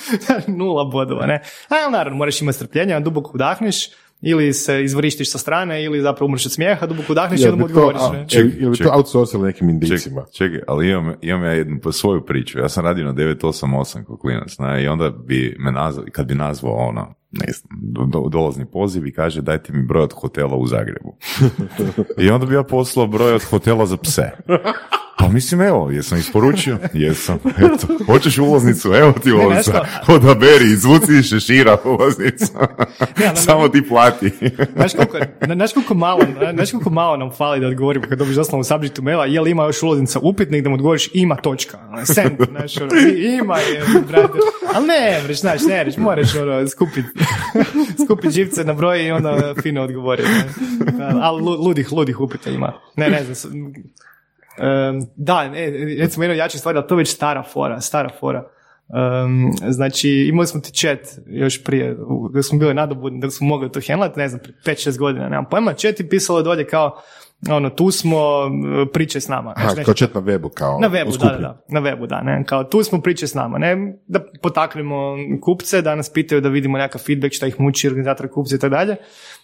Nula 0.58 0.84
bodova, 0.84 1.26
ne. 1.26 1.42
A, 1.68 1.74
ali 1.84 1.92
naravno, 1.92 2.18
moraš 2.18 2.40
imati 2.40 2.56
strpljenja, 2.56 3.00
duboko 3.00 3.30
udahneš, 3.34 3.88
ili 4.22 4.52
se 4.52 4.84
izvrištiš 4.84 5.32
sa 5.32 5.38
strane, 5.38 5.84
ili 5.84 6.00
zapravo 6.00 6.26
umreš 6.26 6.46
od 6.46 6.52
smijeha, 6.52 6.86
duboko 6.86 7.12
udahneš 7.12 7.40
i 7.40 7.44
onda 7.44 7.56
bi 7.56 7.62
mu 7.62 7.68
to, 7.80 7.86
odgovoriš. 7.86 8.34
jel 8.34 8.70
bi 8.70 8.76
to 8.78 8.90
outsourcili 8.92 9.42
nekim 9.42 9.70
indicima? 9.70 10.24
Čekaj, 10.32 10.60
ali 10.68 10.90
imam, 10.90 11.14
imam 11.22 11.44
ja 11.44 11.52
jednu 11.52 11.80
po 11.80 11.92
svoju 11.92 12.24
priču. 12.24 12.58
Ja 12.58 12.68
sam 12.68 12.84
radio 12.84 13.04
na 13.04 13.12
988 13.12 14.04
kao 14.06 14.16
klinac, 14.16 14.58
ne, 14.58 14.84
i 14.84 14.88
onda 14.88 15.10
bi 15.10 15.56
me 15.58 15.72
nazvao, 15.72 16.04
kad 16.12 16.26
bi 16.26 16.34
nazvao 16.34 16.74
ono, 16.74 17.14
ne 17.30 17.52
znam, 17.52 17.78
do, 17.82 18.04
do- 18.04 18.28
dolazni 18.28 18.66
poziv 18.72 19.06
i 19.06 19.12
kaže 19.12 19.42
dajte 19.42 19.72
mi 19.72 19.86
broj 19.86 20.02
od 20.02 20.12
hotela 20.12 20.56
u 20.56 20.66
Zagrebu. 20.66 21.16
I 22.24 22.30
onda 22.30 22.46
bi 22.46 22.54
ja 22.54 22.62
poslao 22.62 23.06
broj 23.06 23.34
od 23.34 23.42
hotela 23.42 23.86
za 23.86 23.96
pse. 23.96 24.30
Pa 25.24 25.30
mislim, 25.32 25.60
evo, 25.60 25.90
jesam 25.90 26.18
isporučio? 26.18 26.78
Jesam. 26.92 27.38
Eto, 27.58 28.04
hoćeš 28.06 28.38
ulaznicu? 28.38 28.92
Evo 28.94 29.12
ti 29.12 29.32
ulaznica. 29.32 29.80
Odaberi, 30.08 30.64
izvuci 30.72 31.12
iz 31.12 31.24
šešira 31.28 31.76
ulaznicu. 31.84 32.46
ne, 33.20 33.36
Samo 33.46 33.68
ti 33.68 33.88
plati. 33.88 34.30
Znaš 34.76 34.92
koliko, 34.94 35.18
znaš 35.54 35.72
koliko 35.72 35.94
malo, 35.94 36.20
znaš 36.54 36.70
koliko 36.70 36.90
malo 36.90 37.16
nam 37.16 37.30
fali 37.30 37.60
da 37.60 37.66
odgovorimo 37.66 38.06
kad 38.08 38.18
dobiš 38.18 38.34
doslovno 38.34 38.60
u 38.60 38.64
subjectu 38.64 39.02
maila, 39.02 39.26
je 39.26 39.40
li 39.40 39.50
ima 39.50 39.64
još 39.64 39.82
ulaznica 39.82 40.18
upitnik 40.22 40.62
da 40.62 40.68
mu 40.68 40.74
odgovoriš 40.74 41.10
ima 41.12 41.36
točka, 41.36 41.78
ono, 41.88 42.06
send, 42.06 42.36
znaš, 42.50 42.76
ono, 42.76 42.90
ima 43.40 43.58
je, 43.58 43.82
brate, 44.08 44.38
ali 44.74 44.86
ne, 44.86 45.20
vreš, 45.24 45.40
znaš, 45.40 45.60
ne, 45.68 45.84
vreš, 45.84 45.96
moraš, 45.96 46.34
ono, 46.34 46.68
skupit, 46.68 47.04
skupit 48.04 48.30
živce 48.30 48.64
na 48.64 48.72
broj 48.72 49.06
i 49.06 49.10
onda 49.10 49.54
fino 49.62 49.82
odgovori, 49.82 50.22
ne. 50.22 50.44
ali 51.22 51.42
lu- 51.42 51.64
ludih, 51.64 51.92
ludih 51.92 52.20
upita 52.20 52.50
ima, 52.50 52.72
ne, 52.96 53.08
ne 53.10 53.24
znam, 53.24 53.52
Em, 54.58 55.00
da, 55.16 55.48
ne, 55.48 55.70
recimo 55.98 56.24
jedna 56.24 56.34
jača 56.36 56.58
stvar, 56.58 56.76
ali 56.76 56.86
to 56.86 56.94
je 56.94 56.98
već 56.98 57.08
stara 57.14 57.42
fora, 57.42 57.80
stara 57.80 58.10
fora. 58.20 58.44
Em, 58.94 59.50
znači, 59.72 60.10
imali 60.10 60.46
smo 60.46 60.60
ti 60.60 60.72
chat 60.72 60.98
još 61.26 61.64
prije, 61.64 61.96
dok 62.34 62.44
smo 62.44 62.58
bili 62.58 62.74
nadobudni, 62.74 63.20
dok 63.20 63.32
smo 63.32 63.46
mogli 63.46 63.72
to 63.72 63.80
handlati, 63.88 64.18
ne 64.18 64.28
znam, 64.28 64.40
5-6 64.66 64.98
godina, 64.98 65.28
nemam 65.28 65.44
pojma, 65.50 65.72
chat 65.72 66.00
je 66.00 66.08
pisalo 66.08 66.42
dolje 66.42 66.66
kao, 66.66 67.00
ono, 67.50 67.70
tu 67.70 67.90
smo, 67.90 68.20
priče 68.92 69.20
s 69.20 69.28
nama. 69.28 69.52
Aha, 69.56 69.60
Znači, 69.62 69.76
nešto- 69.76 69.84
kao 69.84 69.94
chat 69.94 70.14
na 70.14 70.20
webu, 70.20 70.48
kao 70.54 70.78
na 70.80 70.88
webu, 70.88 71.18
da, 71.18 71.28
da, 71.28 71.38
da, 71.38 71.62
na 71.68 71.80
webu, 71.80 72.06
da, 72.06 72.20
ne, 72.22 72.44
kao 72.46 72.64
tu 72.64 72.82
smo 72.82 73.00
priče 73.00 73.26
s 73.26 73.34
nama, 73.34 73.58
ne, 73.58 73.94
da 74.06 74.20
potaknemo 74.42 75.14
kupce, 75.42 75.82
da 75.82 75.94
nas 75.94 76.12
pitaju 76.12 76.40
da 76.40 76.48
vidimo 76.48 76.78
nekakav 76.78 77.00
feedback, 77.00 77.34
šta 77.34 77.46
ih 77.46 77.60
muči, 77.60 77.88
organizator 77.88 78.28
kupce 78.30 78.56
i 78.56 78.58
tako 78.58 78.74
dalje. 78.74 78.96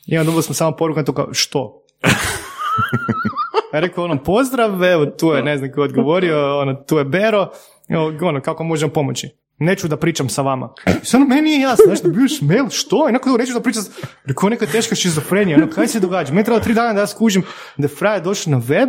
I 0.06 0.18
onda 0.18 0.26
dobili 0.26 0.42
smo 0.42 0.54
samo 0.54 0.76
poruku 0.76 0.98
na 1.00 1.04
to 1.04 1.12
kao, 1.12 1.28
što? 1.34 1.82
Ja 3.72 3.80
rekao 3.80 4.04
ono, 4.04 4.22
pozdrav, 4.22 4.84
evo, 4.84 5.06
tu 5.06 5.32
je, 5.32 5.42
ne 5.42 5.58
znam 5.58 5.72
ko 5.72 5.80
je 5.80 5.84
odgovorio, 5.84 6.58
ono, 6.58 6.74
tu 6.74 6.98
je 6.98 7.04
Bero, 7.04 7.50
evo, 7.88 8.12
ono, 8.22 8.40
kako 8.40 8.64
možemo 8.64 8.92
pomoći? 8.92 9.28
Neću 9.58 9.88
da 9.88 9.96
pričam 9.96 10.28
sa 10.28 10.42
vama. 10.42 10.74
I 11.02 11.04
sad 11.04 11.20
ono, 11.20 11.28
meni 11.28 11.42
nije 11.42 11.60
jasno, 11.60 11.84
znaš, 11.86 12.02
dobiješ 12.02 12.40
mail, 12.42 12.68
što? 12.70 13.08
I 13.08 13.12
nakon 13.12 13.32
neću 13.38 13.52
da 13.52 13.60
pričam, 13.60 13.82
rekao, 14.24 14.48
neka 14.48 14.66
teška 14.66 14.94
šizofrenija, 14.94 15.56
ono, 15.56 15.70
kaj 15.70 15.86
se 15.86 16.00
događa? 16.00 16.30
Meni 16.30 16.40
je 16.40 16.44
trebalo 16.44 16.64
tri 16.64 16.74
dana 16.74 16.92
da 16.92 17.00
ja 17.00 17.06
skužim 17.06 17.42
da 17.76 17.84
je 17.84 17.88
frajer 17.88 18.22
došao 18.22 18.50
na 18.50 18.62
web 18.68 18.88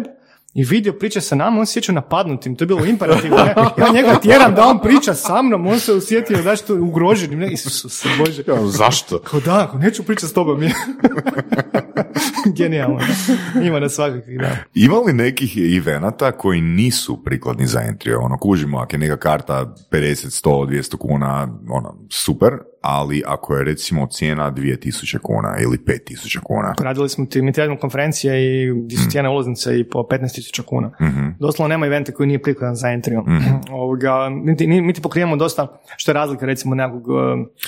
i 0.53 0.63
vidio 0.63 0.93
priča 0.93 1.21
sa 1.21 1.35
nama, 1.35 1.59
on 1.59 1.65
se 1.65 1.73
sjećao 1.73 1.95
napadnutim, 1.95 2.55
to 2.55 2.63
je 2.63 2.67
bilo 2.67 2.85
imperativno, 2.85 3.37
ne? 3.37 3.53
Ja 3.77 3.93
njega 3.93 4.19
tjeram 4.19 4.55
da 4.55 4.67
on 4.67 4.79
priča 4.79 5.13
sa 5.13 5.41
mnom, 5.41 5.67
on 5.67 5.79
se 5.79 5.93
osjetio, 5.93 6.41
znaš, 6.41 6.61
to 6.61 6.75
ugroženim, 6.75 7.39
ne? 7.39 7.51
Isus, 7.51 8.05
Bože. 8.17 8.43
Kao, 8.43 8.67
zašto? 8.67 9.19
Kao 9.19 9.39
da, 9.39 9.73
neću 9.79 10.03
pričati 10.03 10.27
s 10.27 10.33
tobom. 10.33 10.61
Genijalno. 12.57 12.99
da. 13.53 13.61
Ima 13.61 13.79
na 13.79 13.89
svakakvih, 13.89 14.39
da. 14.39 14.57
Ima 14.73 14.97
li 14.97 15.13
nekih 15.13 15.57
evenata 15.77 16.31
koji 16.31 16.61
nisu 16.61 17.23
prikladni 17.23 17.67
za 17.67 17.79
entry? 17.79 18.15
Ono, 18.19 18.37
kužimo, 18.37 18.77
ako 18.77 18.95
je 18.95 18.99
neka 18.99 19.17
karta 19.17 19.75
50, 19.91 20.45
100, 20.45 20.67
200 20.67 20.97
kuna, 20.97 21.59
ono, 21.69 21.95
super, 22.09 22.57
ali 22.81 23.23
ako 23.27 23.55
je 23.55 23.63
recimo 23.63 24.07
cijena 24.07 24.51
2000 24.51 25.17
kuna 25.17 25.55
ili 25.59 25.77
5000 25.77 26.39
kuna. 26.43 26.73
Radili 26.81 27.09
smo 27.09 27.25
ti, 27.25 27.41
mi 27.41 27.51
ti 27.51 27.59
radimo 27.59 27.77
konferencije 27.77 28.43
i 28.43 28.73
gdje 28.73 28.97
su 28.97 29.09
cijene 29.09 29.29
ulaznice 29.29 29.79
i 29.79 29.89
po 29.89 29.99
15.000 29.99 30.61
kuna. 30.61 30.91
Doslovno 31.39 31.67
nema 31.73 31.85
eventa 31.85 32.11
koji 32.11 32.27
nije 32.27 32.41
prikladan 32.41 32.75
za 32.75 32.87
entry. 32.87 33.23
Ovoga, 33.81 34.29
mi, 34.29 34.57
ti, 34.57 34.67
mi 34.67 34.93
ti 34.93 35.01
pokrivamo 35.01 35.35
dosta, 35.35 35.67
što 35.97 36.11
je 36.11 36.13
razlika 36.13 36.45
recimo 36.45 36.75
nekog, 36.75 37.07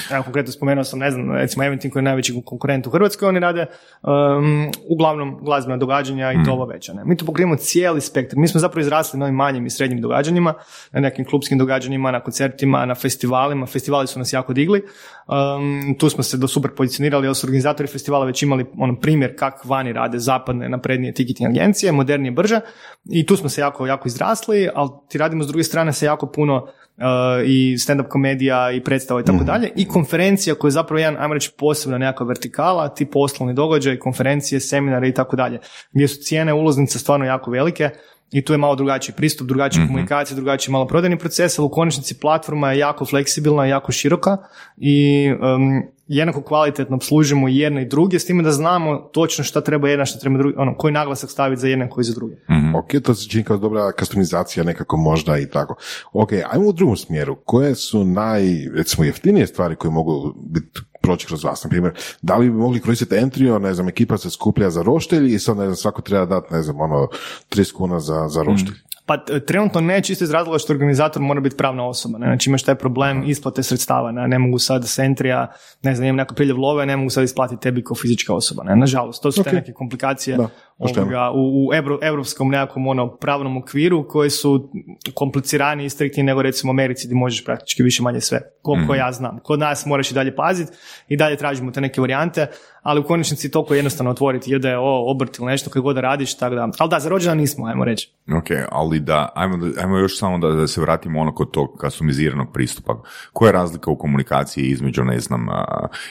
eh, 0.09 0.15
evo 0.15 0.23
konkretno 0.23 0.51
spomenuo 0.51 0.83
sam, 0.83 0.99
ne 0.99 1.11
znam, 1.11 1.31
recimo 1.31 1.63
Eventim 1.63 1.91
koji 1.91 2.01
je 2.01 2.03
najveći 2.03 2.41
konkurent 2.45 2.87
u 2.87 2.89
Hrvatskoj, 2.89 3.27
oni 3.27 3.39
rade 3.39 3.65
um, 4.01 4.71
uglavnom 4.89 5.39
glazbena 5.41 5.77
događanja 5.77 6.31
i 6.31 6.45
to 6.45 6.51
ovo 6.51 6.65
veća. 6.65 6.93
Ne? 6.93 7.01
Mi 7.05 7.17
tu 7.17 7.25
pokrivamo 7.25 7.55
cijeli 7.55 8.01
spektar. 8.01 8.39
Mi 8.39 8.47
smo 8.47 8.59
zapravo 8.59 8.81
izrasli 8.81 9.19
na 9.19 9.25
ovim 9.25 9.35
manjim 9.35 9.65
i 9.65 9.69
srednjim 9.69 10.01
događanjima, 10.01 10.53
na 10.91 10.99
nekim 10.99 11.25
klubskim 11.25 11.57
događanjima, 11.57 12.11
na 12.11 12.19
koncertima, 12.19 12.85
na 12.85 12.95
festivalima. 12.95 13.65
Festivali 13.65 14.07
su 14.07 14.19
nas 14.19 14.33
jako 14.33 14.53
digli. 14.53 14.83
Um, 15.27 15.95
tu 15.99 16.09
smo 16.09 16.23
se 16.23 16.37
do 16.37 16.47
super 16.47 16.71
pozicionirali, 16.77 17.27
jer 17.27 17.35
su 17.35 17.47
organizatori 17.47 17.87
festivala 17.87 18.25
već 18.25 18.43
imali 18.43 18.65
ono 18.77 18.99
primjer 18.99 19.35
kak 19.37 19.65
vani 19.65 19.93
rade 19.93 20.19
zapadne 20.19 20.69
naprednije 20.69 21.13
ticketing 21.13 21.49
agencije, 21.49 21.91
modernije, 21.91 22.31
brže. 22.31 22.59
I 23.05 23.25
tu 23.25 23.35
smo 23.35 23.49
se 23.49 23.61
jako, 23.61 23.87
jako 23.87 24.07
izrasli, 24.07 24.69
ali 24.75 24.89
ti 25.09 25.17
radimo 25.17 25.43
s 25.43 25.47
druge 25.47 25.63
strane 25.63 25.93
se 25.93 26.05
jako 26.05 26.31
puno 26.31 26.55
uh, 26.97 27.03
i 27.45 27.77
stand-up 27.77 28.07
komedija 28.07 28.71
i 28.71 28.83
predstava 28.83 29.21
i 29.21 29.23
tako 29.23 29.43
dalje. 29.43 29.71
I 29.75 29.87
konferencija 29.87 30.55
koja 30.55 30.69
je 30.69 30.71
zapravo 30.71 30.99
jedan, 30.99 31.21
ajmo 31.21 31.33
reći, 31.33 31.51
posebna 31.57 31.97
nekakva 31.97 32.25
vertikala, 32.25 32.89
ti 32.89 33.05
poslovni 33.05 33.53
događaj, 33.53 33.99
konferencije, 33.99 34.59
seminare 34.59 35.07
i 35.07 35.13
tako 35.13 35.35
dalje, 35.35 35.59
gdje 35.91 36.07
su 36.07 36.21
cijene 36.21 36.53
ulaznica 36.53 36.99
stvarno 36.99 37.25
jako 37.25 37.51
velike, 37.51 37.89
i 38.33 38.41
tu 38.41 38.53
je 38.53 38.57
malo 38.57 38.75
drugačiji 38.75 39.15
pristup, 39.15 39.47
drugačija 39.47 39.87
komunikacija, 39.87 40.35
drugačiji 40.35 40.71
malo 40.71 40.87
prodajni 40.87 41.17
proces, 41.17 41.59
ali 41.59 41.65
u 41.65 41.69
konačnici 41.69 42.19
platforma 42.19 42.71
je 42.71 42.79
jako 42.79 43.05
fleksibilna, 43.05 43.65
jako 43.65 43.91
široka 43.91 44.37
i 44.77 45.29
um, 45.31 45.83
jednako 46.07 46.41
kvalitetno 46.41 46.95
obslužimo 46.95 47.49
i 47.49 47.57
jedne 47.57 47.81
i 47.81 47.85
druge, 47.85 48.19
s 48.19 48.25
time 48.25 48.43
da 48.43 48.51
znamo 48.51 48.97
točno 48.97 49.43
šta 49.43 49.61
treba 49.61 49.89
jedna, 49.89 50.05
šta 50.05 50.19
treba 50.19 50.37
drugi, 50.37 50.55
ono, 50.57 50.77
koji 50.77 50.93
naglasak 50.93 51.29
staviti 51.29 51.61
za 51.61 51.67
jedne, 51.67 51.89
koji 51.89 52.03
za 52.03 52.13
druge. 52.13 52.35
Ok, 52.75 53.03
to 53.03 53.15
se 53.15 53.29
čini 53.29 53.43
kao 53.43 53.57
dobra 53.57 53.91
customizacija 53.99 54.63
nekako 54.63 54.97
možda 54.97 55.37
i 55.37 55.49
tako. 55.49 55.75
Ok, 56.13 56.29
ajmo 56.51 56.67
u 56.67 56.73
drugom 56.73 56.97
smjeru. 56.97 57.35
Koje 57.45 57.75
su 57.75 58.03
naj, 58.03 58.41
recimo, 58.75 59.05
jeftinije 59.05 59.47
stvari 59.47 59.75
koje 59.75 59.91
mogu 59.91 60.33
biti 60.37 60.79
proći 61.03 61.27
kroz 61.27 61.43
vas? 61.43 61.63
Na 61.63 61.69
primjer, 61.69 61.93
da 62.21 62.37
li 62.37 62.49
bi 62.49 62.55
mogli 62.55 62.79
koristiti 62.79 63.15
Entrio, 63.15 63.59
ne 63.59 63.73
znam, 63.73 63.87
ekipa 63.87 64.17
se 64.17 64.29
skuplja 64.29 64.69
za 64.69 64.81
roštelj 64.81 65.35
i 65.35 65.39
sad, 65.39 65.57
ne 65.57 65.65
znam, 65.65 65.75
svako 65.75 66.01
treba 66.01 66.25
dati, 66.25 66.53
ne 66.53 66.63
znam, 66.63 66.81
ono, 66.81 67.07
30 67.49 67.73
kuna 67.73 67.99
za, 67.99 68.27
za 68.27 68.43
roštelj. 68.43 68.75
Pa 69.05 69.17
t- 69.17 69.39
trenutno 69.39 69.81
ne, 69.81 70.01
čisto 70.01 70.23
iz 70.23 70.31
razloga 70.31 70.59
što 70.59 70.73
organizator 70.73 71.21
mora 71.21 71.39
biti 71.39 71.57
pravna 71.57 71.87
osoba. 71.87 72.17
Ne? 72.17 72.25
Znači 72.25 72.49
imaš 72.49 72.63
taj 72.63 72.75
problem 72.75 73.23
isplate 73.27 73.63
sredstava. 73.63 74.11
Ne, 74.11 74.27
ne 74.27 74.39
mogu 74.39 74.59
sad 74.59 74.85
s 74.87 74.99
Entrija, 74.99 75.51
ne 75.81 75.95
znam, 75.95 76.05
imam 76.07 76.15
nekakav 76.15 76.35
priljev 76.35 76.57
love, 76.57 76.85
ne 76.85 76.97
mogu 76.97 77.09
sad 77.09 77.23
isplatiti 77.23 77.61
tebi 77.61 77.83
kao 77.83 77.95
fizička 77.95 78.33
osoba. 78.33 78.63
Ne? 78.63 78.75
Nažalost, 78.75 79.23
to 79.23 79.31
su 79.31 79.43
te 79.43 79.51
neke 79.51 79.73
komplikacije 79.73 80.37
Da, 80.37 80.47
ovoga, 80.77 81.31
u, 81.31 81.67
u 81.67 81.73
evro- 81.73 81.99
evropskom 82.01 82.49
nekakvom 82.49 82.87
ono, 82.87 83.15
pravnom 83.15 83.57
okviru 83.57 84.07
koji 84.07 84.29
su 84.29 84.69
kompliciraniji 85.13 85.85
i 85.85 85.89
striktniji 85.89 86.23
nego 86.23 86.41
recimo 86.41 86.69
u 86.69 86.73
Americi 86.73 87.07
gdje 87.07 87.15
možeš 87.15 87.45
praktički 87.45 87.83
više 87.83 88.03
manje 88.03 88.21
sve, 88.21 88.41
koliko 88.61 88.95
ja 88.95 89.11
znam. 89.11 89.39
Kod 89.43 89.59
nas 89.59 89.85
moraš 89.85 90.11
i 90.11 90.13
dalje 90.13 90.35
paziti 90.35 90.71
i 91.07 91.17
dalje 91.17 91.37
tražimo 91.37 91.71
te 91.71 91.81
neke 91.81 92.01
varijante, 92.01 92.47
ali 92.81 92.99
u 92.99 93.03
konačnici 93.03 93.51
toliko 93.51 93.73
je 93.73 93.77
jednostavno 93.77 94.11
otvoriti, 94.11 94.51
jer 94.51 94.61
da 94.61 94.69
je 94.69 94.77
ovo 94.77 95.11
obrt 95.11 95.37
ili 95.39 95.47
nešto 95.47 95.69
koje 95.69 95.81
god 95.81 95.95
da 95.95 96.01
radiš, 96.01 96.33
tako 96.37 96.55
da, 96.55 96.69
ali 96.79 96.89
da, 96.89 96.99
za 96.99 97.09
rođena 97.09 97.35
nismo, 97.35 97.65
ajmo 97.65 97.85
reći. 97.85 98.11
Ok, 98.37 98.47
ali 98.71 98.92
da, 98.99 99.31
ajmo, 99.35 99.57
ajmo 99.81 99.97
još 99.97 100.19
samo 100.19 100.37
da, 100.37 100.47
da 100.47 100.67
se 100.67 100.81
vratimo 100.81 101.19
ono 101.19 101.33
kod 101.33 101.51
tog 101.51 101.77
customiziranog 101.81 102.53
pristupa. 102.53 103.01
Koja 103.33 103.49
je 103.49 103.53
razlika 103.53 103.91
u 103.91 103.97
komunikaciji 103.97 104.65
između, 104.65 105.03
ne 105.03 105.19
znam, 105.19 105.47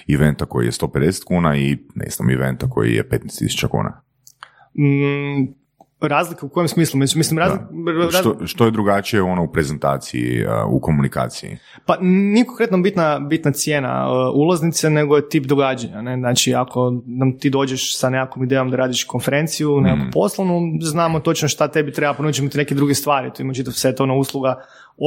eventa 0.08 0.46
koji 0.46 0.66
je 0.66 0.72
150 0.72 1.24
kuna 1.24 1.56
i, 1.56 1.78
ne 1.94 2.06
znam, 2.10 2.30
eventa 2.30 2.70
koji 2.70 2.94
je 2.94 3.08
15.000 3.08 3.68
kuna? 3.68 4.02
Mm, 4.78 5.61
razlika 6.08 6.46
u 6.46 6.48
kojem 6.48 6.68
smislu? 6.68 6.98
Mislim, 6.98 7.18
mislim 7.18 7.38
razlika, 7.38 7.64
Što, 8.20 8.46
što 8.46 8.64
je 8.64 8.70
drugačije 8.70 9.22
ono 9.22 9.44
u 9.44 9.52
prezentaciji, 9.52 10.44
a, 10.48 10.66
u 10.66 10.80
komunikaciji? 10.80 11.58
Pa 11.86 11.96
nije 12.00 12.46
konkretno 12.46 12.78
bitna, 12.78 13.18
bitna 13.18 13.52
cijena 13.52 14.08
uh, 14.10 14.34
ulaznice, 14.34 14.90
nego 14.90 15.16
je 15.16 15.28
tip 15.28 15.44
događanja. 15.44 16.02
Ne? 16.02 16.16
Znači, 16.16 16.54
ako 16.54 17.02
nam 17.06 17.38
ti 17.38 17.50
dođeš 17.50 17.98
sa 17.98 18.10
nekakvom 18.10 18.44
idejom 18.44 18.70
da 18.70 18.76
radiš 18.76 19.04
konferenciju, 19.04 19.80
nekakvu 19.80 20.10
poslovnu, 20.12 20.60
znamo 20.80 21.20
točno 21.20 21.48
šta 21.48 21.68
tebi 21.68 21.92
treba, 21.92 22.14
ponuđemo 22.14 22.48
ti 22.48 22.58
neke 22.58 22.74
druge 22.74 22.94
stvari, 22.94 23.30
tu 23.36 23.42
ima 23.42 23.54
čitav 23.54 23.72
set 23.72 24.00
ono 24.00 24.16
usluga 24.16 24.56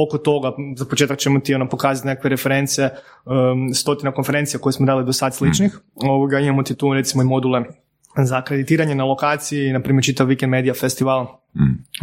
oko 0.06 0.18
toga, 0.18 0.52
za 0.76 0.84
početak 0.84 1.18
ćemo 1.18 1.40
ti 1.40 1.54
ono 1.54 1.68
pokazati 1.68 2.06
nekakve 2.06 2.30
reference, 2.30 2.88
um, 3.24 3.74
stotina 3.74 4.12
konferencija 4.12 4.60
koje 4.60 4.72
smo 4.72 4.86
dali 4.86 5.04
do 5.04 5.12
sad 5.12 5.34
sličnih, 5.34 5.78
ovoga, 5.94 6.38
imamo 6.38 6.62
ti 6.62 6.74
tu 6.74 6.94
recimo 6.94 7.22
i 7.22 7.26
module 7.26 7.62
za 8.24 8.38
akreditiranje 8.38 8.94
na 8.94 9.04
lokaciji, 9.04 9.72
na 9.72 9.80
primjer 9.80 10.04
čitav 10.04 10.26
Weekend 10.26 10.48
Media 10.48 10.74
Festival, 10.74 11.26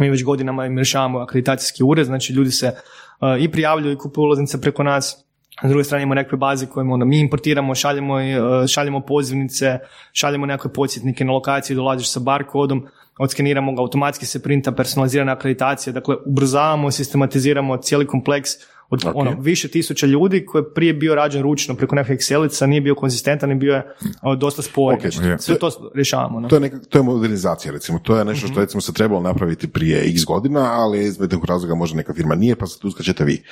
mi 0.00 0.10
već 0.10 0.24
godinama 0.24 0.66
im 0.66 0.76
rješavamo 0.76 1.18
akreditacijski 1.18 1.82
ured, 1.84 2.06
znači 2.06 2.32
ljudi 2.32 2.50
se 2.50 2.66
uh, 2.68 3.42
i 3.42 3.50
prijavljuju 3.50 3.92
i 3.92 3.98
kupuju 3.98 4.24
ulaznice 4.24 4.60
preko 4.60 4.82
nas, 4.82 5.24
s 5.64 5.68
druge 5.68 5.84
strane 5.84 6.02
imamo 6.02 6.14
nekakve 6.14 6.38
baze 6.38 6.66
koje 6.66 6.92
onda 6.92 7.04
mi 7.06 7.20
importiramo, 7.20 7.74
šaljemo, 7.74 8.14
uh, 8.14 8.20
šaljemo 8.66 9.00
pozivnice, 9.00 9.78
šaljemo 10.12 10.46
nekakve 10.46 10.72
podsjetnike 10.72 11.24
na 11.24 11.32
lokaciji, 11.32 11.76
dolaziš 11.76 12.10
sa 12.12 12.20
bar 12.20 12.44
kodom, 12.44 12.86
odskeniramo 13.18 13.74
ga, 13.74 13.80
automatski 13.80 14.26
se 14.26 14.42
printa 14.42 14.72
personalizirana 14.72 15.32
akreditacija, 15.32 15.92
dakle 15.92 16.16
ubrzavamo, 16.26 16.90
sistematiziramo 16.90 17.76
cijeli 17.76 18.06
kompleks 18.06 18.50
od 18.90 19.04
ono, 19.14 19.36
više 19.40 19.68
tisuća 19.68 20.06
ljudi 20.06 20.46
koji 20.46 20.62
je 20.62 20.74
prije 20.74 20.94
bio 20.94 21.14
rađen 21.14 21.42
ručno 21.42 21.74
preko 21.74 21.94
nekakvih 21.94 22.18
Excelica, 22.18 22.66
nije 22.66 22.80
bio 22.80 22.94
konzistentan 22.94 23.52
i 23.52 23.54
bio 23.54 23.74
je 23.74 23.94
uh, 24.22 24.38
dosta 24.38 24.62
spor. 24.62 24.94
Ok, 24.94 25.00
Znači, 25.00 25.42
sve 25.42 25.58
to 25.58 25.90
rješavamo. 25.94 26.40
No? 26.40 26.48
To 26.48 26.56
je, 26.56 26.60
neka, 26.60 26.78
to 26.88 26.98
je 26.98 27.02
modernizacija, 27.02 27.72
recimo. 27.72 27.98
To 27.98 28.16
je 28.16 28.24
nešto 28.24 28.46
što 28.46 28.60
recimo 28.60 28.80
se 28.80 28.92
trebalo 28.92 29.20
napraviti 29.20 29.68
prije 29.68 30.10
x 30.10 30.24
godina, 30.24 30.60
ali 30.72 31.04
iz 31.04 31.20
nekog 31.20 31.44
razloga 31.44 31.74
možda 31.74 31.96
neka 31.96 32.14
firma 32.14 32.34
nije, 32.34 32.56
pa 32.56 32.66
sad 32.66 32.80
tu 32.80 32.88
uskačete 32.88 33.24
vi. 33.24 33.42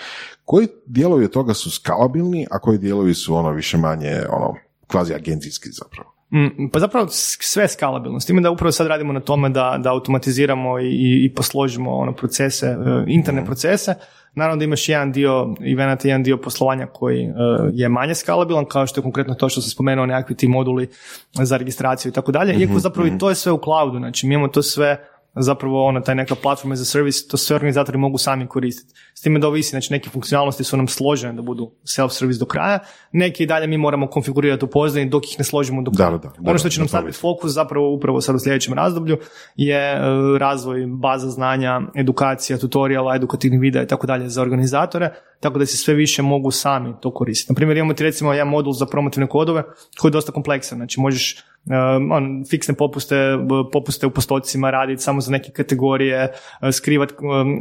Koji 0.44 0.68
dijelovi 0.86 1.24
od 1.24 1.30
toga 1.30 1.54
su 1.54 1.70
skalabilni, 1.70 2.46
a 2.50 2.58
koji 2.58 2.78
dijelovi 2.78 3.14
su 3.14 3.34
ono 3.34 3.50
više 3.50 3.76
manje 3.76 4.20
ono 4.30 4.54
kvazi 4.86 5.14
agencijski 5.14 5.68
zapravo? 5.70 6.11
Mm, 6.34 6.68
Pa 6.72 6.78
zapravo 6.78 7.06
sve 7.10 7.68
skalabilno. 7.68 8.20
S 8.20 8.26
time 8.26 8.40
da 8.40 8.50
upravo 8.50 8.72
sad 8.72 8.86
radimo 8.86 9.12
na 9.12 9.20
tome 9.20 9.48
da, 9.48 9.78
da 9.82 9.90
automatiziramo 9.90 10.80
i, 10.80 11.24
i 11.24 11.34
posložimo 11.34 11.92
ono 11.96 12.12
procese, 12.12 12.66
e, 12.66 13.04
interne 13.06 13.44
procese. 13.44 13.94
Naravno 14.34 14.58
da 14.58 14.64
imaš 14.64 14.88
jedan 14.88 15.12
dio 15.12 15.54
eventa, 15.60 16.08
jedan 16.08 16.22
dio 16.22 16.36
poslovanja 16.36 16.86
koji 16.86 17.22
e, 17.22 17.32
je 17.72 17.88
manje 17.88 18.14
skalabilan, 18.14 18.64
kao 18.64 18.86
što 18.86 19.00
je 19.00 19.02
konkretno 19.02 19.34
to 19.34 19.48
što 19.48 19.60
sam 19.60 19.70
spomenuo, 19.70 20.06
nekakvi 20.06 20.36
ti 20.36 20.48
moduli 20.48 20.88
za 21.32 21.56
registraciju 21.56 22.10
i 22.10 22.12
tako 22.12 22.32
dalje. 22.32 22.54
Iako 22.54 22.78
zapravo 22.78 23.08
i 23.08 23.18
to 23.18 23.28
je 23.28 23.34
sve 23.34 23.52
u 23.52 23.60
cloudu, 23.64 23.98
znači 23.98 24.26
mi 24.26 24.34
imamo 24.34 24.48
to 24.48 24.62
sve 24.62 25.11
zapravo 25.34 25.86
ono, 25.86 26.00
taj 26.00 26.14
neka 26.14 26.34
platforma 26.34 26.76
za 26.76 26.84
servis, 26.84 27.26
to 27.28 27.36
sve 27.36 27.56
organizatori 27.56 27.98
mogu 27.98 28.18
sami 28.18 28.46
koristiti. 28.46 28.94
S 29.14 29.20
time 29.20 29.38
da 29.40 29.48
ovisi, 29.48 29.70
znači 29.70 29.92
neke 29.92 30.10
funkcionalnosti 30.10 30.64
su 30.64 30.76
nam 30.76 30.88
složene 30.88 31.32
da 31.32 31.42
budu 31.42 31.70
self-service 31.84 32.38
do 32.38 32.44
kraja, 32.46 32.78
neke 33.12 33.42
i 33.42 33.46
dalje 33.46 33.66
mi 33.66 33.78
moramo 33.78 34.06
konfigurirati 34.06 34.64
u 34.64 34.68
pozadini 34.68 35.10
dok 35.10 35.32
ih 35.32 35.38
ne 35.38 35.44
složimo 35.44 35.82
do 35.82 35.90
Da, 35.90 35.96
kraja. 35.96 36.10
da, 36.10 36.28
da, 36.38 36.50
ono 36.50 36.58
što 36.58 36.66
da, 36.68 36.70
će 36.70 36.80
nam 36.80 36.84
da, 36.84 36.88
staviti 36.88 37.18
fokus 37.18 37.52
zapravo 37.52 37.92
upravo 37.94 38.20
sad 38.20 38.34
u 38.34 38.38
sljedećem 38.38 38.74
razdoblju 38.74 39.18
je 39.56 39.92
e, 39.92 39.98
razvoj 40.38 40.86
baza 40.86 41.30
znanja, 41.30 41.80
edukacija, 41.94 42.58
tutoriala, 42.58 43.16
edukativnih 43.16 43.60
videa 43.60 43.82
i 43.82 43.86
tako 43.86 44.06
dalje 44.06 44.28
za 44.28 44.42
organizatore, 44.42 45.10
tako 45.40 45.58
da 45.58 45.66
se 45.66 45.76
sve 45.76 45.94
više 45.94 46.22
mogu 46.22 46.50
sami 46.50 46.94
to 47.00 47.14
koristiti. 47.14 47.52
Na 47.52 47.54
primjer, 47.56 47.76
imamo 47.76 47.94
ti 47.94 48.02
recimo 48.04 48.32
jedan 48.32 48.48
modul 48.48 48.72
za 48.72 48.86
promotivne 48.86 49.28
kodove 49.28 49.62
koji 49.98 50.10
je 50.10 50.12
dosta 50.12 50.32
kompleksan, 50.32 50.78
znači 50.78 51.00
možeš 51.00 51.36
on, 52.10 52.44
fiksne 52.50 52.74
popuste, 52.74 53.38
popuste 53.72 54.06
u 54.06 54.10
postocima 54.10 54.70
raditi 54.70 55.02
samo 55.02 55.20
za 55.20 55.30
neke 55.30 55.52
kategorije, 55.52 56.32
skrivati, 56.72 57.14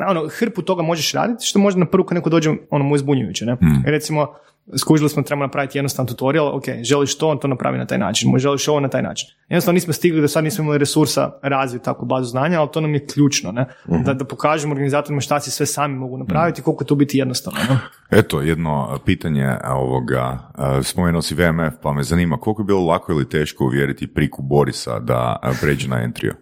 ono, 0.09 0.27
hrpu 0.29 0.61
toga 0.61 0.83
možeš 0.83 1.11
raditi, 1.13 1.45
što 1.45 1.59
možda 1.59 1.79
na 1.79 1.85
prvu 1.85 2.03
kad 2.05 2.15
neko 2.15 2.29
dođe, 2.29 2.51
ono, 2.69 2.83
mu 2.85 2.95
je 2.95 2.99
zbunjujuće, 2.99 3.45
ne? 3.45 3.57
Recimo, 3.85 4.33
skužili 4.77 5.09
smo 5.09 5.23
trebamo 5.23 5.45
napraviti 5.45 5.77
jednostavan 5.77 6.07
tutorial, 6.07 6.57
ok, 6.57 6.63
želiš 6.81 7.17
to, 7.17 7.27
on 7.27 7.39
to 7.39 7.47
napravi 7.47 7.77
na 7.77 7.85
taj 7.85 7.97
način, 7.97 8.37
želiš 8.37 8.67
ovo 8.67 8.79
na 8.79 8.87
taj 8.87 9.01
način. 9.01 9.29
Jednostavno 9.49 9.73
nismo 9.75 9.93
stigli, 9.93 10.21
do 10.21 10.27
sad 10.27 10.43
nismo 10.43 10.63
imali 10.63 10.77
resursa 10.77 11.31
razviti 11.41 11.85
takvu 11.85 12.05
bazu 12.05 12.29
znanja, 12.29 12.59
ali 12.59 12.69
to 12.73 12.81
nam 12.81 12.93
je 12.93 13.07
ključno, 13.07 13.51
ne? 13.51 13.65
Da, 14.05 14.13
da 14.13 14.25
pokažemo 14.25 14.73
organizatorima 14.73 15.21
šta 15.21 15.39
si 15.39 15.51
sve 15.51 15.65
sami 15.65 15.95
mogu 15.95 16.17
napraviti 16.17 16.61
i 16.61 16.63
koliko 16.63 16.83
to 16.83 16.95
biti 16.95 17.17
jednostavno. 17.17 17.59
Ne? 17.69 17.77
Eto, 18.19 18.41
jedno 18.41 18.99
pitanje 19.05 19.57
ovoga, 19.69 20.39
spomenuo 20.83 21.21
si 21.21 21.35
VMF, 21.35 21.73
pa 21.81 21.93
me 21.93 22.03
zanima 22.03 22.37
koliko 22.37 22.61
je 22.61 22.65
bilo 22.65 22.85
lako 22.85 23.11
ili 23.11 23.29
teško 23.29 23.63
uvjeriti 23.63 24.07
priku 24.07 24.41
Borisa 24.41 24.99
da 24.99 25.39
pređe 25.61 25.87
na 25.87 26.03
Entrio? 26.03 26.33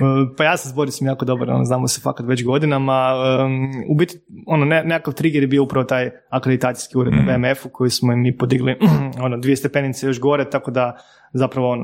Uh, 0.00 0.36
Pa 0.36 0.44
ja 0.44 0.56
se 0.56 0.68
s 0.68 0.72
Borisom 0.72 1.06
jako 1.06 1.24
dobro, 1.24 1.54
ono, 1.54 1.64
znamo 1.64 1.88
se 1.88 2.00
fakat 2.00 2.26
već 2.26 2.44
godinama. 2.44 3.14
Um, 3.44 3.70
u 3.88 3.94
biti, 3.94 4.18
ono, 4.46 4.64
ne, 4.64 4.84
nekakav 4.84 5.14
trigger 5.14 5.42
je 5.42 5.46
bio 5.46 5.62
upravo 5.62 5.84
taj 5.84 6.10
akreditacijski 6.30 6.98
ured 6.98 7.14
na 7.14 7.22
BMF-u 7.22 7.68
koji 7.68 7.90
smo 7.90 8.16
mi 8.16 8.36
podigli 8.36 8.76
ono, 9.24 9.36
dvije 9.36 9.56
stepenice 9.56 10.06
još 10.06 10.20
gore, 10.20 10.50
tako 10.50 10.70
da 10.70 10.96
zapravo 11.32 11.74
m, 11.74 11.80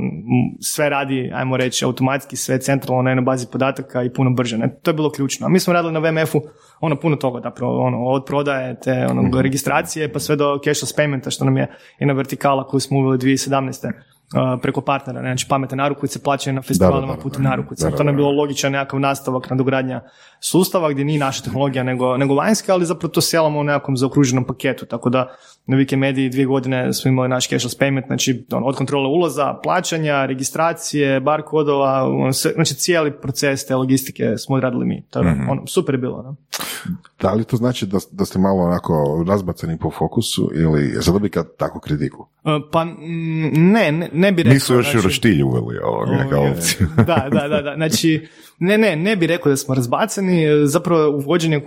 sve 0.61 0.89
radi, 0.89 1.31
ajmo 1.35 1.57
reći, 1.57 1.85
automatski, 1.85 2.37
sve 2.37 2.61
centralno 2.61 3.03
na 3.03 3.11
jednoj 3.11 3.25
bazi 3.25 3.47
podataka 3.53 4.03
i 4.03 4.13
puno 4.13 4.31
brže. 4.31 4.59
Ne? 4.59 4.79
To 4.83 4.91
je 4.91 4.95
bilo 4.95 5.11
ključno. 5.11 5.47
A 5.47 5.49
mi 5.49 5.61
smo 5.61 5.73
radili 5.73 5.93
na 5.93 6.01
VMF-u 6.01 6.41
ono 6.81 6.97
puno 6.97 7.17
toga, 7.17 7.41
zapravo, 7.43 7.83
ono, 7.83 8.05
od 8.05 8.25
prodaje 8.25 8.81
te 8.81 9.07
ono, 9.11 9.41
registracije 9.41 10.13
pa 10.13 10.19
sve 10.19 10.37
do 10.37 10.59
cashless 10.65 10.97
paymenta, 10.97 11.31
što 11.31 11.45
nam 11.45 11.57
je 11.57 11.67
jedna 11.99 12.15
vertikala 12.15 12.67
koju 12.67 12.81
smo 12.81 12.99
uveli 12.99 13.19
2017 13.19 13.93
uh, 14.35 14.61
preko 14.63 14.81
partnera, 14.81 15.23
ne? 15.23 15.29
znači 15.29 15.47
pametne 15.49 15.77
narukvice 15.77 16.23
plaćaju 16.23 16.55
na 16.55 16.63
festivalima 16.63 17.01
Da, 17.01 17.13
da, 17.13 17.17
da, 17.17 17.23
putem 17.23 17.43
narukvica. 17.43 17.91
Da, 17.91 17.97
To 17.97 18.05
nam 18.05 18.15
je 18.15 18.17
bilo 18.17 18.31
logičan 18.31 18.73
nekakav 18.73 19.01
nastavak 19.01 19.51
nadogradnja 19.51 20.01
sustava 20.41 20.91
gdje 20.91 21.05
nije 21.05 21.19
naša 21.19 21.43
tehnologija 21.43 21.85
nego, 21.85 22.17
nego 22.17 22.35
vanjska, 22.35 22.73
ali 22.73 22.87
zapravo 22.87 23.13
to 23.13 23.21
selamo 23.21 23.61
u 23.61 23.65
nekakvom 23.65 23.97
zaokruženom 23.97 24.45
paketu, 24.45 24.87
tako 24.87 25.11
da 25.11 25.37
na 25.67 25.77
Wikimediji 25.77 26.31
dvije 26.31 26.47
godine 26.47 26.93
smo 26.93 27.09
imali 27.09 27.29
naš 27.29 27.49
cashless 27.49 27.79
payment, 27.79 28.07
znači 28.07 28.47
ono, 28.53 28.67
od 28.67 28.77
kontrole 28.77 29.09
ulaza, 29.09 29.55
plaćanja, 29.55 30.27
registracije, 30.27 31.21
bar 31.21 31.43
kodova, 31.43 32.03
sve- 32.33 32.53
znači 32.53 32.75
cijeli 32.75 33.13
proces 33.13 33.67
te 33.67 33.77
logistike 33.77 34.25
smo 34.37 34.57
odradili 34.57 34.87
mi. 34.87 35.03
To 35.03 35.21
je, 35.21 35.33
Mhm. 35.33 35.49
ono, 35.49 35.67
super 35.67 35.95
je 35.95 35.99
bilo. 35.99 36.23
No? 36.23 36.37
Da 37.21 37.33
li 37.33 37.45
to 37.45 37.57
znači 37.57 37.87
da, 37.87 37.99
da 38.11 38.25
ste 38.25 38.39
malo 38.39 38.63
onako 38.63 38.95
razbacani 39.29 39.79
po 39.79 39.91
fokusu 39.91 40.51
ili 40.55 40.93
zadobika 40.95 41.45
takvu 41.49 41.81
kritiku? 41.81 42.27
Uh, 42.45 42.53
Pa 42.73 42.85
ne, 42.85 43.93
ne, 43.93 44.11
ne 44.13 44.33
bi 44.33 44.43
rekao. 44.43 44.55
Nisu 44.55 44.75
još 44.75 44.85
znači- 44.85 44.99
i 44.99 45.03
roštilj 45.03 45.43
uveli 45.43 45.79
ovoga 45.79 46.27
kao 46.31 46.39
Ovoga, 46.39 46.53
opciju. 46.53 46.87
da, 46.97 47.29
da, 47.33 47.49
da, 47.49 47.63
da. 47.63 47.75
Znači, 47.77 48.27
ne, 48.59 48.79
ne, 48.79 48.97
ne 48.97 49.17
bi 49.17 49.27
rekao 49.27 49.51
da 49.51 49.57
smo 49.57 49.75
razbacani, 49.75 50.45
zapravo 50.65 51.11
uvođenje 51.11 51.61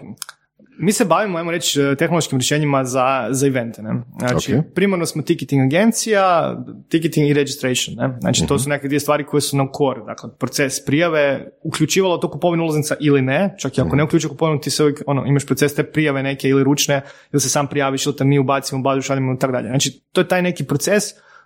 Mi 0.81 0.91
se 0.91 1.05
bavimo, 1.05 1.37
ajmo 1.37 1.51
reći, 1.51 1.79
tehnološkim 1.97 2.37
rješenjima 2.37 2.85
za, 2.85 3.27
za 3.29 3.47
evente. 3.47 3.81
Ne? 3.81 3.89
Znači, 4.19 4.55
Ok. 4.55 4.65
primarno 4.75 5.05
smo 5.05 5.21
ticketing 5.21 5.61
agencija, 5.61 6.55
ticketing 6.89 7.29
i 7.29 7.33
registration. 7.33 7.95
Ne? 7.97 8.17
Znači, 8.21 8.47
to 8.47 8.59
su 8.59 8.69
neke 8.69 8.87
dvije 8.87 8.99
stvari 8.99 9.25
koje 9.25 9.41
su 9.41 9.57
nam 9.57 9.67
core. 9.77 10.01
Dakle, 10.05 10.29
proces 10.39 10.85
prijave, 10.85 11.51
uključivalo 11.63 12.17
to 12.17 12.31
kupovinu 12.31 12.63
ulaznica 12.63 12.95
ili 12.99 13.21
ne, 13.21 13.55
čak 13.59 13.77
i 13.77 13.81
ako 13.81 13.95
ne 13.95 14.03
uključuje 14.03 14.29
kupovinu, 14.29 14.59
ti 14.59 14.69
se 14.69 14.83
uvijek, 14.83 15.01
ono, 15.07 15.25
imaš 15.25 15.45
proces 15.45 15.75
te 15.75 15.83
prijave 15.83 16.23
neke 16.23 16.49
ili 16.49 16.63
ručne, 16.63 17.01
ili 17.31 17.39
se 17.41 17.49
sam 17.49 17.67
prijaviš, 17.67 18.05
ili 18.05 18.15
te 18.15 18.23
mi 18.23 18.39
ubacimo 18.39 18.81
bazu, 18.81 19.01
šaljemo 19.01 19.33
i 19.33 19.39
tako 19.39 19.53
dalje. 19.53 19.67
Znači, 19.67 20.01
to 20.11 20.21
je 20.21 20.27
taj 20.27 20.41
neki 20.41 20.63
proces 20.63 21.03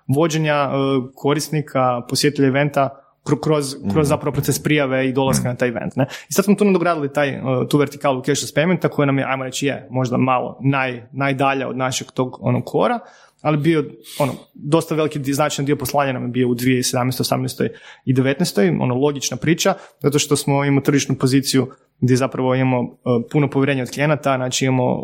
vođenja 0.07 0.53
e, 0.53 0.69
korisnika, 1.15 2.01
posjetitelja 2.09 2.47
eventa 2.47 3.02
kroz, 3.41 3.75
kroz 3.91 4.07
zapravo 4.07 4.33
proces 4.33 4.63
prijave 4.63 5.09
i 5.09 5.13
dolaska 5.13 5.49
na 5.49 5.55
taj 5.55 5.67
event. 5.67 5.95
Ne? 5.95 6.07
I 6.29 6.33
sad 6.33 6.45
smo 6.45 6.55
tu 6.55 6.65
nadogradili 6.65 7.13
taj, 7.13 7.39
uh, 7.39 7.67
tu 7.69 7.77
vertikalu 7.77 8.21
cashless 8.21 8.55
paymenta 8.55 8.89
koja 8.89 9.05
nam 9.05 9.17
je, 9.17 9.25
ajmo 9.27 9.43
reći, 9.43 9.65
je 9.65 9.87
možda 9.89 10.17
malo 10.17 10.57
naj, 10.61 11.03
najdalja 11.11 11.67
od 11.67 11.77
našeg 11.77 12.11
tog 12.11 12.37
onog 12.41 12.63
kora, 12.65 12.99
ali 13.43 13.57
bio 13.57 13.85
ono, 14.19 14.33
dosta 14.53 14.95
veliki 14.95 15.33
značajan 15.33 15.65
dio 15.65 15.75
poslanja 15.75 16.13
nam 16.13 16.23
je 16.23 16.27
bio 16.27 16.49
u 16.49 16.55
2017. 16.55 16.93
18. 16.95 17.69
i 18.05 18.13
19. 18.13 18.81
ono 18.81 18.95
logična 18.95 19.37
priča, 19.37 19.73
zato 19.99 20.19
što 20.19 20.35
smo 20.35 20.65
imamo 20.65 20.81
tržišnu 20.81 21.15
poziciju 21.15 21.67
gdje 21.99 22.15
zapravo 22.15 22.55
imamo 22.55 22.81
uh, 22.81 22.97
puno 23.31 23.49
povjerenja 23.49 23.83
od 23.83 23.91
klijenata, 23.91 24.35
znači 24.35 24.65
imamo 24.65 25.03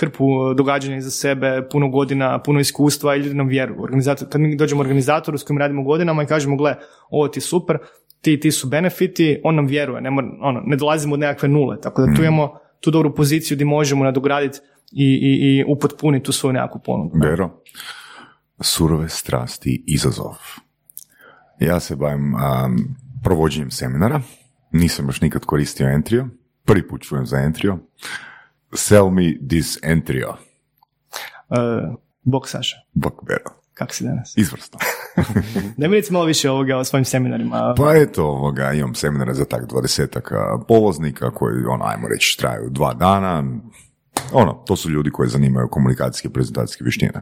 hrpu 0.00 0.24
uh, 0.24 0.56
događanja 0.56 0.96
iza 0.96 1.10
sebe, 1.10 1.68
puno 1.72 1.88
godina, 1.88 2.42
puno 2.42 2.60
iskustva 2.60 3.16
i 3.16 3.18
ljudi 3.18 3.34
nam 3.34 3.48
vjeruju. 3.48 3.82
Organizator, 3.82 4.28
kad 4.28 4.40
mi 4.40 4.56
dođemo 4.56 4.80
organizatoru 4.80 5.38
s 5.38 5.42
kojim 5.42 5.58
radimo 5.58 5.82
godinama 5.82 6.22
i 6.22 6.26
kažemo, 6.26 6.56
gle, 6.56 6.74
ovo 7.10 7.28
ti 7.28 7.38
je 7.38 7.42
super, 7.42 7.78
ti, 8.20 8.40
ti 8.40 8.52
su 8.52 8.68
benefiti, 8.68 9.40
on 9.44 9.54
nam 9.54 9.66
vjeruje, 9.66 10.00
ne, 10.00 10.10
mora- 10.10 10.38
ono, 10.40 10.62
ne 10.66 10.76
dolazimo 10.76 11.14
od 11.14 11.20
nekakve 11.20 11.48
nule, 11.48 11.80
tako 11.80 12.02
da 12.02 12.14
tu 12.16 12.22
imamo 12.22 12.58
tu 12.80 12.90
dobru 12.90 13.14
poziciju 13.14 13.54
gdje 13.54 13.64
možemo 13.64 14.04
nadograditi 14.04 14.58
i, 14.92 15.04
i, 15.04 15.58
i 15.58 15.64
upotpuniti 15.68 16.24
tu 16.24 16.32
svoju 16.32 16.52
nekakvu 16.52 16.80
ponudu. 16.84 17.18
Vero, 17.22 17.62
surove 18.60 19.08
strasti 19.08 19.84
izazov. 19.86 20.36
Ja 21.60 21.80
se 21.80 21.96
bavim 21.96 22.34
um, 22.34 22.40
provođenjem 23.24 23.70
seminara, 23.70 24.20
nisam 24.72 25.06
još 25.06 25.20
nikad 25.20 25.44
koristio 25.44 25.88
Entrio, 25.88 26.28
prvi 26.64 26.88
put 26.88 27.02
čujem 27.02 27.26
za 27.26 27.36
Entrio. 27.38 27.78
Sell 28.74 29.10
me 29.10 29.38
this 29.48 29.78
Entrio. 29.82 30.28
Uh, 31.48 31.94
bok 32.22 32.48
Saša, 32.48 32.76
Bok 32.92 33.14
Vero, 33.28 33.60
kako 33.74 33.94
si 33.94 34.04
danas? 34.04 34.36
izvrsno. 34.36 34.78
Ne 35.76 35.88
mi 35.88 35.96
recimo 35.96 36.18
malo 36.18 36.26
više 36.26 36.50
ovoga 36.50 36.76
o 36.76 36.84
svojim 36.84 37.04
seminarima. 37.04 37.74
Pa 37.76 37.96
eto, 37.96 38.24
ovoga, 38.24 38.72
imam 38.72 38.94
seminare 38.94 39.34
za 39.34 39.44
tak 39.44 39.66
dvadesetak 39.68 40.32
a, 40.32 40.58
polaznika 40.68 41.30
koji, 41.30 41.64
ono, 41.64 41.84
ajmo 41.84 42.08
reći, 42.08 42.38
traju 42.38 42.68
dva 42.70 42.94
dana. 42.94 43.44
Ono, 44.32 44.52
to 44.52 44.76
su 44.76 44.90
ljudi 44.90 45.10
koji 45.10 45.28
zanimaju 45.28 45.68
komunikacijske 45.68 46.28
i 46.28 46.32
prezentacijske 46.32 46.84
vještine. 46.84 47.12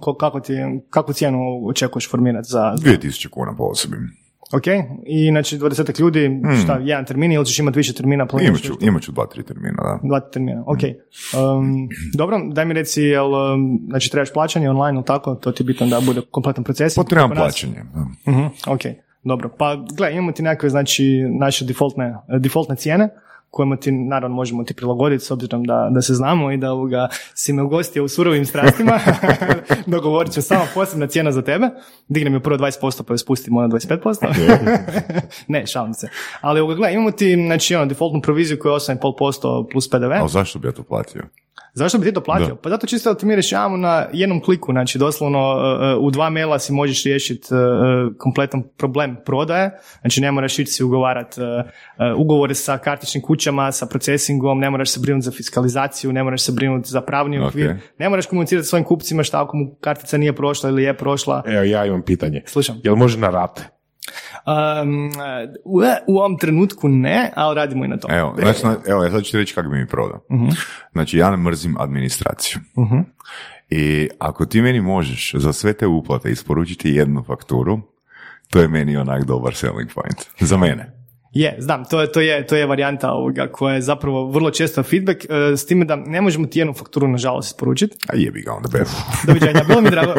Ko- 0.00 0.14
kako, 0.14 0.40
ti, 0.40 0.52
kakvu 0.90 1.14
cijenu 1.14 1.38
očekuješ 1.68 2.10
formirati 2.10 2.48
za... 2.48 2.74
2000 2.76 3.28
kuna 3.28 3.56
po 3.56 3.64
osobi. 3.64 3.96
Ok, 4.52 4.66
i 5.06 5.28
znači 5.28 5.58
20 5.58 6.00
ljudi, 6.00 6.30
šta, 6.62 6.78
jedan 6.78 7.04
termin 7.04 7.32
ili 7.32 7.46
ćeš 7.46 7.58
imati 7.58 7.76
više 7.76 7.92
termina? 7.92 8.26
Imat 8.40 8.60
ću, 8.60 8.72
imat 8.80 9.02
ću 9.02 9.12
dva, 9.12 9.26
tri 9.26 9.42
termina, 9.42 9.76
da. 9.76 9.98
Dva 10.02 10.20
termina, 10.20 10.64
ok. 10.66 10.78
Um, 10.78 11.88
dobro, 12.14 12.40
daj 12.46 12.64
mi 12.64 12.74
reci, 12.74 13.02
jel, 13.02 13.34
um, 13.34 13.80
znači 13.88 14.10
trebaš 14.10 14.32
plaćanje 14.32 14.70
online 14.70 14.96
ili 14.96 15.04
tako, 15.04 15.34
to 15.34 15.52
ti 15.52 15.62
je 15.62 15.64
bitno 15.64 15.86
da 15.86 16.00
bude 16.00 16.20
kompletan 16.30 16.64
proces. 16.64 16.94
Potrebam 16.94 17.30
nas- 17.30 17.38
plaćanje. 17.38 17.82
Mhm, 18.28 18.44
ok, 18.66 18.80
dobro. 19.24 19.48
Pa 19.58 19.76
gle, 19.96 20.12
imamo 20.12 20.32
ti 20.32 20.42
nekakve, 20.42 20.70
znači, 20.70 21.04
naše 21.38 21.64
defaultne, 21.64 22.14
defaultne 22.38 22.76
cijene, 22.76 23.08
kojima 23.50 23.76
ti, 23.76 23.92
naravno, 23.92 24.36
možemo 24.36 24.64
ti 24.64 24.74
prilagoditi 24.74 25.24
s 25.24 25.30
obzirom 25.30 25.64
da, 25.64 25.88
da 25.90 26.02
se 26.02 26.14
znamo 26.14 26.52
i 26.52 26.56
da 26.56 26.72
ovoga, 26.72 27.08
si 27.34 27.52
me 27.52 27.62
ugostio 27.62 28.04
u 28.04 28.08
surovim 28.08 28.46
strastima. 28.46 29.00
Dogovorit 29.86 30.32
ću 30.32 30.42
samo 30.42 30.66
posebna 30.74 31.06
cijena 31.06 31.32
za 31.32 31.42
tebe. 31.42 31.68
Dignem 32.08 32.34
je 32.34 32.40
prvo 32.40 32.58
20%, 32.58 33.02
pa 33.02 33.14
je 33.14 33.18
spustimo 33.18 33.62
na 33.62 33.68
25%. 33.68 34.78
ne, 35.48 35.66
šalim 35.66 35.94
se. 35.94 36.08
Ali 36.40 36.60
ovoga, 36.60 36.74
gle, 36.74 36.92
imamo 36.92 37.10
ti, 37.10 37.34
znači, 37.46 37.74
ono, 37.74 37.86
defaultnu 37.86 38.20
proviziju 38.20 38.58
koja 38.58 38.72
je 38.72 38.78
8,5% 38.78 39.70
plus 39.72 39.90
PDV. 39.90 40.12
A 40.12 40.28
zašto 40.28 40.58
bi 40.58 40.68
ja 40.68 40.72
to 40.72 40.82
platio? 40.82 41.22
Zašto 41.74 41.98
bi 41.98 42.04
ti 42.06 42.12
to 42.12 42.20
platio? 42.20 42.46
Da. 42.46 42.54
Pa 42.56 42.68
zato 42.68 42.86
čisto 42.86 43.12
da 43.12 43.18
ti 43.18 43.26
mi 43.26 43.34
rješavamo 43.34 43.76
na 43.76 44.06
jednom 44.12 44.40
kliku, 44.42 44.72
znači 44.72 44.98
doslovno 44.98 45.54
uh, 45.54 45.98
uh, 45.98 46.04
u 46.04 46.10
dva 46.10 46.30
maila 46.30 46.58
si 46.58 46.72
možeš 46.72 47.04
riješiti 47.04 47.54
uh, 47.54 47.60
kompletan 48.18 48.62
problem 48.76 49.16
prodaje, 49.26 49.70
znači 50.00 50.20
ne 50.20 50.32
moraš 50.32 50.58
ići 50.58 50.72
si 50.72 50.84
ugovarati 50.84 51.40
ugovore 52.16 52.54
sa 52.54 52.78
kartičnim 52.78 53.22
kućama, 53.22 53.72
sa 53.72 53.86
procesingom, 53.86 54.58
ne 54.58 54.70
moraš 54.70 54.90
se 54.90 55.00
brinuti 55.00 55.24
za 55.24 55.30
fiskalizaciju, 55.30 56.12
ne 56.12 56.22
moraš 56.22 56.42
se 56.42 56.52
brinuti 56.52 56.88
za 56.90 57.00
pravni 57.00 57.40
okvir, 57.40 57.70
Ok. 57.70 57.76
ne 57.98 58.08
moraš 58.08 58.26
komunicirati 58.26 58.68
svojim 58.68 58.84
kupcima 58.84 59.22
šta 59.22 59.42
ako 59.42 59.56
mu 59.56 59.74
kartica 59.80 60.16
nije 60.16 60.32
prošla 60.36 60.70
ili 60.70 60.82
je 60.82 60.96
prošla. 60.96 61.42
Evo, 61.46 61.62
ja 61.62 61.86
imam 61.86 62.02
pitanje. 62.02 62.42
Slušam. 62.46 62.80
Jel 62.84 62.96
može 62.96 63.18
na 63.18 63.30
rate? 63.30 63.79
Um, 64.46 65.10
u, 66.06 66.18
ovom 66.18 66.38
trenutku 66.38 66.88
ne, 66.88 67.32
ali 67.36 67.54
radimo 67.54 67.84
i 67.84 67.88
na 67.88 67.96
tome. 67.96 68.16
Evo, 68.16 68.34
znači, 68.38 68.66
na- 68.66 68.76
evo, 68.86 69.04
ja 69.04 69.10
sad 69.10 69.22
ću 69.24 69.30
ti 69.30 69.36
reći 69.36 69.54
kako 69.54 69.68
bi 69.68 69.78
mi 69.78 69.86
prodao. 69.86 70.20
Znači, 70.92 71.18
ja 71.18 71.30
ne 71.30 71.36
mrzim 71.36 71.76
administraciju. 71.80 72.60
I 73.70 74.08
ako 74.18 74.46
ti 74.46 74.62
meni 74.62 74.80
možeš 74.80 75.32
za 75.34 75.52
sve 75.52 75.72
te 75.72 75.86
uplate 75.86 76.30
isporučiti 76.30 76.90
jednu 76.90 77.22
fakturu, 77.22 77.80
to 78.50 78.60
je 78.60 78.68
meni 78.68 78.96
onak 78.96 79.24
dobar 79.24 79.54
selling 79.54 79.90
point. 79.94 80.26
Za 80.40 80.56
mene. 80.56 80.99
Je, 81.32 81.56
znam, 81.58 81.84
to 81.84 82.00
je, 82.00 82.12
to 82.12 82.20
je, 82.20 82.46
to 82.46 82.56
je 82.56 82.66
varijanta 82.66 83.12
ovoga 83.12 83.46
koja 83.52 83.74
je 83.74 83.82
zapravo 83.82 84.26
vrlo 84.30 84.50
često 84.50 84.82
feedback, 84.82 85.24
e, 85.24 85.56
s 85.56 85.66
time 85.66 85.84
da 85.84 85.96
ne 85.96 86.20
možemo 86.20 86.46
ti 86.46 86.58
jednu 86.58 86.74
fakturu 86.74 87.08
nažalost 87.08 87.48
isporučiti. 87.48 87.96
A 88.08 88.16
jebi 88.16 88.40
ga 88.42 88.52
onda 88.52 88.68
bez. 88.72 88.88
Doviđenja, 89.26 89.64
bilo 89.68 89.80
mi 89.80 89.86
je 89.86 89.90
drago. 89.90 90.12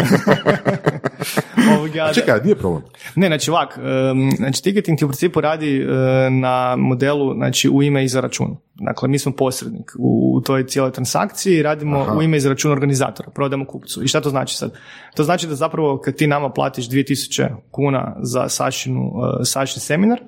Ovoga, 1.77 1.93
da- 2.07 2.13
Čekaj, 2.13 2.39
nije 2.43 2.55
problem. 2.55 2.81
ne, 3.15 3.27
znači 3.27 3.51
ovak, 3.51 3.77
em, 3.77 4.31
znači 4.37 4.63
ticketing 4.63 4.97
ti 4.99 5.05
u 5.05 5.07
principu 5.07 5.41
radi 5.41 5.81
e, 5.81 5.85
na 6.29 6.75
modelu 6.77 7.33
znači 7.33 7.69
u 7.69 7.83
ime 7.83 8.03
i 8.03 8.07
za 8.07 8.21
račun. 8.21 8.57
Dakle, 8.75 9.07
mi 9.09 9.19
smo 9.19 9.31
posrednik 9.31 9.91
u 9.99 10.41
toj 10.45 10.67
cijeloj 10.67 10.91
transakciji, 10.91 11.61
radimo 11.63 12.15
u 12.17 12.21
ime 12.21 12.37
i 12.37 12.39
za 12.39 12.49
račun 12.49 12.71
organizatora, 12.71 13.29
prodamo 13.29 13.65
kupcu. 13.65 14.03
I 14.03 14.07
šta 14.07 14.21
to 14.21 14.29
znači 14.29 14.55
sad? 14.55 14.73
To 15.15 15.23
znači 15.23 15.47
da 15.47 15.55
zapravo 15.55 15.97
kad 15.97 16.15
ti 16.15 16.27
nama 16.27 16.49
platiš 16.49 16.89
2000 16.89 17.47
kuna 17.71 18.15
za 18.21 18.49
Sašinu, 18.49 19.11
e, 19.41 19.45
Sašin 19.45 19.79
seminar, 19.81 20.19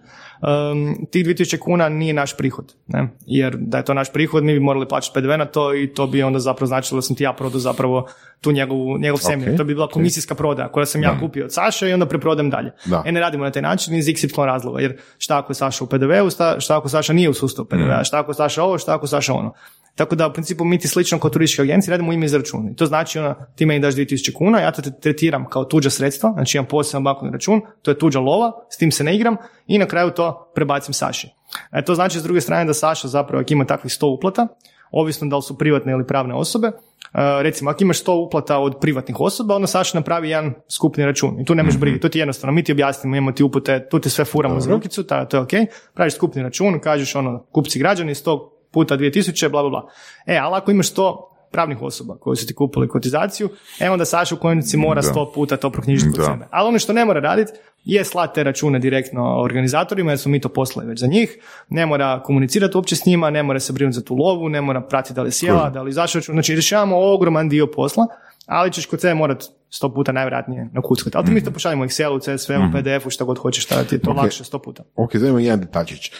um, 0.41 1.07
tih 1.11 1.25
2000 1.25 1.59
kuna 1.59 1.89
nije 1.89 2.13
naš 2.13 2.37
prihod, 2.37 2.73
ne? 2.87 3.07
jer 3.25 3.55
da 3.57 3.77
je 3.77 3.85
to 3.85 3.93
naš 3.93 4.13
prihod, 4.13 4.43
mi 4.43 4.53
bi 4.53 4.59
morali 4.59 4.87
plaćati 4.87 5.19
PDV 5.19 5.37
na 5.37 5.45
to 5.45 5.75
i 5.75 5.93
to 5.93 6.07
bi 6.07 6.23
onda 6.23 6.39
zapravo 6.39 6.67
značilo 6.67 6.97
da 6.97 7.01
sam 7.01 7.15
ti 7.15 7.23
ja 7.23 7.33
prodao 7.33 7.59
zapravo 7.59 8.07
tu 8.41 8.51
njegovu, 8.51 8.97
njegov 8.97 9.17
seminar. 9.17 9.57
To 9.57 9.63
bi 9.63 9.73
bila 9.73 9.87
komisijska 9.87 10.35
prodaja 10.35 10.67
koja 10.67 10.85
sam 10.85 11.03
ja 11.03 11.19
kupio 11.19 11.45
od 11.45 11.53
Saše 11.53 11.89
i 11.89 11.93
onda 11.93 12.05
preprodam 12.05 12.49
dalje. 12.49 12.71
Da. 12.85 13.03
E 13.05 13.11
ne 13.11 13.19
radimo 13.19 13.43
na 13.43 13.51
taj 13.51 13.61
način 13.61 13.95
iz 13.95 14.05
XY 14.05 14.45
razloga, 14.45 14.81
jer 14.81 14.97
šta 15.17 15.37
ako 15.37 15.51
je 15.51 15.55
Saša 15.55 15.83
u 15.83 15.87
PDV-u, 15.87 16.29
šta, 16.29 16.59
šta 16.59 16.77
ako 16.77 16.89
Saša 16.89 17.13
nije 17.13 17.29
u 17.29 17.33
sustavu 17.33 17.67
PDV-a, 17.67 18.03
šta 18.03 18.19
ako 18.19 18.33
Saša 18.33 18.63
ovo, 18.63 18.77
šta 18.77 18.95
ako 18.95 19.07
Saša 19.07 19.33
ono. 19.33 19.53
Tako 19.95 20.15
da 20.15 20.27
u 20.27 20.33
principu 20.33 20.65
mi 20.65 20.77
ti 20.79 20.87
slično 20.87 21.19
kao 21.19 21.29
turističke 21.29 21.61
agencije 21.61 21.91
radimo 21.91 22.13
ime 22.13 22.25
iz 22.25 22.33
računa. 22.33 22.71
I 22.71 22.75
to 22.75 22.85
znači 22.85 23.19
ono, 23.19 23.35
ti 23.55 23.65
meni 23.65 23.79
daš 23.79 23.95
2000 23.95 24.33
kuna, 24.33 24.59
ja 24.59 24.71
to 24.71 24.81
tretiram 25.01 25.49
kao 25.49 25.65
tuđa 25.65 25.89
sredstva, 25.89 26.31
znači 26.33 26.57
imam 26.57 26.67
poseban 26.67 27.03
bankovni 27.03 27.31
račun, 27.31 27.61
to 27.81 27.91
je 27.91 27.99
tuđa 27.99 28.19
lova, 28.19 28.51
s 28.69 28.77
tim 28.77 28.91
se 28.91 29.03
ne 29.03 29.15
igram 29.15 29.37
i 29.67 29.77
na 29.77 29.85
kraju 29.85 30.11
to 30.11 30.51
prebacim 30.55 30.93
Saši. 30.93 31.27
E, 31.71 31.85
to 31.85 31.95
znači 31.95 32.19
s 32.19 32.23
druge 32.23 32.41
strane 32.41 32.65
da 32.65 32.73
Saša 32.73 33.07
zapravo 33.07 33.41
ako 33.41 33.53
ima 33.53 33.65
takvih 33.65 33.91
100 33.91 34.17
uplata, 34.17 34.47
ovisno 34.91 35.27
da 35.27 35.35
li 35.35 35.41
su 35.41 35.57
privatne 35.57 35.91
ili 35.91 36.07
pravne 36.07 36.35
osobe, 36.35 36.71
Uh, 37.13 37.19
recimo, 37.41 37.69
ako 37.69 37.83
imaš 37.83 38.03
100 38.03 38.25
uplata 38.25 38.57
od 38.57 38.79
privatnih 38.81 39.19
osoba, 39.19 39.55
onda 39.55 39.67
Saša 39.67 39.97
napravi 39.97 40.29
jedan 40.29 40.53
skupni 40.69 41.05
račun. 41.05 41.39
I 41.41 41.45
tu 41.45 41.55
nemaš 41.55 41.77
brige, 41.77 41.99
to 41.99 42.09
ti 42.09 42.17
je 42.17 42.21
jednostavno. 42.21 42.53
Mi 42.53 42.63
ti 42.63 42.71
objasnimo, 42.71 43.15
imamo 43.15 43.31
ti 43.31 43.43
upute, 43.43 43.87
tu 43.89 43.99
ti 43.99 44.09
sve 44.09 44.25
furamo 44.25 44.59
za 44.59 44.71
rukicu, 44.71 45.03
ta, 45.03 45.25
to 45.25 45.37
je 45.37 45.41
ok. 45.41 45.49
Praviš 45.93 46.13
skupni 46.13 46.43
račun, 46.43 46.79
kažeš 46.79 47.15
ono, 47.15 47.45
kupci 47.51 47.79
građani 47.79 48.13
100 48.13 48.52
puta 48.73 48.97
2000, 48.97 49.49
bla, 49.49 49.61
bla, 49.61 49.69
bla. 49.69 49.89
E, 50.25 50.37
ali 50.37 50.55
ako 50.55 50.71
imaš 50.71 50.93
100 50.93 51.33
pravnih 51.51 51.81
osoba 51.81 52.17
koji 52.19 52.37
su 52.37 52.47
ti 52.47 52.53
kupili 52.53 52.87
kotizaciju, 52.87 53.49
e 53.79 53.89
onda 53.89 54.05
Saša 54.05 54.35
u 54.35 54.37
konačnici 54.37 54.77
mora 54.77 55.01
Da. 55.01 55.07
100 55.07 55.33
puta 55.33 55.57
to 55.57 55.69
proknjižiti 55.69 56.11
kod 56.15 56.25
sebe. 56.25 56.47
Ali 56.51 56.67
ono 56.67 56.79
što 56.79 56.93
ne 56.93 57.05
mora 57.05 57.19
raditi 57.19 57.51
je 57.85 58.05
slati 58.05 58.35
te 58.35 58.43
račune 58.43 58.79
direktno 58.79 59.41
organizatorima 59.41 60.11
jer 60.11 60.19
smo 60.19 60.31
mi 60.31 60.41
to 60.41 60.49
poslali 60.49 60.87
već 60.87 60.99
za 60.99 61.07
njih, 61.07 61.37
ne 61.69 61.85
mora 61.85 62.23
komunicirati 62.23 62.77
uopće 62.77 62.95
s 62.95 63.05
njima, 63.05 63.29
ne 63.29 63.43
mora 63.43 63.59
se 63.59 63.73
brinuti 63.73 63.95
za 63.95 64.03
tu 64.03 64.15
lovu, 64.15 64.49
ne 64.49 64.61
mora 64.61 64.81
pratiti 64.81 65.13
da 65.13 65.21
li 65.21 65.27
je 65.27 65.31
sjela, 65.31 65.69
da 65.69 65.81
li 65.81 65.89
izašao 65.89 66.21
znači 66.21 66.53
rješavamo 66.53 67.13
ogroman 67.13 67.49
dio 67.49 67.67
posla, 67.67 68.07
ali 68.45 68.71
ćeš 68.71 68.85
kod 68.85 69.01
sebe 69.01 69.13
morat 69.13 69.43
sto 69.75 69.93
puta 69.93 70.11
najvjerojatnije 70.11 70.69
nakuckati. 70.73 71.17
Ali 71.17 71.25
ti 71.25 71.31
mi 71.31 71.43
to 71.43 71.51
pošaljemo 71.51 71.83
u 71.83 71.85
Excelu, 71.85 72.19
CSV, 72.21 72.51
u 72.53 72.71
PDF-u, 72.73 73.09
šta 73.09 73.23
god 73.23 73.37
hoćeš, 73.37 73.63
šta 73.65 73.83
ti 73.83 73.95
je 73.95 73.99
to 73.99 74.11
Ok. 74.11 74.17
lakše 74.17 74.43
sto 74.43 74.59
puta. 74.59 74.83
Ok, 74.95 75.15
zanima 75.15 75.39
jedan 75.39 75.59
detačić. 75.59 76.11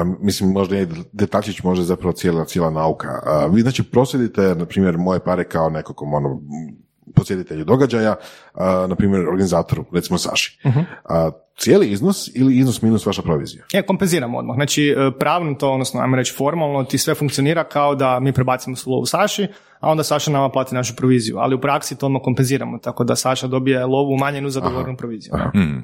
Um, 0.00 0.16
mislim, 0.20 0.50
možda 0.50 0.76
je 0.76 0.88
detačić 1.12 1.62
možda 1.62 1.84
zapravo 1.84 2.12
cijela, 2.12 2.44
cijela 2.44 2.70
nauka. 2.70 3.08
Uh, 3.08 3.54
vi 3.54 3.62
znači 3.62 3.82
prosjedite, 3.82 4.54
na 4.54 4.66
primjer, 4.66 4.98
moje 4.98 5.20
pare 5.20 5.44
kao 5.44 5.70
nekakvom 5.70 6.14
ono, 6.14 6.28
m, 6.28 6.76
posjetitelju 7.14 7.64
događaja, 7.64 8.16
uh, 8.54 8.60
na 8.88 8.94
primjer 8.94 9.28
organizatoru, 9.28 9.84
recimo 9.92 10.18
Saši. 10.18 10.60
Uh, 10.64 10.72
cijeli 11.58 11.90
iznos 11.90 12.30
ili 12.34 12.56
iznos 12.56 12.82
minus 12.82 13.06
vaša 13.06 13.22
provizija? 13.22 13.64
Je, 13.72 13.82
kompenziramo 13.82 14.38
odmah. 14.38 14.54
Znači, 14.54 14.88
e, 14.88 15.18
pravno 15.18 15.54
to, 15.54 15.72
odnosno, 15.72 16.00
ajmo 16.00 16.16
reći 16.16 16.34
formalno, 16.36 16.84
ti 16.84 16.98
sve 16.98 17.14
funkcionira 17.14 17.64
kao 17.64 17.94
da 17.94 18.20
mi 18.20 18.32
prebacimo 18.32 18.76
lovu 18.86 19.06
Saši, 19.06 19.46
a 19.80 19.90
onda 19.90 20.02
Saša 20.04 20.30
nama 20.30 20.48
plati 20.48 20.74
našu 20.74 20.96
proviziju. 20.96 21.38
Ali 21.38 21.54
u 21.54 21.60
praksi 21.60 21.98
to 21.98 22.06
odmah 22.06 22.22
kompenziramo, 22.24 22.78
tako 22.78 23.04
da 23.04 23.16
Saša 23.16 23.46
dobije 23.46 23.86
lovu 23.86 24.12
umanjenu 24.14 24.50
za 24.50 24.60
dogovornu 24.60 24.96
proviziju. 24.96 25.32
Mm. 25.54 25.82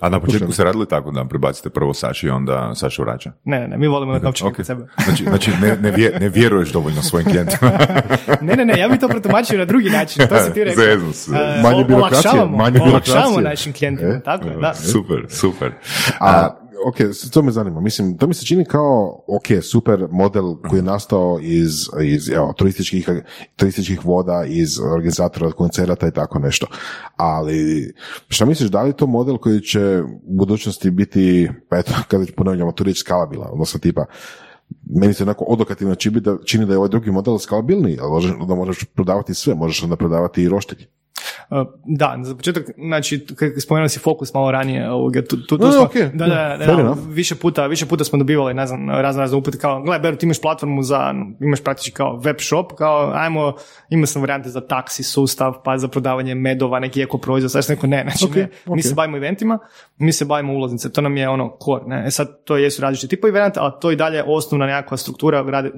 A 0.00 0.08
na 0.08 0.20
početku 0.20 0.52
se 0.52 0.64
radili 0.64 0.86
tako 0.86 1.10
da 1.10 1.24
prebacite 1.24 1.70
prvo 1.70 1.94
Saši 1.94 2.26
i 2.26 2.30
onda 2.30 2.72
Saša 2.74 3.02
vraća? 3.02 3.32
Ne, 3.44 3.60
ne, 3.60 3.68
ne, 3.68 3.78
mi 3.78 3.86
volimo 3.86 4.12
imati 4.12 4.24
novčanik 4.24 4.50
Ok. 4.50 4.56
kod 4.56 4.66
sebe. 4.66 4.86
Znači, 5.04 5.24
znači 5.24 5.50
ne, 5.52 5.76
ne, 5.76 5.90
vje- 5.92 6.18
ne 6.20 6.28
vjeruješ 6.28 6.68
dovoljno 6.68 7.02
svojim 7.02 7.26
klijentima. 7.26 7.70
ne, 8.40 8.56
ne, 8.56 8.64
ne, 8.64 8.78
ja 8.78 8.88
bi 8.88 8.98
to 8.98 9.08
protumačio 9.08 9.58
na 9.58 9.64
drugi 9.64 9.90
način, 9.90 10.26
to 10.28 10.38
si 10.38 10.52
ti 10.52 10.64
rekao. 10.64 10.84
Zeznu 10.84 11.12
se. 11.12 11.30
E, 11.32 11.62
Manje 11.62 11.84
birokracije, 11.84 11.96
olakšavamo, 12.30 12.56
manje 12.56 12.70
birokracije. 12.72 13.14
olakšavamo 13.14 13.40
našim 13.40 13.72
klijentima, 13.72 14.10
E, 14.10 14.20
tako, 14.20 14.48
je, 14.48 14.56
da. 14.56 14.74
super, 14.74 15.26
super. 15.28 15.72
A, 16.20 16.48
ok, 16.88 16.96
to 17.32 17.42
me 17.42 17.52
zanima. 17.52 17.80
Mislim, 17.80 18.18
to 18.18 18.26
mi 18.26 18.34
se 18.34 18.46
čini 18.46 18.64
kao, 18.64 19.24
ok, 19.28 19.62
super 19.62 20.08
model 20.10 20.56
koji 20.68 20.78
je 20.78 20.82
nastao 20.82 21.38
iz, 21.42 21.72
iz 22.02 22.30
evo, 22.30 22.52
turističkih, 22.56 23.08
turističkih 23.56 24.04
voda, 24.04 24.44
iz 24.48 24.80
organizatora 24.80 25.52
koncerata 25.52 26.08
i 26.08 26.10
tako 26.10 26.38
nešto. 26.38 26.66
Ali, 27.16 27.92
šta 28.28 28.44
misliš, 28.44 28.70
da 28.70 28.82
li 28.82 28.88
je 28.88 28.96
to 28.96 29.06
model 29.06 29.38
koji 29.38 29.60
će 29.60 30.02
u 30.02 30.36
budućnosti 30.36 30.90
biti, 30.90 31.50
pa 31.68 31.78
eto, 31.78 31.92
kada 32.08 32.24
ponavljamo, 32.36 32.72
tu 32.72 32.84
riječ 32.84 32.98
skalabilan, 32.98 33.48
odnosno 33.52 33.80
tipa, 33.80 34.04
meni 35.00 35.14
se 35.14 35.22
onako 35.22 35.44
odokativno 35.44 35.94
čini 35.94 36.20
da, 36.20 36.36
čini 36.44 36.66
da 36.66 36.72
je 36.72 36.78
ovaj 36.78 36.88
drugi 36.88 37.10
model 37.10 37.38
skalabilniji, 37.38 37.98
ali 38.00 38.10
možeš, 38.10 38.32
da 38.48 38.54
možeš 38.54 38.84
prodavati 38.84 39.34
sve, 39.34 39.54
možeš 39.54 39.82
onda 39.82 39.96
prodavati 39.96 40.42
i 40.42 40.48
roštilj. 40.48 40.86
Uh, 41.50 41.66
Da, 41.84 42.18
za 42.22 42.34
početak, 42.34 42.64
znači, 42.78 43.26
spomenuo 43.62 43.88
si 43.88 43.98
fokus 43.98 44.34
malo 44.34 44.50
ranije, 44.50 44.90
ovoga, 44.90 45.22
tu, 45.22 45.36
tu, 45.36 45.58
tu 45.58 45.64
No, 45.64 45.72
smo, 45.72 45.82
ok, 45.82 45.94
da, 45.94 46.26
da, 46.26 46.56
da, 46.58 46.66
da, 46.66 46.96
više 47.08 47.34
puta, 47.34 47.66
više 47.66 47.86
puta 47.86 48.04
smo 48.04 48.18
dobivali, 48.18 48.54
ne 48.54 48.66
znam, 48.66 48.90
razne 48.90 49.20
razne 49.20 49.36
upute 49.36 49.58
kao, 49.58 49.82
gledaj, 49.82 49.98
Beru, 50.00 50.16
ti 50.16 50.26
imaš 50.26 50.40
platformu 50.40 50.82
za, 50.82 51.14
imaš 51.40 51.64
praktički 51.64 51.92
kao 51.92 52.20
web 52.24 52.36
shop, 52.40 52.72
kao, 52.78 53.12
ajmo, 53.14 53.54
imao 53.90 54.06
sam 54.06 54.22
varijante 54.22 54.48
za 54.48 54.60
taksi 54.60 55.02
sustav, 55.02 55.54
pa 55.64 55.78
za 55.78 55.88
prodavanje 55.88 56.34
medova, 56.34 56.80
neki 56.80 57.02
eko 57.02 57.18
proizvod, 57.18 57.52
sad 57.52 57.64
rekao, 57.68 57.88
ne, 57.88 58.02
znači, 58.02 58.24
Ok, 58.24 58.36
ne, 58.36 58.48
mi 58.66 58.80
ok. 58.80 58.82
se 58.82 58.94
bavimo 58.94 59.16
eventima, 59.16 59.58
mi 59.98 60.12
se 60.12 60.24
bavimo 60.24 60.52
ulaznice, 60.54 60.92
to 60.92 61.00
nam 61.00 61.16
je 61.16 61.28
ono 61.28 61.56
core, 61.64 61.84
ne, 61.86 62.04
e 62.06 62.10
sad, 62.10 62.44
to 62.44 62.56
jesu 62.56 62.82
različiti 62.82 63.16
tipovi 63.16 63.30
eventa, 63.30 63.62
ali 63.62 63.72
to 63.80 63.90
i 63.90 63.96
dalje 63.96 64.22
osnovna 64.26 64.66
nekakva 64.66 64.96
struktura 64.96 65.44
grad- 65.44 65.70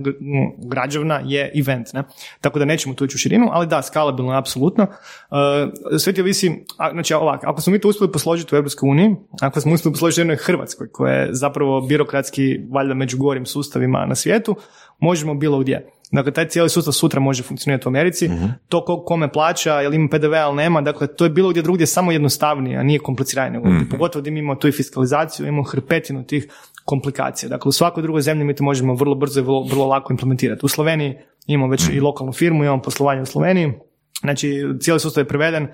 građevna 0.59 1.21
je 1.25 1.53
event, 1.55 1.93
ne, 1.93 2.03
tako 2.41 2.59
da 2.59 2.65
nećemo 2.65 2.95
tu 2.95 3.05
ići 3.05 3.15
u 3.15 3.19
širinu, 3.19 3.49
ali 3.53 3.67
da, 3.67 3.83
skalabilno 3.83 4.33
je 4.33 4.39
apsolutno, 4.39 4.87
Uh, 5.31 5.99
sve 5.99 6.13
ti 6.13 6.21
ovisi, 6.21 6.65
a, 6.77 6.91
znači 6.93 7.15
ovako, 7.15 7.47
ako 7.47 7.61
smo 7.61 7.73
mi 7.73 7.79
to 7.79 7.89
uspjeli 7.89 8.13
posložiti 8.13 8.55
u 8.55 8.57
Europskoj 8.57 8.89
uniji, 8.91 9.17
ako 9.41 9.61
smo 9.61 9.75
uspjeli 9.75 9.93
posložiti 9.93 10.21
u 10.21 10.23
jednoj 10.23 10.37
Hrvatskoj, 10.37 10.89
koja 10.93 11.15
je 11.15 11.29
zapravo 11.35 11.81
birokratski 11.81 12.61
valjda 12.71 12.95
među 12.95 13.19
gorim 13.19 13.47
sustavima 13.47 14.07
na 14.07 14.15
svijetu, 14.15 14.57
možemo 14.99 15.35
bilo 15.35 15.59
gdje. 15.59 15.91
Dakle, 16.13 16.33
taj 16.33 16.49
cijeli 16.49 16.69
sustav 16.69 16.93
sutra 16.93 17.21
može 17.21 17.43
funkcionirati 17.43 17.89
u 17.89 17.91
Americi, 17.91 18.31
to 18.69 18.85
ko, 18.85 19.05
kome 19.05 19.33
plaća, 19.33 19.81
jel 19.81 19.95
ima 19.95 20.09
PDV, 20.09 20.35
ali 20.35 20.57
nema, 20.57 20.81
dakle, 20.81 21.07
to 21.07 21.25
je 21.25 21.31
bilo 21.31 21.51
gdje 21.51 21.63
drugdje 21.63 21.87
samo 21.87 22.13
jednostavnije, 22.13 22.79
a 22.79 22.83
nije 22.83 22.99
kompliciranije. 22.99 23.61
nego 23.61 23.69
ovdje. 23.69 23.91
Pogotovo 23.91 24.23
da 24.23 24.31
mi 24.31 24.39
imamo 24.39 24.55
tu 24.55 24.69
i 24.69 24.73
fiskalizaciju, 24.73 25.47
imamo 25.47 25.63
hrpetinu 25.63 26.25
tih 26.25 26.49
komplikacija. 26.85 27.49
Dakle, 27.49 27.69
u 27.69 27.73
svakoj 27.73 28.03
drugoj 28.03 28.23
zemlji 28.23 28.45
mi 28.45 28.55
to 28.55 28.65
možemo 28.65 28.95
vrlo 28.95 29.15
brzo 29.15 29.41
i 29.41 29.43
vrlo, 29.43 29.63
vrlo 29.63 29.87
lako 29.87 30.13
implementirati. 30.13 30.67
U 30.67 30.69
Sloveniji 30.69 31.15
imamo 31.47 31.71
već 31.71 31.89
i 31.89 32.01
lokalnu 32.01 32.33
firmu, 32.33 32.65
imamo 32.65 32.83
poslovanje 32.83 33.23
u 33.23 33.27
Sloveniji, 33.27 33.73
Znači, 34.21 34.65
cijeli 34.81 35.01
sustav 35.01 35.21
je 35.21 35.29
preveden, 35.29 35.65
uh, 35.65 35.71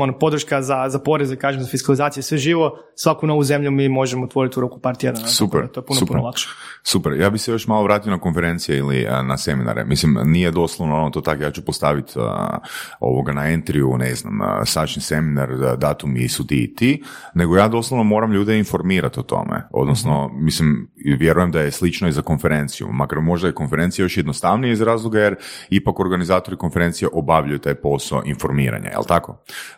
ono, 0.00 0.18
podrška 0.18 0.62
za, 0.62 0.88
za 0.88 0.98
poreze, 0.98 1.36
kažem, 1.36 1.62
za 1.62 1.68
fiskalizaciju, 1.68 2.22
sve 2.22 2.38
živo, 2.38 2.78
svaku 2.94 3.26
novu 3.26 3.44
zemlju 3.44 3.70
mi 3.70 3.88
možemo 3.88 4.24
otvoriti 4.24 4.58
u 4.58 4.60
roku 4.60 4.80
par 4.80 4.96
tjedana. 4.96 5.26
Super, 5.26 5.68
To 5.68 5.80
je 5.80 5.86
puno, 5.86 5.98
super. 5.98 6.16
puno 6.16 6.22
lakše. 6.22 6.48
Super, 6.82 7.12
ja 7.12 7.30
bi 7.30 7.38
se 7.38 7.52
još 7.52 7.66
malo 7.66 7.82
vratio 7.82 8.10
na 8.10 8.20
konferencije 8.20 8.78
ili 8.78 9.06
a, 9.06 9.22
na 9.22 9.36
seminare. 9.36 9.84
Mislim, 9.84 10.18
nije 10.24 10.50
doslovno 10.50 10.96
ono 10.96 11.10
to 11.10 11.20
tako, 11.20 11.42
ja 11.42 11.50
ću 11.50 11.64
postaviti 11.64 12.12
a, 12.16 12.58
ovoga 13.00 13.32
na 13.32 13.48
entriju, 13.48 13.96
ne 13.98 14.14
znam, 14.14 14.40
a, 14.42 14.64
sačni 14.64 15.02
seminar, 15.02 15.50
a, 15.52 15.76
datumi 15.76 16.28
su 16.28 16.46
ti 16.46 16.64
i 16.64 16.74
ti, 16.74 17.02
nego 17.34 17.56
ja 17.56 17.68
doslovno 17.68 18.04
moram 18.04 18.32
ljude 18.32 18.58
informirati 18.58 19.20
o 19.20 19.22
tome. 19.22 19.62
Odnosno, 19.70 20.30
mislim, 20.34 20.90
i 20.96 21.14
vjerujem 21.14 21.50
da 21.50 21.60
je 21.60 21.70
slično 21.70 22.08
i 22.08 22.12
za 22.12 22.22
konferenciju. 22.22 22.88
Makar 22.92 23.20
možda 23.20 23.48
je 23.48 23.54
konferencija 23.54 24.04
još 24.04 24.16
jednostavnija 24.16 24.72
iz 24.72 24.80
razloga 24.80 25.20
jer 25.20 25.36
ipak 25.70 26.00
organizatori 26.00 26.56
konferencije 26.56 27.08
obavljaju 27.12 27.58
taj 27.58 27.74
posao 27.74 28.22
informiranja, 28.24 28.90
jel 28.90 29.04
tako? 29.08 29.19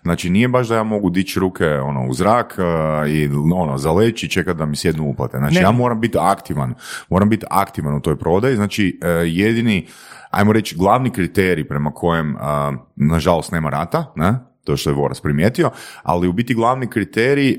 Znači, 0.03 0.31
nije 0.31 0.49
baš 0.49 0.69
da 0.69 0.77
ja 0.77 0.83
mogu 0.83 1.11
dići 1.11 1.41
ruke 1.41 1.69
ono, 1.69 2.07
u 2.09 2.15
zrak 2.15 2.59
a, 2.59 3.05
i 3.09 3.31
ono, 3.55 3.79
zaleći 3.79 4.27
i 4.27 4.29
čekati 4.29 4.59
da 4.59 4.67
mi 4.67 4.77
sjednu 4.77 5.05
uplate. 5.05 5.39
Znači, 5.39 5.55
Ne. 5.55 5.61
ja 5.61 5.71
moram 5.71 6.01
biti 6.01 6.19
aktivan, 6.21 6.75
moram 7.09 7.29
biti 7.29 7.47
aktivan 7.51 7.95
u 7.95 8.01
toj 8.01 8.19
prodaji, 8.19 8.57
znači 8.57 9.01
e, 9.03 9.09
jedini, 9.09 9.87
ajmo 10.31 10.53
reći, 10.53 10.77
glavni 10.77 11.11
kriterij 11.11 11.69
prema 11.69 11.91
kojem, 11.91 12.37
a, 12.41 12.73
nažalost, 12.97 13.53
nema 13.53 13.71
rata, 13.71 14.13
ne? 14.17 14.53
to 14.65 14.77
što 14.77 14.91
je 14.91 14.95
Voras 14.95 15.21
primijetio, 15.21 15.71
ali 16.03 16.29
u 16.29 16.33
biti 16.33 16.55
glavni 16.55 16.87
kriterij 16.87 17.57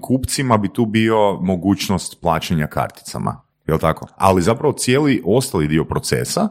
kupcima 0.00 0.56
bi 0.56 0.72
tu 0.72 0.86
bio 0.86 1.38
mogućnost 1.40 2.20
plaćanja 2.20 2.66
karticama, 2.66 3.40
jel 3.66 3.78
tako? 3.78 4.06
Ali 4.16 4.42
zapravo 4.42 4.72
cijeli 4.72 5.22
ostali 5.26 5.68
dio 5.68 5.84
procesa 5.84 6.48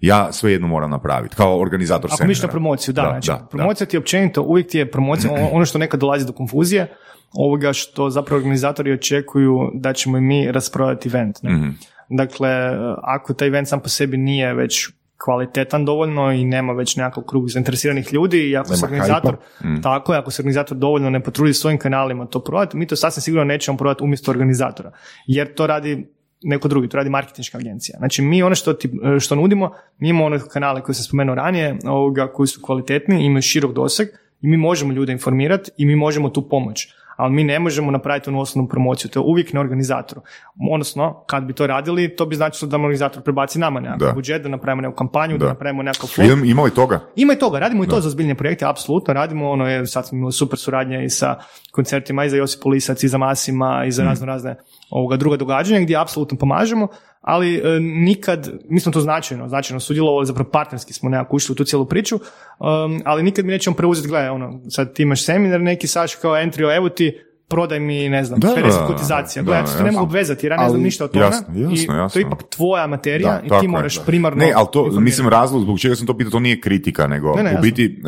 ja 0.00 0.32
svejedno 0.32 0.66
moram 0.68 0.90
napraviti, 0.90 1.36
kao 1.36 1.60
organizator 1.60 2.10
Ako 2.12 2.22
mišliš 2.22 2.28
na 2.28 2.40
seminara. 2.40 2.52
promociju, 2.52 2.94
da, 2.94 3.02
Da, 3.02 3.08
znači, 3.08 3.28
da, 3.28 3.34
da. 3.34 3.46
promocija 3.46 3.86
ti 3.86 3.96
je 3.96 4.00
općenito, 4.00 4.42
uvijek 4.42 4.68
ti 4.68 4.78
je 4.78 4.90
promocija, 4.90 5.32
ono- 5.52 5.64
što 5.64 5.78
nekad 5.78 6.00
dolazi 6.00 6.26
do 6.26 6.32
konfuzije, 6.32 6.92
ovoga 7.32 7.72
što 7.72 8.10
zapravo 8.10 8.36
organizatori 8.38 8.92
očekuju 8.92 9.70
da 9.74 9.92
ćemo 9.92 10.18
i 10.18 10.20
mi 10.20 10.52
rasprodati 10.52 11.08
event. 11.08 11.42
Ne? 11.42 11.52
Mhm. 11.52 11.68
Dakle, 12.08 12.48
ako 13.02 13.34
taj 13.34 13.48
event 13.48 13.68
sam 13.68 13.80
po 13.80 13.88
sebi 13.88 14.16
nije 14.16 14.54
već 14.54 14.88
kvalitetan 15.18 15.84
dovoljno 15.84 16.32
i 16.32 16.44
nema 16.44 16.72
već 16.72 16.96
nekakav 16.96 17.22
krug 17.22 17.48
zainteresiranih 17.48 18.12
ljudi 18.12 18.38
i 18.40 18.56
ako 18.56 18.76
se 18.76 18.84
organizator, 18.84 19.36
Mm. 19.64 19.80
tako 19.82 20.12
je, 20.12 20.18
ako 20.18 20.30
se 20.30 20.42
organizator 20.42 20.76
dovoljno 20.76 21.10
ne 21.10 21.20
potrudi 21.20 21.54
svojim 21.54 21.78
kanalima 21.78 22.26
to 22.26 22.40
prodati, 22.40 22.76
mi 22.76 22.86
to 22.86 22.96
sasvim 22.96 23.22
sigurno 23.22 23.44
nećemo 23.44 23.78
prodati 23.78 24.04
umjesto 24.04 24.30
organizatora, 24.30 24.90
jer 25.26 25.54
to 25.54 25.66
radi 25.66 26.06
neko 26.42 26.68
drugi, 26.68 26.88
to 26.88 26.96
radi 26.96 27.10
marketinška 27.10 27.58
agencija. 27.58 27.98
Znači 27.98 28.22
mi 28.22 28.42
ono 28.42 28.54
što, 28.54 28.72
ti, 28.72 28.90
što 29.20 29.34
nudimo, 29.34 29.70
mi 29.98 30.08
imamo 30.08 30.24
one 30.24 30.38
kanale 30.52 30.82
koje 30.82 30.94
sam 30.94 31.04
spomenuo 31.04 31.34
ranije, 31.34 31.78
ovoga, 31.84 32.32
koji 32.32 32.46
su 32.46 32.60
kvalitetni, 32.62 33.26
imaju 33.26 33.42
širok 33.42 33.72
doseg 33.72 34.08
i 34.42 34.46
mi 34.48 34.56
možemo 34.56 34.92
ljude 34.92 35.12
informirati 35.12 35.70
i 35.76 35.86
mi 35.86 35.96
možemo 35.96 36.30
tu 36.30 36.48
pomoći. 36.48 36.94
Ali 37.20 37.32
mi 37.32 37.44
ne 37.44 37.58
možemo 37.58 37.90
napraviti 37.90 38.30
onu 38.30 38.40
osnovnu 38.40 38.68
promociju, 38.68 39.10
to 39.10 39.20
je 39.20 39.24
uvijek 39.26 39.52
na 39.52 39.60
organizatoru. 39.60 40.20
Odnosno, 40.72 41.24
kad 41.26 41.44
bi 41.44 41.52
to 41.52 41.66
radili, 41.66 42.16
to 42.16 42.26
bi 42.26 42.36
značilo 42.36 42.68
da 42.68 42.76
organizator 42.76 43.22
prebaci 43.22 43.58
nama 43.58 43.80
nekakav 43.80 44.08
Da. 44.08 44.14
budžet, 44.14 44.42
da 44.42 44.48
napravimo 44.48 44.82
neku 44.82 44.94
kampanju, 44.94 45.38
da, 45.38 45.44
Da. 45.44 45.48
napravimo 45.52 45.82
nekakav 45.82 46.08
flop. 46.08 46.26
Ima, 46.28 46.46
ima 46.46 46.62
li 46.62 46.70
toga? 46.70 47.00
Ima 47.16 47.32
i 47.32 47.38
toga, 47.38 47.58
radimo 47.58 47.84
i 47.84 47.88
to 47.88 48.00
za 48.00 48.10
zbiljne 48.10 48.34
projekte, 48.34 48.66
apsolutno, 48.66 49.14
radimo 49.14 49.50
ono, 49.50 49.68
je, 49.68 49.86
sad 49.86 50.06
smo 50.08 50.18
imali 50.18 50.32
super 50.32 50.58
suradnje 50.58 51.04
i 51.04 51.10
sa 51.10 51.36
koncertima 51.72 52.24
i 52.24 52.30
za 52.30 52.36
Josip 52.36 52.64
Lisac 52.64 53.02
i 53.02 53.08
za 53.08 53.18
Masima 53.18 53.84
i 53.86 53.90
za 53.92 54.04
razno 54.04 54.26
razne 54.26 54.56
ovoga 54.90 55.16
druga 55.16 55.36
događanja 55.36 55.80
gdje 55.80 55.96
apsolutno 56.00 56.38
pomažemo, 56.38 56.88
ali 57.20 57.56
e, 57.56 57.80
nikad, 57.80 58.50
mi 58.68 58.80
smo 58.80 58.92
to 58.92 59.00
značajno, 59.00 59.48
značajno 59.48 59.80
sudjelovali, 59.80 60.26
zapravo 60.26 60.50
partnerski 60.50 60.92
smo 60.92 61.10
nekako 61.10 61.36
ušli 61.36 61.52
u 61.52 61.56
tu 61.56 61.64
cijelu 61.64 61.86
priču, 61.86 62.16
um, 62.16 63.02
ali 63.04 63.22
nikad 63.22 63.44
mi 63.44 63.52
nećemo 63.52 63.76
preuzeti, 63.76 64.08
gledaj, 64.08 64.28
ono, 64.28 64.60
sad 64.70 64.94
ti 64.94 65.02
imaš 65.02 65.24
seminar 65.24 65.60
neki, 65.60 65.86
Saš 65.86 66.14
kao 66.14 66.32
entry, 66.32 66.76
evo 66.76 66.88
ti, 66.88 67.20
prodaj 67.50 67.80
mi, 67.80 68.08
ne 68.08 68.24
znam, 68.24 68.40
Da, 68.40 68.48
50 68.48 68.62
da, 68.72 68.86
kotizacija. 68.86 69.42
da, 69.42 69.46
Gledaj, 69.46 69.62
ja 69.62 69.66
se 69.66 69.72
ne 69.74 69.80
jasno. 69.80 69.92
mogu 69.92 70.04
obvezati 70.04 70.46
jer 70.46 70.52
ja 70.52 70.58
ne 70.58 70.68
znam 70.68 70.80
ništa 70.82 71.04
o 71.04 71.08
tome 71.08 71.24
Jasno, 71.24 71.46
jasno, 71.50 71.74
i 71.74 71.86
to 71.86 71.94
jasno. 71.94 72.20
je 72.20 72.22
ipak 72.22 72.42
tvoja 72.44 72.86
materija 72.86 73.30
Da, 73.30 73.40
i 73.46 73.60
ti 73.60 73.64
je, 73.64 73.68
moraš 73.68 73.96
da. 73.96 74.02
primarno 74.02 74.38
Ne, 74.38 74.52
ali 74.52 74.66
to, 74.66 74.78
informirati. 74.78 75.04
mislim, 75.04 75.28
razlog 75.28 75.62
zbog 75.62 75.78
čega 75.78 75.96
sam 75.96 76.06
to 76.06 76.16
pitao, 76.16 76.30
to 76.30 76.40
nije 76.40 76.60
kritika, 76.60 77.06
nego 77.06 77.28
Ne, 77.28 77.42
ne, 77.42 77.42
u 77.42 77.52
jasno. 77.52 77.60
biti 77.62 78.02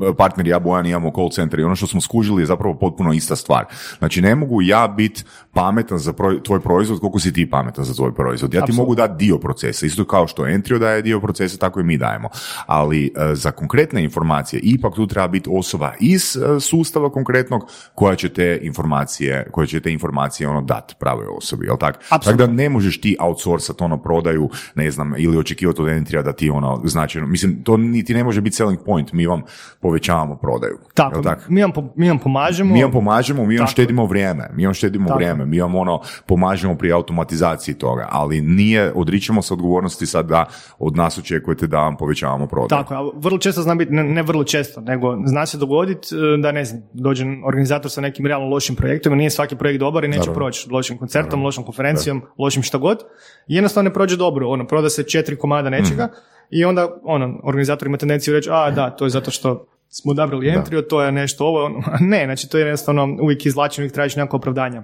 uh, 0.00 0.16
partner 0.16 0.46
ja 0.46 0.58
Bojan 0.58 0.86
imamo 0.86 1.10
call 1.10 1.30
center 1.30 1.60
i 1.60 1.64
ono 1.64 1.76
što 1.76 1.86
smo 1.86 2.00
skužili 2.00 2.42
je 2.42 2.46
zapravo 2.46 2.74
potpuno 2.74 3.12
ista 3.12 3.36
stvar. 3.36 3.64
Znači, 3.98 4.22
ne 4.22 4.34
mogu 4.34 4.62
ja 4.62 4.88
biti 4.88 5.22
pametan 5.52 5.98
za 5.98 6.12
proj- 6.12 6.42
tvoj 6.42 6.60
proizvod 6.60 7.00
koliko 7.00 7.18
si 7.18 7.32
ti 7.32 7.50
pametan 7.50 7.84
za 7.84 7.94
tvoj 7.94 8.14
proizvod. 8.14 8.54
Ja 8.54 8.60
ti 8.62 8.72
mogu 8.72 8.94
dati 8.94 9.14
dio 9.16 9.38
procesa, 9.38 9.86
isto 9.86 10.04
kao 10.04 10.26
što 10.26 10.46
Entrio 10.46 10.78
daje 10.78 11.02
dio 11.02 11.20
procesa, 11.20 11.58
tako 11.58 11.80
i 11.80 11.84
mi 11.84 11.96
dajemo. 11.96 12.28
Ali 12.66 13.12
uh, 13.16 13.34
za 13.34 13.50
konkretne 13.50 14.04
informacije 14.04 14.60
ipak 14.60 14.94
tu 14.94 15.06
treba 15.06 15.28
biti 15.28 15.50
osoba 15.52 15.92
iz 16.00 16.36
uh, 16.36 16.62
sustava 16.62 17.10
konkretnog 17.10 17.62
koja 17.94 18.14
će 18.14 18.28
te 18.28 18.58
informacije 18.62 18.81
informacije, 18.82 19.46
koje 19.50 19.66
će 19.66 19.80
te 19.80 19.92
informacije 19.92 20.48
ono 20.48 20.62
dat 20.62 20.96
pravoj 20.98 21.26
osobi, 21.36 21.66
jel 21.66 21.76
tak? 21.76 22.04
Tako 22.08 22.32
da 22.32 22.46
ne 22.46 22.68
možeš 22.68 23.00
ti 23.00 23.16
outsourcat 23.20 23.80
ono 23.80 24.02
prodaju, 24.02 24.50
ne 24.74 24.90
znam, 24.90 25.14
ili 25.18 25.38
očekivati 25.38 25.82
od 25.82 25.88
Entrija 25.88 26.22
da 26.22 26.32
ti 26.32 26.50
ono 26.50 26.80
značajno, 26.84 27.26
mislim, 27.26 27.62
to 27.62 27.76
niti 27.76 28.14
ne 28.14 28.24
može 28.24 28.40
biti 28.40 28.56
selling 28.56 28.78
point, 28.86 29.12
mi 29.12 29.26
vam 29.26 29.42
povećavamo 29.80 30.36
prodaju. 30.36 30.78
Tako, 30.94 31.22
tak? 31.22 31.48
mi 31.48 31.62
vam, 31.62 31.72
mi 31.96 32.08
vam 32.08 32.18
pomažemo. 32.18 32.74
Mi 32.74 32.82
vam 32.82 32.92
pomažemo, 32.92 33.46
mi 33.46 33.56
vam 33.56 33.66
Tako. 33.66 33.70
štedimo 33.70 34.06
vrijeme, 34.06 34.50
mi 34.54 34.64
vam 34.64 34.74
štedimo 34.74 35.08
Tako. 35.08 35.18
vrijeme, 35.18 35.46
mi 35.46 35.60
vam 35.60 35.74
ono 35.74 36.00
pomažemo 36.26 36.74
pri 36.74 36.92
automatizaciji 36.92 37.74
toga, 37.74 38.08
ali 38.10 38.40
nije, 38.40 38.92
odričemo 38.92 39.42
se 39.42 39.54
odgovornosti 39.54 40.06
sad 40.06 40.26
da 40.26 40.44
od 40.78 40.96
nas 40.96 41.18
očekujete 41.18 41.66
da 41.66 41.78
vam 41.78 41.96
povećavamo 41.96 42.46
prodaju. 42.46 42.82
Tako, 42.82 42.94
a 42.94 43.10
vrlo 43.14 43.38
često 43.38 43.62
zna 43.62 43.74
biti, 43.74 43.92
ne, 43.92 44.04
ne 44.04 44.22
vrlo 44.22 44.44
često, 44.44 44.80
nego 44.80 45.16
zna 45.26 45.46
se 45.46 45.58
dogoditi 45.58 46.14
e, 46.14 46.42
da 46.42 46.52
ne 46.52 46.64
znam, 46.64 46.82
dođe 46.92 47.24
organizator 47.44 47.90
sa 47.90 48.00
nekim 48.00 48.26
realno 48.26 48.48
lošim 48.48 48.71
projektom, 48.76 49.12
i 49.12 49.16
nije 49.16 49.30
svaki 49.30 49.56
projekt 49.56 49.80
dobar 49.80 50.04
i 50.04 50.08
neće 50.08 50.18
Naravno. 50.18 50.34
proći 50.34 50.70
lošim 50.70 50.98
koncertom, 50.98 51.42
lošom 51.42 51.64
konferencijom, 51.64 52.22
lošim 52.38 52.62
šta 52.62 52.78
god. 52.78 52.98
Jednostavno 53.46 53.88
ne 53.88 53.94
prođe 53.94 54.16
dobro, 54.16 54.48
ono, 54.48 54.66
proda 54.66 54.90
se 54.90 55.02
četiri 55.02 55.36
komada 55.36 55.70
nečega 55.70 56.04
Mhm. 56.04 56.14
i 56.50 56.64
onda, 56.64 56.88
ono, 57.02 57.40
organizator 57.44 57.88
ima 57.88 57.96
tendenciju 57.96 58.34
reći, 58.34 58.48
a 58.52 58.70
da, 58.70 58.90
to 58.90 59.04
je 59.04 59.10
zato 59.10 59.30
što 59.30 59.66
smo 59.88 60.10
odabrali 60.12 60.48
entrio, 60.48 60.82
to 60.82 61.02
je 61.02 61.12
nešto 61.12 61.46
ovo, 61.46 61.64
ono, 61.64 61.82
ne, 62.00 62.24
znači 62.24 62.48
to 62.48 62.58
je 62.58 62.62
jednostavno 62.62 63.16
uvijek 63.22 63.46
izvlačeno, 63.46 63.82
uvijek 63.82 63.94
tražiš 63.94 64.16
nekako 64.16 64.36
opravdanja. 64.36 64.82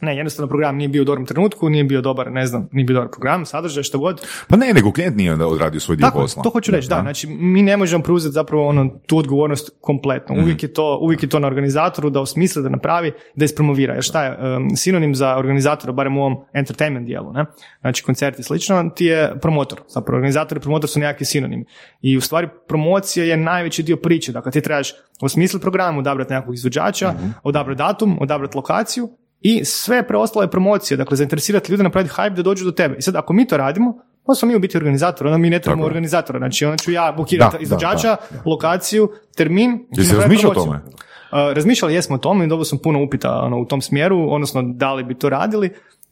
Ne, 0.00 0.16
jednostavno 0.16 0.48
program 0.48 0.76
nije 0.76 0.88
bio 0.88 1.02
u 1.02 1.04
dobrom 1.04 1.26
trenutku, 1.26 1.68
nije 1.68 1.84
bio 1.84 2.00
dobar, 2.00 2.32
ne 2.32 2.46
znam, 2.46 2.68
nije 2.72 2.84
bio 2.84 2.94
dobar 2.94 3.10
program, 3.10 3.46
sadržaj, 3.46 3.82
što 3.82 3.98
god. 3.98 4.26
Pa 4.48 4.56
ne, 4.56 4.72
nego 4.74 4.92
klijent 4.92 5.16
nije 5.16 5.32
onda 5.32 5.46
odradio 5.46 5.80
svoj 5.80 5.96
dio 5.96 6.04
Tako, 6.04 6.18
posla. 6.18 6.42
to 6.42 6.50
hoću 6.50 6.72
reći, 6.72 6.88
da. 6.88 7.00
Znači, 7.00 7.26
mi 7.28 7.62
ne 7.62 7.76
možemo 7.76 8.02
preuzeti 8.02 8.32
zapravo 8.32 8.66
ono, 8.68 8.88
tu 9.06 9.18
odgovornost 9.18 9.70
kompletno. 9.80 10.34
Mhm. 10.34 10.44
Uvijek, 10.44 10.62
je 10.62 10.72
to, 10.72 10.98
uvijek 11.02 11.22
je 11.22 11.28
to 11.28 11.38
na 11.38 11.46
organizatoru 11.46 12.10
da 12.10 12.20
osmisli, 12.20 12.62
da 12.62 12.68
napravi, 12.68 13.12
da 13.34 13.44
ispromovira. 13.44 13.94
Jer 13.94 14.02
šta 14.02 14.24
je 14.24 14.56
um, 14.56 14.70
sinonim 14.76 15.14
za 15.14 15.36
organizatora, 15.36 15.92
barem 15.92 16.16
u 16.16 16.20
ovom 16.20 16.36
entertainment 16.52 17.06
dijelu, 17.06 17.32
ne? 17.32 17.44
znači 17.80 18.02
koncert 18.02 18.38
i 18.38 18.42
slično, 18.42 18.90
ti 18.96 19.04
je 19.04 19.34
promotor. 19.40 19.80
Zapravo, 19.88 20.16
organizator 20.16 20.58
i 20.58 20.60
promotor 20.60 20.90
su 20.90 21.00
nekakvi 21.00 21.26
sinonimi. 21.26 21.64
I 22.02 22.16
u 22.16 22.20
stvari 22.20 22.48
promocija 22.68 23.24
je 23.24 23.36
najveći 23.36 23.82
dio 23.82 23.96
priče. 23.96 24.32
Dakle, 24.32 24.52
ti 24.52 24.60
trebaš 24.60 24.92
osmisliti 25.20 25.62
program, 25.62 25.98
odabrati 25.98 26.32
nekakvog 26.32 26.54
izvođača, 26.54 27.12
Mhm. 27.12 27.28
odabrati 27.42 27.78
datum, 27.78 28.18
odabrati 28.20 28.56
lokaciju 28.56 29.08
i 29.40 29.64
sve 29.64 30.06
preostale 30.08 30.50
promocije, 30.50 30.96
dakle 30.96 31.16
zainteresirati 31.16 31.72
ljude, 31.72 31.82
napraviti 31.82 32.14
hype 32.14 32.34
da 32.34 32.42
dođu 32.42 32.64
do 32.64 32.70
tebe. 32.70 32.96
I 32.98 33.02
sad 33.02 33.16
ako 33.16 33.32
mi 33.32 33.46
to 33.46 33.56
radimo, 33.56 33.94
onda 34.24 34.38
smo 34.38 34.48
mi 34.48 34.56
u 34.56 34.58
biti 34.58 34.76
organizator, 34.76 35.26
onda 35.26 35.38
mi 35.38 35.50
ne 35.50 35.58
trebamo 35.58 35.82
Tako 35.82 35.86
organizatora. 35.86 36.38
Znači 36.38 36.64
onda 36.64 36.76
ću 36.76 36.90
ja 36.90 37.14
bukirati 37.16 37.56
izvođača, 37.60 38.16
lokaciju, 38.44 39.10
termin. 39.36 39.70
i 39.72 40.00
Jesi 40.00 40.16
razmišljao 40.16 40.50
o 40.50 40.54
tome? 40.54 40.76
Uh, 40.76 41.38
razmišljali 41.54 41.94
jesmo 41.94 42.16
o 42.16 42.18
tome 42.18 42.44
i 42.44 42.48
dobio 42.48 42.64
sam 42.64 42.78
puno 42.78 43.02
upita 43.02 43.40
ono, 43.42 43.60
u 43.60 43.64
tom 43.64 43.80
smjeru, 43.80 44.32
odnosno 44.32 44.62
da 44.62 44.94
li 44.94 45.04
bi 45.04 45.14
to 45.14 45.28
radili. 45.28 45.70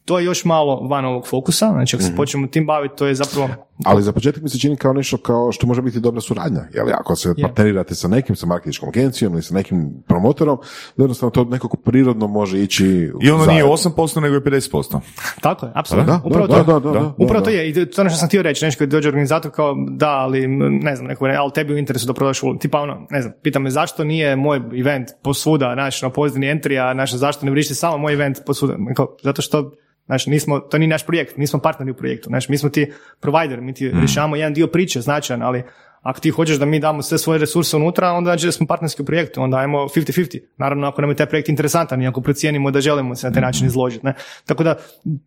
To 0.08 0.18
je 0.18 0.24
još 0.24 0.44
malo 0.44 0.88
van 0.90 1.04
ovog 1.04 1.26
fokusa, 1.26 1.68
znači 1.72 1.96
ako 1.96 2.02
se 2.02 2.16
počnemo 2.16 2.46
tim 2.46 2.66
baviti, 2.66 2.94
to 2.96 3.06
je 3.06 3.14
zapravo 3.14 3.48
Ali 3.84 4.02
za 4.02 4.12
početak 4.12 4.42
mi 4.42 4.48
se 4.48 4.58
čini 4.58 4.76
kao 4.76 4.92
nešto 4.92 5.16
kao 5.16 5.52
što 5.52 5.66
može 5.66 5.82
biti 5.82 6.00
dobra 6.00 6.20
suradnja. 6.20 6.60
Jel, 6.74 6.86
ako 6.92 7.16
se 7.16 7.34
partnerirate 7.42 7.94
sa 7.94 8.08
nekim, 8.08 8.36
sa 8.36 8.46
marketinškom 8.46 8.88
agencijom 8.88 9.32
ili 9.32 9.42
sa 9.42 9.54
nekim 9.54 10.02
promotorom, 10.06 10.58
da 10.96 11.02
jednostavno 11.02 11.30
to 11.30 11.44
nekako 11.44 11.76
prirodno 11.76 12.26
može 12.26 12.62
ići 12.62 13.12
I 13.20 13.30
onda 13.30 13.46
nije 13.46 13.62
zajedno. 13.62 13.76
8%, 13.76 14.20
nego 14.20 14.34
je 14.34 14.40
50%. 14.40 15.00
Tako 15.40 15.66
je, 15.66 15.72
apsolutno. 15.74 16.20
Upravo 16.24 16.46
da, 16.46 16.54
to. 16.54 16.64
da, 16.64 16.72
da, 16.72 16.80
da, 16.80 17.00
da, 17.00 17.14
Upravo 17.18 17.40
da. 17.40 17.44
to 17.44 17.50
je. 17.50 17.68
I 17.68 17.74
to 17.74 17.80
je 17.80 17.88
ono 17.98 18.10
što 18.10 18.18
sam 18.18 18.28
htio 18.28 18.42
reći. 18.42 18.64
Nešto 18.64 18.78
kad 18.78 18.88
dođe 18.88 19.08
organizator 19.08 19.50
kao 19.50 19.74
da, 19.90 20.10
ali 20.10 20.46
ne 20.82 20.96
znam, 20.96 21.08
neko, 21.08 21.24
ali 21.24 21.52
tebi 21.54 21.74
u 21.74 21.78
interesu 21.78 22.06
da 22.06 22.12
prodaš 22.14 22.42
ulo- 22.42 22.58
Tipa 22.60 22.80
ono, 22.80 23.06
ne 23.10 23.22
znam, 23.22 23.34
pita 23.42 23.58
me 23.58 23.70
zašto 23.70 24.04
nije 24.04 24.36
moj 24.36 24.60
event 24.80 25.08
posvuda, 25.22 25.74
naš 25.74 26.02
na 26.02 26.10
pozdini 26.10 26.46
entry, 26.46 26.90
a 26.90 26.94
naš 26.94 27.14
zašto 27.14 27.46
ne 27.46 27.52
vrišti 27.52 27.74
samo 27.74 27.98
moj 27.98 28.12
event 28.12 28.38
posvuda. 28.46 28.76
Kao, 28.96 29.16
zato 29.22 29.42
što 29.42 29.70
Znači, 30.08 30.30
nismo, 30.30 30.58
to 30.58 30.78
nije 30.78 30.88
naš 30.88 31.06
projekt, 31.06 31.36
nismo 31.36 31.60
partneri 31.60 31.90
u 31.90 31.94
projektu. 31.94 32.28
Znači, 32.28 32.50
mi 32.50 32.58
smo 32.58 32.70
ti 32.70 32.92
provider, 33.20 33.60
mi 33.60 33.74
ti 33.74 33.90
rješavamo 33.90 34.36
jedan 34.36 34.54
dio 34.54 34.66
priče 34.66 35.00
značajan, 35.00 35.42
ali 35.42 35.62
ako 36.02 36.20
ti 36.20 36.30
hoćeš 36.30 36.56
da 36.56 36.64
mi 36.64 36.80
damo 36.80 37.02
sve 37.02 37.18
svoje 37.18 37.38
resurse 37.38 37.76
unutra, 37.76 38.12
onda 38.12 38.28
znači 38.28 38.46
da 38.46 38.52
smo 38.52 38.66
partnerski 38.66 39.02
u 39.02 39.04
projektu, 39.04 39.42
onda 39.42 39.56
ajmo 39.56 39.78
50-50. 39.78 40.40
Naravno, 40.56 40.88
ako 40.88 41.00
nam 41.00 41.10
je 41.10 41.16
taj 41.16 41.26
projekt 41.26 41.48
interesantan 41.48 42.02
i 42.02 42.08
ako 42.08 42.20
procijenimo 42.20 42.70
da 42.70 42.80
želimo 42.80 43.14
se 43.14 43.26
na 43.26 43.32
taj 43.32 43.42
način 43.42 43.66
izložiti. 43.66 44.06
Ne? 44.06 44.14
Tako 44.46 44.64
da, 44.64 44.74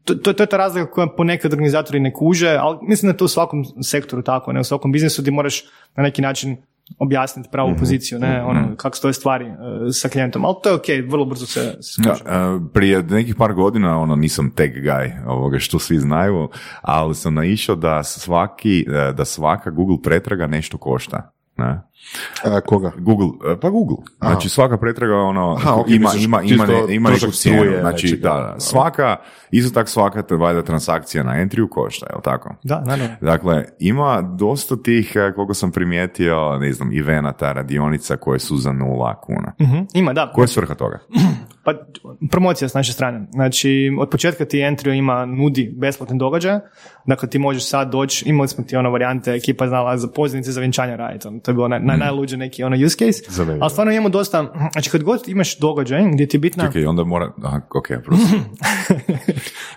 to, 0.04 0.16
to, 0.16 0.34
to 0.34 0.44
je 0.44 0.48
ta 0.48 0.58
razlika 0.58 0.92
koja 0.92 1.08
ponekad 1.08 1.54
organizatori 1.54 2.00
ne 2.00 2.14
kuže, 2.14 2.58
ali 2.60 2.78
mislim 2.82 3.08
da 3.08 3.14
je 3.14 3.18
to 3.18 3.26
u 3.26 3.28
svakom 3.28 3.64
sektoru 3.84 4.22
tako, 4.22 4.54
ne 4.54 4.60
u 4.60 4.64
svakom 4.64 4.92
biznisu 4.92 5.22
gdje 5.22 5.32
moraš 5.32 5.64
na 5.96 6.04
neki 6.04 6.22
način 6.22 6.58
objasniti 7.00 7.50
pravu 7.52 7.76
poziciju, 7.80 8.20
ne, 8.20 8.44
ono, 8.44 8.76
kako 8.78 8.96
stoje 8.98 9.14
stvari 9.14 9.46
e, 9.46 9.56
sa 9.94 10.10
klijentom, 10.10 10.46
ali 10.46 10.56
to 10.64 10.70
je 10.70 10.76
ok, 10.76 11.12
vrlo 11.12 11.26
brzo 11.26 11.46
se, 11.46 11.78
se 11.82 12.02
Da, 12.02 12.16
skuži. 12.16 12.30
e, 12.30 12.60
prije 12.74 13.04
nekih 13.04 13.36
par 13.36 13.54
godina, 13.54 14.00
ono, 14.00 14.16
nisam 14.16 14.52
tech 14.56 14.74
guy, 14.74 15.12
ovoga 15.28 15.60
što 15.60 15.80
svi 15.80 15.98
znaju, 16.00 16.50
ali 16.82 17.16
sam 17.16 17.34
naišao 17.34 17.76
da 17.76 18.04
svaki, 18.04 18.86
e, 18.90 19.14
da 19.14 19.26
svaka 19.26 19.70
Google 19.70 19.98
pretraga 20.04 20.48
nešto 20.48 20.78
košta. 20.78 21.32
Ne? 21.62 21.82
A, 22.44 22.62
koga? 22.62 22.92
Google, 22.98 23.54
e, 23.54 23.60
pa 23.60 23.70
Google. 23.70 23.98
Znači 24.18 24.50
svaka 24.50 24.78
pretraga 24.78 25.16
ono 25.16 25.56
Aha, 25.56 25.74
ok, 25.76 25.90
ima, 25.90 26.00
misliš 26.00 26.26
ima, 26.26 26.42
ima, 26.42 26.66
ne- 26.66 26.96
ima 26.96 27.10
neku 27.10 27.32
cijenu. 27.32 27.80
Znači, 27.80 28.18
da, 28.18 28.30
da, 28.30 28.56
svaka, 28.60 29.16
isto 29.52 29.74
tak 29.74 29.90
svaka 29.90 30.22
te 30.22 30.36
valjda 30.36 30.62
transakcija 30.64 31.24
na 31.24 31.36
Entriju 31.42 31.68
košta, 31.68 32.06
jel 32.10 32.22
tako? 32.22 32.56
Da, 32.64 32.84
naravno. 32.86 33.16
Dakle, 33.22 33.66
ima 33.80 34.22
dosta 34.22 34.76
tih, 34.76 35.12
e, 35.16 35.34
koliko 35.36 35.54
sam 35.54 35.72
primijetio, 35.72 36.58
ne 36.60 36.74
znam, 36.74 36.98
evenata, 37.00 37.54
radionica 37.54 38.18
koje 38.18 38.40
su 38.40 38.58
za 38.58 38.72
nula 38.72 39.22
kuna. 39.22 39.54
Mhm, 39.62 39.78
Ima, 39.94 40.14
da. 40.14 40.32
Koja 40.32 40.44
je 40.44 40.48
svrha 40.48 40.76
toga? 40.76 41.00
Pa 41.64 41.74
promocija 42.32 42.70
s 42.70 42.74
naše 42.74 42.94
strane. 42.94 43.28
Znači, 43.32 43.92
od 44.00 44.10
početka 44.10 44.46
ti 44.46 44.60
Entrio 44.60 44.94
ima, 44.94 45.26
nudi 45.26 45.74
besplatne 45.78 46.16
događaje. 46.18 46.60
Dakle, 47.06 47.30
ti 47.30 47.40
možeš 47.40 47.70
sad 47.70 47.92
doći, 47.92 48.30
imali 48.30 48.48
smo 48.48 48.64
ti 48.64 48.76
ono 48.76 48.90
varijante, 48.90 49.32
ekipa 49.32 49.68
znala 49.68 49.98
za 49.98 50.08
pozivnice 50.08 50.52
za 50.52 50.60
vjenčanje 50.60 50.98
raditi. 50.98 51.28
Ono, 51.28 51.40
to 51.40 51.52
je 51.52 51.56
bilo 51.56 51.68
naj, 51.68 51.80
naj, 51.80 51.98
najluđe 51.98 52.38
neki 52.38 52.64
ono 52.64 52.86
use 52.86 52.98
case. 52.98 53.24
Zanimljivo. 53.28 53.64
Ali 53.64 53.72
stvarno 53.72 53.94
imamo 53.94 54.10
dosta, 54.10 54.54
znači 54.72 54.90
kad 54.90 55.04
god 55.04 55.28
imaš 55.28 55.58
događaj 55.58 56.04
gdje 56.14 56.28
ti 56.28 56.38
je 56.38 56.40
bitna... 56.40 56.66
Čekaj, 56.66 56.86
onda 56.86 57.04
mora... 57.04 57.32
Aha, 57.44 57.62
ok, 57.76 57.88
prosto. 58.04 58.26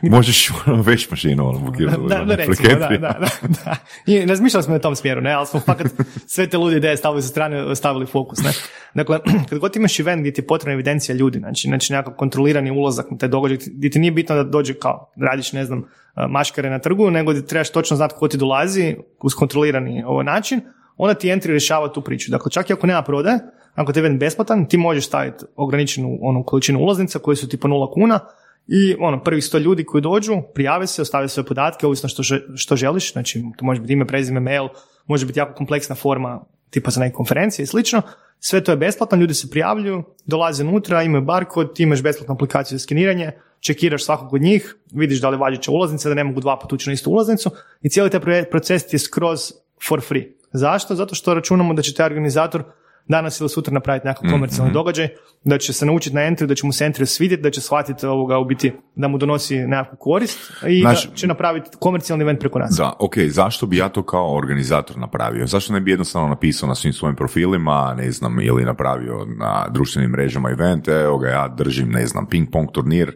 Možeš 0.17 0.51
ono, 0.67 0.83
već 0.83 1.11
mašinu 1.11 1.49
ono, 1.49 1.59
bukirati. 1.59 1.99
Da, 2.09 2.25
da, 2.25 2.35
recimo, 2.35 2.69
da, 2.79 2.89
da, 2.89 2.99
da, 2.99 3.29
da. 3.65 3.77
I 4.07 4.27
razmišljali 4.27 4.63
smo 4.63 4.75
na 4.75 4.81
tom 4.81 4.97
smjeru, 4.97 5.21
ne, 5.21 5.33
ali 5.33 5.47
smo 5.47 5.61
fakat 5.61 5.87
sve 6.27 6.47
te 6.47 6.59
lude 6.59 6.77
ideje 6.77 6.97
stavili 6.97 7.23
sa 7.23 7.29
strane, 7.29 7.77
stavili 7.77 8.07
fokus, 8.07 8.43
ne. 8.43 8.51
Dakle, 8.95 9.19
kad 9.49 9.59
god 9.59 9.77
imaš 9.77 10.01
event 10.01 10.21
gdje 10.21 10.33
ti 10.33 10.41
je 10.41 10.47
potrebna 10.47 10.73
evidencija 10.73 11.15
ljudi, 11.17 11.39
znači, 11.39 11.69
znači 11.75 11.93
nekakav 11.93 12.15
kontrolirani 12.15 12.71
ulazak 12.71 13.11
na 13.11 13.19
taj 13.19 13.29
događaj, 13.29 13.59
gdje 13.67 13.91
ti 13.91 13.99
nije 13.99 14.13
bitno 14.13 14.37
da 14.37 14.43
dođe 14.43 14.75
kao, 14.75 15.13
radiš, 15.17 15.53
ne 15.53 15.65
znam, 15.65 15.85
maškare 16.29 16.71
na 16.71 16.79
trgu, 16.79 17.11
nego 17.11 17.33
da 17.33 17.43
trebaš 17.43 17.71
točno 17.71 17.97
znati 17.97 18.15
ko 18.19 18.29
ti 18.29 18.39
dolazi 18.39 18.97
uz 19.23 19.35
kontrolirani 19.35 20.05
ovaj 20.07 20.25
način, 20.25 20.61
onda 20.97 21.15
ti 21.15 21.29
entry 21.29 21.47
rješava 21.47 21.93
tu 21.93 22.03
priču. 22.03 22.31
Dakle, 22.31 22.51
čak 22.51 22.71
i 22.71 22.73
ako 22.73 22.87
nema 22.87 23.03
prodaje, 23.03 23.39
ako 23.75 23.93
te 23.93 24.01
event 24.01 24.21
besplatan, 24.21 24.69
ti 24.69 24.77
možeš 24.77 25.07
staviti 25.07 25.45
ograničenu 25.57 26.19
onu 26.21 26.45
količinu 26.45 26.81
ulaznica 26.81 27.19
koje 27.19 27.37
su 27.37 27.49
tipa 27.49 27.69
nula 27.69 27.91
kuna 27.91 28.21
i 28.67 28.95
ono, 29.01 29.23
prvih 29.23 29.45
sto 29.45 29.59
ljudi 29.59 29.85
koji 29.85 30.03
dođu, 30.03 30.43
prijave 30.55 30.87
se, 30.87 31.03
ostave 31.03 31.29
svoje 31.29 31.47
podatke, 31.47 31.87
ovisno 31.87 32.09
što, 32.09 32.23
što 32.57 32.77
želiš, 32.77 33.13
znači 33.13 33.45
to 33.57 33.65
može 33.65 33.81
biti 33.81 33.93
ime, 33.93 34.07
prezime, 34.07 34.41
mail, 34.41 34.69
može 35.07 35.27
biti 35.27 35.39
jako 35.39 35.55
kompleksna 35.55 35.95
forma 35.95 36.45
tipa 36.75 36.91
za 36.91 37.01
neke 37.01 37.15
konferencije 37.15 37.65
i 37.65 37.67
slično. 37.67 38.03
Sve 38.41 38.61
to 38.65 38.73
je 38.73 38.77
besplatno, 38.77 39.19
ljudi 39.19 39.35
se 39.35 39.51
prijavljuju, 39.51 40.03
dolaze 40.27 40.65
unutra, 40.65 41.03
imaju 41.03 41.25
barkod, 41.25 41.75
ti 41.75 41.83
imaš 41.83 42.03
besplatnu 42.03 42.35
aplikaciju 42.35 42.79
za 42.79 42.83
skeniranje, 42.83 43.31
čekiraš 43.61 44.05
svakog 44.05 44.35
od 44.35 44.43
njih, 44.43 44.75
vidiš 44.93 45.21
da 45.21 45.31
li 45.31 45.35
je 45.35 45.39
važeća 45.39 45.73
ulaznica, 45.73 46.09
da 46.09 46.15
ne 46.15 46.25
mogu 46.25 46.41
dva 46.41 46.59
puta 46.59 46.75
ući 46.75 46.91
na 46.91 46.95
istu 46.95 47.11
ulaznicu 47.11 47.51
i 47.83 47.91
cijeli 47.91 48.11
taj 48.11 48.45
proces 48.51 48.87
ti 48.87 48.97
je 48.97 49.01
skroz 49.01 49.53
for 49.89 50.03
free. 50.03 50.25
Zašto? 50.53 50.95
Zato 50.95 51.15
što 51.15 51.35
računamo 51.35 51.75
da 51.75 51.83
će 51.83 51.95
taj 51.95 52.07
organizator 52.07 52.65
danas 53.09 53.41
ili 53.41 53.49
sutra 53.49 53.75
napraviti 53.75 54.07
nekakav 54.07 54.31
komercijalni 54.31 54.73
događaj, 54.73 55.09
da 55.45 55.59
će 55.59 55.73
se 55.73 55.87
naučiti 55.87 56.15
na 56.17 56.21
entry, 56.21 56.47
da 56.47 56.55
će 56.55 56.67
mu 56.67 56.73
se 56.73 56.85
entry 56.85 57.05
svidjeti, 57.07 57.43
da 57.43 57.51
će 57.51 57.61
shvatiti 57.61 58.07
ovoga 58.07 58.39
u 58.39 58.45
biti 58.45 58.73
da 58.95 59.09
mu 59.09 59.19
donosi 59.19 59.57
nekakvu 59.59 59.97
korist 60.01 60.39
i 60.69 60.81
Znači- 60.81 61.09
da 61.09 61.15
će 61.15 61.27
napraviti 61.27 61.71
komercijalni 61.81 62.23
event 62.23 62.41
preko 62.41 62.59
nas. 62.59 62.75
Da, 62.79 62.93
ok, 62.99 63.15
zašto 63.29 63.67
bi 63.67 63.77
ja 63.77 63.89
to 63.89 64.03
kao 64.03 64.37
organizator 64.37 64.99
napravio? 64.99 65.47
Zašto 65.47 65.73
ne 65.73 65.81
bi 65.81 65.91
jednostavno 65.91 66.29
napisao 66.29 66.69
na 66.69 66.75
svim 66.75 66.93
svojim 66.93 67.17
profilima, 67.17 67.95
ne 67.97 68.11
znam, 68.11 68.41
ili 68.41 68.65
napravio 68.65 69.27
na 69.39 69.67
društvenim 69.71 70.11
mrežama 70.11 70.51
event, 70.51 70.89
evo 70.89 71.19
ga, 71.19 71.29
ja 71.29 71.49
držim, 71.49 71.89
ne 71.91 72.07
znam, 72.07 72.27
ping 72.27 72.49
pong 72.53 72.71
turnir 72.73 73.13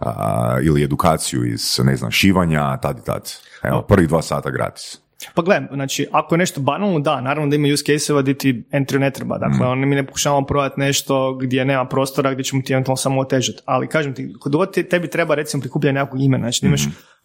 a, 0.00 0.58
ili 0.62 0.82
edukaciju 0.82 1.44
iz, 1.44 1.80
ne 1.84 1.96
znam, 1.96 2.10
šivanja, 2.10 2.76
tad 2.76 2.98
i 2.98 3.04
tad. 3.04 3.32
Evo, 3.62 3.82
prvih 3.82 4.08
dva 4.08 4.22
sata 4.22 4.50
gratis. 4.50 5.07
Pa 5.34 5.42
gle, 5.42 5.62
znači, 5.72 6.06
ako 6.12 6.34
je 6.34 6.38
nešto 6.38 6.60
banalno, 6.60 7.00
da, 7.00 7.20
naravno 7.20 7.50
da 7.50 7.56
ima 7.56 7.68
use 7.74 7.84
case-eva 7.84 8.22
gdje 8.22 8.34
ti 8.34 8.64
entry 8.72 8.98
ne 8.98 9.10
treba. 9.10 9.38
Dakle, 9.38 9.76
Mm. 9.76 9.88
mi 9.88 9.96
ne 9.96 10.06
pokušavamo 10.06 10.46
prodati 10.46 10.80
nešto 10.80 11.34
gdje 11.34 11.64
nema 11.64 11.84
prostora, 11.84 12.32
gdje 12.32 12.44
ćemo 12.44 12.62
ti 12.62 12.72
eventualno 12.72 12.96
samo 12.96 13.20
otežati. 13.20 13.62
Ali 13.64 13.88
kažem 13.88 14.14
ti, 14.14 14.34
kod 14.40 14.52
god 14.52 14.88
tebi 14.88 15.10
treba 15.10 15.34
recimo 15.34 15.60
prikupljati 15.60 15.94
nekog 15.94 16.20
imena, 16.20 16.42
znači 16.44 16.60
da 16.62 16.66
imaš 16.68 16.82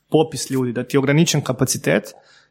popis 0.10 0.50
ljudi, 0.50 0.72
da 0.74 0.84
ti 0.84 0.96
je 0.96 1.00
ograničen 1.00 1.42
kapacitet 1.42 2.04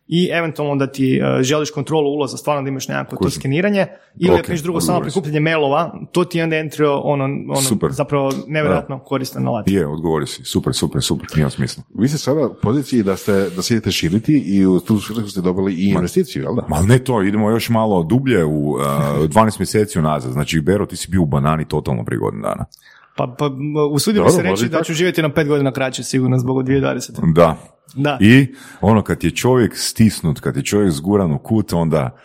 i 0.09 0.29
eventualno 0.33 0.77
da 0.77 0.87
ti 0.87 1.17
e, 1.17 1.43
želiš 1.43 1.71
kontrolu 1.71 2.11
ulaza, 2.11 2.37
stvarno 2.37 2.63
da 2.63 2.69
imaš 2.69 2.89
nekako 2.89 3.17
to 3.17 3.31
skeniranje, 3.31 3.87
ili 4.19 4.35
Ok, 4.35 4.41
ako 4.41 4.51
nešto 4.53 4.65
drugo, 4.65 4.81
samo 4.81 5.01
prikupljanje 5.01 5.41
mailova, 5.41 5.99
to 6.13 6.25
ti 6.25 6.39
je 6.39 6.45
onda 6.45 6.57
entry 6.57 7.01
ono, 7.03 7.25
ono 7.25 7.61
Super. 7.61 7.91
zapravo 7.93 8.33
nevjerojatno 8.47 8.99
koristan 8.99 9.47
alat. 9.47 9.69
Je, 9.69 9.87
odgovori 9.87 10.27
si. 10.27 10.45
Super, 10.45 10.75
super, 10.75 11.03
super. 11.03 11.27
Ima 11.37 11.51
smisla. 11.51 11.83
Vi 11.95 12.09
ste 12.09 12.19
sada 12.19 12.47
u 12.47 12.55
poziciji 12.63 13.03
da 13.03 13.17
ste 13.17 13.33
da 13.33 13.63
se 13.63 13.75
idete 13.75 13.91
širiti 13.91 14.39
i 14.47 14.67
u 14.67 14.81
tu 14.81 15.01
svrhu 15.01 15.29
ste 15.29 15.41
dobili 15.41 15.75
i 15.75 15.89
investiciju, 15.89 16.43
jel 16.43 16.55
da? 16.55 16.67
Ma 16.69 16.81
ne 16.81 16.99
to, 16.99 17.23
idemo 17.23 17.51
još 17.51 17.69
malo 17.69 18.03
dublje 18.03 18.45
u 18.45 18.71
uh, 18.71 18.81
12 18.81 19.59
mjeseci 19.59 19.99
unazad. 19.99 20.33
Znači, 20.33 20.61
Bero, 20.61 20.87
ti 20.87 20.97
si 20.97 21.11
bio 21.11 21.23
u 21.23 21.27
banani 21.27 21.65
totalno 21.65 22.05
prije 22.05 22.19
godinu 22.19 22.43
dana. 22.43 22.65
Pa, 23.17 23.35
pa 23.39 23.51
usudio 23.91 24.29
se 24.29 24.43
reći 24.43 24.69
da 24.69 24.83
ću 24.83 24.95
živjeti 24.95 25.23
na 25.23 25.33
pet 25.33 25.49
godina 25.49 25.73
kraće 25.73 26.03
sigurno 26.03 26.39
zbog 26.39 26.63
2020. 26.63 27.35
Da. 27.35 27.57
Da. 27.95 28.19
I 28.21 28.55
ono, 28.81 29.03
kad 29.03 29.25
je 29.25 29.31
čovjek 29.31 29.77
stisnut, 29.77 30.41
kad 30.41 30.57
je 30.57 30.63
čovjek 30.63 30.91
zguran 30.91 31.33
u 31.33 31.39
kut, 31.39 31.73
onda 31.73 32.17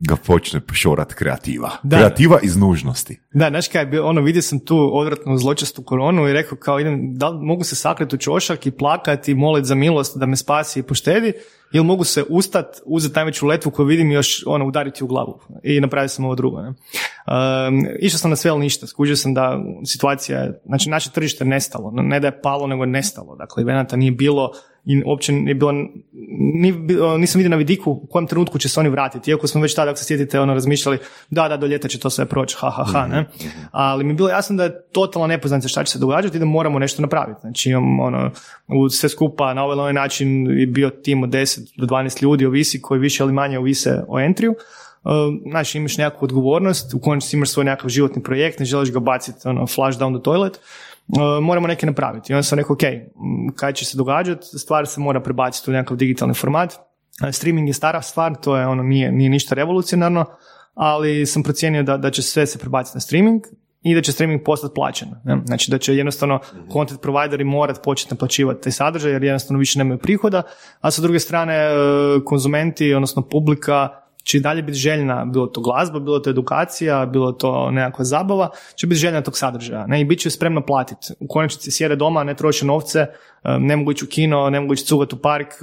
ga 0.00 0.16
počne 0.16 0.60
šorat 0.72 1.14
kreativa. 1.14 1.70
Da. 1.82 1.96
Kreativa 1.96 2.38
iz 2.42 2.56
nužnosti. 2.56 3.20
Da, 3.32 3.48
znaš 3.48 3.68
kaj, 3.68 3.98
ono, 3.98 4.20
vidio 4.20 4.42
sam 4.42 4.58
tu 4.58 4.90
odvratnu 4.92 5.38
zločestu 5.38 5.82
koronu 5.82 6.28
i 6.28 6.32
rekao 6.32 6.58
kao 6.58 6.80
idem, 6.80 7.14
da 7.14 7.28
li 7.28 7.46
mogu 7.46 7.64
se 7.64 7.76
sakriti 7.76 8.16
u 8.16 8.18
čošak 8.18 8.66
i 8.66 8.70
plakati 8.70 9.32
i 9.32 9.34
moliti 9.34 9.68
za 9.68 9.74
milost 9.74 10.18
da 10.18 10.26
me 10.26 10.36
spasi 10.36 10.80
i 10.80 10.82
poštedi 10.82 11.32
ili 11.72 11.84
mogu 11.84 12.04
se 12.04 12.24
ustat, 12.28 12.80
uzeti 12.84 13.16
najveću 13.16 13.46
letvu 13.46 13.70
koju 13.70 13.86
vidim 13.86 14.10
i 14.10 14.14
još 14.14 14.42
ono, 14.46 14.66
udariti 14.66 15.04
u 15.04 15.06
glavu 15.06 15.40
i 15.62 15.80
napravio 15.80 16.08
sam 16.08 16.24
ovo 16.24 16.34
drugo. 16.34 16.62
Ne? 16.62 16.68
Um, 16.68 17.86
išao 18.00 18.18
sam 18.18 18.30
na 18.30 18.36
sve 18.36 18.50
ali 18.50 18.60
ništa, 18.60 18.86
skužio 18.86 19.16
sam 19.16 19.34
da 19.34 19.60
situacija, 19.86 20.52
znači 20.66 20.90
naše 20.90 21.10
tržište 21.10 21.44
je 21.44 21.48
nestalo, 21.48 21.90
ne 21.90 22.20
da 22.20 22.26
je 22.26 22.40
palo 22.42 22.66
nego 22.66 22.82
je 22.82 22.90
nestalo, 22.90 23.36
dakle 23.36 23.62
evenata 23.62 23.96
nije 23.96 24.12
bilo 24.12 24.50
i 24.88 25.02
uopće 25.06 25.32
nije 25.32 25.54
bilo, 25.54 25.72
nisam 27.18 27.38
vidio 27.38 27.50
na 27.50 27.56
vidiku 27.56 27.90
u 27.90 28.06
kojem 28.10 28.26
trenutku 28.26 28.58
će 28.58 28.68
se 28.68 28.80
oni 28.80 28.88
vratiti, 28.88 29.30
iako 29.30 29.46
smo 29.46 29.60
već 29.60 29.74
tada, 29.74 29.90
ako 29.90 29.98
se 29.98 30.04
sjetite, 30.04 30.40
ono, 30.40 30.54
razmišljali, 30.54 30.98
da, 31.30 31.48
da, 31.48 31.56
do 31.56 31.66
ljeta 31.66 31.88
će 31.88 31.98
to 31.98 32.10
sve 32.10 32.26
proći, 32.26 32.56
ha, 32.58 32.70
ha, 32.70 32.84
ha, 32.84 33.06
ne? 33.06 33.24
Ali 33.70 34.04
mi 34.04 34.10
je 34.10 34.14
bilo 34.14 34.28
jasno 34.28 34.56
da 34.56 34.64
je 34.64 34.82
totalna 34.92 35.26
nepoznanica 35.26 35.68
šta 35.68 35.84
će 35.84 35.92
se 35.92 35.98
događati 35.98 36.36
i 36.36 36.40
da 36.40 36.46
moramo 36.46 36.78
nešto 36.78 37.02
napraviti. 37.02 37.40
Znači, 37.40 37.70
imam, 37.70 38.00
ono, 38.00 38.30
u 38.68 38.88
sve 38.88 39.08
skupa 39.08 39.54
na 39.54 39.64
ovaj 39.64 39.78
onaj 39.78 39.92
način 39.92 40.46
je 40.60 40.66
bio 40.66 40.90
tim 40.90 41.22
od 41.22 41.30
10 41.30 41.60
do 41.76 41.86
12 41.86 42.22
ljudi 42.22 42.46
ovisi, 42.46 42.82
koji 42.82 43.00
više 43.00 43.24
ili 43.24 43.32
manje 43.32 43.58
ovise 43.58 44.02
o 44.08 44.20
entriju. 44.20 44.50
Uh, 44.50 44.56
Znači, 45.50 45.78
imaš 45.78 45.96
nekakvu 45.98 46.24
odgovornost, 46.24 46.94
u 46.94 47.00
konačnici 47.00 47.36
imaš 47.36 47.50
svoj 47.50 47.64
nekakav 47.64 47.90
životni 47.90 48.22
projekt, 48.22 48.58
ne 48.58 48.64
želiš 48.64 48.92
ga 48.92 49.00
baciti 49.00 49.48
ono, 49.48 49.66
flash 49.66 49.98
down 49.98 50.18
the 50.18 50.22
toilet, 50.22 50.60
moramo 51.42 51.66
neke 51.66 51.86
napraviti. 51.86 52.32
I 52.32 52.34
onda 52.34 52.42
sam 52.42 52.58
rekao, 52.58 52.74
ok, 52.74 52.82
kaj 53.54 53.72
će 53.72 53.84
se 53.84 53.98
događati, 53.98 54.46
stvar 54.46 54.86
se 54.86 55.00
mora 55.00 55.20
prebaciti 55.20 55.70
u 55.70 55.72
nekakav 55.72 55.96
digitalni 55.96 56.34
format. 56.34 56.72
Uh, 56.72 56.78
Streaming 57.32 57.68
je 57.68 57.74
stara 57.74 58.02
stvar, 58.02 58.34
to 58.34 58.56
je 58.56 58.66
ono, 58.66 58.82
nije, 58.82 59.12
nije 59.12 59.30
ništa 59.30 59.54
revolucionarno, 59.54 60.24
ali 60.74 61.26
sam 61.26 61.42
procijenio 61.42 61.82
da, 61.82 61.96
da 61.96 62.10
će 62.10 62.22
sve 62.22 62.46
se 62.46 62.58
prebaciti 62.58 62.96
na 62.96 63.00
streaming 63.00 63.42
i 63.82 63.94
da 63.94 64.02
će 64.02 64.12
streaming 64.12 64.42
postati 64.44 64.74
plaćen. 64.74 65.08
ne. 65.24 65.40
Znači 65.46 65.70
da 65.70 65.78
će 65.78 65.96
jednostavno 65.96 66.40
content 66.72 67.00
provideri 67.00 67.44
morati 67.44 67.80
početi 67.84 68.14
naplaćivati 68.14 68.62
taj 68.62 68.72
sadržaj 68.72 69.12
jer 69.12 69.24
jednostavno 69.24 69.58
više 69.58 69.78
nemaju 69.78 69.98
prihoda, 69.98 70.42
a 70.80 70.90
sa 70.90 71.02
druge 71.02 71.18
strane 71.18 71.54
e, 71.54 71.74
konzumenti, 72.24 72.94
odnosno 72.94 73.22
publika 73.22 73.88
će 74.28 74.36
i 74.38 74.40
dalje 74.40 74.62
biti 74.62 74.78
željna, 74.78 75.24
bilo 75.24 75.46
to 75.46 75.60
glazba, 75.60 76.00
bilo 76.00 76.18
to 76.18 76.30
edukacija, 76.30 77.06
bilo 77.06 77.32
to 77.32 77.70
nekakva 77.70 78.04
zabava, 78.04 78.50
će 78.74 78.86
biti 78.86 79.00
željna 79.00 79.22
tog 79.22 79.38
sadržaja. 79.38 79.86
Ne? 79.86 80.00
I 80.00 80.04
bit 80.04 80.20
će 80.20 80.30
spremno 80.30 80.60
platiti. 80.66 81.12
U 81.20 81.26
konačnici 81.28 81.70
sjede 81.70 81.96
doma, 81.96 82.24
ne 82.24 82.34
troše 82.36 82.66
novce, 82.66 83.06
ne 83.58 83.76
mogu 83.76 83.92
ići 83.92 84.04
u 84.04 84.08
kino, 84.08 84.50
ne 84.50 84.60
mogu 84.60 84.74
ići 84.74 84.84
cugati 84.84 85.14
u 85.14 85.18
park, 85.18 85.54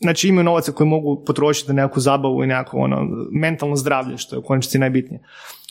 znači 0.00 0.28
imaju 0.28 0.44
novaca 0.44 0.72
koje 0.72 0.86
mogu 0.86 1.24
potrošiti 1.24 1.72
na 1.72 1.82
nekakvu 1.82 2.00
zabavu 2.00 2.44
i 2.44 2.46
nekako 2.46 2.78
ono, 2.78 3.08
mentalno 3.32 3.76
zdravlje, 3.76 4.18
što 4.18 4.36
je 4.36 4.40
u 4.40 4.42
konačnici 4.42 4.78
najbitnije. 4.78 5.22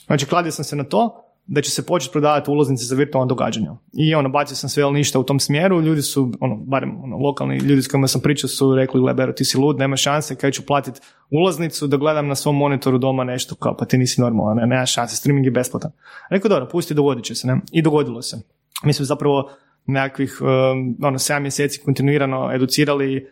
Znači, 0.06 0.26
kladio 0.26 0.52
sam 0.52 0.64
se 0.64 0.76
na 0.76 0.84
to 0.84 1.27
da 1.50 1.62
će 1.62 1.70
se 1.70 1.86
početi 1.86 2.12
prodavati 2.12 2.50
ulaznice 2.50 2.84
za 2.84 2.96
virtualna 2.96 3.28
događanja. 3.28 3.76
I 3.92 4.14
ono, 4.14 4.28
bacio 4.28 4.56
sam 4.56 4.70
sve 4.70 4.80
ili 4.80 4.92
ništa 4.92 5.18
u 5.18 5.22
tom 5.22 5.40
smjeru, 5.40 5.80
ljudi 5.80 6.02
su, 6.02 6.32
ono, 6.40 6.56
barem 6.56 7.04
ono, 7.04 7.16
lokalni 7.16 7.58
ljudi 7.58 7.82
s 7.82 7.88
kojima 7.88 8.08
sam 8.08 8.20
pričao 8.20 8.48
su 8.48 8.74
rekli, 8.74 9.00
gle, 9.00 9.34
ti 9.34 9.44
si 9.44 9.58
lud, 9.58 9.78
nema 9.78 9.96
šanse, 9.96 10.34
kaj 10.34 10.50
ću 10.50 10.66
platiti 10.66 11.00
ulaznicu 11.30 11.86
da 11.86 11.96
gledam 11.96 12.28
na 12.28 12.34
svom 12.34 12.56
monitoru 12.56 12.98
doma 12.98 13.24
nešto, 13.24 13.54
kao, 13.54 13.76
pa 13.76 13.84
ti 13.84 13.98
nisi 13.98 14.20
normalan, 14.20 14.56
ne, 14.56 14.66
nema 14.66 14.86
šanse, 14.86 15.16
streaming 15.16 15.46
je 15.46 15.50
besplatan. 15.50 15.90
Rekao, 16.30 16.48
dobro, 16.48 16.68
pusti, 16.68 16.94
dogodit 16.94 17.24
će 17.24 17.34
se, 17.34 17.46
ne? 17.46 17.60
I 17.72 17.82
dogodilo 17.82 18.22
se. 18.22 18.42
Mi 18.84 18.92
smo 18.92 19.04
zapravo 19.04 19.50
nekakvih, 19.86 20.38
um, 20.40 20.96
ono, 21.02 21.18
7 21.18 21.40
mjeseci 21.40 21.80
kontinuirano 21.84 22.52
educirali 22.54 23.26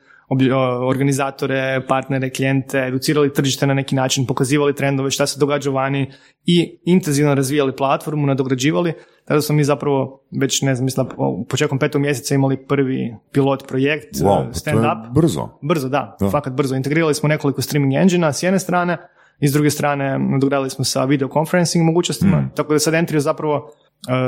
organizatore, 0.89 1.81
partnere, 1.89 2.31
klijente, 2.31 2.79
educirali 2.79 3.33
tržište 3.33 3.67
na 3.67 3.75
neki 3.75 3.95
način, 3.95 4.27
pokazivali 4.27 4.75
trendove, 4.75 5.11
šta 5.11 5.27
se 5.27 5.41
događa 5.41 5.71
vani 5.71 6.13
i 6.45 6.79
intenzivno 6.85 7.35
razvijali 7.35 7.77
platformu, 7.77 8.27
nadograđivali. 8.27 8.93
Tada 9.25 9.41
smo 9.41 9.57
mi 9.57 9.65
zapravo 9.65 10.23
već, 10.31 10.63
ne 10.63 10.75
znam, 10.75 10.85
mislim, 10.85 11.07
da 11.07 11.15
početkom 11.49 11.79
petog 11.79 12.03
mjeseca 12.03 12.35
imali 12.35 12.67
prvi 12.67 13.15
pilot 13.33 13.67
projekt, 13.69 14.15
Wow, 14.15 14.49
uh, 14.49 14.55
stand 14.55 14.79
to 14.79 14.85
je 14.85 14.93
up. 14.93 15.15
brzo. 15.15 15.49
Brzo, 15.63 15.89
da, 15.89 16.17
fakat 16.31 16.53
brzo. 16.53 16.77
Integrirali 16.77 17.15
smo 17.15 17.29
nekoliko 17.29 17.63
streaming 17.63 17.95
engine 17.95 18.33
s 18.33 18.43
jedne 18.43 18.59
strane 18.59 18.97
i 19.41 19.49
s 19.49 19.53
druge 19.53 19.71
strane 19.71 20.19
nadogradili 20.19 20.71
smo 20.71 20.85
sa 20.85 21.05
video 21.05 21.29
conferencing 21.33 21.85
mogućnostima, 21.85 22.51
tako 22.57 22.73
da 22.73 22.79
sad 22.79 22.95
Entrio 22.95 23.21
zapravo 23.21 23.71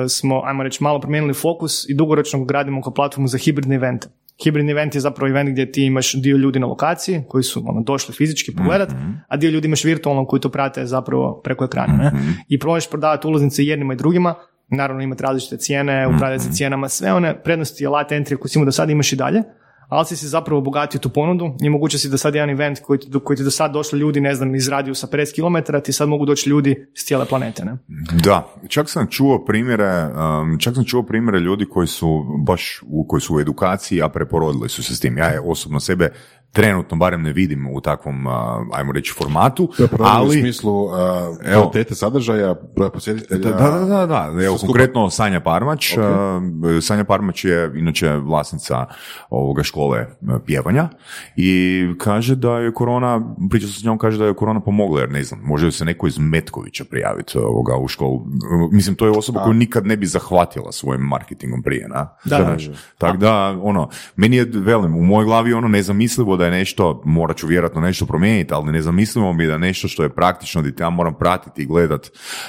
smo, 0.09 0.43
ajmo 0.45 0.62
reći, 0.62 0.83
malo 0.83 1.01
promijenili 1.01 1.35
fokus 1.35 1.89
i 1.89 1.95
dugoročno 1.95 2.45
gradimo 2.45 2.83
kao 2.83 2.95
platformu 2.95 3.29
za 3.29 3.39
hibridne 3.39 3.75
evente. 3.75 4.09
Hibridni 4.45 4.73
event 4.73 4.95
je 4.95 5.01
zapravo 5.01 5.29
event 5.29 5.51
gdje 5.51 5.73
ti 5.73 5.85
imaš 5.85 6.14
dio 6.14 6.37
ljudi 6.37 6.59
na 6.59 6.66
lokaciji 6.66 7.23
koji 7.29 7.45
su 7.45 7.62
ono, 7.66 7.83
došli 7.83 8.14
fizički 8.14 8.55
pogledat, 8.55 8.93
a 9.29 9.37
dio 9.37 9.51
ljudi 9.51 9.66
imaš 9.66 9.85
virtualno 9.85 10.27
koji 10.27 10.41
to 10.41 10.49
prate 10.49 10.87
zapravo 10.87 11.41
preko 11.45 11.64
ekrana. 11.64 11.97
Ne? 11.97 12.12
I 12.49 12.59
probaš 12.59 12.91
prodavati 12.91 13.27
ulaznice 13.27 13.64
jednima 13.64 13.93
i 13.93 13.97
drugima, 13.97 14.35
naravno 14.69 15.03
imati 15.03 15.23
različite 15.23 15.57
cijene, 15.57 16.07
upravljati 16.07 16.45
sa 16.45 16.51
cijenama, 16.53 16.89
sve 16.89 17.12
one 17.12 17.43
prednosti 17.43 17.87
alat 17.87 18.11
entry 18.11 18.37
koje 18.37 18.49
si 18.49 18.59
imao 18.59 18.64
do 18.64 18.73
sada 18.73 18.93
imaš 18.93 19.12
i 19.12 19.16
dalje, 19.16 19.43
ali 19.89 20.07
si 20.07 20.16
si 20.16 20.28
zapravo 20.28 20.59
obogatio 20.59 21.01
tu 21.01 21.09
ponudu 21.09 21.55
i 21.61 21.68
moguće 21.68 21.99
si 21.99 22.09
da 22.09 22.16
sad 22.18 22.34
jedan 22.34 22.51
event 22.51 22.78
koji, 22.80 22.99
ti- 22.99 23.11
koji 23.24 23.36
ti 23.36 23.45
do 23.45 23.51
sad 23.51 23.72
došli 23.72 23.99
ljudi, 23.99 24.20
ne 24.20 24.34
znam, 24.34 24.55
iz 24.55 24.68
radijusa 24.68 25.07
50 25.07 25.34
km, 25.34 25.78
ti 25.84 25.93
sad 25.93 26.09
mogu 26.09 26.26
doći 26.26 26.51
ljudi 26.51 26.86
s 26.95 27.05
cijele 27.05 27.24
planete. 27.24 27.64
Ne? 27.64 27.76
Da, 28.24 28.55
čak 28.68 28.91
sam 28.91 29.07
čuo 29.07 29.45
primjere, 29.45 30.09
čak 30.59 30.74
sam 30.74 30.84
čuo 30.84 31.03
primjere 31.03 31.41
ljudi 31.41 31.64
koji 31.64 31.86
su 31.86 32.24
baš 32.47 32.80
u, 32.86 33.07
koji 33.09 33.20
su 33.20 33.36
u 33.36 33.41
edukaciji, 33.41 34.03
a 34.03 34.09
preporodili 34.09 34.68
su 34.68 34.82
se 34.82 34.97
s 34.97 35.01
tim. 35.01 35.18
Ja 35.18 35.26
je 35.26 35.41
osobno 35.41 35.80
sebe 35.80 36.12
trenutno 36.53 36.96
barem 36.96 37.22
ne 37.22 37.32
vidim 37.32 37.66
u 37.66 37.80
takvom, 37.80 38.26
uh, 38.26 38.32
ajmo 38.72 38.92
reći, 38.92 39.14
formatu, 39.18 39.72
ali... 40.01 40.38
u 40.38 40.40
smislu 40.40 40.84
uh, 40.84 40.92
Evo. 41.44 41.62
kvalitete 41.62 41.94
sadržaja, 41.94 42.55
broja 42.76 42.90
posjetitelja. 42.90 43.51
Da, 43.51 43.70
da, 43.70 43.84
da, 43.84 44.07
da. 44.07 44.44
Evo, 44.44 44.57
konkretno 44.66 45.11
Sanja 45.11 45.40
Parmać. 45.40 45.96
uh, 45.96 46.03
Sanja 46.82 47.05
Parmać 47.05 47.44
je 47.44 47.72
inače 47.74 48.09
vlasnica 48.16 48.86
ovoga 49.30 49.62
škole 49.62 50.07
pjevanja 50.46 50.88
i 51.36 51.82
kaže 51.99 52.34
da 52.36 52.59
je 52.59 52.74
korona, 52.74 53.34
pričao 53.51 53.68
sam 53.68 53.80
s 53.80 53.84
njom, 53.84 53.99
kaže 53.99 54.18
da 54.18 54.24
je 54.24 54.34
korona 54.34 54.61
pomogla, 54.61 55.01
jer 55.01 55.11
ne 55.11 55.24
znam, 55.24 55.40
može 55.44 55.72
se 55.72 55.84
neko 55.84 56.07
iz 56.07 56.18
Metkovića 56.18 56.84
prijaviti 56.84 57.38
ovoga 57.38 57.76
u 57.76 57.88
školu. 57.88 58.26
Mislim, 58.72 58.96
to 58.96 59.07
je 59.07 59.11
osoba 59.11 59.42
koju 59.42 59.55
nikad 59.55 59.86
ne 59.86 59.96
bi 59.96 60.07
zahvatila 60.07 60.72
svojim 60.72 61.01
marketingom 61.01 61.62
prije, 61.62 61.88
na? 61.88 62.09
Da, 62.24 62.36
Znaš, 62.36 62.70
Tako 62.99 63.16
da, 63.16 63.59
ono, 63.62 63.88
meni 64.16 64.36
je, 64.36 64.51
velim, 64.55 64.96
u 64.96 65.03
mojoj 65.03 65.24
glavi 65.24 65.53
ono 65.53 65.68
nezamislivo 65.68 66.36
da 66.39 66.45
je 66.45 66.51
nešto, 66.51 67.03
morat 67.05 67.36
ću 67.36 67.47
vjerojatno 67.47 67.80
nešto 67.80 68.07
promijeniti, 68.07 68.55
ali 68.55 68.72
nezamislivo 68.72 69.32
mi 69.32 69.43
je 69.43 69.47
da 69.47 69.53
je 69.53 69.59
nešto 69.59 69.89
što 69.89 70.03
je 70.03 70.09
praktično, 70.09 70.62
da 70.62 70.84
ja 70.84 70.91
moram 70.91 71.14
pratiti 71.14 71.62
i 71.62 71.66
gledat 71.66 72.07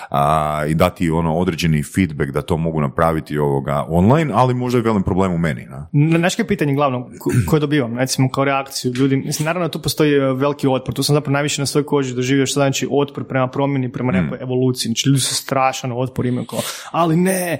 a, 0.10 0.30
i 0.68 0.74
dati 0.74 1.10
ono 1.10 1.36
određeni 1.36 1.84
feedback 1.84 2.32
da 2.32 2.42
to 2.42 2.58
mogu 2.58 2.82
napraviti 2.82 3.38
ovoga 3.38 3.86
online, 3.90 4.32
ali 4.36 4.54
možda 4.54 4.80
je 4.80 4.84
velim 4.84 5.04
problem 5.04 5.34
u 5.34 5.38
meni. 5.38 5.66
Na? 5.66 5.88
Na- 5.94 6.18
Znaš 6.20 6.40
je 6.40 6.48
pitanje 6.48 6.74
glavno 6.74 7.10
ko- 7.20 7.30
koje 7.48 7.60
dobivam, 7.60 7.98
recimo 7.98 8.30
kao 8.30 8.44
reakciju 8.44 8.94
ljudi, 8.94 9.16
mislim 9.18 9.46
naravno 9.46 9.70
tu 9.70 9.82
postoji 9.82 10.14
e, 10.14 10.34
veliki 10.34 10.68
otpor, 10.68 10.96
tu 10.96 11.04
sam 11.04 11.14
zapravo 11.16 11.34
najviše 11.34 11.62
na 11.62 11.66
svojoj 11.66 11.86
koži 11.86 12.16
doživio 12.16 12.46
što 12.46 12.54
znači 12.54 12.88
otpor 12.92 13.24
prema 13.24 13.48
promjeni, 13.48 13.92
prema 13.92 14.12
nekoj 14.12 14.38
evoluciji, 14.42 14.90
znači 14.90 15.10
ljudi 15.10 15.20
su 15.22 15.36
strašan 15.36 15.92
otpor 15.92 16.26
imaju 16.26 16.46
kao, 16.46 16.60
ali 16.92 17.16
ne, 17.16 17.58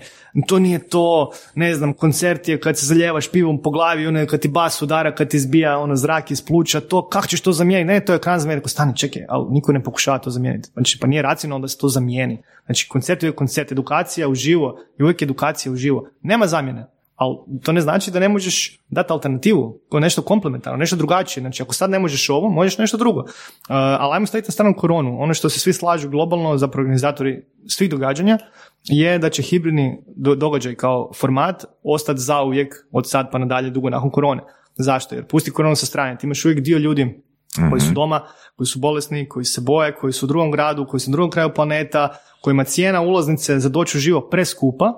to 0.48 0.60
nije 0.60 0.80
to, 0.80 1.32
ne 1.56 1.76
znam, 1.76 1.94
koncert 1.94 2.48
je 2.48 2.60
kad 2.60 2.78
se 2.78 2.86
zaljevaš 2.86 3.32
pivom 3.32 3.62
po 3.62 3.70
glavi, 3.70 4.08
ono 4.08 4.26
kad 4.26 4.40
ti 4.40 4.48
bas 4.48 4.82
udara, 4.82 5.16
kad 5.16 5.30
ti 5.30 5.40
zbija 5.40 5.78
ono 5.78 5.96
zrak 5.96 6.32
iz 6.32 6.42
pluća, 6.42 6.82
to 6.82 7.08
kako 7.08 7.28
ćeš 7.28 7.42
to 7.42 7.52
zamijeniti, 7.52 7.88
ne, 7.88 8.06
to 8.06 8.14
je 8.14 8.20
zamijeniti, 8.24 8.60
Rekao, 8.60 8.70
stani, 8.70 8.98
čekaj, 8.98 9.26
ali 9.30 9.46
niko 9.50 9.74
ne 9.74 9.84
pokušava 9.84 10.20
to 10.20 10.30
zamijeniti, 10.30 10.70
znači 10.74 10.98
pa 11.02 11.08
nije 11.08 11.22
racionalno 11.22 11.62
da 11.62 11.68
se 11.68 11.78
to 11.78 11.90
zamijeni, 11.90 12.42
znači 12.66 12.88
koncert 12.90 13.24
je 13.24 13.32
koncert, 13.32 13.72
edukacija 13.72 14.28
uživo 14.28 14.80
i 15.00 15.04
uvijek 15.04 15.22
edukacija 15.22 15.72
uživo, 15.72 16.10
nema 16.22 16.48
zamjene, 16.48 16.86
ali 17.20 17.38
to 17.64 17.72
ne 17.72 17.82
znači 17.82 18.12
da 18.12 18.20
ne 18.20 18.30
možeš 18.30 18.80
dati 18.90 19.14
alternativu, 19.14 19.82
nešto 19.92 20.22
komplementarno, 20.22 20.78
nešto 20.78 20.96
drugačije. 20.96 21.42
Znači, 21.42 21.64
ako 21.64 21.74
sad 21.74 21.90
ne 21.90 22.00
možeš 22.00 22.30
ovo, 22.30 22.50
možeš 22.50 22.78
nešto 22.78 22.98
drugo. 22.98 23.20
Uh, 23.20 23.26
ali 23.70 24.14
ajmo 24.14 24.26
staviti 24.26 24.48
na 24.48 24.52
stranu 24.52 24.76
koronu. 24.78 25.22
Ono 25.22 25.34
što 25.34 25.50
se 25.50 25.60
svi 25.60 25.74
slažu 25.74 26.10
globalno, 26.10 26.58
za 26.58 26.70
organizatori 26.74 27.46
svih 27.68 27.90
događanja, 27.90 28.38
je 28.84 29.20
da 29.20 29.30
će 29.30 29.42
hibridni 29.42 30.04
do- 30.16 30.36
događaj 30.36 30.76
kao 30.76 31.12
format 31.16 31.66
ostati 31.84 32.20
zauvijek 32.20 32.76
od 32.92 33.10
sad 33.10 33.32
pa 33.32 33.38
nadalje 33.38 33.70
dugo 33.70 33.90
nakon 33.90 34.12
korone. 34.12 34.42
Zašto? 34.76 35.16
Jer 35.16 35.26
pusti 35.26 35.52
koronu 35.52 35.76
sa 35.76 35.86
strane, 35.86 36.18
ti 36.18 36.28
imaš 36.28 36.46
uvijek 36.46 36.60
dio 36.60 36.78
ljudi 36.78 37.22
koji 37.70 37.82
su 37.82 37.92
doma, 37.94 38.22
koji 38.56 38.68
su 38.68 38.80
bolesni, 38.80 39.30
koji 39.30 39.46
se 39.46 39.62
boje, 39.62 39.96
koji 39.96 40.14
su 40.14 40.26
u 40.26 40.28
drugom 40.28 40.52
gradu, 40.52 40.86
koji 40.88 41.00
su 41.00 41.12
u 41.12 41.14
drugom 41.14 41.32
kraju 41.32 41.54
planeta, 41.56 42.10
kojima 42.42 42.64
cijena 42.64 43.02
ulaznice 43.02 43.60
za 43.60 43.70
doći 43.70 44.00
živo 44.00 44.30
preskupa, 44.30 44.94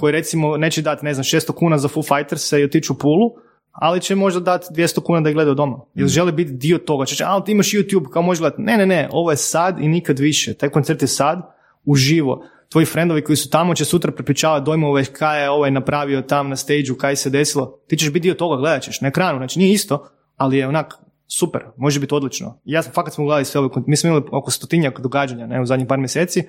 koji 0.00 0.12
recimo 0.12 0.56
neće 0.56 0.82
dati, 0.82 1.04
ne 1.04 1.14
znam, 1.14 1.24
600 1.24 1.52
kuna 1.54 1.78
za 1.78 1.88
Foo 1.88 2.02
Fighters 2.02 2.52
i 2.52 2.64
otići 2.64 2.92
u 2.92 2.98
Pulu, 2.98 3.30
ali 3.72 4.00
će 4.00 4.14
možda 4.14 4.40
dati 4.40 4.66
200 4.74 5.02
kuna 5.02 5.20
da 5.20 5.28
ih 5.28 5.34
gledaju 5.34 5.54
doma. 5.54 5.80
Jer 5.94 6.08
žele 6.08 6.32
biti 6.32 6.52
dio 6.52 6.78
toga. 6.78 7.04
Će, 7.04 7.24
ali 7.26 7.44
ti 7.44 7.52
imaš 7.52 7.70
YouTube, 7.70 8.10
kao 8.10 8.22
možeš 8.22 8.40
gledati. 8.40 8.62
Ne, 8.62 8.76
ne, 8.76 8.86
ne, 8.86 9.08
ovo 9.12 9.30
je 9.30 9.36
sad 9.36 9.80
i 9.80 9.88
nikad 9.88 10.18
više. 10.18 10.54
Taj 10.54 10.68
koncert 10.68 11.02
je 11.02 11.08
sad, 11.08 11.42
uživo. 11.84 12.44
Tvoji 12.68 12.86
frendovi 12.86 13.24
koji 13.24 13.36
su 13.36 13.50
tamo 13.50 13.74
će 13.74 13.84
sutra 13.84 14.12
prepričavati 14.12 14.64
dojmove 14.64 15.04
kaj 15.04 15.42
je 15.42 15.50
ovaj 15.50 15.70
napravio 15.70 16.22
tam 16.22 16.48
na 16.48 16.56
stage 16.56 16.84
kaj 16.98 17.16
se 17.16 17.30
desilo. 17.30 17.78
Ti 17.86 17.96
ćeš 17.96 18.10
biti 18.10 18.22
dio 18.22 18.34
toga, 18.34 18.56
gledat 18.56 18.82
ćeš 18.82 19.00
na 19.00 19.08
ekranu. 19.08 19.38
Znači 19.38 19.58
nije 19.58 19.72
isto, 19.72 20.08
ali 20.36 20.56
je 20.56 20.68
onak 20.68 20.94
super, 21.28 21.62
može 21.76 22.00
biti 22.00 22.14
odlično. 22.14 22.58
Ja 22.64 22.82
sam 22.82 22.92
fakat 22.92 23.14
smo 23.14 23.24
gledali 23.24 23.44
sve 23.44 23.60
ove, 23.60 23.68
mi 23.86 23.96
smo 23.96 24.08
imali 24.08 24.24
oko 24.32 24.50
stotinjak 24.50 25.00
događanja 25.00 25.46
ne, 25.46 25.60
u 25.60 25.66
zadnjih 25.66 25.88
par 25.88 25.98
mjeseci 25.98 26.42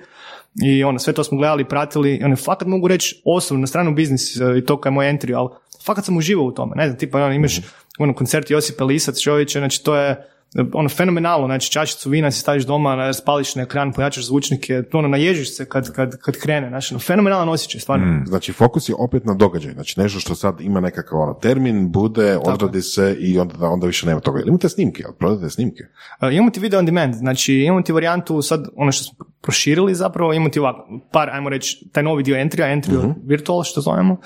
i 0.64 0.84
ono, 0.84 0.98
sve 0.98 1.12
to 1.12 1.24
smo 1.24 1.38
gledali, 1.38 1.68
pratili 1.68 2.16
i 2.16 2.24
ono, 2.24 2.36
fakat 2.36 2.68
mogu 2.68 2.88
reći 2.88 3.22
osobno 3.24 3.60
na 3.60 3.66
stranu 3.66 3.94
biznis 3.94 4.36
e, 4.36 4.58
i 4.58 4.64
to 4.64 4.80
kao 4.80 4.90
je 4.90 4.94
moj 4.94 5.06
entry, 5.06 5.36
ali 5.36 5.48
fakat 5.84 6.04
sam 6.04 6.16
uživao 6.16 6.44
u 6.44 6.52
tome, 6.52 6.76
ne 6.76 6.86
znam, 6.86 6.98
tipa 6.98 7.18
ono, 7.18 7.34
imaš 7.34 7.60
ono, 7.98 8.14
koncert 8.14 8.50
Josipa 8.50 8.84
Lisac 8.84 9.20
čovječe, 9.20 9.58
znači 9.58 9.84
to 9.84 9.96
je 9.96 10.33
ono 10.72 10.88
fenomenalno, 10.88 11.46
znači 11.46 11.72
čašicu 11.72 12.10
vina 12.10 12.30
si 12.30 12.40
staviš 12.40 12.64
doma, 12.64 13.12
spališ 13.12 13.54
na 13.54 13.62
ekran, 13.62 13.92
pojačaš 13.92 14.26
zvučnike, 14.26 14.82
ono 14.92 15.08
naježiš 15.08 15.56
se 15.56 15.64
kad, 15.64 15.92
kad, 15.92 16.16
kad 16.18 16.36
krene, 16.36 16.68
znači 16.68 16.94
ono, 16.94 17.00
fenomenalan 17.00 17.48
osjećaj, 17.48 17.80
stvarno. 17.80 18.22
Znači, 18.26 18.52
fokus 18.52 18.88
je 18.88 18.94
opet 18.98 19.24
na 19.24 19.34
događaj, 19.34 19.72
znači 19.72 20.00
nešto 20.00 20.20
što 20.20 20.34
sad 20.34 20.60
ima 20.60 20.80
nekakav 20.80 21.20
ono, 21.20 21.34
termin, 21.34 21.92
bude, 21.92 22.38
odradi 22.44 22.82
se 22.82 23.16
i 23.20 23.38
onda, 23.38 23.68
onda 23.68 23.86
više 23.86 24.06
nema 24.06 24.20
toga. 24.20 24.40
Ili 24.40 24.48
imate 24.48 24.68
snimke, 24.68 25.02
ali 25.06 25.14
prodate 25.18 25.50
snimke? 25.50 25.82
Uh, 26.22 26.34
imamo 26.34 26.50
ti 26.50 26.60
video 26.60 26.78
on 26.78 26.86
demand, 26.86 27.14
znači 27.14 27.54
imamo 27.54 27.82
ti 27.82 27.92
varijantu 27.92 28.42
sad, 28.42 28.68
ono 28.76 28.92
što 28.92 29.04
smo 29.04 29.24
proširili 29.42 29.94
zapravo, 29.94 30.32
imamo 30.32 30.48
ti 30.50 30.58
ovako, 30.58 31.00
par, 31.12 31.30
ajmo 31.30 31.48
reći, 31.48 31.88
taj 31.92 32.02
novi 32.02 32.22
dio 32.22 32.36
entry, 32.36 32.80
entry 32.80 32.98
Mhm. 32.98 33.10
virtual, 33.24 33.62
što 33.64 33.80
zovemo, 33.80 34.16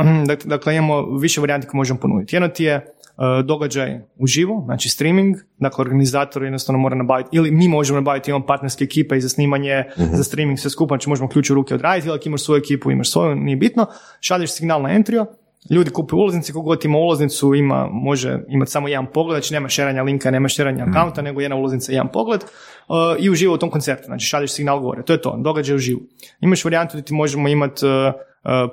Um, 0.00 0.24
dakle, 0.26 0.48
dakle, 0.48 0.76
imamo 0.76 1.18
više 1.18 1.40
varijanti 1.40 1.66
koje 1.66 1.78
možemo 1.78 2.00
ponuditi. 2.00 2.36
Jedno 2.36 2.48
ti 2.48 2.64
je 2.64 2.86
događaj 3.44 4.00
uživo, 4.18 4.62
znači 4.64 4.88
streaming, 4.88 5.36
dakle 5.58 5.82
organizator 5.82 6.42
jednostavno 6.42 6.78
mora 6.78 6.96
nabaviti, 6.96 7.28
ili 7.32 7.50
mi 7.50 7.68
možemo 7.68 8.00
nabaviti, 8.00 8.30
imamo 8.30 8.46
partnerske 8.46 8.84
ekipe 8.84 9.16
i 9.16 9.20
za 9.20 9.28
snimanje, 9.28 9.84
za 9.96 10.24
streaming, 10.24 10.58
sve 10.58 10.70
skupa, 10.70 10.92
znači 10.92 11.08
možemo 11.08 11.28
ključ 11.28 11.50
u 11.50 11.54
ruke 11.54 11.74
odraditi, 11.74 12.08
ili 12.08 12.16
ako 12.16 12.28
imaš 12.28 12.44
svoju 12.44 12.58
ekipu, 12.58 12.90
imaš 12.90 13.10
svoju, 13.10 13.34
nije 13.34 13.56
bitno, 13.56 13.86
šalješ 14.20 14.52
signal 14.52 14.82
na 14.82 14.92
entrio, 14.92 15.26
ljudi 15.70 15.90
kupuju 15.90 16.20
ulaznice, 16.20 16.52
kogod 16.52 16.84
ima 16.84 16.98
ulaznicu 16.98 17.54
ima, 17.54 17.88
može 17.92 18.38
imati 18.48 18.70
samo 18.70 18.88
jedan 18.88 19.06
pogled, 19.06 19.42
znači 19.42 19.54
nema 19.54 19.68
šeranja 19.68 20.02
linka, 20.02 20.30
nema 20.30 20.48
šeranja 20.48 20.86
akaunta, 20.88 21.22
nego 21.22 21.40
jedna 21.40 21.56
ulaznica 21.56 21.92
i 21.92 21.94
jedan 21.94 22.08
pogled 22.12 22.40
uh, 22.40 22.96
i 23.18 23.30
uživo 23.30 23.54
u 23.54 23.58
tom 23.58 23.70
koncertu, 23.70 24.04
znači 24.04 24.26
šalješ 24.26 24.52
signal 24.52 24.80
gore, 24.80 25.02
to 25.02 25.12
je 25.12 25.20
to, 25.22 25.36
događaj 25.44 25.76
uživo. 25.76 26.00
Imaš 26.40 26.64
varijantu 26.64 26.96
da 26.96 27.02
ti 27.02 27.14
možemo 27.14 27.48
imati 27.48 27.86
uh, 27.86 27.92
uh, 27.92 28.20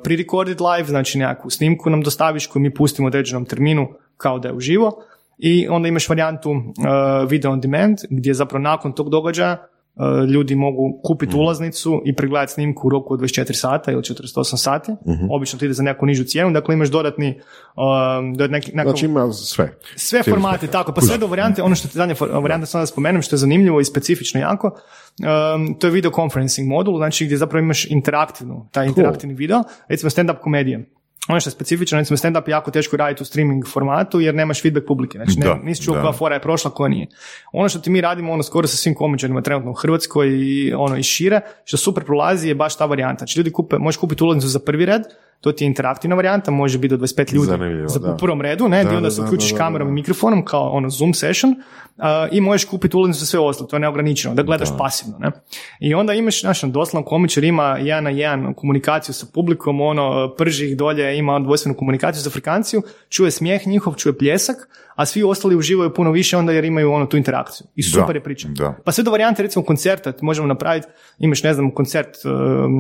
pre-recorded 0.04 0.62
live, 0.62 0.88
znači 0.88 1.18
nekakvu 1.18 1.50
snimku 1.50 1.90
nam 1.90 2.02
dostaviš 2.02 2.48
koju 2.48 2.62
mi 2.62 2.74
pustimo 2.74 3.06
u 3.06 3.08
određenom 3.08 3.46
terminu 3.46 3.88
kao 4.18 4.40
da 4.40 4.48
je 4.48 4.54
uživo 4.54 5.04
i 5.38 5.68
onda 5.70 5.88
imaš 5.88 6.10
varijantu 6.10 6.52
uh, 6.52 7.30
video 7.30 7.52
on 7.52 7.62
demand 7.62 7.98
gdje 8.10 8.34
zapravo 8.34 8.62
nakon 8.62 8.96
tog 8.96 9.10
događaja 9.10 9.68
ljudi 10.28 10.56
mogu 10.56 11.00
kupiti 11.04 11.36
ulaznicu 11.38 12.02
i 12.06 12.16
pregledati 12.16 12.52
snimku 12.52 12.88
u 12.88 12.92
roku 12.92 13.14
od 13.14 13.20
24 13.20 13.54
sata 13.54 13.92
ili 13.92 14.02
48 14.02 14.26
sati. 14.58 14.92
Obično 15.32 15.60
to 15.60 15.66
ide 15.66 15.74
za 15.74 15.84
neku 15.84 16.06
nižu 16.06 16.24
cijenu, 16.24 16.52
dakle 16.52 16.76
imaš 16.76 16.90
dodatni, 16.90 17.40
um, 18.18 18.34
dodat 18.34 18.52
neki, 18.52 18.72
nekakav- 18.72 18.84
Znači 18.86 19.06
ima 19.06 19.32
sve. 19.34 19.78
sve 19.96 20.24
formate, 20.26 20.68
tako, 20.68 20.92
pa 20.92 21.02
sve 21.02 21.18
do 21.18 21.28
varijante, 21.28 21.64
ono 21.64 21.76
što 21.76 21.88
ti 21.88 21.94
zadnja 21.94 22.16
varijanta 22.22 22.66
sam 22.66 22.82
da 22.82 22.86
spomenem, 22.86 23.22
što 23.22 23.36
je 23.36 23.40
zanimljivo 23.40 23.80
i 23.80 23.86
specifično 23.86 24.40
jako, 24.42 24.68
um, 24.68 25.76
to 25.76 25.88
je 25.88 25.92
video 25.92 26.12
conferencing 26.12 26.68
modul, 26.68 26.98
znači 26.98 27.26
gdje 27.26 27.38
zapravo 27.38 27.60
imaš 27.60 27.86
interaktivnu, 27.86 28.68
taj 28.72 28.88
interaktivni 28.88 29.36
video, 29.36 29.64
recimo 29.88 30.10
stand-up 30.10 30.40
komedije. 30.40 30.90
Ono 31.30 31.40
što 31.40 31.48
je 31.48 31.52
specifično, 31.52 31.98
recimo 31.98 32.18
stand-up 32.18 32.48
je 32.48 32.52
jako 32.52 32.72
teško 32.72 32.98
raditi 32.98 33.24
u 33.24 33.26
streaming 33.26 33.68
formatu 33.68 34.20
jer 34.20 34.36
nemaš 34.36 34.62
feedback 34.62 34.88
publike, 34.88 35.18
znači 35.18 35.40
ne, 35.40 35.46
Da, 35.46 35.60
nisi 35.64 35.84
čuo 35.84 35.96
koja 36.02 36.14
fora 36.14 36.36
je 36.36 36.42
prošla, 36.42 36.72
koja 36.72 36.90
nije. 36.90 37.08
Ono 37.52 37.70
što 37.70 37.80
ti 37.80 37.90
mi 37.90 38.02
radimo 38.02 38.34
ono 38.34 38.44
skoro 38.44 38.68
sa 38.68 38.78
svim 38.78 38.96
komičarima 38.96 39.42
trenutno 39.42 39.72
u 39.72 39.74
Hrvatskoj 39.74 40.28
i 40.30 40.74
ono 40.74 40.98
i 40.98 41.04
šire, 41.04 41.42
što 41.64 41.78
super 41.78 42.04
prolazi 42.04 42.48
je 42.48 42.56
baš 42.56 42.78
ta 42.78 42.86
varijanta. 42.86 43.18
Znači 43.18 43.40
ljudi 43.40 43.52
kupe, 43.52 43.78
možeš 43.78 43.98
kupiti 43.98 44.24
ulaznicu 44.24 44.48
za 44.48 44.60
prvi 44.60 44.86
red, 44.86 45.02
to 45.44 45.52
ti 45.52 45.64
je 45.64 45.68
interaktivna 45.68 46.16
varijanta, 46.16 46.52
može 46.52 46.78
biti 46.78 46.98
do 46.98 47.06
25 47.06 47.34
ljudi 47.34 47.48
Zanimljivo, 47.48 47.88
za, 47.88 48.00
da. 48.00 48.14
u 48.14 48.18
prvom 48.18 48.42
redu, 48.42 48.68
ne, 48.68 48.78
Da, 48.78 48.84
gdje 48.84 48.98
onda 48.98 49.10
da, 49.10 49.12
se 49.12 49.22
uključiš 49.22 49.52
da, 49.52 49.58
kamerom 49.58 49.90
i 49.90 49.92
mikrofonom 49.92 50.46
kao 50.46 50.70
ono 50.70 50.90
Zoom 50.90 51.14
session 51.14 51.52
uh, 51.52 52.06
i 52.32 52.42
možeš 52.42 52.66
kupiti 52.66 52.98
ulaznicu 52.98 53.20
za 53.20 53.26
sve 53.26 53.40
ostalo, 53.40 53.68
to 53.68 53.76
je 53.76 53.80
neograničeno, 53.80 54.36
da 54.36 54.44
gledaš 54.44 54.70
pasivno. 54.78 55.18
Ne? 55.20 55.32
I 55.80 55.94
onda 55.94 56.14
imaš, 56.14 56.42
znaš, 56.42 56.62
doslovno 56.62 57.06
komičar 57.06 57.44
ima 57.44 57.78
jedan 57.78 58.04
na 58.04 58.10
jedan 58.10 58.54
komunikaciju 58.54 59.14
sa 59.14 59.26
publikom, 59.34 59.82
ono, 59.82 60.36
prži 60.38 60.70
ih 60.70 60.78
dolje, 60.78 61.18
ima 61.18 61.40
dvojstvenu 61.40 61.78
komunikaciju 61.78 62.22
za 62.22 62.30
frekanciju, 62.30 62.82
čuje 63.10 63.32
smijeh 63.32 63.68
njihov, 63.68 63.96
čuje 63.96 64.18
pljesak, 64.18 64.58
a 64.96 65.06
svi 65.06 65.24
ostali 65.24 65.56
uživaju 65.56 65.94
puno 65.94 66.12
više 66.12 66.38
onda 66.38 66.52
jer 66.52 66.66
imaju 66.66 66.92
ono 66.92 67.06
tu 67.06 67.18
interakciju. 67.18 67.68
I 67.76 67.84
super 67.84 68.16
je 68.16 68.24
priča. 68.24 68.48
da. 68.52 68.78
Pa 68.86 68.92
sve 68.92 69.04
do 69.04 69.12
varijante 69.12 69.44
recimo 69.44 69.66
koncerta 69.66 70.12
ti 70.12 70.26
možemo 70.26 70.48
napraviti, 70.48 70.88
imaš 71.20 71.44
ne 71.44 71.54
znam 71.54 71.72
koncert, 71.72 72.10
uh, 72.26 72.32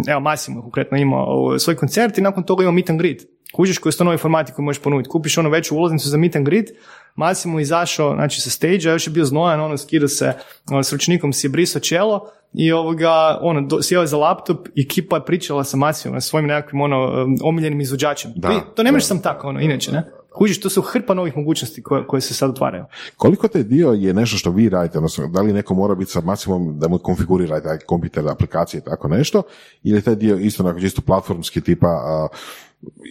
evo 0.07 0.19
Massimo 0.19 0.61
konkretno 0.61 0.97
ima 0.97 1.17
uh, 1.17 1.57
svoj 1.57 1.75
koncert 1.75 2.17
i 2.17 2.21
nakon 2.21 2.43
toga 2.43 2.63
ima 2.63 2.71
meet 2.71 2.89
and 2.89 2.99
greet. 2.99 3.21
Kužiš 3.53 3.77
koji 3.77 3.93
su 3.93 3.97
to 3.97 4.03
novi 4.03 4.17
formati 4.17 4.51
koji 4.51 4.65
možeš 4.65 4.81
ponuditi. 4.81 5.09
Kupiš 5.09 5.37
ono 5.37 5.49
veću 5.49 5.75
ulaznicu 5.75 6.09
za 6.09 6.17
meet 6.17 6.35
and 6.35 6.45
greet, 6.45 6.69
Massimo 7.15 7.59
izašao 7.59 8.15
znači, 8.15 8.41
sa 8.41 8.49
stage 8.49 8.79
još 8.81 9.07
je 9.07 9.11
bio 9.11 9.25
znojan, 9.25 9.61
ono 9.61 9.77
skida 9.77 10.07
se 10.07 10.33
ono, 10.71 10.83
s 10.83 10.93
ručnikom 10.93 11.33
si 11.33 11.47
je 11.47 11.51
brisao 11.51 11.79
čelo 11.79 12.29
i 12.53 12.71
ovoga, 12.71 13.39
ono, 13.41 13.61
do, 13.61 13.81
sjeo 13.81 14.01
je 14.01 14.07
za 14.07 14.17
laptop 14.17 14.67
i 14.75 14.81
ekipa 14.81 15.15
je 15.15 15.25
pričala 15.25 15.63
sa 15.63 15.77
Massimom, 15.77 16.21
sa 16.21 16.27
svojim 16.27 16.47
nekakvim 16.47 16.81
ono, 16.81 17.27
omiljenim 17.43 17.81
izvođačem. 17.81 18.31
Da, 18.35 18.59
to, 18.75 18.83
ne 18.83 18.91
možeš 18.91 19.03
da. 19.03 19.07
sam 19.07 19.21
tako, 19.21 19.47
ono, 19.47 19.59
inače, 19.59 19.91
ne? 19.91 20.03
Kužiš, 20.33 20.59
to 20.59 20.69
su 20.69 20.81
hrpa 20.81 21.13
novih 21.13 21.37
mogućnosti 21.37 21.83
koje, 21.83 22.07
koje 22.07 22.21
se 22.21 22.33
sad 22.33 22.49
otvaraju. 22.49 22.85
Koliko 23.17 23.47
taj 23.47 23.63
dio 23.63 23.91
je 23.91 24.13
nešto 24.13 24.37
što 24.37 24.51
vi 24.51 24.69
radite, 24.69 24.97
odnosno 24.97 25.27
da 25.27 25.41
li 25.41 25.53
neko 25.53 25.73
mora 25.73 25.95
biti 25.95 26.11
sa 26.11 26.21
maksimum 26.21 26.79
da 26.79 26.87
mu 26.87 26.97
konfigurira 26.97 27.61
taj 27.61 27.77
kompjuter, 27.77 28.29
aplikacije 28.29 28.79
i 28.79 28.83
tako 28.83 29.07
nešto, 29.07 29.43
ili 29.83 30.01
taj 30.01 30.15
dio 30.15 30.37
isto 30.37 30.63
onako 30.63 30.79
čisto 30.79 31.01
platformski 31.01 31.61
tipa 31.61 31.87
a, 31.87 32.27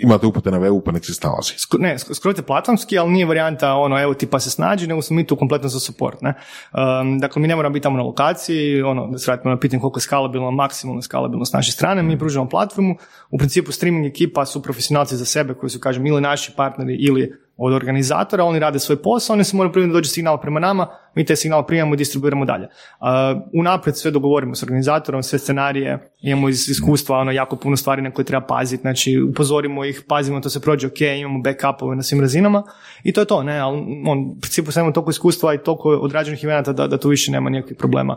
imate 0.02 0.26
upute 0.26 0.50
na 0.50 0.58
webu 0.58 0.82
pa 0.84 0.92
nek 0.92 1.04
se 1.04 1.14
snalazi. 1.14 1.52
Sk- 1.56 1.80
ne, 1.80 1.94
sk- 1.98 2.14
skroz 2.14 2.38
je 2.38 2.42
platformski, 2.42 2.98
ali 2.98 3.10
nije 3.10 3.26
varijanta 3.26 3.74
ono, 3.74 4.02
evo 4.02 4.14
ti 4.14 4.26
pa 4.26 4.40
se 4.40 4.50
snađi, 4.50 4.86
nego 4.86 5.02
smo 5.02 5.16
mi 5.16 5.26
tu 5.26 5.36
kompletno 5.36 5.68
za 5.68 5.80
support, 5.80 6.22
ne. 6.22 6.34
Um, 6.72 7.18
dakle, 7.18 7.42
mi 7.42 7.48
ne 7.48 7.56
moramo 7.56 7.72
biti 7.72 7.82
tamo 7.82 7.96
na 7.96 8.02
lokaciji, 8.02 8.82
ono, 8.82 9.06
da 9.06 9.18
se 9.18 9.30
vratimo 9.30 9.54
na 9.54 9.60
pitanje 9.60 9.80
koliko 9.80 9.98
je 9.98 10.02
skalabilno, 10.02 10.50
maksimalno 10.50 11.02
skalabilno 11.02 11.44
s 11.44 11.52
naše 11.52 11.72
strane, 11.72 12.02
mi 12.02 12.18
pružamo 12.18 12.48
platformu, 12.48 12.96
u 13.30 13.38
principu 13.38 13.72
streaming 13.72 14.06
ekipa 14.06 14.46
su 14.46 14.62
profesionalci 14.62 15.16
za 15.16 15.24
sebe 15.24 15.54
koji 15.54 15.70
su, 15.70 15.80
kažem, 15.80 16.06
ili 16.06 16.20
naši 16.20 16.52
partneri 16.56 16.94
ili 16.94 17.32
od 17.56 17.72
organizatora, 17.72 18.44
oni 18.44 18.58
rade 18.58 18.78
svoj 18.78 19.02
posao, 19.02 19.34
oni 19.34 19.44
se 19.44 19.56
moraju 19.56 19.72
primiti 19.72 19.90
da 19.90 19.94
dođe 19.94 20.10
signal 20.10 20.40
prema 20.40 20.60
nama, 20.60 20.86
mi 21.14 21.24
taj 21.24 21.36
signal 21.36 21.66
primamo 21.66 21.94
i 21.94 21.96
distribuiramo 21.96 22.44
dalje. 22.44 22.68
Uh, 23.00 23.08
unaprijed 23.52 23.96
sve 23.96 24.10
dogovorimo 24.10 24.54
s 24.54 24.62
organizatorom, 24.62 25.22
sve 25.22 25.38
scenarije, 25.38 26.10
imamo 26.20 26.48
iz 26.48 26.68
iskustva 26.68 27.18
ono, 27.18 27.30
jako 27.30 27.56
puno 27.56 27.76
stvari 27.76 28.02
na 28.02 28.10
koje 28.10 28.24
treba 28.24 28.46
paziti, 28.46 28.80
znači 28.80 29.20
upozorimo 29.30 29.84
ih, 29.84 30.02
pazimo 30.08 30.40
to 30.40 30.50
se 30.50 30.60
prođe 30.60 30.86
ok, 30.86 31.00
imamo 31.00 31.40
backupove 31.42 31.96
na 31.96 32.02
svim 32.02 32.20
razinama 32.20 32.62
i 33.02 33.12
to 33.12 33.20
je 33.20 33.24
to, 33.24 33.42
ne, 33.42 33.58
ali 33.58 33.78
on, 34.06 34.18
u 34.18 34.40
principu 34.40 34.72
sad 34.72 34.80
imamo 34.80 34.92
toliko 34.92 35.10
iskustva 35.10 35.54
i 35.54 35.58
toliko 35.58 35.88
odrađenih 35.88 36.44
eventa 36.44 36.72
da, 36.72 36.86
da 36.86 36.98
tu 36.98 37.08
više 37.08 37.32
nema 37.32 37.50
nikakvih 37.50 37.78
problema. 37.78 38.16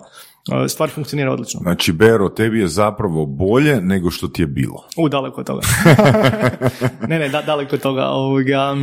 Uh, 0.51 0.67
stvar 0.67 0.89
funkcionira 0.89 1.31
odlično. 1.31 1.59
Znači, 1.59 1.91
Bero, 1.91 2.29
tebi 2.29 2.59
je 2.59 2.67
zapravo 2.67 3.25
bolje 3.25 3.81
nego 3.81 4.11
što 4.11 4.27
ti 4.27 4.41
je 4.41 4.47
bilo. 4.47 4.83
U, 4.97 5.09
daleko 5.09 5.41
od 5.41 5.47
toga. 5.47 5.61
ne, 7.09 7.19
ne, 7.19 7.29
da, 7.29 7.41
daleko 7.41 7.75
od 7.75 7.81
toga. 7.81 8.05
Ovoga, 8.05 8.75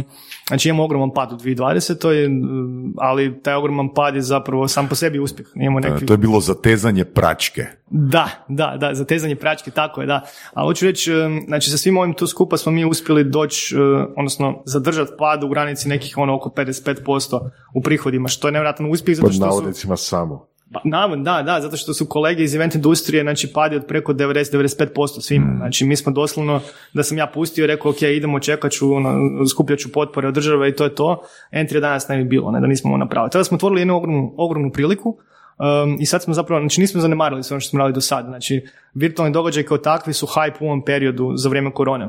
znači 0.49 0.69
imamo 0.69 0.85
ogroman 0.85 1.11
pad 1.15 1.33
u 1.33 1.37
2020. 1.37 2.29
mm, 2.29 2.95
ali 2.99 3.43
taj 3.43 3.55
ogroman 3.55 3.95
pad 3.95 4.02
je 4.09 4.23
zapravo 4.23 4.69
sam 4.69 4.89
po 4.89 4.95
sebi 4.95 5.19
uspjeh. 5.19 5.49
Imamo 5.55 5.81
neki... 5.81 6.05
E, 6.05 6.07
To 6.07 6.13
je 6.13 6.19
bilo 6.19 6.41
zatezanje 6.41 7.05
pračke. 7.05 7.67
Da, 7.91 8.29
da, 8.49 8.77
da, 8.81 8.95
zatezanje 8.95 9.37
pračke, 9.37 9.71
tako 9.71 10.01
je, 10.01 10.07
da. 10.07 10.25
A 10.55 10.63
hoću 10.63 10.87
reći, 10.87 11.13
znači 11.47 11.71
sa 11.71 11.77
svim 11.77 11.97
ovim 11.97 12.15
tu 12.15 12.27
skupa 12.27 12.57
smo 12.57 12.73
mi 12.73 12.85
uspjeli 12.85 13.25
doći, 13.25 13.77
uh, 13.77 14.07
odnosno 14.17 14.63
zadržati 14.67 15.13
pad 15.19 15.45
u 15.45 15.49
granici 15.49 15.89
nekih 15.89 16.19
ono 16.19 16.37
oko 16.37 16.49
55% 16.49 17.51
u 17.75 17.83
prihodima, 17.83 18.29
što 18.29 18.49
je 18.49 18.53
nevjerojatan 18.53 18.91
uspjeh 18.91 19.17
zato 19.17 19.27
Pod 19.27 19.35
što 19.35 19.43
su... 19.43 19.47
navodnicima 19.47 19.97
samo. 19.97 20.52
Pa, 20.73 20.81
navodno, 20.85 21.25
da, 21.25 21.43
da, 21.43 21.61
zato 21.61 21.77
što 21.77 21.95
su 21.95 22.07
kolege 22.07 22.43
iz 22.43 22.55
event 22.55 22.75
industrije, 22.75 23.23
znači, 23.23 23.53
padi 23.53 23.77
od 23.77 23.87
preko 23.87 24.13
90-95% 24.13 25.21
svima. 25.21 25.47
Mm. 25.47 25.57
Znači, 25.57 25.85
mi 25.85 25.97
smo 25.97 26.13
doslovno, 26.13 26.61
da 26.93 27.03
sam 27.03 27.19
ja 27.19 27.27
pustio, 27.27 27.67
rekao, 27.67 27.91
ok, 27.91 28.03
idemo, 28.03 28.41
čekat 28.41 28.73
ću, 28.73 28.95
ono, 28.95 29.19
skupljat 29.49 29.79
ću 29.79 29.93
potpore 29.93 30.29
od 30.29 30.35
države 30.35 30.69
i 30.69 30.77
to 30.77 30.85
je 30.85 30.95
to. 30.95 31.23
Entry 31.53 31.81
danas 31.81 32.09
ne 32.09 32.17
bi 32.17 32.25
bilo, 32.25 32.51
ne, 32.51 32.61
da 32.61 32.67
nismo 32.67 32.91
ovo 32.91 32.99
napravili. 32.99 33.31
Tada 33.31 33.45
smo 33.45 33.55
otvorili 33.55 33.81
jednu 33.81 33.97
ogromnu, 33.97 34.35
ogromnu 34.37 34.73
priliku, 34.73 35.09
um, 35.09 35.97
i 36.01 36.07
sad 36.07 36.23
smo 36.23 36.35
zapravo, 36.35 36.61
znači 36.61 36.81
nismo 36.81 37.01
zanemarili 37.01 37.43
sve 37.43 37.55
ono 37.55 37.61
što 37.61 37.71
smo 37.71 37.79
radili 37.79 37.95
do 37.95 38.01
sada. 38.01 38.29
Znači, 38.29 38.67
virtualni 38.95 39.33
događaj 39.33 39.63
kao 39.63 39.79
takvi 39.79 40.13
su 40.13 40.27
hype 40.27 40.57
u 40.61 40.67
ovom 40.67 40.85
periodu 40.85 41.33
za 41.37 41.49
vrijeme 41.49 41.73
korone. 41.73 42.09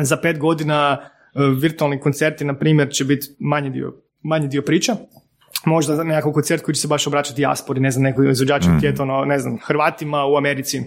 Za 0.00 0.16
pet 0.16 0.38
godina 0.38 0.98
uh, 0.98 1.42
virtualni 1.62 2.00
koncerti, 2.00 2.44
na 2.44 2.54
primjer, 2.54 2.90
će 2.90 3.04
biti 3.04 3.26
manji 3.38 3.70
dio, 3.70 3.94
manji 4.22 4.48
dio 4.48 4.62
priča, 4.62 4.96
možda 5.64 5.96
za 5.96 6.04
nekakav 6.04 6.32
koncert 6.32 6.62
koji 6.62 6.74
će 6.74 6.80
se 6.80 6.88
baš 6.88 7.06
obraćati 7.06 7.36
dijaspori, 7.36 7.80
ne 7.80 7.90
znam, 7.90 8.02
nekoj 8.02 8.30
izvođaču 8.30 8.68
mm. 8.70 9.00
ono, 9.00 9.24
ne 9.24 9.38
znam, 9.38 9.58
Hrvatima 9.66 10.26
u 10.26 10.36
Americi 10.36 10.82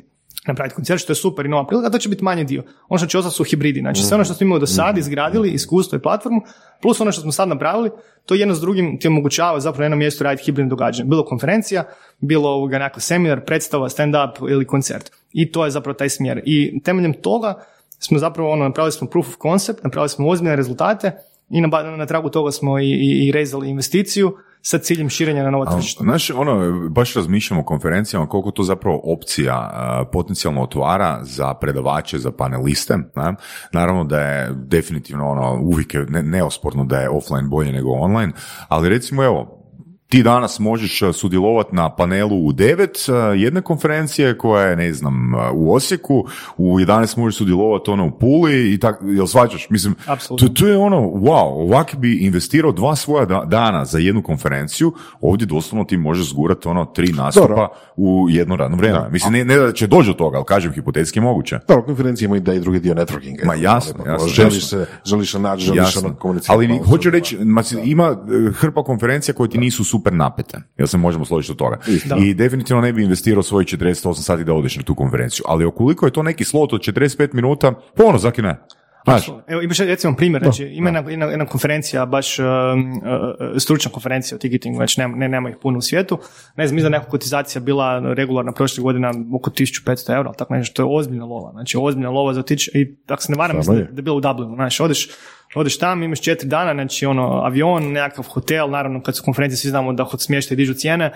napraviti 0.47 0.75
koncert, 0.75 1.01
što 1.01 1.11
je 1.11 1.15
super 1.15 1.45
i 1.45 1.49
nova 1.49 1.67
prilika, 1.67 1.89
to 1.89 1.97
će 1.97 2.09
biti 2.09 2.23
manji 2.23 2.43
dio. 2.43 2.63
Ono 2.89 2.97
što 2.97 3.07
će 3.07 3.17
ostati 3.17 3.35
su 3.35 3.43
hibridi. 3.43 3.79
Znači, 3.79 4.03
sve 4.03 4.15
ono 4.15 4.23
što 4.23 4.33
smo 4.33 4.45
imali 4.45 4.59
do 4.59 4.67
sad, 4.67 4.97
izgradili, 4.97 5.51
iskustvo 5.51 5.95
i 5.95 6.01
platformu, 6.01 6.41
plus 6.81 7.01
ono 7.01 7.11
što 7.11 7.21
smo 7.21 7.31
sad 7.31 7.47
napravili, 7.47 7.89
to 8.25 8.35
jedno 8.35 8.55
s 8.55 8.61
drugim 8.61 8.99
ti 8.99 9.07
omogućava 9.07 9.59
zapravo 9.59 9.79
na 9.79 9.85
jednom 9.85 9.99
mjestu 9.99 10.23
raditi 10.23 10.45
hibridno 10.45 10.69
događanje. 10.69 11.09
Bilo 11.09 11.25
konferencija, 11.25 11.83
bilo 12.19 12.49
ovoga 12.49 12.79
nekakav 12.79 13.01
seminar, 13.01 13.45
predstava, 13.45 13.89
stand-up 13.89 14.51
ili 14.51 14.67
koncert. 14.67 15.11
I 15.31 15.51
to 15.51 15.65
je 15.65 15.71
zapravo 15.71 15.93
taj 15.93 16.09
smjer. 16.09 16.41
I 16.45 16.81
temeljem 16.83 17.13
toga 17.13 17.65
smo 17.99 18.19
zapravo 18.19 18.51
ono, 18.51 18.63
napravili 18.63 18.91
smo 18.91 19.07
proof 19.07 19.27
of 19.27 19.35
concept, 19.41 19.83
napravili 19.83 20.09
smo 20.09 20.27
ozbiljne 20.27 20.55
rezultate 20.55 21.11
i 21.49 21.61
na, 21.61 21.67
na 21.97 22.05
tragu 22.05 22.29
toga 22.29 22.51
smo 22.51 22.79
i, 22.79 22.85
i, 22.85 23.27
i 23.27 23.31
rezali 23.31 23.69
investiciju 23.69 24.37
sa 24.65 24.77
ciljem 24.77 25.09
širenja 25.09 25.43
na 25.43 25.49
novo 25.51 25.65
tržište. 25.65 26.03
Znaš, 26.03 26.29
ono, 26.29 26.79
baš 26.89 27.13
razmišljamo 27.13 27.61
o 27.61 27.65
konferencijama 27.65 28.27
koliko 28.27 28.51
to 28.51 28.63
zapravo 28.63 29.01
opcija 29.03 29.71
potencijalno 30.11 30.61
otvara 30.61 31.19
za 31.23 31.53
predavače, 31.53 32.17
za 32.17 32.31
paneliste. 32.31 32.97
Ne? 33.15 33.35
Naravno 33.71 34.03
da 34.03 34.19
je 34.19 34.49
definitivno 34.53 35.29
ono, 35.29 35.59
uvijek 35.61 35.93
je 35.93 36.05
neosporno 36.05 36.85
da 36.85 36.99
je 36.99 37.09
offline 37.09 37.47
bolje 37.47 37.71
nego 37.71 37.91
online, 37.91 38.33
ali 38.67 38.89
recimo 38.89 39.23
evo, 39.23 39.62
ti 40.07 40.23
danas 40.23 40.59
možeš 40.59 41.01
uh, 41.01 41.15
sudjelovati 41.15 41.75
na 41.75 41.95
panelu 41.95 42.47
u 42.47 42.51
devet 42.51 42.97
uh, 43.07 43.41
jedne 43.41 43.61
konferencije 43.61 44.37
koja 44.37 44.65
je, 44.65 44.75
ne 44.75 44.93
znam, 44.93 45.33
uh, 45.33 45.39
u 45.53 45.73
Osijeku, 45.73 46.25
u 46.57 46.79
11 46.79 47.17
možeš 47.17 47.37
sudjelovati 47.37 47.91
ono 47.91 48.07
u 48.07 48.11
Puli 48.11 48.73
i 48.73 48.79
tako, 48.79 49.05
jel 49.05 49.27
svađaš? 49.27 49.69
Mislim, 49.69 49.95
to, 50.39 50.47
to, 50.47 50.67
je 50.67 50.77
ono, 50.77 50.97
wow, 51.01 51.45
ovak 51.45 51.95
bi 51.95 52.17
investirao 52.17 52.71
dva 52.71 52.95
svoja 52.95 53.25
dana 53.45 53.85
za 53.85 53.97
jednu 53.97 54.23
konferenciju, 54.23 54.93
ovdje 55.21 55.45
doslovno 55.45 55.85
ti 55.85 55.97
možeš 55.97 56.29
zgurati 56.29 56.67
ono 56.67 56.85
tri 56.85 57.11
nastupa 57.11 57.69
u 57.95 58.27
jedno 58.29 58.55
radno 58.55 58.77
vrijeme. 58.77 59.09
Mislim, 59.09 59.33
ne, 59.33 59.45
ne, 59.45 59.55
da 59.55 59.73
će 59.73 59.87
doći 59.87 60.07
do 60.07 60.13
toga, 60.13 60.37
ali 60.37 60.45
kažem, 60.45 60.73
hipotetski 60.73 61.19
moguće. 61.19 61.59
Dobro, 61.67 61.85
konferencija 61.85 62.25
ima 62.25 62.37
i 62.37 62.39
da 62.39 62.53
i 62.53 62.59
drugi 62.59 62.79
dio 62.79 62.93
networkinga. 62.93 63.45
Ma 63.45 63.55
jasno, 63.55 64.03
jasno. 64.05 64.27
Želiš 64.27 64.69
se, 64.69 64.85
želiš 65.05 65.31
se 65.31 65.39
naći, 65.39 65.65
želiš 65.65 65.97
ono 65.97 66.15
komunicirati. 66.15 66.53
Ali 66.53 66.79
hoću 66.89 67.09
reći, 67.09 67.37
ima 67.83 68.17
hrpa 68.53 68.83
konferencija 68.83 69.35
koje 69.35 69.49
ti 69.49 69.57
nisu 69.57 69.83
super 69.83 70.02
super 70.03 70.13
napete, 70.13 70.57
jel 70.77 70.87
se 70.87 70.97
možemo 70.97 71.25
složiti 71.25 71.51
od 71.51 71.57
toga. 71.57 71.79
I 72.19 72.33
definitivno 72.33 72.81
ne 72.81 72.93
bi 72.93 73.03
investirao 73.03 73.43
svojih 73.43 73.67
48 73.67 74.13
sati 74.13 74.43
da 74.43 74.53
odeš 74.53 74.77
na 74.77 74.83
tu 74.83 74.95
konferenciju, 74.95 75.45
ali 75.47 75.65
ukoliko 75.65 76.05
je 76.05 76.11
to 76.11 76.23
neki 76.23 76.43
slot 76.43 76.73
od 76.73 76.81
45 76.81 77.33
minuta, 77.33 77.73
ponovno 77.95 78.19
zaki 78.19 78.41
ne. 78.41 78.57
Znaš. 79.05 79.27
Evo 79.47 79.61
imaš 79.61 79.77
recimo 79.79 80.15
primjer, 80.15 80.43
znači 80.43 80.63
ima 80.63 80.89
jedna, 80.89 81.11
jedna, 81.11 81.25
jedna 81.25 81.45
konferencija, 81.45 82.05
baš 82.05 82.39
uh, 82.39 82.45
uh, 82.45 83.61
stručna 83.61 83.91
konferencija 83.91 84.35
o 84.35 84.39
ticketingu, 84.39 84.77
znači 84.77 84.99
nema, 84.99 85.17
ne, 85.17 85.29
nema 85.29 85.49
ih 85.49 85.55
puno 85.61 85.77
u 85.77 85.81
svijetu. 85.81 86.19
Ne 86.55 86.67
znam, 86.67 86.75
mislim 86.75 86.91
da 86.91 86.97
neka 86.97 87.09
kotizacija 87.09 87.61
bila 87.61 88.13
regularna 88.13 88.51
prošle 88.51 88.83
godina 88.83 89.11
oko 89.35 89.49
1500 89.49 90.15
eura, 90.15 90.33
tako 90.33 90.53
nešto, 90.53 90.73
to 90.73 90.81
je 90.81 90.99
ozbiljna 90.99 91.25
lova, 91.25 91.51
znači 91.51 91.77
ozbiljna 91.81 92.09
lova 92.09 92.33
za 92.33 92.39
otići, 92.39 92.71
i 92.73 92.95
ako 93.07 93.21
se 93.21 93.31
ne 93.31 93.37
varam, 93.37 93.57
mislim 93.57 93.77
da, 93.77 93.81
je 93.81 94.01
bilo 94.01 94.17
u 94.17 94.21
Dublinu, 94.21 94.55
znači 94.55 94.83
odeš, 94.83 95.09
odeš 95.55 95.77
tamo, 95.77 96.03
imaš 96.03 96.21
četiri 96.21 96.49
dana, 96.49 96.73
znači 96.73 97.05
ono, 97.05 97.41
avion, 97.43 97.91
nekakav 97.91 98.25
hotel, 98.25 98.69
naravno 98.69 99.01
kad 99.01 99.15
su 99.15 99.23
konferencije 99.23 99.57
svi 99.57 99.69
znamo 99.69 99.93
da 99.93 100.03
hod 100.03 100.21
smještaj 100.21 100.57
dižu 100.57 100.73
cijene, 100.73 101.11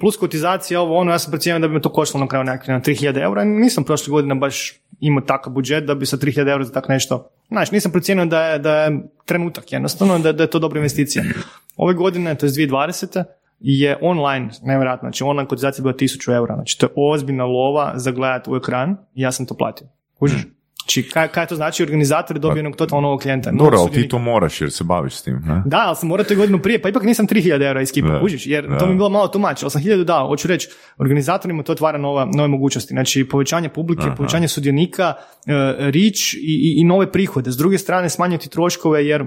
plus 0.00 0.16
kotizacija, 0.16 0.80
ovo 0.80 0.96
ono, 0.96 1.12
ja 1.12 1.18
sam 1.18 1.30
procijenio 1.30 1.60
da 1.60 1.68
bi 1.68 1.74
me 1.74 1.80
to 1.80 1.92
koštalo 1.92 2.24
na 2.24 2.28
kraju 2.28 2.44
nekakvih 2.44 2.74
na 2.74 2.80
3000 2.80 3.22
eura, 3.22 3.44
nisam 3.44 3.84
prošle 3.84 4.10
godine 4.10 4.34
baš 4.34 4.74
imao 5.00 5.24
takav 5.24 5.52
budžet 5.52 5.84
da 5.84 5.94
bi 5.94 6.06
sa 6.06 6.16
3000 6.16 6.50
eura 6.50 6.64
za 6.64 6.72
tak 6.72 6.88
nešto, 6.88 7.30
znači 7.48 7.74
nisam 7.74 7.92
procijenio 7.92 8.24
da 8.24 8.42
je, 8.42 8.58
da 8.58 8.74
je 8.76 9.00
trenutak 9.24 9.72
jednostavno, 9.72 10.18
da, 10.18 10.32
da 10.32 10.42
je 10.42 10.50
to 10.50 10.58
dobra 10.58 10.78
investicija. 10.78 11.24
Ove 11.76 11.94
godine, 11.94 12.34
to 12.34 12.46
je 12.46 12.52
2020 12.52 13.24
je 13.60 13.98
online, 14.00 14.48
nevjerojatno, 14.62 15.06
znači 15.06 15.24
online 15.24 15.48
kotizacija 15.48 15.82
je 15.82 15.82
bila 15.82 15.94
1000 15.94 16.34
eura, 16.34 16.54
znači 16.54 16.78
to 16.78 16.86
je 16.86 16.92
ozbiljna 16.96 17.44
lova 17.44 17.92
za 17.96 18.10
gledati 18.10 18.50
u 18.50 18.56
ekran 18.56 18.96
i 19.14 19.22
ja 19.22 19.32
sam 19.32 19.46
to 19.46 19.54
platio. 19.54 19.86
Kužiš? 20.18 20.57
Znači, 20.88 21.02
kaj, 21.08 21.28
kaj 21.28 21.46
to 21.46 21.56
znači 21.56 21.82
organizator 21.82 22.38
dobije 22.38 22.58
jednog 22.58 22.76
totalno 22.76 23.00
novog 23.00 23.20
klijenta? 23.20 23.50
Dobro, 23.50 23.78
ali 23.78 23.90
ti 23.90 24.08
to 24.08 24.18
moraš 24.18 24.60
jer 24.60 24.70
se 24.72 24.84
baviš 24.84 25.14
s 25.14 25.22
tim. 25.22 25.40
Ne? 25.46 25.62
Da, 25.66 25.84
ali 25.86 25.96
sam 25.96 26.08
morao 26.08 26.24
to 26.24 26.34
godinu 26.34 26.58
prije, 26.58 26.82
pa 26.82 26.88
ipak 26.88 27.02
nisam 27.02 27.26
3000 27.26 27.66
eura 27.66 27.82
iskipao, 27.82 28.20
užiš, 28.22 28.46
jer 28.46 28.78
to 28.78 28.86
mi 28.86 28.92
je 28.92 28.96
bilo 28.96 29.08
malo 29.08 29.28
tumač, 29.28 29.62
ali 29.62 29.70
sam 29.70 29.82
1000 29.82 30.04
dao. 30.04 30.28
Hoću 30.28 30.48
reći, 30.48 30.68
organizatorima 30.98 31.62
to 31.62 31.72
otvara 31.72 31.98
nova, 31.98 32.24
nove 32.34 32.48
mogućnosti. 32.48 32.94
Znači, 32.94 33.28
povećanje 33.28 33.68
publike, 33.68 34.02
Aha. 34.06 34.14
povećanje 34.14 34.48
sudionika, 34.48 35.14
uh, 35.16 35.52
rič 35.78 36.34
i, 36.34 36.38
i, 36.38 36.80
i, 36.80 36.84
nove 36.84 37.12
prihode. 37.12 37.50
S 37.50 37.56
druge 37.56 37.78
strane, 37.78 38.08
smanjiti 38.08 38.50
troškove 38.50 39.06
jer 39.06 39.24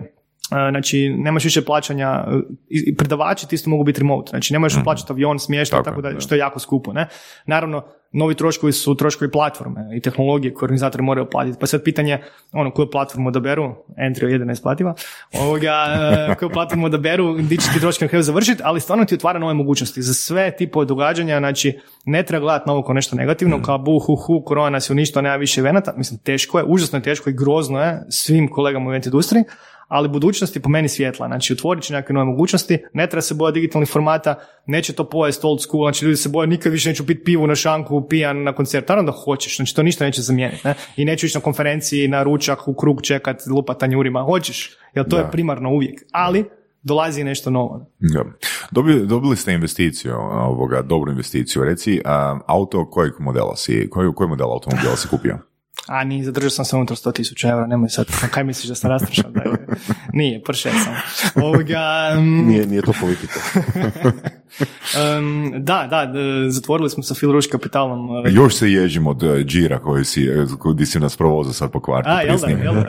znači 0.50 1.10
nemaš 1.10 1.44
više 1.44 1.66
plaćanja, 1.66 2.26
i 2.70 2.96
predavači 2.96 3.48
ti 3.48 3.56
isto 3.56 3.70
mogu 3.70 3.84
biti 3.84 4.00
remote, 4.00 4.30
znači 4.30 4.54
nemaš 4.54 4.76
mm 4.76 4.84
plaćati 4.84 5.14
avion, 5.14 5.40
smještaj, 5.40 5.84
tako, 5.84 6.02
da, 6.02 6.20
što 6.20 6.36
je 6.36 6.40
jako 6.40 6.60
skupo. 6.60 6.94
Ne? 6.94 7.08
Naravno, 7.46 7.84
novi 8.12 8.36
troškovi 8.36 8.74
su 8.74 8.96
troškovi 8.96 9.32
platforme 9.32 9.98
i 9.98 10.00
tehnologije 10.02 10.54
koje 10.54 10.68
organizatori 10.68 11.04
moraju 11.04 11.30
platiti. 11.30 11.58
Pa 11.60 11.68
sad 11.68 11.84
pitanje, 11.84 12.20
ono, 12.52 12.72
koju 12.72 12.90
platformu 12.92 13.28
odaberu, 13.28 13.76
Entry 13.98 14.24
je 14.24 14.32
jedina 14.32 14.52
isplativa, 14.52 14.94
ovoga, 15.40 15.86
e, 16.32 16.36
koju 16.36 16.50
platformu 16.50 16.86
odaberu, 16.86 17.34
gdje 17.34 17.58
će 17.58 17.68
ti 17.74 18.04
na 18.06 18.08
kraju 18.08 18.24
završiti, 18.24 18.62
ali 18.66 18.80
stvarno 18.80 19.06
ti 19.06 19.16
otvara 19.16 19.40
nove 19.40 19.54
mogućnosti 19.54 20.02
za 20.02 20.14
sve 20.14 20.56
tipove 20.58 20.86
događanja, 20.86 21.40
znači 21.40 21.80
ne 22.06 22.24
treba 22.24 22.46
gledati 22.46 22.64
na 22.68 22.74
ovo 22.74 22.84
kao 22.84 22.94
nešto 22.94 23.16
negativno, 23.16 23.58
mm. 23.58 23.64
kao 23.64 23.78
bu, 23.78 24.00
hu, 24.00 24.16
hu, 24.16 24.44
korona 24.46 24.70
nas 24.70 24.90
je 24.90 24.94
uništila, 24.94 25.22
nema 25.22 25.36
više 25.36 25.62
venata, 25.62 25.94
mislim, 25.98 26.20
teško 26.20 26.58
je, 26.58 26.66
užasno 26.68 26.98
je 26.98 27.04
teško 27.04 27.30
i 27.30 27.34
grozno 27.34 27.82
je 27.82 28.06
svim 28.10 28.48
kolegama 28.48 28.88
u 28.88 28.92
event 28.92 29.06
industriji, 29.06 29.44
ali 29.92 30.10
budućnost 30.10 30.56
je 30.56 30.62
po 30.62 30.70
meni 30.70 30.88
svjetla. 30.88 31.28
Znači, 31.28 31.54
otvorit 31.54 31.84
će 31.84 31.94
neke 31.94 32.14
nove 32.14 32.26
mogućnosti, 32.26 32.78
ne 32.94 33.08
treba 33.08 33.22
se 33.22 33.34
bojati 33.34 33.60
digitalnih 33.60 33.90
formata, 33.90 34.36
neće 34.66 34.94
to 34.94 35.10
pojest 35.10 35.46
old 35.46 35.62
school, 35.62 35.86
znači 35.86 36.06
ljudi 36.06 36.18
se 36.18 36.30
boje, 36.30 36.48
nikad 36.48 36.72
više 36.72 36.90
neću 36.90 37.08
piti 37.08 37.24
pivu 37.24 37.48
na 37.48 37.56
šanku, 37.56 38.08
pijan 38.08 38.44
na 38.44 38.54
koncert, 38.54 38.90
naravno 38.90 39.12
da 39.12 39.18
hoćeš, 39.18 39.56
znači 39.56 39.76
to 39.76 39.84
ništa 39.84 40.06
neće 40.06 40.22
zamijeniti. 40.22 40.68
Ne? 40.68 40.74
I 40.98 41.06
neću 41.06 41.26
ići 41.26 41.38
na 41.38 41.42
konferenciji, 41.42 42.08
na 42.08 42.24
ručak, 42.24 42.68
u 42.68 42.74
krug 42.74 43.02
čekat, 43.02 43.42
lupa 43.48 43.74
tanjurima, 43.74 44.22
hoćeš, 44.22 44.78
jer 44.96 45.10
to 45.10 45.18
je 45.18 45.32
primarno 45.32 45.70
uvijek. 45.70 46.04
Ali, 46.12 46.46
dolazi 46.84 47.24
nešto 47.24 47.50
novo. 47.50 47.86
Ja. 48.00 48.24
Dobili, 48.72 49.08
dobili 49.08 49.38
ste 49.38 49.54
investiciju, 49.54 50.14
ovoga, 50.32 50.82
dobru 50.82 51.12
investiciju. 51.12 51.64
Reci, 51.64 52.02
auto 52.48 52.90
kojeg 52.90 53.14
modela 53.20 53.56
si, 53.56 53.90
koji, 53.90 54.14
koji 54.16 54.30
model 54.30 54.52
automobila 54.52 54.96
si 54.96 55.08
kupio? 55.08 55.51
A 55.92 56.04
ni, 56.04 56.24
zadržao 56.24 56.50
sam 56.50 56.66
se 56.66 56.76
unutar 56.76 56.98
100 56.98 57.14
tisuća 57.14 57.50
eura, 57.50 57.68
nemoj 57.68 57.90
sad, 57.90 58.06
kaj 58.32 58.44
misliš 58.44 58.70
da 58.70 58.76
sam 58.76 58.90
rastrašao? 58.90 59.32
Da 59.32 59.42
nije, 60.14 60.44
prše 60.44 60.70
sam. 60.70 60.96
Ovoga, 61.44 62.16
um, 62.18 62.48
nije, 62.48 62.68
nije 62.68 62.82
to 62.82 62.94
politika. 63.02 63.40
um, 65.18 65.54
da, 65.58 65.88
da, 65.90 66.14
zatvorili 66.50 66.90
smo 66.90 67.04
sa 67.04 67.14
Phil 67.14 67.32
Rush 67.32 67.50
kapitalom. 67.52 68.10
Uh, 68.10 68.26
Još 68.30 68.56
se 68.56 68.72
ježim 68.72 69.08
od 69.08 69.24
uh, 69.24 69.40
džira 69.40 69.80
koji 69.80 70.06
si, 70.06 70.30
koji 70.60 70.86
si 70.86 71.00
nas 71.00 71.18
provozao 71.18 71.54
sad 71.54 71.72
po 71.72 71.82
kvartu. 71.82 72.10
A, 72.10 72.22
jel 72.22 72.38
da, 72.38 72.48
jel 72.48 72.74
da. 72.74 72.88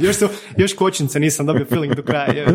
još, 0.06 0.16
su, 0.16 0.28
još 0.56 0.74
kočnice 0.74 1.20
nisam 1.20 1.46
dobio 1.46 1.66
feeling 1.66 1.94
do 1.94 2.02
kraja. 2.02 2.46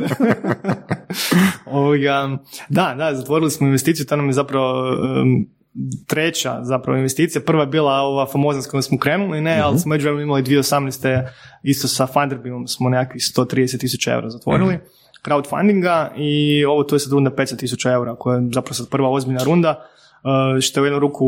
Ovoga, 1.65 2.37
da, 2.69 2.95
da, 2.97 3.15
zatvorili 3.15 3.51
smo 3.51 3.67
investiciju, 3.67 4.05
to 4.05 4.15
nam 4.15 4.27
je 4.27 4.33
zapravo 4.33 4.89
um, 5.21 5.58
treća 6.07 6.59
zapravo 6.63 6.97
investicija. 6.97 7.41
Prva 7.45 7.61
je 7.61 7.67
bila 7.67 7.93
ova 7.93 8.25
famozna 8.25 8.61
s 8.61 8.67
kojom 8.67 8.83
smo 8.83 8.97
krenuli, 8.97 9.41
ne, 9.41 9.59
ali 9.59 9.73
mhm. 9.73 9.79
smo 9.79 9.89
međuvremenu 9.89 10.23
imali 10.23 10.43
2018. 10.43 11.27
isto 11.63 11.87
sa 11.87 12.07
Funderbeamom 12.07 12.67
smo 12.67 12.89
nekakvih 12.89 13.21
130 13.21 13.79
tisuća 13.79 14.11
eura 14.11 14.29
zatvorili. 14.29 14.75
uh 14.75 14.81
crowdfundinga 15.25 16.09
i 16.17 16.65
ovo 16.65 16.83
tu 16.83 16.95
je 16.95 16.99
sad 16.99 17.13
runda 17.13 17.31
500 17.31 17.57
tisuća 17.57 17.91
eura 17.91 18.15
koja 18.15 18.37
je 18.37 18.49
zapravo 18.53 18.73
sad 18.73 18.89
prva 18.89 19.09
ozbiljna 19.09 19.43
runda 19.43 19.69
uh, 20.23 20.59
što 20.61 20.79
je 20.79 20.81
u 20.81 20.85
jednu 20.85 20.99
ruku 20.99 21.25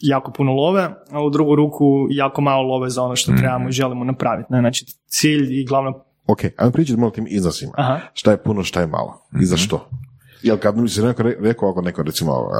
jako 0.00 0.32
puno 0.32 0.52
love, 0.52 0.88
a 1.10 1.22
u 1.22 1.30
drugu 1.30 1.54
ruku 1.54 2.06
jako 2.10 2.40
malo 2.40 2.62
love 2.62 2.90
za 2.90 3.02
ono 3.02 3.16
što 3.16 3.32
mhm. 3.32 3.40
trebamo 3.40 3.68
i 3.68 3.72
želimo 3.72 4.04
napraviti. 4.04 4.52
Ne? 4.52 4.60
Znači 4.60 4.86
cilj 5.06 5.60
i 5.60 5.64
glavno 5.64 6.04
Ok, 6.26 6.40
ajmo 6.56 6.72
pričati 6.72 7.00
malo 7.00 7.10
tim 7.10 7.26
iznosima. 7.28 7.72
Aha. 7.76 8.00
Šta 8.12 8.30
je 8.30 8.36
puno, 8.36 8.62
šta 8.62 8.80
je 8.80 8.86
malo? 8.86 9.22
I 9.40 9.44
za 9.44 9.56
što? 9.56 9.88
Jel 10.42 10.56
kad 10.56 10.76
mi 10.76 10.88
se 10.88 11.02
neko 11.02 11.22
rekao, 11.22 11.70
ako 11.70 11.80
neko 11.80 12.02
recimo, 12.02 12.32
uh, 12.32 12.50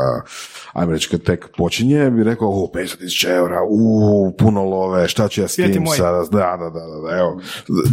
ajmo 0.73 0.93
reći 0.93 1.09
kad 1.09 1.23
tek 1.23 1.49
počinje, 1.57 2.11
bi 2.11 2.25
rekao, 2.25 2.49
u, 2.49 2.71
500 2.75 2.99
tisuća 2.99 3.35
eura, 3.35 3.61
u, 3.69 4.33
puno 4.39 4.65
love, 4.65 5.09
šta 5.09 5.29
će 5.29 5.41
ja 5.41 5.49
s 5.49 5.55
tim 5.55 5.87
sada, 5.97 6.25
da, 6.31 6.57
da, 6.59 6.71
da, 6.71 6.81
da, 6.81 7.19
evo, 7.19 7.41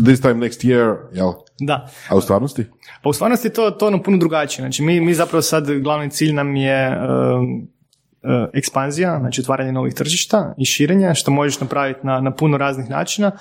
this 0.06 0.22
time 0.22 0.34
next 0.34 0.66
year, 0.66 0.96
jel? 1.14 1.32
Da. 1.60 1.90
A 2.10 2.16
u 2.16 2.22
stvarnosti? 2.22 2.66
Pa 3.02 3.10
u 3.10 3.14
stvarnosti 3.14 3.50
to, 3.50 3.72
to 3.72 3.88
ono 3.88 4.04
puno 4.04 4.18
drugačije, 4.18 4.64
znači 4.64 4.84
mi, 4.84 5.02
mi 5.02 5.14
zapravo 5.14 5.42
sad, 5.42 5.72
glavni 5.72 6.10
cilj 6.10 6.34
nam 6.34 6.56
je 6.56 6.98
um, 6.98 7.68
ekspanzija, 8.54 9.20
znači 9.20 9.42
otvaranje 9.42 9.72
novih 9.72 9.94
tržišta 9.94 10.54
i 10.58 10.66
širenja, 10.66 11.14
što 11.14 11.32
možeš 11.32 11.60
napraviti 11.60 12.00
na, 12.04 12.22
na 12.22 12.32
puno 12.32 12.58
raznih 12.58 12.90
načina. 12.90 13.32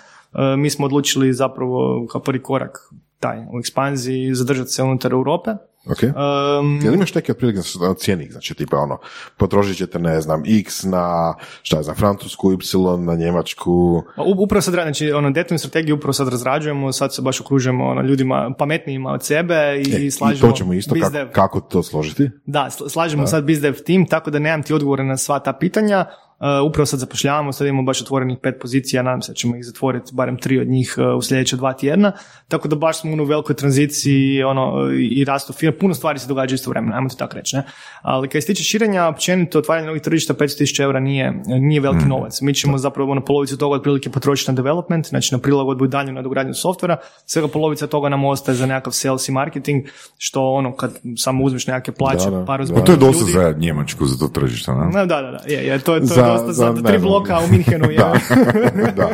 Mi 0.59 0.71
smo 0.71 0.87
odlučili 0.87 1.33
zapravo 1.33 2.07
kao 2.13 2.21
prvi 2.21 2.43
korak 2.43 2.79
taj 3.21 3.39
u 3.39 3.59
ekspanziji 3.59 4.35
zadržati 4.35 4.71
se 4.71 4.83
unutar 4.83 5.13
Europe, 5.13 5.51
Ok. 5.91 6.03
Um, 6.03 6.81
Jel 6.83 6.95
imaš 6.95 7.15
neke 7.15 7.33
otprilike 7.33 7.61
cijenik, 7.99 8.33
znači 8.33 8.55
tipa 8.55 8.77
ono, 8.77 8.99
potrošit 9.37 9.77
ćete, 9.77 9.99
ne 9.99 10.21
znam, 10.21 10.43
x 10.47 10.83
na, 10.83 11.35
šta 11.63 11.83
znam, 11.83 11.97
francusku, 11.97 12.53
y 12.53 12.57
na 12.99 13.15
njemačku, 13.15 14.03
Upravo 14.37 14.63
sad, 14.63 14.75
znači, 14.75 15.13
ono, 15.13 15.31
detaljnu 15.31 15.59
strategiju 15.59 15.97
upravo 15.97 16.13
sad 16.13 16.29
razrađujemo, 16.29 16.93
sad 16.93 17.15
se 17.15 17.23
baš 17.23 17.41
okružujemo 17.41 17.85
ono, 17.85 18.03
ljudima 18.03 18.55
pametnijima 18.59 19.13
od 19.13 19.25
sebe 19.25 19.83
i, 19.87 20.07
E, 20.07 20.11
slažemo 20.11 20.51
to 20.51 20.57
ćemo 20.57 20.73
isto, 20.73 20.95
kako, 21.01 21.33
kako 21.33 21.61
to 21.61 21.83
složiti? 21.83 22.31
Da, 22.47 22.69
sl- 22.71 22.89
slažemo 22.89 23.27
sad 23.27 23.45
bizdev 23.45 23.75
tim, 23.75 24.07
tako 24.07 24.31
da 24.31 24.39
nemam 24.39 24.63
ti 24.63 24.75
odgovore 24.75 25.05
na 25.05 25.17
sva 25.17 25.39
ta 25.39 25.53
pitanja. 25.53 26.07
Uh, 26.41 26.47
upravo 26.71 26.87
sad 26.87 27.01
zapošljavamo, 27.01 27.53
sad 27.53 27.67
imamo 27.67 27.83
baš 27.83 28.03
otvorenih 28.03 28.39
pet 28.43 28.55
pozicija, 28.61 29.03
nadam 29.03 29.23
se 29.23 29.33
da 29.33 29.37
ćemo 29.37 29.57
ih 29.57 29.65
zatvoriti 29.65 30.11
barem 30.15 30.37
tri 30.37 30.59
od 30.61 30.69
njih 30.69 30.95
uh, 30.99 31.19
u 31.19 31.23
sljedeća 31.23 31.57
dva 31.57 31.73
tjedna, 31.73 32.13
tako 32.49 32.69
da 32.69 32.77
baš 32.77 33.01
smo 33.01 33.23
u 33.23 33.25
velikoj 33.25 33.57
tranziciji 33.57 34.43
ono, 34.43 34.91
i 35.01 35.25
rastu 35.25 35.53
firme, 35.53 35.79
puno 35.79 35.95
stvari 35.95 36.19
se 36.19 36.29
događa 36.29 36.55
istovremeno, 36.55 36.97
ajmo 36.97 37.09
to 37.09 37.17
tako 37.17 37.37
reći. 37.37 37.57
Ne? 37.57 37.63
Ali 38.03 38.29
kad 38.29 38.43
se 38.43 38.47
tiče 38.47 38.63
širenja, 38.65 39.07
općenito 39.07 39.59
otvaranje 39.59 39.87
novih 39.87 40.03
tržišta 40.03 40.35
500.000 40.35 40.83
eura 40.83 41.01
nije, 41.01 41.33
nije 41.47 41.81
veliki 41.81 42.05
novac. 42.07 42.41
Mi 42.41 42.55
ćemo 42.55 42.79
zapravo 42.79 43.13
ono, 43.13 43.25
polovicu 43.25 43.59
toga 43.59 43.77
otprilike 43.77 44.11
potrošiti 44.11 44.51
na 44.51 44.57
development, 44.57 45.07
znači 45.09 45.35
na 45.35 45.39
prilagodbu 45.39 45.85
i 45.85 45.89
dalju 45.89 46.13
nadogradnju 46.13 46.55
softvera, 46.55 46.97
svega 47.27 47.49
polovica 47.49 47.87
toga 47.87 48.09
nam 48.09 48.25
ostaje 48.25 48.57
za 48.57 48.67
nekakav 48.67 48.93
sales 48.93 49.29
i 49.29 49.33
marketing, 49.33 49.85
što 50.19 50.53
ono 50.53 50.77
kad 50.77 50.91
samo 51.17 51.45
uzmeš 51.45 51.67
nekakve 51.67 51.95
plaće, 51.95 52.31
Da, 52.31 52.39
da, 52.39 52.45
par 52.45 52.67
da. 52.67 52.75
Pa 52.75 52.81
to 52.81 52.93
je 52.93 52.99
dosta 52.99 53.21
ljudi- 53.21 53.33
za 53.33 53.55
Njemačku, 53.59 54.07
za 54.07 54.19
to 54.19 54.29
tržište, 54.29 54.73
ne? 54.73 54.91
da, 54.93 55.07
da, 55.07 55.23
da, 55.23 55.39
je, 55.47 55.67
je, 55.67 55.79
to 55.79 55.95
je, 55.95 56.01
to 56.09 56.15
je 56.15 56.24
dosta 56.27 56.53
za, 56.53 56.75
za- 56.77 56.83
tri 56.83 56.99
bloka 56.99 57.39
u 57.39 57.49
Minhenu. 57.53 57.89
Da, 57.97 58.13
da. 58.97 59.09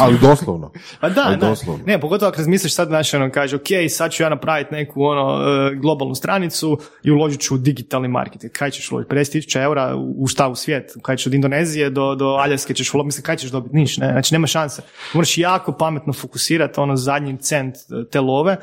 Ali 0.00 0.18
doslovno. 0.18 0.72
Pa 1.00 1.08
da, 1.08 1.22
Ali 1.26 1.36
da. 1.36 1.48
doslovno. 1.48 1.84
Ne, 1.86 2.00
pogotovo 2.00 2.28
ako 2.28 2.38
razmisliš 2.38 2.74
sad, 2.74 2.88
znaš, 2.88 3.14
ono, 3.14 3.30
kaže, 3.30 3.56
ok, 3.56 3.62
sad 3.88 4.10
ću 4.12 4.22
ja 4.22 4.28
napraviti 4.28 4.74
neku, 4.74 5.02
ono, 5.02 5.42
e, 5.42 5.74
globalnu 5.74 6.14
stranicu 6.14 6.78
i 7.04 7.10
uložit 7.10 7.40
ću 7.40 7.54
u 7.54 7.58
digitalni 7.58 8.08
marketing. 8.08 8.52
Kaj 8.52 8.70
ćeš 8.70 8.92
uložiti? 8.92 9.14
50.000 9.14 9.62
eura 9.62 9.94
u 10.16 10.26
šta 10.26 10.48
u 10.48 10.54
svijet? 10.54 10.92
Kaj 11.02 11.16
ćeš 11.16 11.26
od 11.26 11.34
Indonezije 11.34 11.90
do, 11.90 12.14
do 12.14 12.26
Aljaske 12.26 12.74
ćeš 12.74 12.94
uložiti? 12.94 13.06
Mislim, 13.06 13.22
kaj 13.22 13.36
ćeš 13.36 13.50
dobiti? 13.50 13.76
Niš, 13.76 13.96
ne? 13.98 14.10
Znači, 14.12 14.34
nema 14.34 14.46
šanse. 14.46 14.82
Moraš 15.14 15.38
jako 15.38 15.72
pametno 15.72 16.12
fokusirati 16.12 16.80
ono 16.80 16.96
zadnji 16.96 17.36
cent 17.38 17.74
e, 17.76 17.78
te 18.10 18.20
love. 18.20 18.56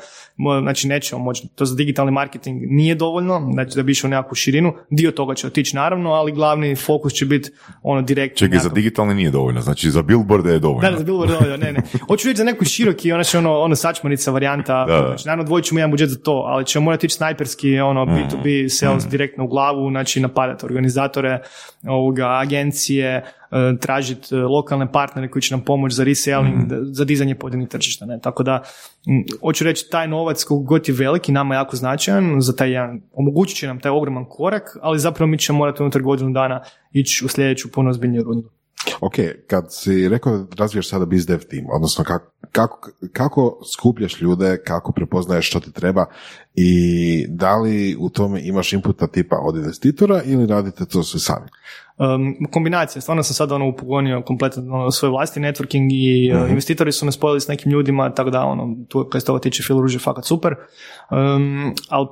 Znači, 0.62 0.88
nećemo 0.88 1.22
moći. 1.24 1.48
To 1.54 1.64
za 1.64 1.74
digitalni 1.74 2.12
marketing 2.12 2.62
nije 2.62 2.94
dovoljno, 2.94 3.50
znači 3.52 3.76
da 3.76 3.82
bi 3.82 3.92
išao 3.92 4.08
u 4.08 4.10
nekakvu 4.10 4.34
širinu. 4.34 4.74
Dio 4.90 5.10
toga 5.10 5.34
će 5.34 5.46
otići 5.46 5.76
naravno, 5.76 6.10
ali 6.10 6.32
glavni 6.32 6.76
fokus 6.76 7.12
će 7.12 7.26
biti 7.26 7.50
ono 7.86 8.02
direktno. 8.02 8.38
Čekaj, 8.46 8.58
za 8.58 8.68
digitalni 8.68 9.14
nije 9.14 9.30
dovoljno, 9.30 9.60
znači 9.60 9.90
za 9.90 10.02
billboarde 10.02 10.52
je 10.52 10.58
dovoljno. 10.58 10.90
da, 10.90 10.96
za 10.98 11.04
billboard 11.04 11.30
dovoljno, 11.32 11.56
ne, 11.56 11.72
ne. 11.72 11.80
Hoću 12.08 12.28
reći 12.28 12.38
za 12.38 12.44
neku 12.44 12.64
široki, 12.64 13.12
ono, 13.12 13.22
ono, 13.38 13.58
ono 13.60 13.76
sačmanica 13.76 14.30
varijanta, 14.30 14.84
Da, 14.84 14.92
da. 15.00 15.06
znači 15.08 15.26
naravno 15.26 15.44
dvojit 15.44 15.64
ćemo 15.66 15.80
jedan 15.80 15.90
budžet 15.90 16.08
za 16.08 16.18
to, 16.18 16.44
ali 16.46 16.64
ćemo 16.66 16.84
morati 16.84 17.06
ići 17.06 17.16
snajperski, 17.16 17.80
ono, 17.80 18.04
Mm. 18.04 18.08
B2B 18.08 18.68
sales 18.68 19.06
direktno 19.08 19.44
u 19.44 19.48
glavu, 19.48 19.90
znači 19.90 20.20
napadati 20.20 20.66
organizatore, 20.66 21.38
ovoga, 21.88 22.26
agencije, 22.42 23.24
tražiti 23.80 24.34
e, 24.34 24.38
lokalne 24.38 24.92
partnere 24.92 25.30
koji 25.30 25.42
će 25.42 25.54
nam 25.54 25.64
pomoći 25.64 25.94
za 25.94 26.04
reselling, 26.04 26.54
Mm. 26.54 26.92
za 26.92 27.04
dizanje 27.04 27.34
pojedinih 27.34 27.68
tržišta, 27.68 28.06
ne, 28.06 28.18
tako 28.22 28.42
da, 28.42 28.62
hoću 29.40 29.64
reći, 29.64 29.86
taj 29.90 30.08
novac 30.08 30.44
koliko 30.44 30.64
god 30.64 30.88
je 30.88 30.94
veliki, 30.94 31.32
nama 31.32 31.54
je 31.54 31.58
jako 31.58 31.76
značajan, 31.76 32.40
za 32.40 32.56
taj 32.56 32.70
jedan, 32.70 33.00
omogućit 33.12 33.56
će 33.56 33.66
nam 33.66 33.80
taj 33.80 33.90
ogroman 33.90 34.24
korak, 34.28 34.76
ali 34.82 34.98
zapravo 34.98 35.30
mi 35.30 35.38
ćemo 35.38 35.58
morati 35.58 35.82
unutar 35.82 36.02
godinu 36.02 36.30
dana 36.32 36.62
ići 36.92 37.24
u 37.24 37.28
sljedeću 37.28 37.72
puno 37.72 37.90
ozbiljniju 37.90 38.22
rundu. 38.22 38.50
Ok, 39.00 39.14
kad 39.46 39.64
si 39.70 40.08
rekao 40.08 40.38
da 40.38 40.46
razvijaš 40.58 40.88
sada 40.88 41.06
bizdev 41.06 41.38
tim, 41.38 41.66
odnosno 41.74 42.04
kako, 42.04 42.32
kako, 42.52 42.90
kako 43.12 43.60
skupljaš 43.72 44.20
ljude, 44.20 44.62
kako 44.66 44.92
prepoznaješ 44.92 45.48
što 45.48 45.60
ti 45.60 45.72
treba 45.72 46.04
i 46.54 47.26
da 47.28 47.56
li 47.56 47.96
u 47.98 48.10
tome 48.10 48.40
imaš 48.44 48.72
inputa 48.72 49.06
tipa 49.06 49.36
od 49.42 49.56
investitora 49.56 50.22
ili 50.24 50.46
radite 50.46 50.84
to 50.86 51.02
sve 51.02 51.20
sami? 51.20 51.46
Um, 51.98 52.36
kombinacija, 52.50 53.02
stvarno 53.02 53.22
sam 53.22 53.34
sad 53.34 53.52
ono 53.52 53.68
upogonio 53.68 54.22
kompletno 54.22 54.74
ono, 54.74 54.90
svoj 54.90 55.10
vlasti 55.10 55.40
networking 55.40 55.88
i 55.92 56.32
uh, 56.32 56.50
investitori 56.50 56.92
su 56.92 57.06
me 57.06 57.12
spojili 57.12 57.40
s 57.40 57.48
nekim 57.48 57.72
ljudima, 57.72 58.14
tako 58.14 58.30
da 58.30 58.44
ono, 58.44 58.76
tu 58.88 59.08
kad 59.12 59.22
se 59.22 59.26
toga 59.26 59.40
tiče 59.40 59.62
Phil 59.62 59.80
Ruž 59.80 59.94
je 59.94 59.98
fakat 59.98 60.24
super. 60.24 60.54
Um, 61.10 61.74
ali 61.88 62.06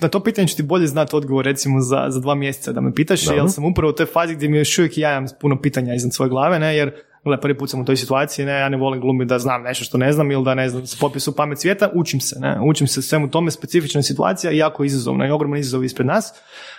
na 0.00 0.08
to 0.08 0.20
pitanje 0.20 0.48
ću 0.48 0.56
ti 0.56 0.62
bolje 0.62 0.86
znati 0.86 1.16
odgovor 1.16 1.44
recimo 1.44 1.80
za, 1.80 2.06
za 2.08 2.20
dva 2.20 2.34
mjeseca 2.34 2.72
da 2.72 2.80
me 2.80 2.94
pitaš, 2.94 3.26
jer 3.26 3.50
sam 3.50 3.64
upravo 3.64 3.90
u 3.90 3.94
toj 3.94 4.06
fazi 4.06 4.34
gdje 4.34 4.48
mi 4.48 4.58
još 4.58 4.78
uvijek 4.78 4.98
ja 4.98 5.10
imam 5.10 5.26
puno 5.40 5.60
pitanja 5.60 5.94
iznad 5.94 6.14
svoje 6.14 6.28
glave, 6.28 6.58
ne, 6.58 6.76
jer 6.76 6.92
Gle, 7.24 7.40
prvi 7.40 7.58
put 7.58 7.70
sam 7.70 7.80
u 7.80 7.84
toj 7.84 7.96
situaciji, 7.96 8.46
ne, 8.46 8.52
ja 8.52 8.68
ne 8.68 8.76
volim 8.76 9.00
glumiti 9.00 9.28
da 9.28 9.38
znam 9.38 9.62
nešto 9.62 9.84
što 9.84 9.98
ne 9.98 10.12
znam 10.12 10.30
ili 10.30 10.44
da 10.44 10.54
ne 10.54 10.68
znam, 10.68 10.86
s 10.86 10.98
popisu 10.98 11.36
pamet 11.36 11.60
svijeta, 11.60 11.90
učim 11.94 12.20
se, 12.20 12.40
ne, 12.40 12.60
učim 12.60 12.86
se 12.86 13.02
svemu 13.02 13.30
tome, 13.30 13.50
specifična 13.50 14.02
situacija 14.02 14.52
i 14.52 14.56
jako 14.56 14.84
izazovna 14.84 15.26
i 15.26 15.30
ogroman 15.30 15.58
izazov 15.58 15.84
ispred 15.84 16.06
nas, 16.06 16.32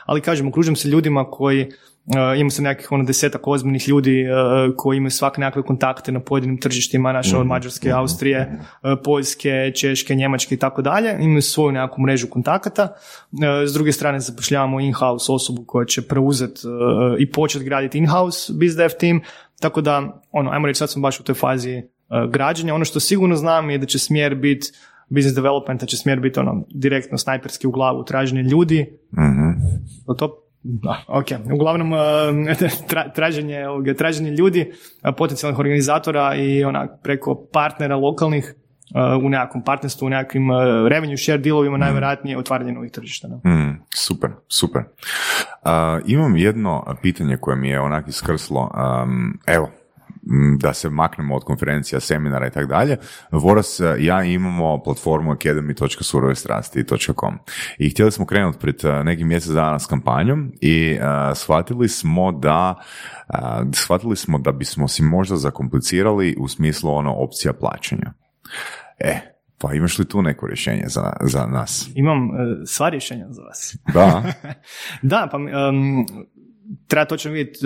ali 0.05 0.21
kažem, 0.21 0.47
okružujem 0.47 0.75
se 0.75 0.87
ljudima 0.87 1.25
koji 1.31 1.71
Uh, 2.07 2.13
imamo 2.35 2.49
se 2.49 2.61
nekih 2.61 2.91
ono 2.91 3.03
desetak 3.03 3.47
ozbiljnih 3.47 3.89
ljudi 3.89 4.25
uh, 4.29 4.75
koji 4.77 4.97
imaju 4.97 5.11
svak 5.11 5.37
nekakve 5.37 5.63
kontakte 5.63 6.11
na 6.11 6.19
pojedinim 6.19 6.57
tržištima, 6.57 7.13
naše 7.13 7.37
od 7.37 7.45
Mađarske, 7.45 7.91
Austrije, 7.91 8.59
uh, 8.83 8.91
Poljske, 9.03 9.71
Češke, 9.75 10.15
Njemačke 10.15 10.55
i 10.55 10.57
tako 10.57 10.81
dalje, 10.81 11.17
imaju 11.19 11.41
svoju 11.41 11.71
nekakvu 11.71 12.01
mrežu 12.03 12.27
kontakata. 12.27 12.83
Uh, 13.31 13.39
s 13.65 13.73
druge 13.73 13.91
strane 13.91 14.19
zapošljavamo 14.19 14.79
in-house 14.79 15.31
osobu 15.31 15.63
koja 15.67 15.85
će 15.85 16.01
preuzeti 16.01 16.67
uh, 16.67 16.73
i 17.19 17.31
početi 17.31 17.65
graditi 17.65 17.97
in-house 17.97 18.53
bizdev 18.53 18.89
team, 18.99 19.21
tako 19.65 19.81
da, 19.81 20.21
ono, 20.31 20.51
ajmo 20.51 20.67
reći, 20.67 20.77
sad 20.77 20.89
smo 20.89 21.01
baš 21.01 21.19
u 21.19 21.23
toj 21.23 21.35
fazi 21.35 21.77
uh, 21.77 22.31
građenja. 22.31 22.75
Ono 22.75 22.85
što 22.85 22.99
sigurno 22.99 23.35
znam 23.35 23.69
je 23.69 23.77
da 23.77 23.85
će 23.85 23.99
smjer 23.99 24.35
biti 24.35 24.71
business 25.09 25.35
developmenta 25.35 25.85
će 25.85 25.97
smjer 25.97 26.19
biti 26.19 26.39
ono 26.39 26.65
direktno 26.69 27.17
snajperski 27.17 27.67
u 27.67 27.71
glavu 27.71 28.03
traženje 28.03 28.41
ljudi. 28.41 28.77
Je 30.09 30.17
to 30.17 30.41
da, 30.63 31.03
ok. 31.07 31.25
Uglavnom, 31.53 31.91
uh, 31.91 31.99
tra- 32.89 33.13
traženje, 33.15 33.63
traženje 33.97 34.31
ljudi, 34.31 34.71
uh, 35.03 35.13
potencijalnih 35.17 35.59
organizatora 35.59 36.35
i 36.35 36.63
onak 36.63 36.89
preko 37.03 37.47
partnera 37.53 37.95
lokalnih 37.95 38.55
u 39.23 39.29
nekakvom 39.29 39.63
partnerstvu, 39.63 40.05
u 40.05 40.09
nekakvim 40.09 40.49
uh, 40.49 40.57
revenue 40.87 41.17
share 41.17 41.37
dealovima, 41.37 41.77
najvjerojatnije 41.77 42.37
otvaranje 42.37 42.71
novih 42.71 42.91
tržišta. 42.91 43.27
Mm, 43.27 43.81
super, 43.95 44.29
super. 44.47 44.83
A, 45.63 45.99
imam 46.05 46.37
jedno 46.37 46.95
pitanje 47.01 47.37
koje 47.37 47.55
mi 47.55 47.69
je 47.69 47.81
onak 47.81 48.07
iskrslo. 48.07 48.71
Um, 49.03 49.39
evo, 49.47 49.69
da 50.59 50.73
se 50.73 50.89
maknemo 50.89 51.35
od 51.35 51.43
konferencija, 51.43 51.99
seminara 51.99 52.47
i 52.47 52.51
tako 52.51 52.67
dalje. 52.67 52.97
Voras, 53.31 53.81
ja 53.99 54.23
imamo 54.23 54.83
platformu 54.83 55.31
academy.surovestrasti.com 55.31 57.37
i 57.77 57.89
htjeli 57.89 58.11
smo 58.11 58.25
krenuti 58.25 58.59
pred 58.59 58.85
e, 58.85 59.03
nekim 59.03 59.27
mjesec 59.27 59.51
dana 59.51 59.79
s 59.79 59.85
kampanjom 59.85 60.51
i 60.61 60.91
e, 60.91 60.99
shvatili 61.35 61.89
smo 61.89 62.31
da 62.31 62.75
e, 63.29 63.33
shvatili 63.73 64.15
smo 64.15 64.37
da 64.37 64.51
bismo 64.51 64.87
si 64.87 65.03
možda 65.03 65.35
zakomplicirali 65.35 66.35
u 66.39 66.47
smislu 66.47 66.91
ono 66.91 67.13
opcija 67.13 67.53
plaćanja. 67.53 68.24
E, 68.99 69.19
pa 69.57 69.73
imaš 69.73 69.99
li 69.99 70.05
tu 70.05 70.21
neko 70.21 70.47
rješenje 70.47 70.83
za, 70.85 71.13
za 71.21 71.45
nas? 71.45 71.89
Imam 71.95 72.29
uh, 72.29 72.35
sva 72.65 72.89
rješenja 72.89 73.25
za 73.29 73.41
vas. 73.41 73.77
Da. 73.93 74.23
Da, 75.01 75.27
pa 75.31 75.37
um, 75.37 76.05
treba 76.87 77.05
točno 77.05 77.31
vidjeti 77.31 77.59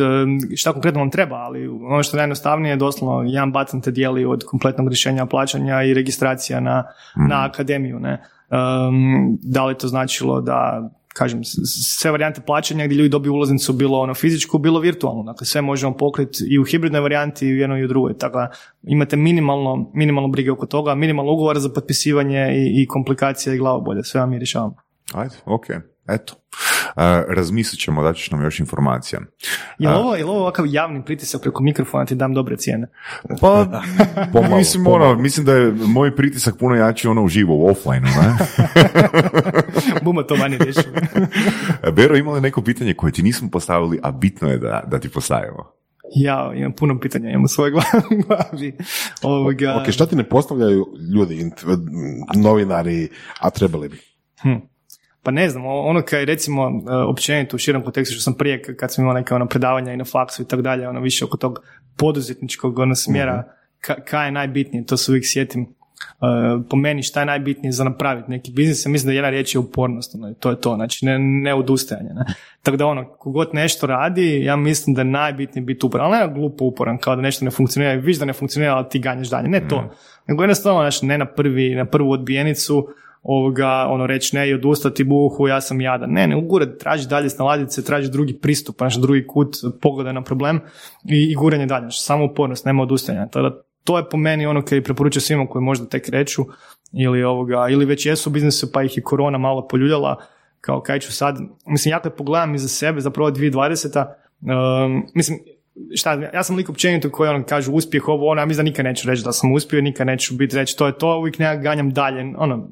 šta 0.56 0.74
konkretno 0.74 1.00
vam 1.00 1.12
treba, 1.12 1.36
ali 1.36 1.68
ono 1.68 2.04
što 2.04 2.18
je 2.18 2.20
najjednostavnije 2.20 2.72
je 2.72 2.78
doslovno 2.78 3.30
jedan 3.30 3.52
button 3.52 3.82
te 3.82 3.92
dijeli 3.92 4.26
od 4.26 4.44
kompletnog 4.46 4.88
rješenja 4.88 5.26
plaćanja 5.26 5.84
i 5.84 5.94
registracija 5.94 6.60
na, 6.60 6.84
na 7.30 7.46
akademiju. 7.46 8.00
Ne? 8.00 8.22
Um, 8.50 9.38
da 9.42 9.66
li 9.66 9.78
to 9.78 9.88
značilo 9.88 10.42
da 10.42 10.90
kažem, 11.14 11.42
sve 11.44 12.12
varijante 12.12 12.42
plaćanja 12.42 12.86
gdje 12.86 12.96
ljudi 12.96 13.10
dobiju 13.10 13.34
ulaznicu 13.34 13.74
bilo 13.74 14.00
ono 14.00 14.14
fizičku, 14.14 14.58
bilo 14.58 14.80
virtualno. 14.80 15.24
Dakle, 15.24 15.46
sve 15.46 15.62
možemo 15.62 15.98
pokriti 15.98 16.44
i 16.50 16.60
u 16.60 16.64
hibridnoj 16.64 17.02
varijanti 17.02 17.48
i 17.48 17.54
u 17.54 17.58
jednoj 17.58 17.80
i 17.80 17.86
u 17.86 17.88
drugoj. 17.88 18.18
Tako 18.18 18.38
da 18.38 18.52
imate 18.84 19.16
minimalno, 19.16 19.92
minimalno 19.94 20.30
brige 20.30 20.52
oko 20.52 20.66
toga, 20.66 20.96
minimalno 20.96 21.32
ugovora 21.32 21.60
za 21.60 21.70
potpisivanje 21.70 22.52
i, 22.54 22.82
i 22.82 22.88
komplikacije 22.88 23.56
i 23.56 23.60
glavobolje. 23.60 24.04
Sve 24.04 24.22
vam 24.22 24.34
je 24.34 24.40
rješavamo. 24.40 24.76
Ajde, 25.14 25.36
ok, 25.46 25.66
eto. 26.10 26.34
Razmislit 27.28 27.82
ćemo, 27.82 28.04
da 28.04 28.14
ćeš 28.14 28.32
nam 28.32 28.44
još 28.44 28.60
informacija. 28.60 29.20
Je 29.80 29.90
li 29.90 29.96
ovo, 29.96 30.16
je 30.16 30.24
li 30.24 30.30
ovo 30.30 30.40
ovakav 30.40 30.66
javni 30.68 31.06
pritisak 31.06 31.42
preko 31.42 31.64
mikrofona 31.64 32.06
ti 32.06 32.16
dam 32.16 32.34
dobre 32.34 32.58
cijene? 32.58 32.88
Pa, 33.42 33.82
Pomalo, 34.34 34.58
mislim, 34.58 34.84
pomalo. 34.84 35.12
ono, 35.12 35.22
mislim 35.22 35.46
da 35.46 35.54
je 35.54 35.72
moj 35.72 36.16
pritisak 36.16 36.58
puno 36.60 36.76
jači 36.76 37.08
ono 37.08 37.24
uživo 37.24 37.56
u 37.56 37.68
offline 37.68 38.02
ne? 38.02 38.38
Buma 40.04 40.24
to 40.24 40.36
manje 40.36 40.58
riješilo. 40.58 40.96
Bero, 41.96 42.16
ima 42.18 42.32
li 42.32 42.42
neko 42.42 42.62
pitanje 42.62 42.94
koje 42.94 43.12
ti 43.12 43.24
nismo 43.24 43.50
postavili, 43.52 44.00
a 44.04 44.12
bitno 44.12 44.50
je 44.50 44.58
da, 44.58 44.84
da 44.88 45.00
ti 45.00 45.10
postavimo? 45.10 45.72
Ja 46.16 46.52
imam 46.56 46.72
puno 46.72 47.00
pitanja, 47.00 47.30
imam 47.30 47.44
u 47.44 47.48
svojoj 47.48 47.72
glavi-. 47.72 48.78
Ovoga, 49.22 49.76
Ok, 49.82 49.92
šta 49.92 50.06
ti 50.06 50.16
ne 50.16 50.24
postavljaju 50.24 50.86
ljudi, 51.16 51.52
novinari, 52.36 53.10
a 53.40 53.50
trebali 53.50 53.90
bi? 53.90 53.98
Pa 55.24 55.32
ne 55.32 55.50
znam, 55.50 55.66
ono 55.66 56.02
kaj 56.02 56.26
recimo 56.26 56.64
e, 56.64 56.96
općenito 56.96 57.56
u 57.56 57.60
širem 57.60 57.84
kontekstu 57.84 58.14
što 58.14 58.22
sam 58.22 58.34
prije 58.34 58.76
kad 58.76 58.94
sam 58.94 59.04
imao 59.04 59.14
neke 59.14 59.34
ono 59.34 59.46
predavanja 59.48 59.94
i 59.94 59.98
na 59.98 60.06
faksu 60.06 60.42
i 60.42 60.46
tako 60.46 60.62
dalje, 60.62 60.88
ono 60.88 61.00
više 61.00 61.26
oko 61.26 61.38
tog 61.38 61.60
poduzetničkog 61.98 62.80
ono 62.80 62.96
smjera, 62.96 63.44
ka, 63.82 63.96
kaj 63.96 64.28
je 64.28 64.32
najbitnije, 64.32 64.86
to 64.86 64.98
se 64.98 65.12
uvijek 65.12 65.26
sjetim. 65.28 65.76
po 66.70 66.78
meni 66.78 67.04
šta 67.04 67.20
je 67.20 67.26
najbitnije 67.26 67.72
za 67.72 67.84
napraviti 67.84 68.32
neki 68.32 68.52
biznis, 68.52 68.86
ja 68.86 68.92
mislim 68.92 69.08
da 69.08 69.14
jedna 69.14 69.30
riječ 69.30 69.56
je 69.56 69.60
upornost, 69.60 70.16
ono, 70.16 70.34
to 70.34 70.50
je 70.50 70.62
to, 70.62 70.76
znači 70.76 71.06
ne, 71.06 71.20
ne 71.20 71.54
odustajanje. 71.54 72.10
Ne? 72.10 72.26
Tako 72.62 72.78
da 72.78 72.86
ono, 72.86 73.10
kogod 73.10 73.50
nešto 73.54 73.88
radi, 73.88 74.44
ja 74.44 74.56
mislim 74.56 74.94
da 74.94 75.02
je 75.02 75.06
najbitnije 75.06 75.66
biti 75.66 75.86
uporan, 75.86 76.14
ali 76.14 76.28
ne 76.28 76.34
glupo 76.34 76.66
uporan, 76.66 76.98
kao 76.98 77.16
da 77.16 77.22
nešto 77.22 77.46
ne 77.46 77.52
funkcionira, 77.52 77.94
viš 77.94 78.20
da 78.20 78.26
ne 78.26 78.34
funkcionira, 78.34 78.76
ali 78.76 78.86
ti 78.90 79.00
ganješ 79.00 79.30
dalje, 79.30 79.48
ne 79.48 79.68
to. 79.68 79.82
Mm. 79.82 79.90
Nego 80.28 80.44
jednostavno, 80.44 80.82
znači, 80.82 81.06
ne 81.06 81.18
na, 81.18 81.26
prvi, 81.26 81.76
na 81.76 81.86
prvu 81.86 82.12
odbijenicu, 82.12 82.88
ovoga, 83.24 83.86
ono, 83.90 84.08
reći 84.08 84.36
ne 84.36 84.50
i 84.50 84.54
odustati 84.54 85.04
buhu, 85.04 85.48
ja 85.48 85.62
sam 85.62 85.82
jadan. 85.82 86.10
Ne, 86.12 86.28
ne, 86.28 86.36
ugure, 86.36 86.78
traži 86.78 87.08
dalje 87.08 87.30
snalaziti 87.30 87.86
traži 87.86 88.12
drugi 88.12 88.34
pristup, 88.34 88.82
naš 88.82 88.96
drugi 88.96 89.28
kut, 89.28 89.56
pogledaj 89.82 90.14
na 90.14 90.24
problem 90.24 90.60
i, 91.04 91.32
i 91.32 91.36
guranje 91.36 91.66
dalje. 91.66 91.88
Samo 91.92 92.26
upornost, 92.26 92.66
nema 92.66 92.84
odustajanja. 92.84 93.28
Tako 93.28 93.50
da 93.50 93.62
to 93.84 93.98
je 93.98 94.10
po 94.10 94.18
meni 94.18 94.46
ono 94.46 94.62
koji 94.66 94.84
preporučujem 94.84 95.22
svima 95.22 95.48
koji 95.48 95.64
možda 95.64 95.86
tek 95.86 96.10
reću 96.10 96.46
ili, 96.92 97.24
ovoga, 97.24 97.68
ili 97.70 97.86
već 97.86 98.06
jesu 98.06 98.30
u 98.30 98.34
biznisu 98.34 98.72
pa 98.72 98.84
ih 98.84 98.98
je 98.98 99.04
korona 99.04 99.38
malo 99.38 99.68
poljuljala, 99.68 100.18
kao 100.62 100.82
kaj 100.82 101.00
ću 101.00 101.14
sad, 101.14 101.40
mislim 101.66 101.92
ja 101.92 102.00
kad 102.00 102.16
pogledam 102.16 102.56
iza 102.56 102.68
sebe, 102.68 103.02
zapravo 103.02 103.32
2020. 103.32 104.06
Um, 104.42 105.06
mislim, 105.16 105.40
šta, 105.96 106.14
ja 106.34 106.44
sam 106.44 106.56
lik 106.56 106.70
općenito 106.70 107.10
koji 107.10 107.30
ono 107.30 107.46
kaže 107.46 107.72
uspjeh 107.72 108.08
ovo, 108.08 108.28
ono, 108.28 108.42
ja 108.42 108.46
mislim 108.46 108.66
da 108.66 108.70
nikad 108.70 108.86
neću 108.86 109.10
reći 109.10 109.24
da 109.24 109.32
sam 109.32 109.54
uspio, 109.54 109.82
nikad 109.82 110.08
neću 110.08 110.34
biti 110.36 110.56
reći 110.56 110.78
to 110.78 110.88
je 110.88 110.98
to, 110.98 111.18
uvijek 111.18 111.40
nekak 111.40 111.64
ganjam 111.64 111.92
dalje, 111.92 112.34
ono, 112.38 112.70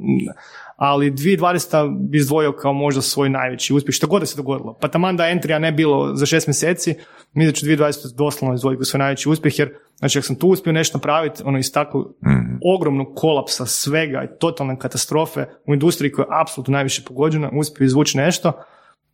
ali 0.77 1.11
2020. 1.11 2.09
bi 2.09 2.17
izdvojio 2.17 2.51
kao 2.51 2.73
možda 2.73 3.01
svoj 3.01 3.29
najveći 3.29 3.73
uspjeh, 3.73 3.95
što 3.95 4.07
god 4.07 4.21
da 4.21 4.25
se 4.25 4.37
dogodilo. 4.37 4.77
Pa 4.81 4.87
taman 4.87 5.17
da 5.17 5.27
entrija 5.27 5.59
ne 5.59 5.71
bilo 5.71 6.15
za 6.15 6.25
šest 6.25 6.47
mjeseci, 6.47 6.95
mi 7.33 7.45
da 7.45 7.51
ću 7.51 7.65
2020. 7.65 8.15
doslovno 8.15 8.55
izdvojiti 8.55 8.85
svoj 8.85 8.99
najveći 8.99 9.29
uspjeh, 9.29 9.59
jer 9.59 9.73
znači 9.99 10.19
ako 10.19 10.25
sam 10.25 10.35
tu 10.35 10.47
uspio 10.47 10.73
nešto 10.73 10.97
napraviti, 10.97 11.43
ono 11.45 11.59
iz 11.59 11.71
takvog 11.73 12.05
mm. 12.05 12.57
ogromnog 12.75 13.07
kolapsa 13.15 13.65
svega 13.65 14.23
i 14.23 14.39
totalne 14.39 14.79
katastrofe 14.79 15.45
u 15.65 15.73
industriji 15.73 16.11
koja 16.11 16.23
je 16.23 16.41
apsolutno 16.41 16.71
najviše 16.71 17.01
pogođena, 17.07 17.49
uspio 17.53 17.85
izvući 17.85 18.17
nešto, 18.17 18.63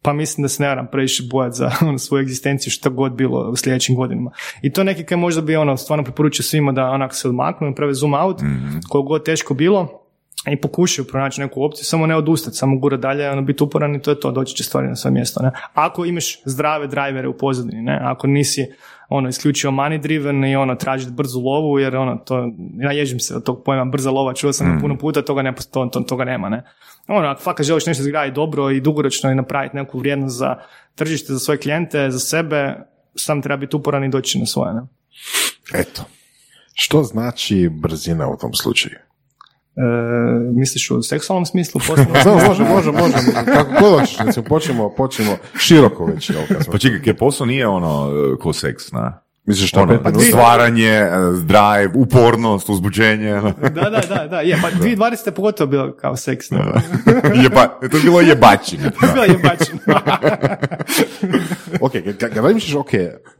pa 0.03 0.13
mislim 0.13 0.41
da 0.41 0.49
se 0.49 0.63
ne 0.63 0.69
moram 0.69 0.87
previše 0.91 1.23
bojati 1.31 1.57
za 1.57 1.71
ono, 1.87 1.97
svoju 1.97 2.21
egzistenciju 2.21 2.71
što 2.71 2.89
god 2.89 3.11
bilo 3.11 3.49
u 3.49 3.55
sljedećim 3.55 3.95
godinama. 3.95 4.31
I 4.61 4.73
to 4.73 4.83
neki 4.83 5.03
kaj 5.03 5.17
možda 5.17 5.41
bi 5.41 5.55
ono, 5.55 5.77
stvarno 5.77 6.03
preporučio 6.03 6.43
svima 6.43 6.71
da 6.71 6.89
onako 6.89 7.15
se 7.15 7.27
odmaknu, 7.27 7.67
naprave 7.67 7.93
zoom 7.93 8.13
out, 8.13 8.41
mm 8.41 8.63
koliko 8.89 9.07
god 9.07 9.25
teško 9.25 9.53
bilo, 9.53 10.03
i 10.51 10.55
pokušaju 10.55 11.07
pronaći 11.07 11.41
neku 11.41 11.63
opciju, 11.63 11.85
samo 11.85 12.07
ne 12.07 12.15
odustati, 12.15 12.57
samo 12.57 12.77
gura 12.77 12.97
dalje, 12.97 13.29
ono, 13.29 13.41
biti 13.41 13.63
uporan 13.63 13.95
i 13.95 14.01
to 14.01 14.11
je 14.11 14.19
to, 14.19 14.31
doći 14.31 14.55
će 14.55 14.63
stvari 14.63 14.87
na 14.87 14.95
svoje 14.95 15.13
mjesto. 15.13 15.43
Ne? 15.43 15.51
Ako 15.73 16.05
imaš 16.05 16.41
zdrave 16.45 16.87
drajvere 16.87 17.27
u 17.27 17.37
pozadini, 17.37 17.81
ne? 17.81 17.99
ako 18.03 18.27
nisi 18.27 18.67
ono, 19.09 19.29
isključivo 19.29 19.73
money 19.73 20.01
driven 20.01 20.45
i 20.45 20.55
ono, 20.55 20.75
tražiti 20.75 21.11
brzu 21.11 21.39
lovu, 21.39 21.79
jer 21.79 21.95
ono, 21.95 22.15
to, 22.15 22.51
ja 22.79 22.91
ježim 22.91 23.19
se 23.19 23.35
od 23.35 23.43
tog 23.43 23.63
pojma 23.65 23.85
brza 23.85 24.11
lova, 24.11 24.33
čuo 24.33 24.53
sam 24.53 24.75
mm. 24.75 24.81
puno 24.81 24.97
puta, 24.97 25.21
toga, 25.21 25.41
ne, 25.41 25.53
to, 25.71 25.85
to, 25.85 25.99
toga 25.99 26.25
nema. 26.25 26.49
Ne? 26.49 26.63
Ono, 27.07 27.27
ako 27.27 27.41
fakat 27.41 27.65
želiš 27.65 27.85
nešto 27.85 28.01
izgraditi 28.01 28.35
dobro 28.35 28.69
i 28.69 28.81
dugoročno 28.81 29.31
i 29.31 29.35
napraviti 29.35 29.75
neku 29.75 29.99
vrijednost 29.99 30.37
za 30.37 30.55
tržište, 30.95 31.33
za 31.33 31.39
svoje 31.39 31.57
klijente, 31.57 32.11
za 32.11 32.19
sebe, 32.19 32.75
sam 33.15 33.41
treba 33.41 33.57
biti 33.57 33.75
uporan 33.75 34.03
i 34.03 34.09
doći 34.09 34.39
na 34.39 34.45
svoje. 34.45 34.73
Ne? 34.73 34.81
Eto. 35.73 36.03
Što 36.73 37.03
znači 37.03 37.69
brzina 37.69 38.29
u 38.29 38.37
tom 38.37 38.53
slučaju? 38.53 38.95
E, 38.95 39.81
misliš 40.55 40.91
u 40.91 41.01
seksualnom 41.01 41.45
smislu? 41.45 41.81
može, 42.47 42.63
može, 42.63 42.91
može. 42.91 43.13
Kako 43.45 43.71
god 43.79 43.99
hoćeš, 43.99 44.17
recimo, 44.17 44.45
počnemo, 44.45 44.89
počnemo 44.89 45.37
široko 45.59 46.05
već. 46.05 46.31
Pa 46.71 46.77
čekaj, 46.77 47.17
posao 47.17 47.45
nije 47.45 47.67
ono 47.67 48.11
e, 48.33 48.37
ko 48.39 48.53
seks, 48.53 48.91
na? 48.91 49.22
Misliš 49.45 49.73
ono, 49.73 50.03
pa 50.03 50.11
stvaranje, 50.19 51.01
drive, 51.45 51.91
upornost, 51.95 52.69
uzbuđenje. 52.69 53.33
Ono. 53.33 53.53
da, 53.61 53.89
da, 53.89 54.01
da, 54.09 54.27
da, 54.27 54.41
je, 54.41 54.59
pa 54.61 54.71
2020. 54.71 55.31
pogotovo 55.31 55.67
bilo 55.67 55.95
kao 55.95 56.15
seks. 56.15 56.51
je 57.43 57.49
pa, 57.53 57.67
to 57.67 57.97
je 57.97 58.03
bilo 58.03 58.21
jebačine. 58.21 58.91
to 58.99 59.05
je 59.05 59.13
bilo 59.13 59.25
jebačine. 59.25 59.79
ok, 61.85 61.91
kada 62.19 62.41
misliš, 62.41 62.75
ok, 62.75 62.89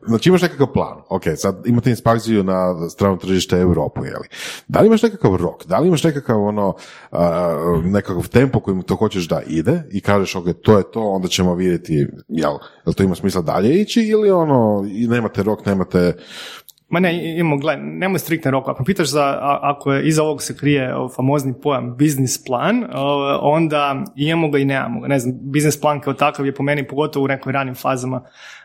znači 0.08 0.30
imaš 0.30 0.42
nekakav 0.42 0.68
plan, 0.74 0.98
ok, 1.10 1.24
sad 1.36 1.62
imate 1.66 1.90
inspekciju 1.90 2.44
na 2.44 2.90
stranom 2.90 3.20
tržište 3.20 3.60
Europu, 3.60 4.06
jeli? 4.06 4.28
Da 4.68 4.80
li 4.80 4.88
imaš 4.88 5.02
nekakav 5.02 5.36
rok, 5.36 5.66
da 5.66 5.80
li 5.80 5.88
imaš 5.88 6.04
nekakav 6.04 6.44
ono, 6.44 6.76
nekakav 7.84 8.28
tempo 8.28 8.60
kojim 8.60 8.82
to 8.82 8.96
hoćeš 8.96 9.28
da 9.28 9.42
ide 9.48 9.84
i 9.92 10.02
kažeš, 10.02 10.36
ok, 10.36 10.46
to 10.62 10.78
je 10.78 10.84
to, 10.92 11.02
onda 11.02 11.28
ćemo 11.28 11.56
vidjeti, 11.56 12.08
jel, 12.28 12.54
jel 12.86 12.94
to 12.94 13.04
ima 13.04 13.16
smisla 13.16 13.42
dalje 13.42 13.82
ići 13.82 14.02
ili 14.02 14.32
ono, 14.32 14.86
i 14.92 15.08
nemate 15.08 15.44
rok, 15.44 15.66
nemate 15.66 15.93
Ma 16.90 16.99
ne, 16.99 17.38
imamo, 17.38 17.57
gledaj, 17.57 17.84
nemoj 17.84 18.20
striktne 18.20 18.52
rok. 18.52 18.68
Ako 18.68 18.84
pitaš 18.84 19.07
za, 19.10 19.38
ako 19.61 19.94
je 19.94 20.07
iza 20.07 20.24
ovog 20.24 20.41
se 20.41 20.57
krije 20.57 20.94
famozni 21.15 21.53
pojam 21.64 21.98
biznis 21.98 22.44
plan, 22.44 22.86
onda 23.41 24.03
imamo 24.15 24.49
ga 24.49 24.57
i 24.60 24.65
nemamo 24.65 25.02
ga. 25.02 25.07
Ne 25.07 25.20
znam, 25.20 25.36
biznis 25.41 25.82
plan 25.82 25.99
kao 26.02 26.14
takav 26.14 26.45
je 26.45 26.56
po 26.56 26.64
meni, 26.64 26.88
pogotovo 26.88 27.26
u 27.26 27.28
nekim 27.28 27.52
ranim 27.52 27.76
fazama 27.76 28.24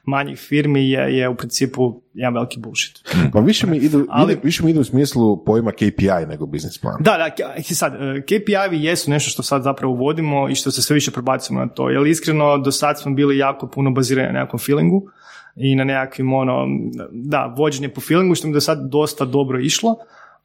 manjih 0.09 0.39
firmi, 0.39 0.91
je, 0.91 1.17
je 1.17 1.29
u 1.29 1.35
principu 1.35 2.03
jedan 2.15 2.35
veliki 2.35 2.61
bullshit. 2.61 2.99
Pa 3.33 3.41
više 3.41 3.67
mi 3.67 3.77
idu, 3.77 4.07
Ali, 4.11 4.39
više 4.43 4.65
mi 4.65 4.71
idu 4.71 4.81
u 4.81 4.85
smislu 4.85 5.45
pojma 5.45 5.73
KPI 5.73 6.27
nego 6.29 6.47
biznis 6.47 6.79
plan. 6.79 6.97
Da, 7.01 7.33
da, 7.37 7.63
sad, 7.63 7.95
e, 7.95 8.23
KPI 8.23 8.85
jesu 8.85 9.11
nešto 9.11 9.31
što 9.31 9.43
sad 9.43 9.63
zapravo 9.63 9.93
uvodimo 9.93 10.49
i 10.49 10.55
što 10.55 10.71
se 10.71 10.83
sve 10.83 10.95
više 10.95 11.11
prebacimo 11.11 11.61
na 11.61 11.69
to. 11.69 11.91
Jer 11.91 12.07
iskreno, 12.07 12.59
do 12.59 12.73
sad 12.73 13.01
smo 13.01 13.15
bili 13.15 13.39
jako 13.39 13.69
puno 13.69 13.91
bazirani 13.91 14.33
na 14.33 14.39
nekakvom 14.39 14.59
feelingu 14.59 15.03
i 15.57 15.77
na 15.77 15.85
nekakvim 15.85 16.33
ono, 16.33 16.67
da, 17.13 17.55
vođenje 17.57 17.89
po 17.89 18.01
feelingu 18.01 18.35
što 18.35 18.47
mi 18.47 18.53
do 18.53 18.61
sad 18.61 18.79
dosta 18.91 19.25
dobro 19.25 19.61
išlo, 19.61 19.97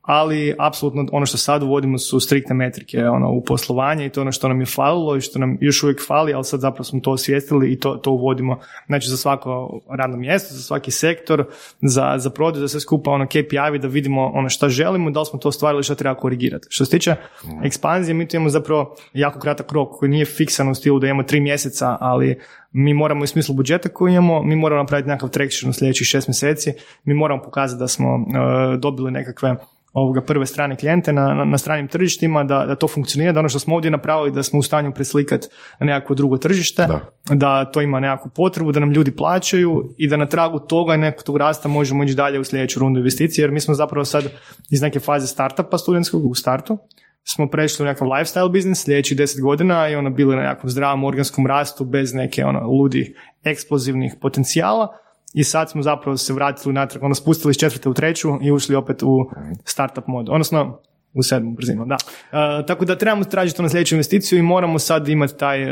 ali 0.04 0.56
apsolutno 0.60 1.06
ono 1.12 1.26
što 1.26 1.38
sad 1.38 1.64
uvodimo 1.64 1.98
su 1.98 2.20
striktne 2.20 2.56
metrike 2.56 3.06
ono, 3.06 3.32
u 3.32 3.44
poslovanje 3.44 4.06
i 4.06 4.10
to 4.10 4.22
ono 4.22 4.32
što 4.32 4.48
nam 4.48 4.60
je 4.60 4.66
falilo 4.66 5.18
i 5.18 5.22
što 5.22 5.40
nam 5.40 5.58
još 5.62 5.84
uvijek 5.84 6.08
fali, 6.08 6.34
ali 6.34 6.44
sad 6.44 6.60
zapravo 6.60 6.84
smo 6.84 7.00
to 7.00 7.12
osvijestili 7.12 7.72
i 7.72 7.80
to, 7.80 7.96
to 7.96 8.12
uvodimo 8.12 8.60
znači 8.88 9.10
za 9.10 9.18
svako 9.18 9.80
radno 9.90 10.18
mjesto, 10.18 10.54
za 10.54 10.62
svaki 10.62 10.92
sektor, 10.92 11.46
za, 11.82 12.16
za 12.18 12.30
prodaju, 12.30 12.62
za 12.62 12.68
sve 12.68 12.80
skupa 12.80 13.12
ono 13.12 13.28
KPI 13.28 13.80
da 13.82 13.88
vidimo 13.88 14.32
ono 14.34 14.50
što 14.50 14.70
želimo, 14.70 15.12
da 15.12 15.20
li 15.20 15.26
smo 15.26 15.40
to 15.40 15.50
ostvarili, 15.50 15.84
što 15.84 15.96
treba 15.96 16.16
korigirati. 16.16 16.68
Što 16.70 16.86
se 16.86 16.92
tiče 16.92 17.16
ekspanzije, 17.64 18.14
mi 18.14 18.28
tu 18.28 18.36
imamo 18.36 18.50
zapravo 18.50 18.96
jako 19.14 19.40
kratak 19.40 19.72
rok 19.72 20.00
koji 20.00 20.10
nije 20.10 20.26
fiksan 20.26 20.70
u 20.70 20.76
stilu 20.76 21.00
da 21.00 21.08
imamo 21.08 21.24
tri 21.24 21.40
mjeseca, 21.40 21.98
ali 22.00 22.40
mi 22.72 22.94
moramo 22.94 23.24
u 23.24 23.28
smislu 23.28 23.56
budžeta 23.56 23.90
koji 23.90 24.12
imamo, 24.12 24.44
mi 24.44 24.56
moramo 24.56 24.82
napraviti 24.82 25.10
nekakav 25.10 25.30
traction 25.30 25.70
u 25.70 25.74
sljedećih 25.74 26.08
šest 26.08 26.28
mjeseci, 26.28 26.74
mi 27.04 27.14
moramo 27.14 27.42
pokazati 27.42 27.80
da 27.80 27.88
smo 27.88 28.16
uh, 28.16 28.80
dobili 28.80 29.12
nekakve 29.12 29.56
ovoga 29.94 30.22
prve 30.22 30.46
strane 30.46 30.76
klijente 30.76 31.14
na, 31.14 31.34
na, 31.34 31.46
na 31.46 31.58
stranim 31.58 31.88
tržištima, 31.88 32.44
da, 32.44 32.66
da 32.66 32.76
to 32.76 32.88
funkcionira, 32.88 33.32
da 33.32 33.40
ono 33.40 33.50
što 33.50 33.60
smo 33.60 33.76
ovdje 33.76 33.92
napravili 33.92 34.32
da 34.32 34.44
smo 34.44 34.60
u 34.60 34.64
stanju 34.64 34.92
preslikati 34.94 35.48
na 35.80 35.86
nekakvo 35.86 36.16
drugo 36.16 36.38
tržište, 36.38 36.88
da. 36.88 37.00
da 37.36 37.72
to 37.72 37.82
ima 37.82 38.00
nekakvu 38.00 38.32
potrebu, 38.36 38.72
da 38.72 38.80
nam 38.80 38.92
ljudi 38.92 39.12
plaćaju 39.12 39.94
i 39.98 40.08
da 40.08 40.18
na 40.18 40.26
tragu 40.26 40.60
toga 40.60 40.96
i 40.96 40.98
nekog 40.98 41.24
tog 41.24 41.38
rasta 41.38 41.70
možemo 41.70 42.04
ići 42.04 42.16
dalje 42.16 42.40
u 42.40 42.44
sljedeću 42.44 42.80
rundu 42.80 43.00
investicije, 43.00 43.44
jer 43.44 43.52
mi 43.52 43.60
smo 43.60 43.74
zapravo 43.74 44.06
sad 44.06 44.24
iz 44.72 44.82
neke 44.82 45.00
faze 45.00 45.28
startupa 45.28 45.78
studentskog 45.78 46.26
u 46.26 46.36
startu, 46.36 46.78
smo 47.24 47.48
prešli 47.48 47.84
u 47.84 47.86
nekakav 47.86 48.08
lifestyle 48.08 48.52
biznis 48.52 48.84
sljedećih 48.84 49.18
deset 49.18 49.42
godina 49.42 49.90
i 49.90 49.96
ono 49.96 50.10
bili 50.10 50.36
na 50.36 50.42
nekakvom 50.42 50.70
zdravom 50.70 51.04
organskom 51.04 51.48
rastu 51.48 51.86
bez 51.86 52.14
neke 52.14 52.46
ono 52.46 52.68
ludih 52.68 53.12
eksplozivnih 53.44 54.16
potencijala 54.22 54.98
i 55.34 55.44
sad 55.44 55.72
smo 55.72 55.82
zapravo 55.82 56.18
se 56.18 56.34
vratili 56.34 56.74
natrag, 56.74 57.04
ono 57.04 57.16
spustili 57.16 57.52
iz 57.52 57.58
četvrte 57.58 57.90
u 57.90 57.94
treću 57.94 58.30
i 58.42 58.52
ušli 58.52 58.76
opet 58.76 59.04
u 59.04 59.30
startup 59.66 60.08
mod. 60.08 60.30
Odnosno, 60.30 60.80
u 61.14 61.24
sedmu 61.24 61.52
brzinu, 61.52 61.86
da. 61.86 61.96
Uh, 61.96 62.66
tako 62.68 62.86
da 62.86 62.98
trebamo 62.98 63.24
tražiti 63.24 63.62
na 63.62 63.70
sljedeću 63.70 63.96
investiciju 63.96 64.40
i 64.40 64.42
moramo 64.42 64.80
sad 64.80 65.08
imati 65.08 65.38
taj, 65.38 65.64
uh, 65.64 65.70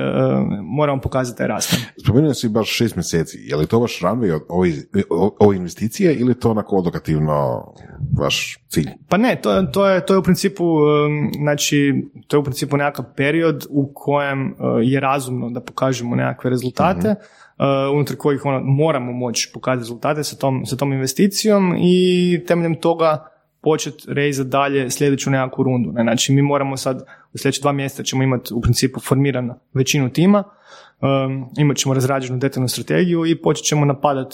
moramo 0.64 1.02
pokazati 1.02 1.38
taj 1.38 1.48
rast. 1.48 1.76
Spomenuo 2.04 2.34
si 2.34 2.50
baš 2.50 2.70
šest 2.70 2.96
mjeseci, 2.96 3.38
je 3.42 3.56
li 3.56 3.68
to 3.68 3.80
vaš 3.80 4.00
runway 4.02 4.34
od 4.34 4.42
ove, 5.40 5.56
investicije 5.56 6.16
ili 6.16 6.40
to 6.40 6.52
onako 6.52 6.76
odokativno 6.76 7.66
vaš 8.20 8.60
cilj? 8.70 8.90
Pa 9.10 9.18
ne, 9.18 9.36
to, 9.42 9.64
to, 9.64 9.90
je, 9.90 10.06
to 10.06 10.14
je 10.14 10.18
u 10.18 10.24
principu, 10.24 10.66
znači, 11.42 11.94
to 12.28 12.38
je 12.38 12.40
u 12.40 12.44
principu 12.44 12.78
nekakav 12.78 13.06
period 13.16 13.66
u 13.70 13.92
kojem 13.96 14.56
je 14.84 15.00
razumno 15.00 15.50
da 15.50 15.62
pokažemo 15.62 16.16
nekakve 16.16 16.50
rezultate, 16.50 17.08
mm 17.08 17.12
uh, 17.12 17.41
unutar 17.94 18.16
kojih 18.18 18.46
ono, 18.46 18.62
moramo 18.64 19.12
moći 19.12 19.52
pokazati 19.54 19.80
rezultate 19.80 20.24
sa 20.24 20.36
tom, 20.36 20.66
sa 20.66 20.76
tom 20.76 20.94
investicijom 20.94 21.76
i 21.80 22.40
temeljem 22.48 22.76
toga 22.76 23.32
početi 23.62 24.04
rezati 24.08 24.50
dalje 24.50 24.90
sljedeću 24.90 25.30
nekakvu 25.30 25.64
rundu. 25.64 25.92
Ne? 25.92 26.04
Znači 26.04 26.34
mi 26.34 26.42
moramo 26.42 26.78
sad 26.78 27.04
u 27.34 27.38
sljedeće 27.38 27.62
dva 27.62 27.72
mjeseca 27.72 28.04
ćemo 28.04 28.24
imati 28.24 28.54
u 28.54 28.62
principu 28.62 29.00
formiranu 29.00 29.56
većinu 29.74 30.10
tima, 30.10 30.44
um, 31.02 31.50
imat 31.58 31.78
ćemo 31.78 31.94
razrađenu 31.94 32.40
detaljnu 32.40 32.68
strategiju 32.68 33.26
i 33.26 33.42
počet 33.42 33.66
ćemo 33.66 33.86
napadat, 33.86 34.34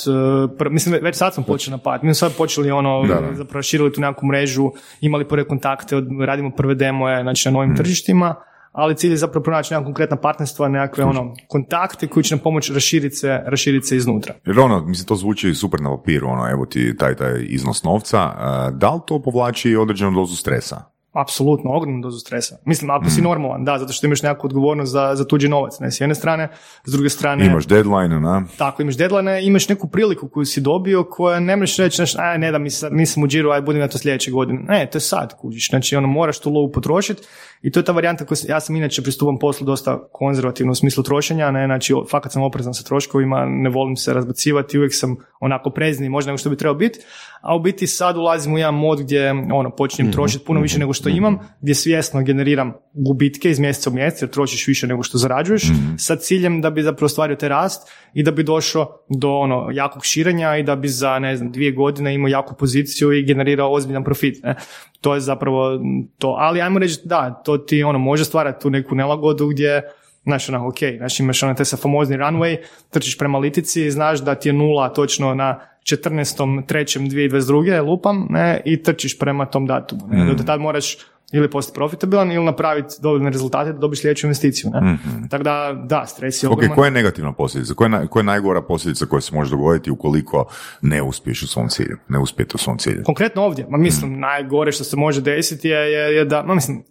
uh, 0.59 0.71
mislim 0.71 0.95
već 1.01 1.15
sad 1.15 1.33
smo 1.33 1.43
počeli 1.43 1.77
napadati, 1.77 2.05
mi 2.05 2.13
smo 2.13 2.29
sad 2.29 2.37
počeli 2.37 2.71
ono, 2.71 3.05
zapravo 3.33 3.61
širili 3.61 3.93
tu 3.93 4.01
nekakvu 4.01 4.27
mrežu, 4.27 4.71
imali 5.01 5.27
prve 5.27 5.47
kontakte, 5.47 5.95
radimo 6.25 6.51
prve 6.51 6.75
demoje, 6.75 7.21
znači 7.23 7.49
na 7.49 7.53
novim 7.53 7.71
mm. 7.71 7.75
tržištima, 7.75 8.35
ali 8.77 8.95
cilj 8.95 9.11
je 9.11 9.17
zapravo 9.17 9.43
pronaći 9.43 9.73
neka 9.73 9.83
konkretna 9.85 10.17
partnerstva, 10.17 10.67
nekakve 10.67 11.03
ono, 11.03 11.33
kontakte 11.47 12.07
koji 12.07 12.23
će 12.23 12.35
nam 12.35 12.43
pomoći 12.43 12.73
raširiti 12.73 13.15
se, 13.15 13.41
raširiti 13.45 13.87
se 13.87 13.97
iznutra. 13.97 14.33
Jer 14.45 14.59
ono, 14.59 14.85
mislim, 14.85 15.07
to 15.07 15.15
zvuči 15.15 15.53
super 15.53 15.81
na 15.81 15.97
papiru, 15.97 16.27
ono, 16.27 16.49
evo 16.49 16.65
ti 16.65 16.97
taj, 16.97 17.15
taj 17.15 17.45
iznos 17.47 17.83
novca, 17.83 18.33
da 18.71 18.93
li 18.93 18.99
to 19.07 19.21
povlači 19.21 19.75
određenu 19.75 20.11
dozu 20.11 20.35
stresa? 20.35 20.96
Apsolutno 21.21 21.71
ogromnu 21.71 22.01
dozu 22.01 22.19
stresa. 22.19 22.57
Mislim, 22.65 22.89
ako 22.89 23.09
si 23.09 23.21
normalan, 23.21 23.65
da, 23.65 23.77
zato 23.79 23.93
što 23.93 24.05
imaš 24.05 24.21
nekakvu 24.21 24.47
odgovornost 24.47 24.91
za, 24.91 25.11
za 25.15 25.25
tuđi 25.25 25.49
novac, 25.49 25.79
ne, 25.79 25.91
s 25.91 26.01
jedne 26.01 26.15
strane, 26.15 26.49
s 26.85 26.91
druge 26.91 27.09
strane... 27.09 27.45
Imaš 27.45 27.65
deadline, 27.65 28.19
na? 28.19 28.43
Tako, 28.57 28.81
imaš 28.81 28.97
deadline, 28.97 29.45
imaš 29.45 29.69
neku 29.69 29.87
priliku 29.87 30.29
koju 30.29 30.45
si 30.45 30.61
dobio 30.61 31.03
koja 31.03 31.39
ne 31.39 31.55
možeš 31.55 31.77
reći, 31.77 31.95
znaš, 31.95 32.15
aj, 32.15 32.37
ne 32.37 32.51
da 32.51 32.57
mi 32.57 32.69
sad, 32.69 32.93
nisam 32.93 33.23
u 33.23 33.27
džiru, 33.27 33.51
aj, 33.51 33.61
budem 33.61 33.81
na 33.81 33.87
to 33.87 33.97
sljedeće 33.97 34.31
godine. 34.31 34.59
Ne, 34.67 34.89
to 34.91 34.97
je 34.97 35.01
sad, 35.01 35.37
kužiš. 35.37 35.69
Znači, 35.69 35.95
ono, 35.95 36.07
moraš 36.07 36.39
tu 36.39 36.49
lovu 36.49 36.71
potrošiti 36.71 37.21
i 37.61 37.71
to 37.71 37.79
je 37.79 37.83
ta 37.83 37.91
varijanta 37.91 38.25
koju 38.25 38.37
ja 38.47 38.59
sam 38.59 38.75
inače 38.75 39.01
pristupam 39.01 39.37
poslu 39.39 39.65
dosta 39.65 40.07
konzervativno 40.11 40.71
u 40.71 40.75
smislu 40.75 41.03
trošenja, 41.03 41.51
ne, 41.51 41.65
znači, 41.65 41.93
fakat 42.11 42.31
sam 42.31 42.43
oprezan 42.43 42.73
sa 42.73 42.83
troškovima, 42.83 43.45
ne 43.45 43.69
volim 43.69 43.95
se 43.95 44.13
razbacivati, 44.13 44.77
uvijek 44.77 44.93
sam 44.95 45.15
onako 45.39 45.69
prezni 45.69 46.09
možda 46.09 46.31
nego 46.31 46.37
što 46.37 46.49
bi 46.49 46.57
trebao 46.57 46.75
biti, 46.75 46.99
a 47.41 47.55
u 47.55 47.59
biti 47.59 47.87
sad 47.87 48.17
ulazim 48.17 48.53
u 48.53 48.57
jedan 48.57 48.75
mod 48.75 48.99
gdje 48.99 49.31
ono, 49.31 49.69
počinjem 49.69 50.11
trošiti 50.11 50.45
puno 50.45 50.61
više 50.61 50.79
nego 50.79 50.93
što 50.93 51.06
imam, 51.07 51.39
gdje 51.61 51.75
svjesno 51.75 52.21
generiram 52.21 52.73
gubitke 52.93 53.49
iz 53.49 53.59
mjeseca 53.59 53.89
u 53.89 53.93
mjesec 53.93 54.21
jer 54.21 54.29
trošiš 54.29 54.67
više 54.67 54.87
nego 54.87 55.03
što 55.03 55.17
zarađuješ, 55.17 55.63
sa 55.97 56.15
ciljem 56.15 56.61
da 56.61 56.69
bi 56.69 56.81
zapravo 56.81 57.05
ostvario 57.05 57.35
te 57.35 57.49
rast 57.49 57.89
i 58.13 58.23
da 58.23 58.31
bi 58.31 58.43
došao 58.43 58.99
do 59.09 59.29
ono 59.29 59.69
jakog 59.73 60.05
širenja 60.05 60.57
i 60.57 60.63
da 60.63 60.75
bi 60.75 60.87
za 60.87 61.19
ne 61.19 61.37
znam 61.37 61.51
dvije 61.51 61.71
godine 61.71 62.13
imao 62.13 62.27
jaku 62.27 62.55
poziciju 62.55 63.13
i 63.13 63.25
generirao 63.25 63.73
ozbiljan 63.73 64.03
profit. 64.03 64.43
Ne? 64.43 64.55
To 65.01 65.13
je 65.13 65.19
zapravo 65.19 65.79
to. 66.17 66.35
Ali 66.39 66.61
ajmo 66.61 66.79
reći 66.79 66.99
da, 67.05 67.41
to 67.45 67.57
ti 67.57 67.83
ono 67.83 67.99
može 67.99 68.25
stvarati 68.25 68.61
tu 68.61 68.69
neku 68.69 68.95
nelagodu 68.95 69.47
gdje 69.47 69.81
Znaš, 70.27 70.49
ono, 70.49 70.67
ok, 70.67 70.77
znači 70.97 71.23
imaš 71.23 71.43
ono, 71.43 71.53
te 71.53 71.65
sa 71.65 71.77
famozni 71.77 72.17
runway, 72.17 72.57
trčiš 72.89 73.17
prema 73.17 73.37
litici, 73.37 73.91
znaš 73.91 74.19
da 74.19 74.35
ti 74.35 74.49
je 74.49 74.53
nula 74.53 74.93
točno 74.93 75.33
na 75.33 75.59
14.3.2022. 75.83 77.85
lupam, 77.85 78.27
ne, 78.29 78.61
i 78.65 78.83
trčiš 78.83 79.19
prema 79.19 79.45
tom 79.45 79.65
datumu. 79.65 80.07
Ne. 80.07 80.23
Mm. 80.23 80.35
Do 80.37 80.43
tad 80.43 80.61
moraš 80.61 80.97
ili 81.31 81.49
postati 81.49 81.75
profitabilan 81.75 82.31
ili 82.31 82.45
napraviti 82.45 82.95
dovoljne 83.01 83.29
rezultate 83.29 83.73
da 83.73 83.79
dobiš 83.79 84.01
sljedeću 84.01 84.27
investiciju. 84.27 84.71
Ne? 84.73 84.81
mm 84.81 85.29
Tako 85.29 85.43
da, 85.43 85.83
da, 85.85 86.05
stres 86.05 86.43
je 86.43 86.49
ogroman. 86.49 86.71
Ok, 86.71 86.75
koja 86.75 86.87
je 86.87 86.91
negativna 86.91 87.33
posljedica? 87.33 87.73
Koja 87.73 87.99
je, 87.99 88.07
koja 88.07 88.21
je 88.21 88.25
najgora 88.25 88.61
posljedica 88.61 89.05
koja 89.05 89.21
se 89.21 89.35
može 89.35 89.51
dogoditi 89.51 89.91
ukoliko 89.91 90.45
ne 90.81 91.01
uspiješ 91.01 91.43
u 91.43 91.47
svom 91.47 91.69
cilju? 91.69 91.97
Ne 92.07 92.19
uspijete 92.19 92.51
u 92.55 92.57
svom 92.57 92.77
cilju? 92.77 93.03
Konkretno 93.03 93.41
ovdje, 93.41 93.65
ma 93.69 93.77
mislim, 93.77 94.11
mm. 94.11 94.19
najgore 94.19 94.71
što 94.71 94.83
se 94.83 94.97
može 94.97 95.21
desiti 95.21 95.67
je, 95.67 95.91
je, 95.91 96.15
je 96.15 96.25
da, 96.25 96.43
ma 96.43 96.55
mislim, 96.55 96.83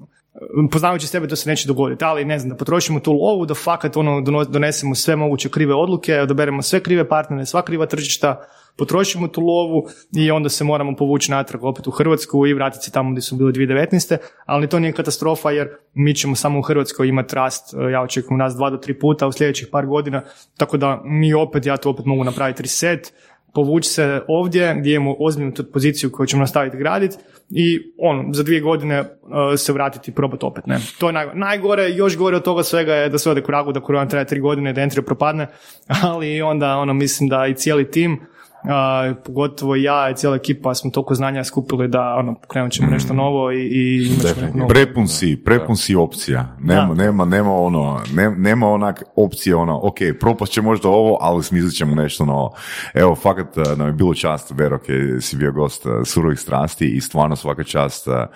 poznavajući 0.72 1.06
sebe 1.06 1.28
to 1.28 1.36
se 1.36 1.50
neće 1.50 1.68
dogoditi, 1.68 2.04
ali 2.04 2.24
ne 2.24 2.38
znam, 2.38 2.50
da 2.50 2.56
potrošimo 2.56 3.00
tu 3.00 3.12
lovu, 3.12 3.46
da 3.46 3.54
fakat 3.54 3.96
ono 3.96 4.44
donesemo 4.44 4.94
sve 4.94 5.16
moguće 5.16 5.48
krive 5.48 5.74
odluke, 5.74 6.20
odaberemo 6.20 6.62
sve 6.62 6.82
krive 6.82 7.08
partnere, 7.08 7.46
sva 7.46 7.62
kriva 7.62 7.86
tržišta, 7.86 8.46
potrošimo 8.76 9.28
tu 9.28 9.40
lovu 9.40 9.86
i 10.16 10.30
onda 10.30 10.48
se 10.48 10.64
moramo 10.64 10.96
povući 10.96 11.30
natrag 11.30 11.64
opet 11.64 11.86
u 11.86 11.90
Hrvatsku 11.90 12.46
i 12.46 12.54
vratiti 12.54 12.84
se 12.84 12.90
tamo 12.90 13.10
gdje 13.10 13.22
su 13.22 13.36
bili 13.36 13.52
2019. 13.52 14.16
Ali 14.46 14.68
to 14.68 14.78
nije 14.78 14.92
katastrofa 14.92 15.50
jer 15.50 15.68
mi 15.94 16.14
ćemo 16.14 16.36
samo 16.36 16.58
u 16.58 16.62
Hrvatskoj 16.62 17.08
imati 17.08 17.34
rast, 17.34 17.74
e, 17.74 17.90
ja 17.90 18.02
očekujem 18.02 18.38
nas 18.38 18.54
dva 18.54 18.70
do 18.70 18.76
tri 18.76 18.98
puta 18.98 19.26
u 19.26 19.32
sljedećih 19.32 19.68
par 19.72 19.86
godina, 19.86 20.22
tako 20.56 20.76
da 20.76 21.02
mi 21.04 21.34
opet, 21.34 21.66
ja 21.66 21.76
tu 21.76 21.90
opet 21.90 22.06
mogu 22.06 22.24
napraviti 22.24 22.62
reset, 22.62 23.12
povući 23.56 23.88
se 23.88 24.20
ovdje 24.28 24.74
gdje 24.78 24.94
imamo 24.94 25.16
ozbiljnu 25.18 25.52
poziciju 25.72 26.10
koju 26.12 26.26
ćemo 26.26 26.40
nastaviti 26.40 26.76
graditi 26.76 27.16
i 27.50 27.78
on 27.98 28.30
za 28.32 28.42
dvije 28.42 28.60
godine 28.60 29.00
uh, 29.00 29.06
se 29.56 29.72
vratiti 29.72 30.10
i 30.10 30.14
probati 30.14 30.46
opet. 30.46 30.66
Ne. 30.66 30.78
To 30.98 31.06
je 31.06 31.12
najgore. 31.12 31.38
najgore. 31.38 31.90
Još 31.90 32.16
gore 32.16 32.36
od 32.36 32.42
toga 32.42 32.62
svega 32.62 32.94
je 32.94 33.08
da 33.08 33.18
se 33.18 33.30
ode 33.30 33.42
kragu, 33.42 33.72
da 33.72 33.80
korona 33.80 34.08
traje 34.08 34.26
tri 34.26 34.40
godine, 34.40 34.72
da 34.72 34.80
Entry 34.80 35.00
propadne, 35.00 35.46
ali 36.02 36.42
onda 36.42 36.76
ono, 36.76 36.94
mislim 36.94 37.28
da 37.28 37.46
i 37.46 37.54
cijeli 37.54 37.90
tim 37.90 38.20
a, 38.68 39.14
pogotovo 39.24 39.76
ja 39.76 40.10
i 40.10 40.14
cijela 40.14 40.36
ekipa 40.36 40.74
smo 40.74 40.90
toliko 40.90 41.14
znanja 41.14 41.44
skupili 41.44 41.88
da 41.88 42.14
ono, 42.18 42.34
pokrenut 42.34 42.72
ćemo 42.72 42.90
nešto 42.90 43.14
novo 43.14 43.52
i, 43.52 43.66
i 43.66 44.10
novo. 44.55 44.68
Prepun 44.68 45.09
si, 45.09 45.43
prepun 45.44 45.76
si 45.76 45.94
opcija. 45.94 46.56
Nema, 46.60 46.94
nema, 46.94 47.24
nema 47.24 47.55
ono, 47.55 48.01
nema 48.36 48.68
onak 48.68 49.02
opcije 49.16 49.56
ono, 49.56 49.80
ok, 49.82 49.97
propast 50.20 50.52
će 50.52 50.62
možda 50.62 50.88
ovo, 50.88 51.18
ali 51.20 51.43
smislit 51.43 51.74
ćemo 51.74 51.94
nešto 51.94 52.24
novo. 52.24 52.55
Evo, 52.94 53.14
fakat 53.14 53.59
eh, 53.59 53.62
nam 53.76 53.86
je 53.86 53.93
bilo 53.93 54.14
čast, 54.14 54.51
Vero, 54.51 54.78
si 55.20 55.36
bio 55.36 55.52
gost 55.52 55.86
eh, 55.86 56.05
surovih 56.05 56.38
strasti 56.38 56.86
i 56.86 57.01
stvarno 57.01 57.36
svaka 57.36 57.64
čast 57.64 58.09
eh, 58.09 58.26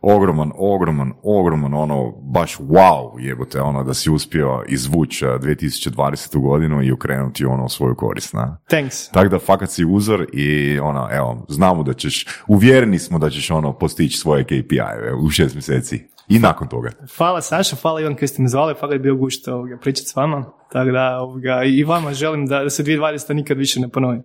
ogroman, 0.00 0.52
ogroman, 0.56 1.12
ogroman, 1.22 1.74
ono, 1.74 2.12
baš 2.22 2.58
wow 2.58 3.20
jebote, 3.20 3.60
ono, 3.60 3.84
da 3.84 3.94
si 3.94 4.10
uspio 4.10 4.62
izvući 4.68 5.24
2020. 5.24 6.40
godinu 6.40 6.82
i 6.82 6.92
ukrenuti 6.92 7.44
ono 7.44 7.68
svoju 7.68 7.94
korist. 7.94 8.32
Na. 8.32 8.58
Thanks. 8.68 9.08
Tako 9.08 9.28
da 9.28 9.38
fakat 9.38 9.70
si 9.76 9.84
uzor 9.84 10.26
i 10.32 10.78
ono, 10.78 11.08
evo, 11.12 11.46
znamo 11.48 11.82
da 11.82 11.94
ćeš, 11.94 12.26
uvjereni 12.46 12.98
smo 12.98 13.18
da 13.18 13.30
ćeš 13.30 13.50
ono 13.50 13.72
postići 13.72 14.18
svoje 14.18 14.44
KPI-eve 14.44 15.14
u 15.14 15.30
šest 15.30 15.54
mjeseci. 15.54 16.08
I 16.28 16.38
nakon 16.38 16.68
toga. 16.68 16.90
Hvala 17.16 17.42
Saša, 17.42 17.76
hvala 17.82 18.00
Ivan 18.00 18.14
koji 18.14 18.28
ste 18.28 18.42
me 18.42 18.48
zvali, 18.48 18.74
hvala 18.80 18.94
je 18.94 18.98
bio 18.98 19.16
gušta 19.16 19.54
ovoga, 19.54 19.78
pričati 19.78 20.08
s 20.08 20.16
vama. 20.16 20.44
Tako 20.72 20.90
da 20.90 21.18
ovoga, 21.20 21.62
i 21.64 21.84
vama 21.84 22.14
želim 22.14 22.46
da, 22.46 22.62
da 22.62 22.70
se 22.70 22.84
2020. 22.84 23.32
nikad 23.32 23.58
više 23.58 23.80
ne 23.80 23.88
ponovi. 23.88 24.20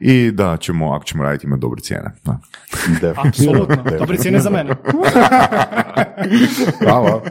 I 0.00 0.30
da 0.30 0.56
ćemo, 0.56 0.92
ako 0.92 1.04
ćemo 1.04 1.22
raditi, 1.22 1.46
imati 1.46 1.60
dobre 1.60 1.80
cijene. 1.80 2.12
Da. 2.24 2.38
Apsolutno, 3.16 3.76
dobre 3.98 4.16
cijene 4.16 4.38
za 4.38 4.50
mene. 4.50 4.74
Hvala. 6.84 7.22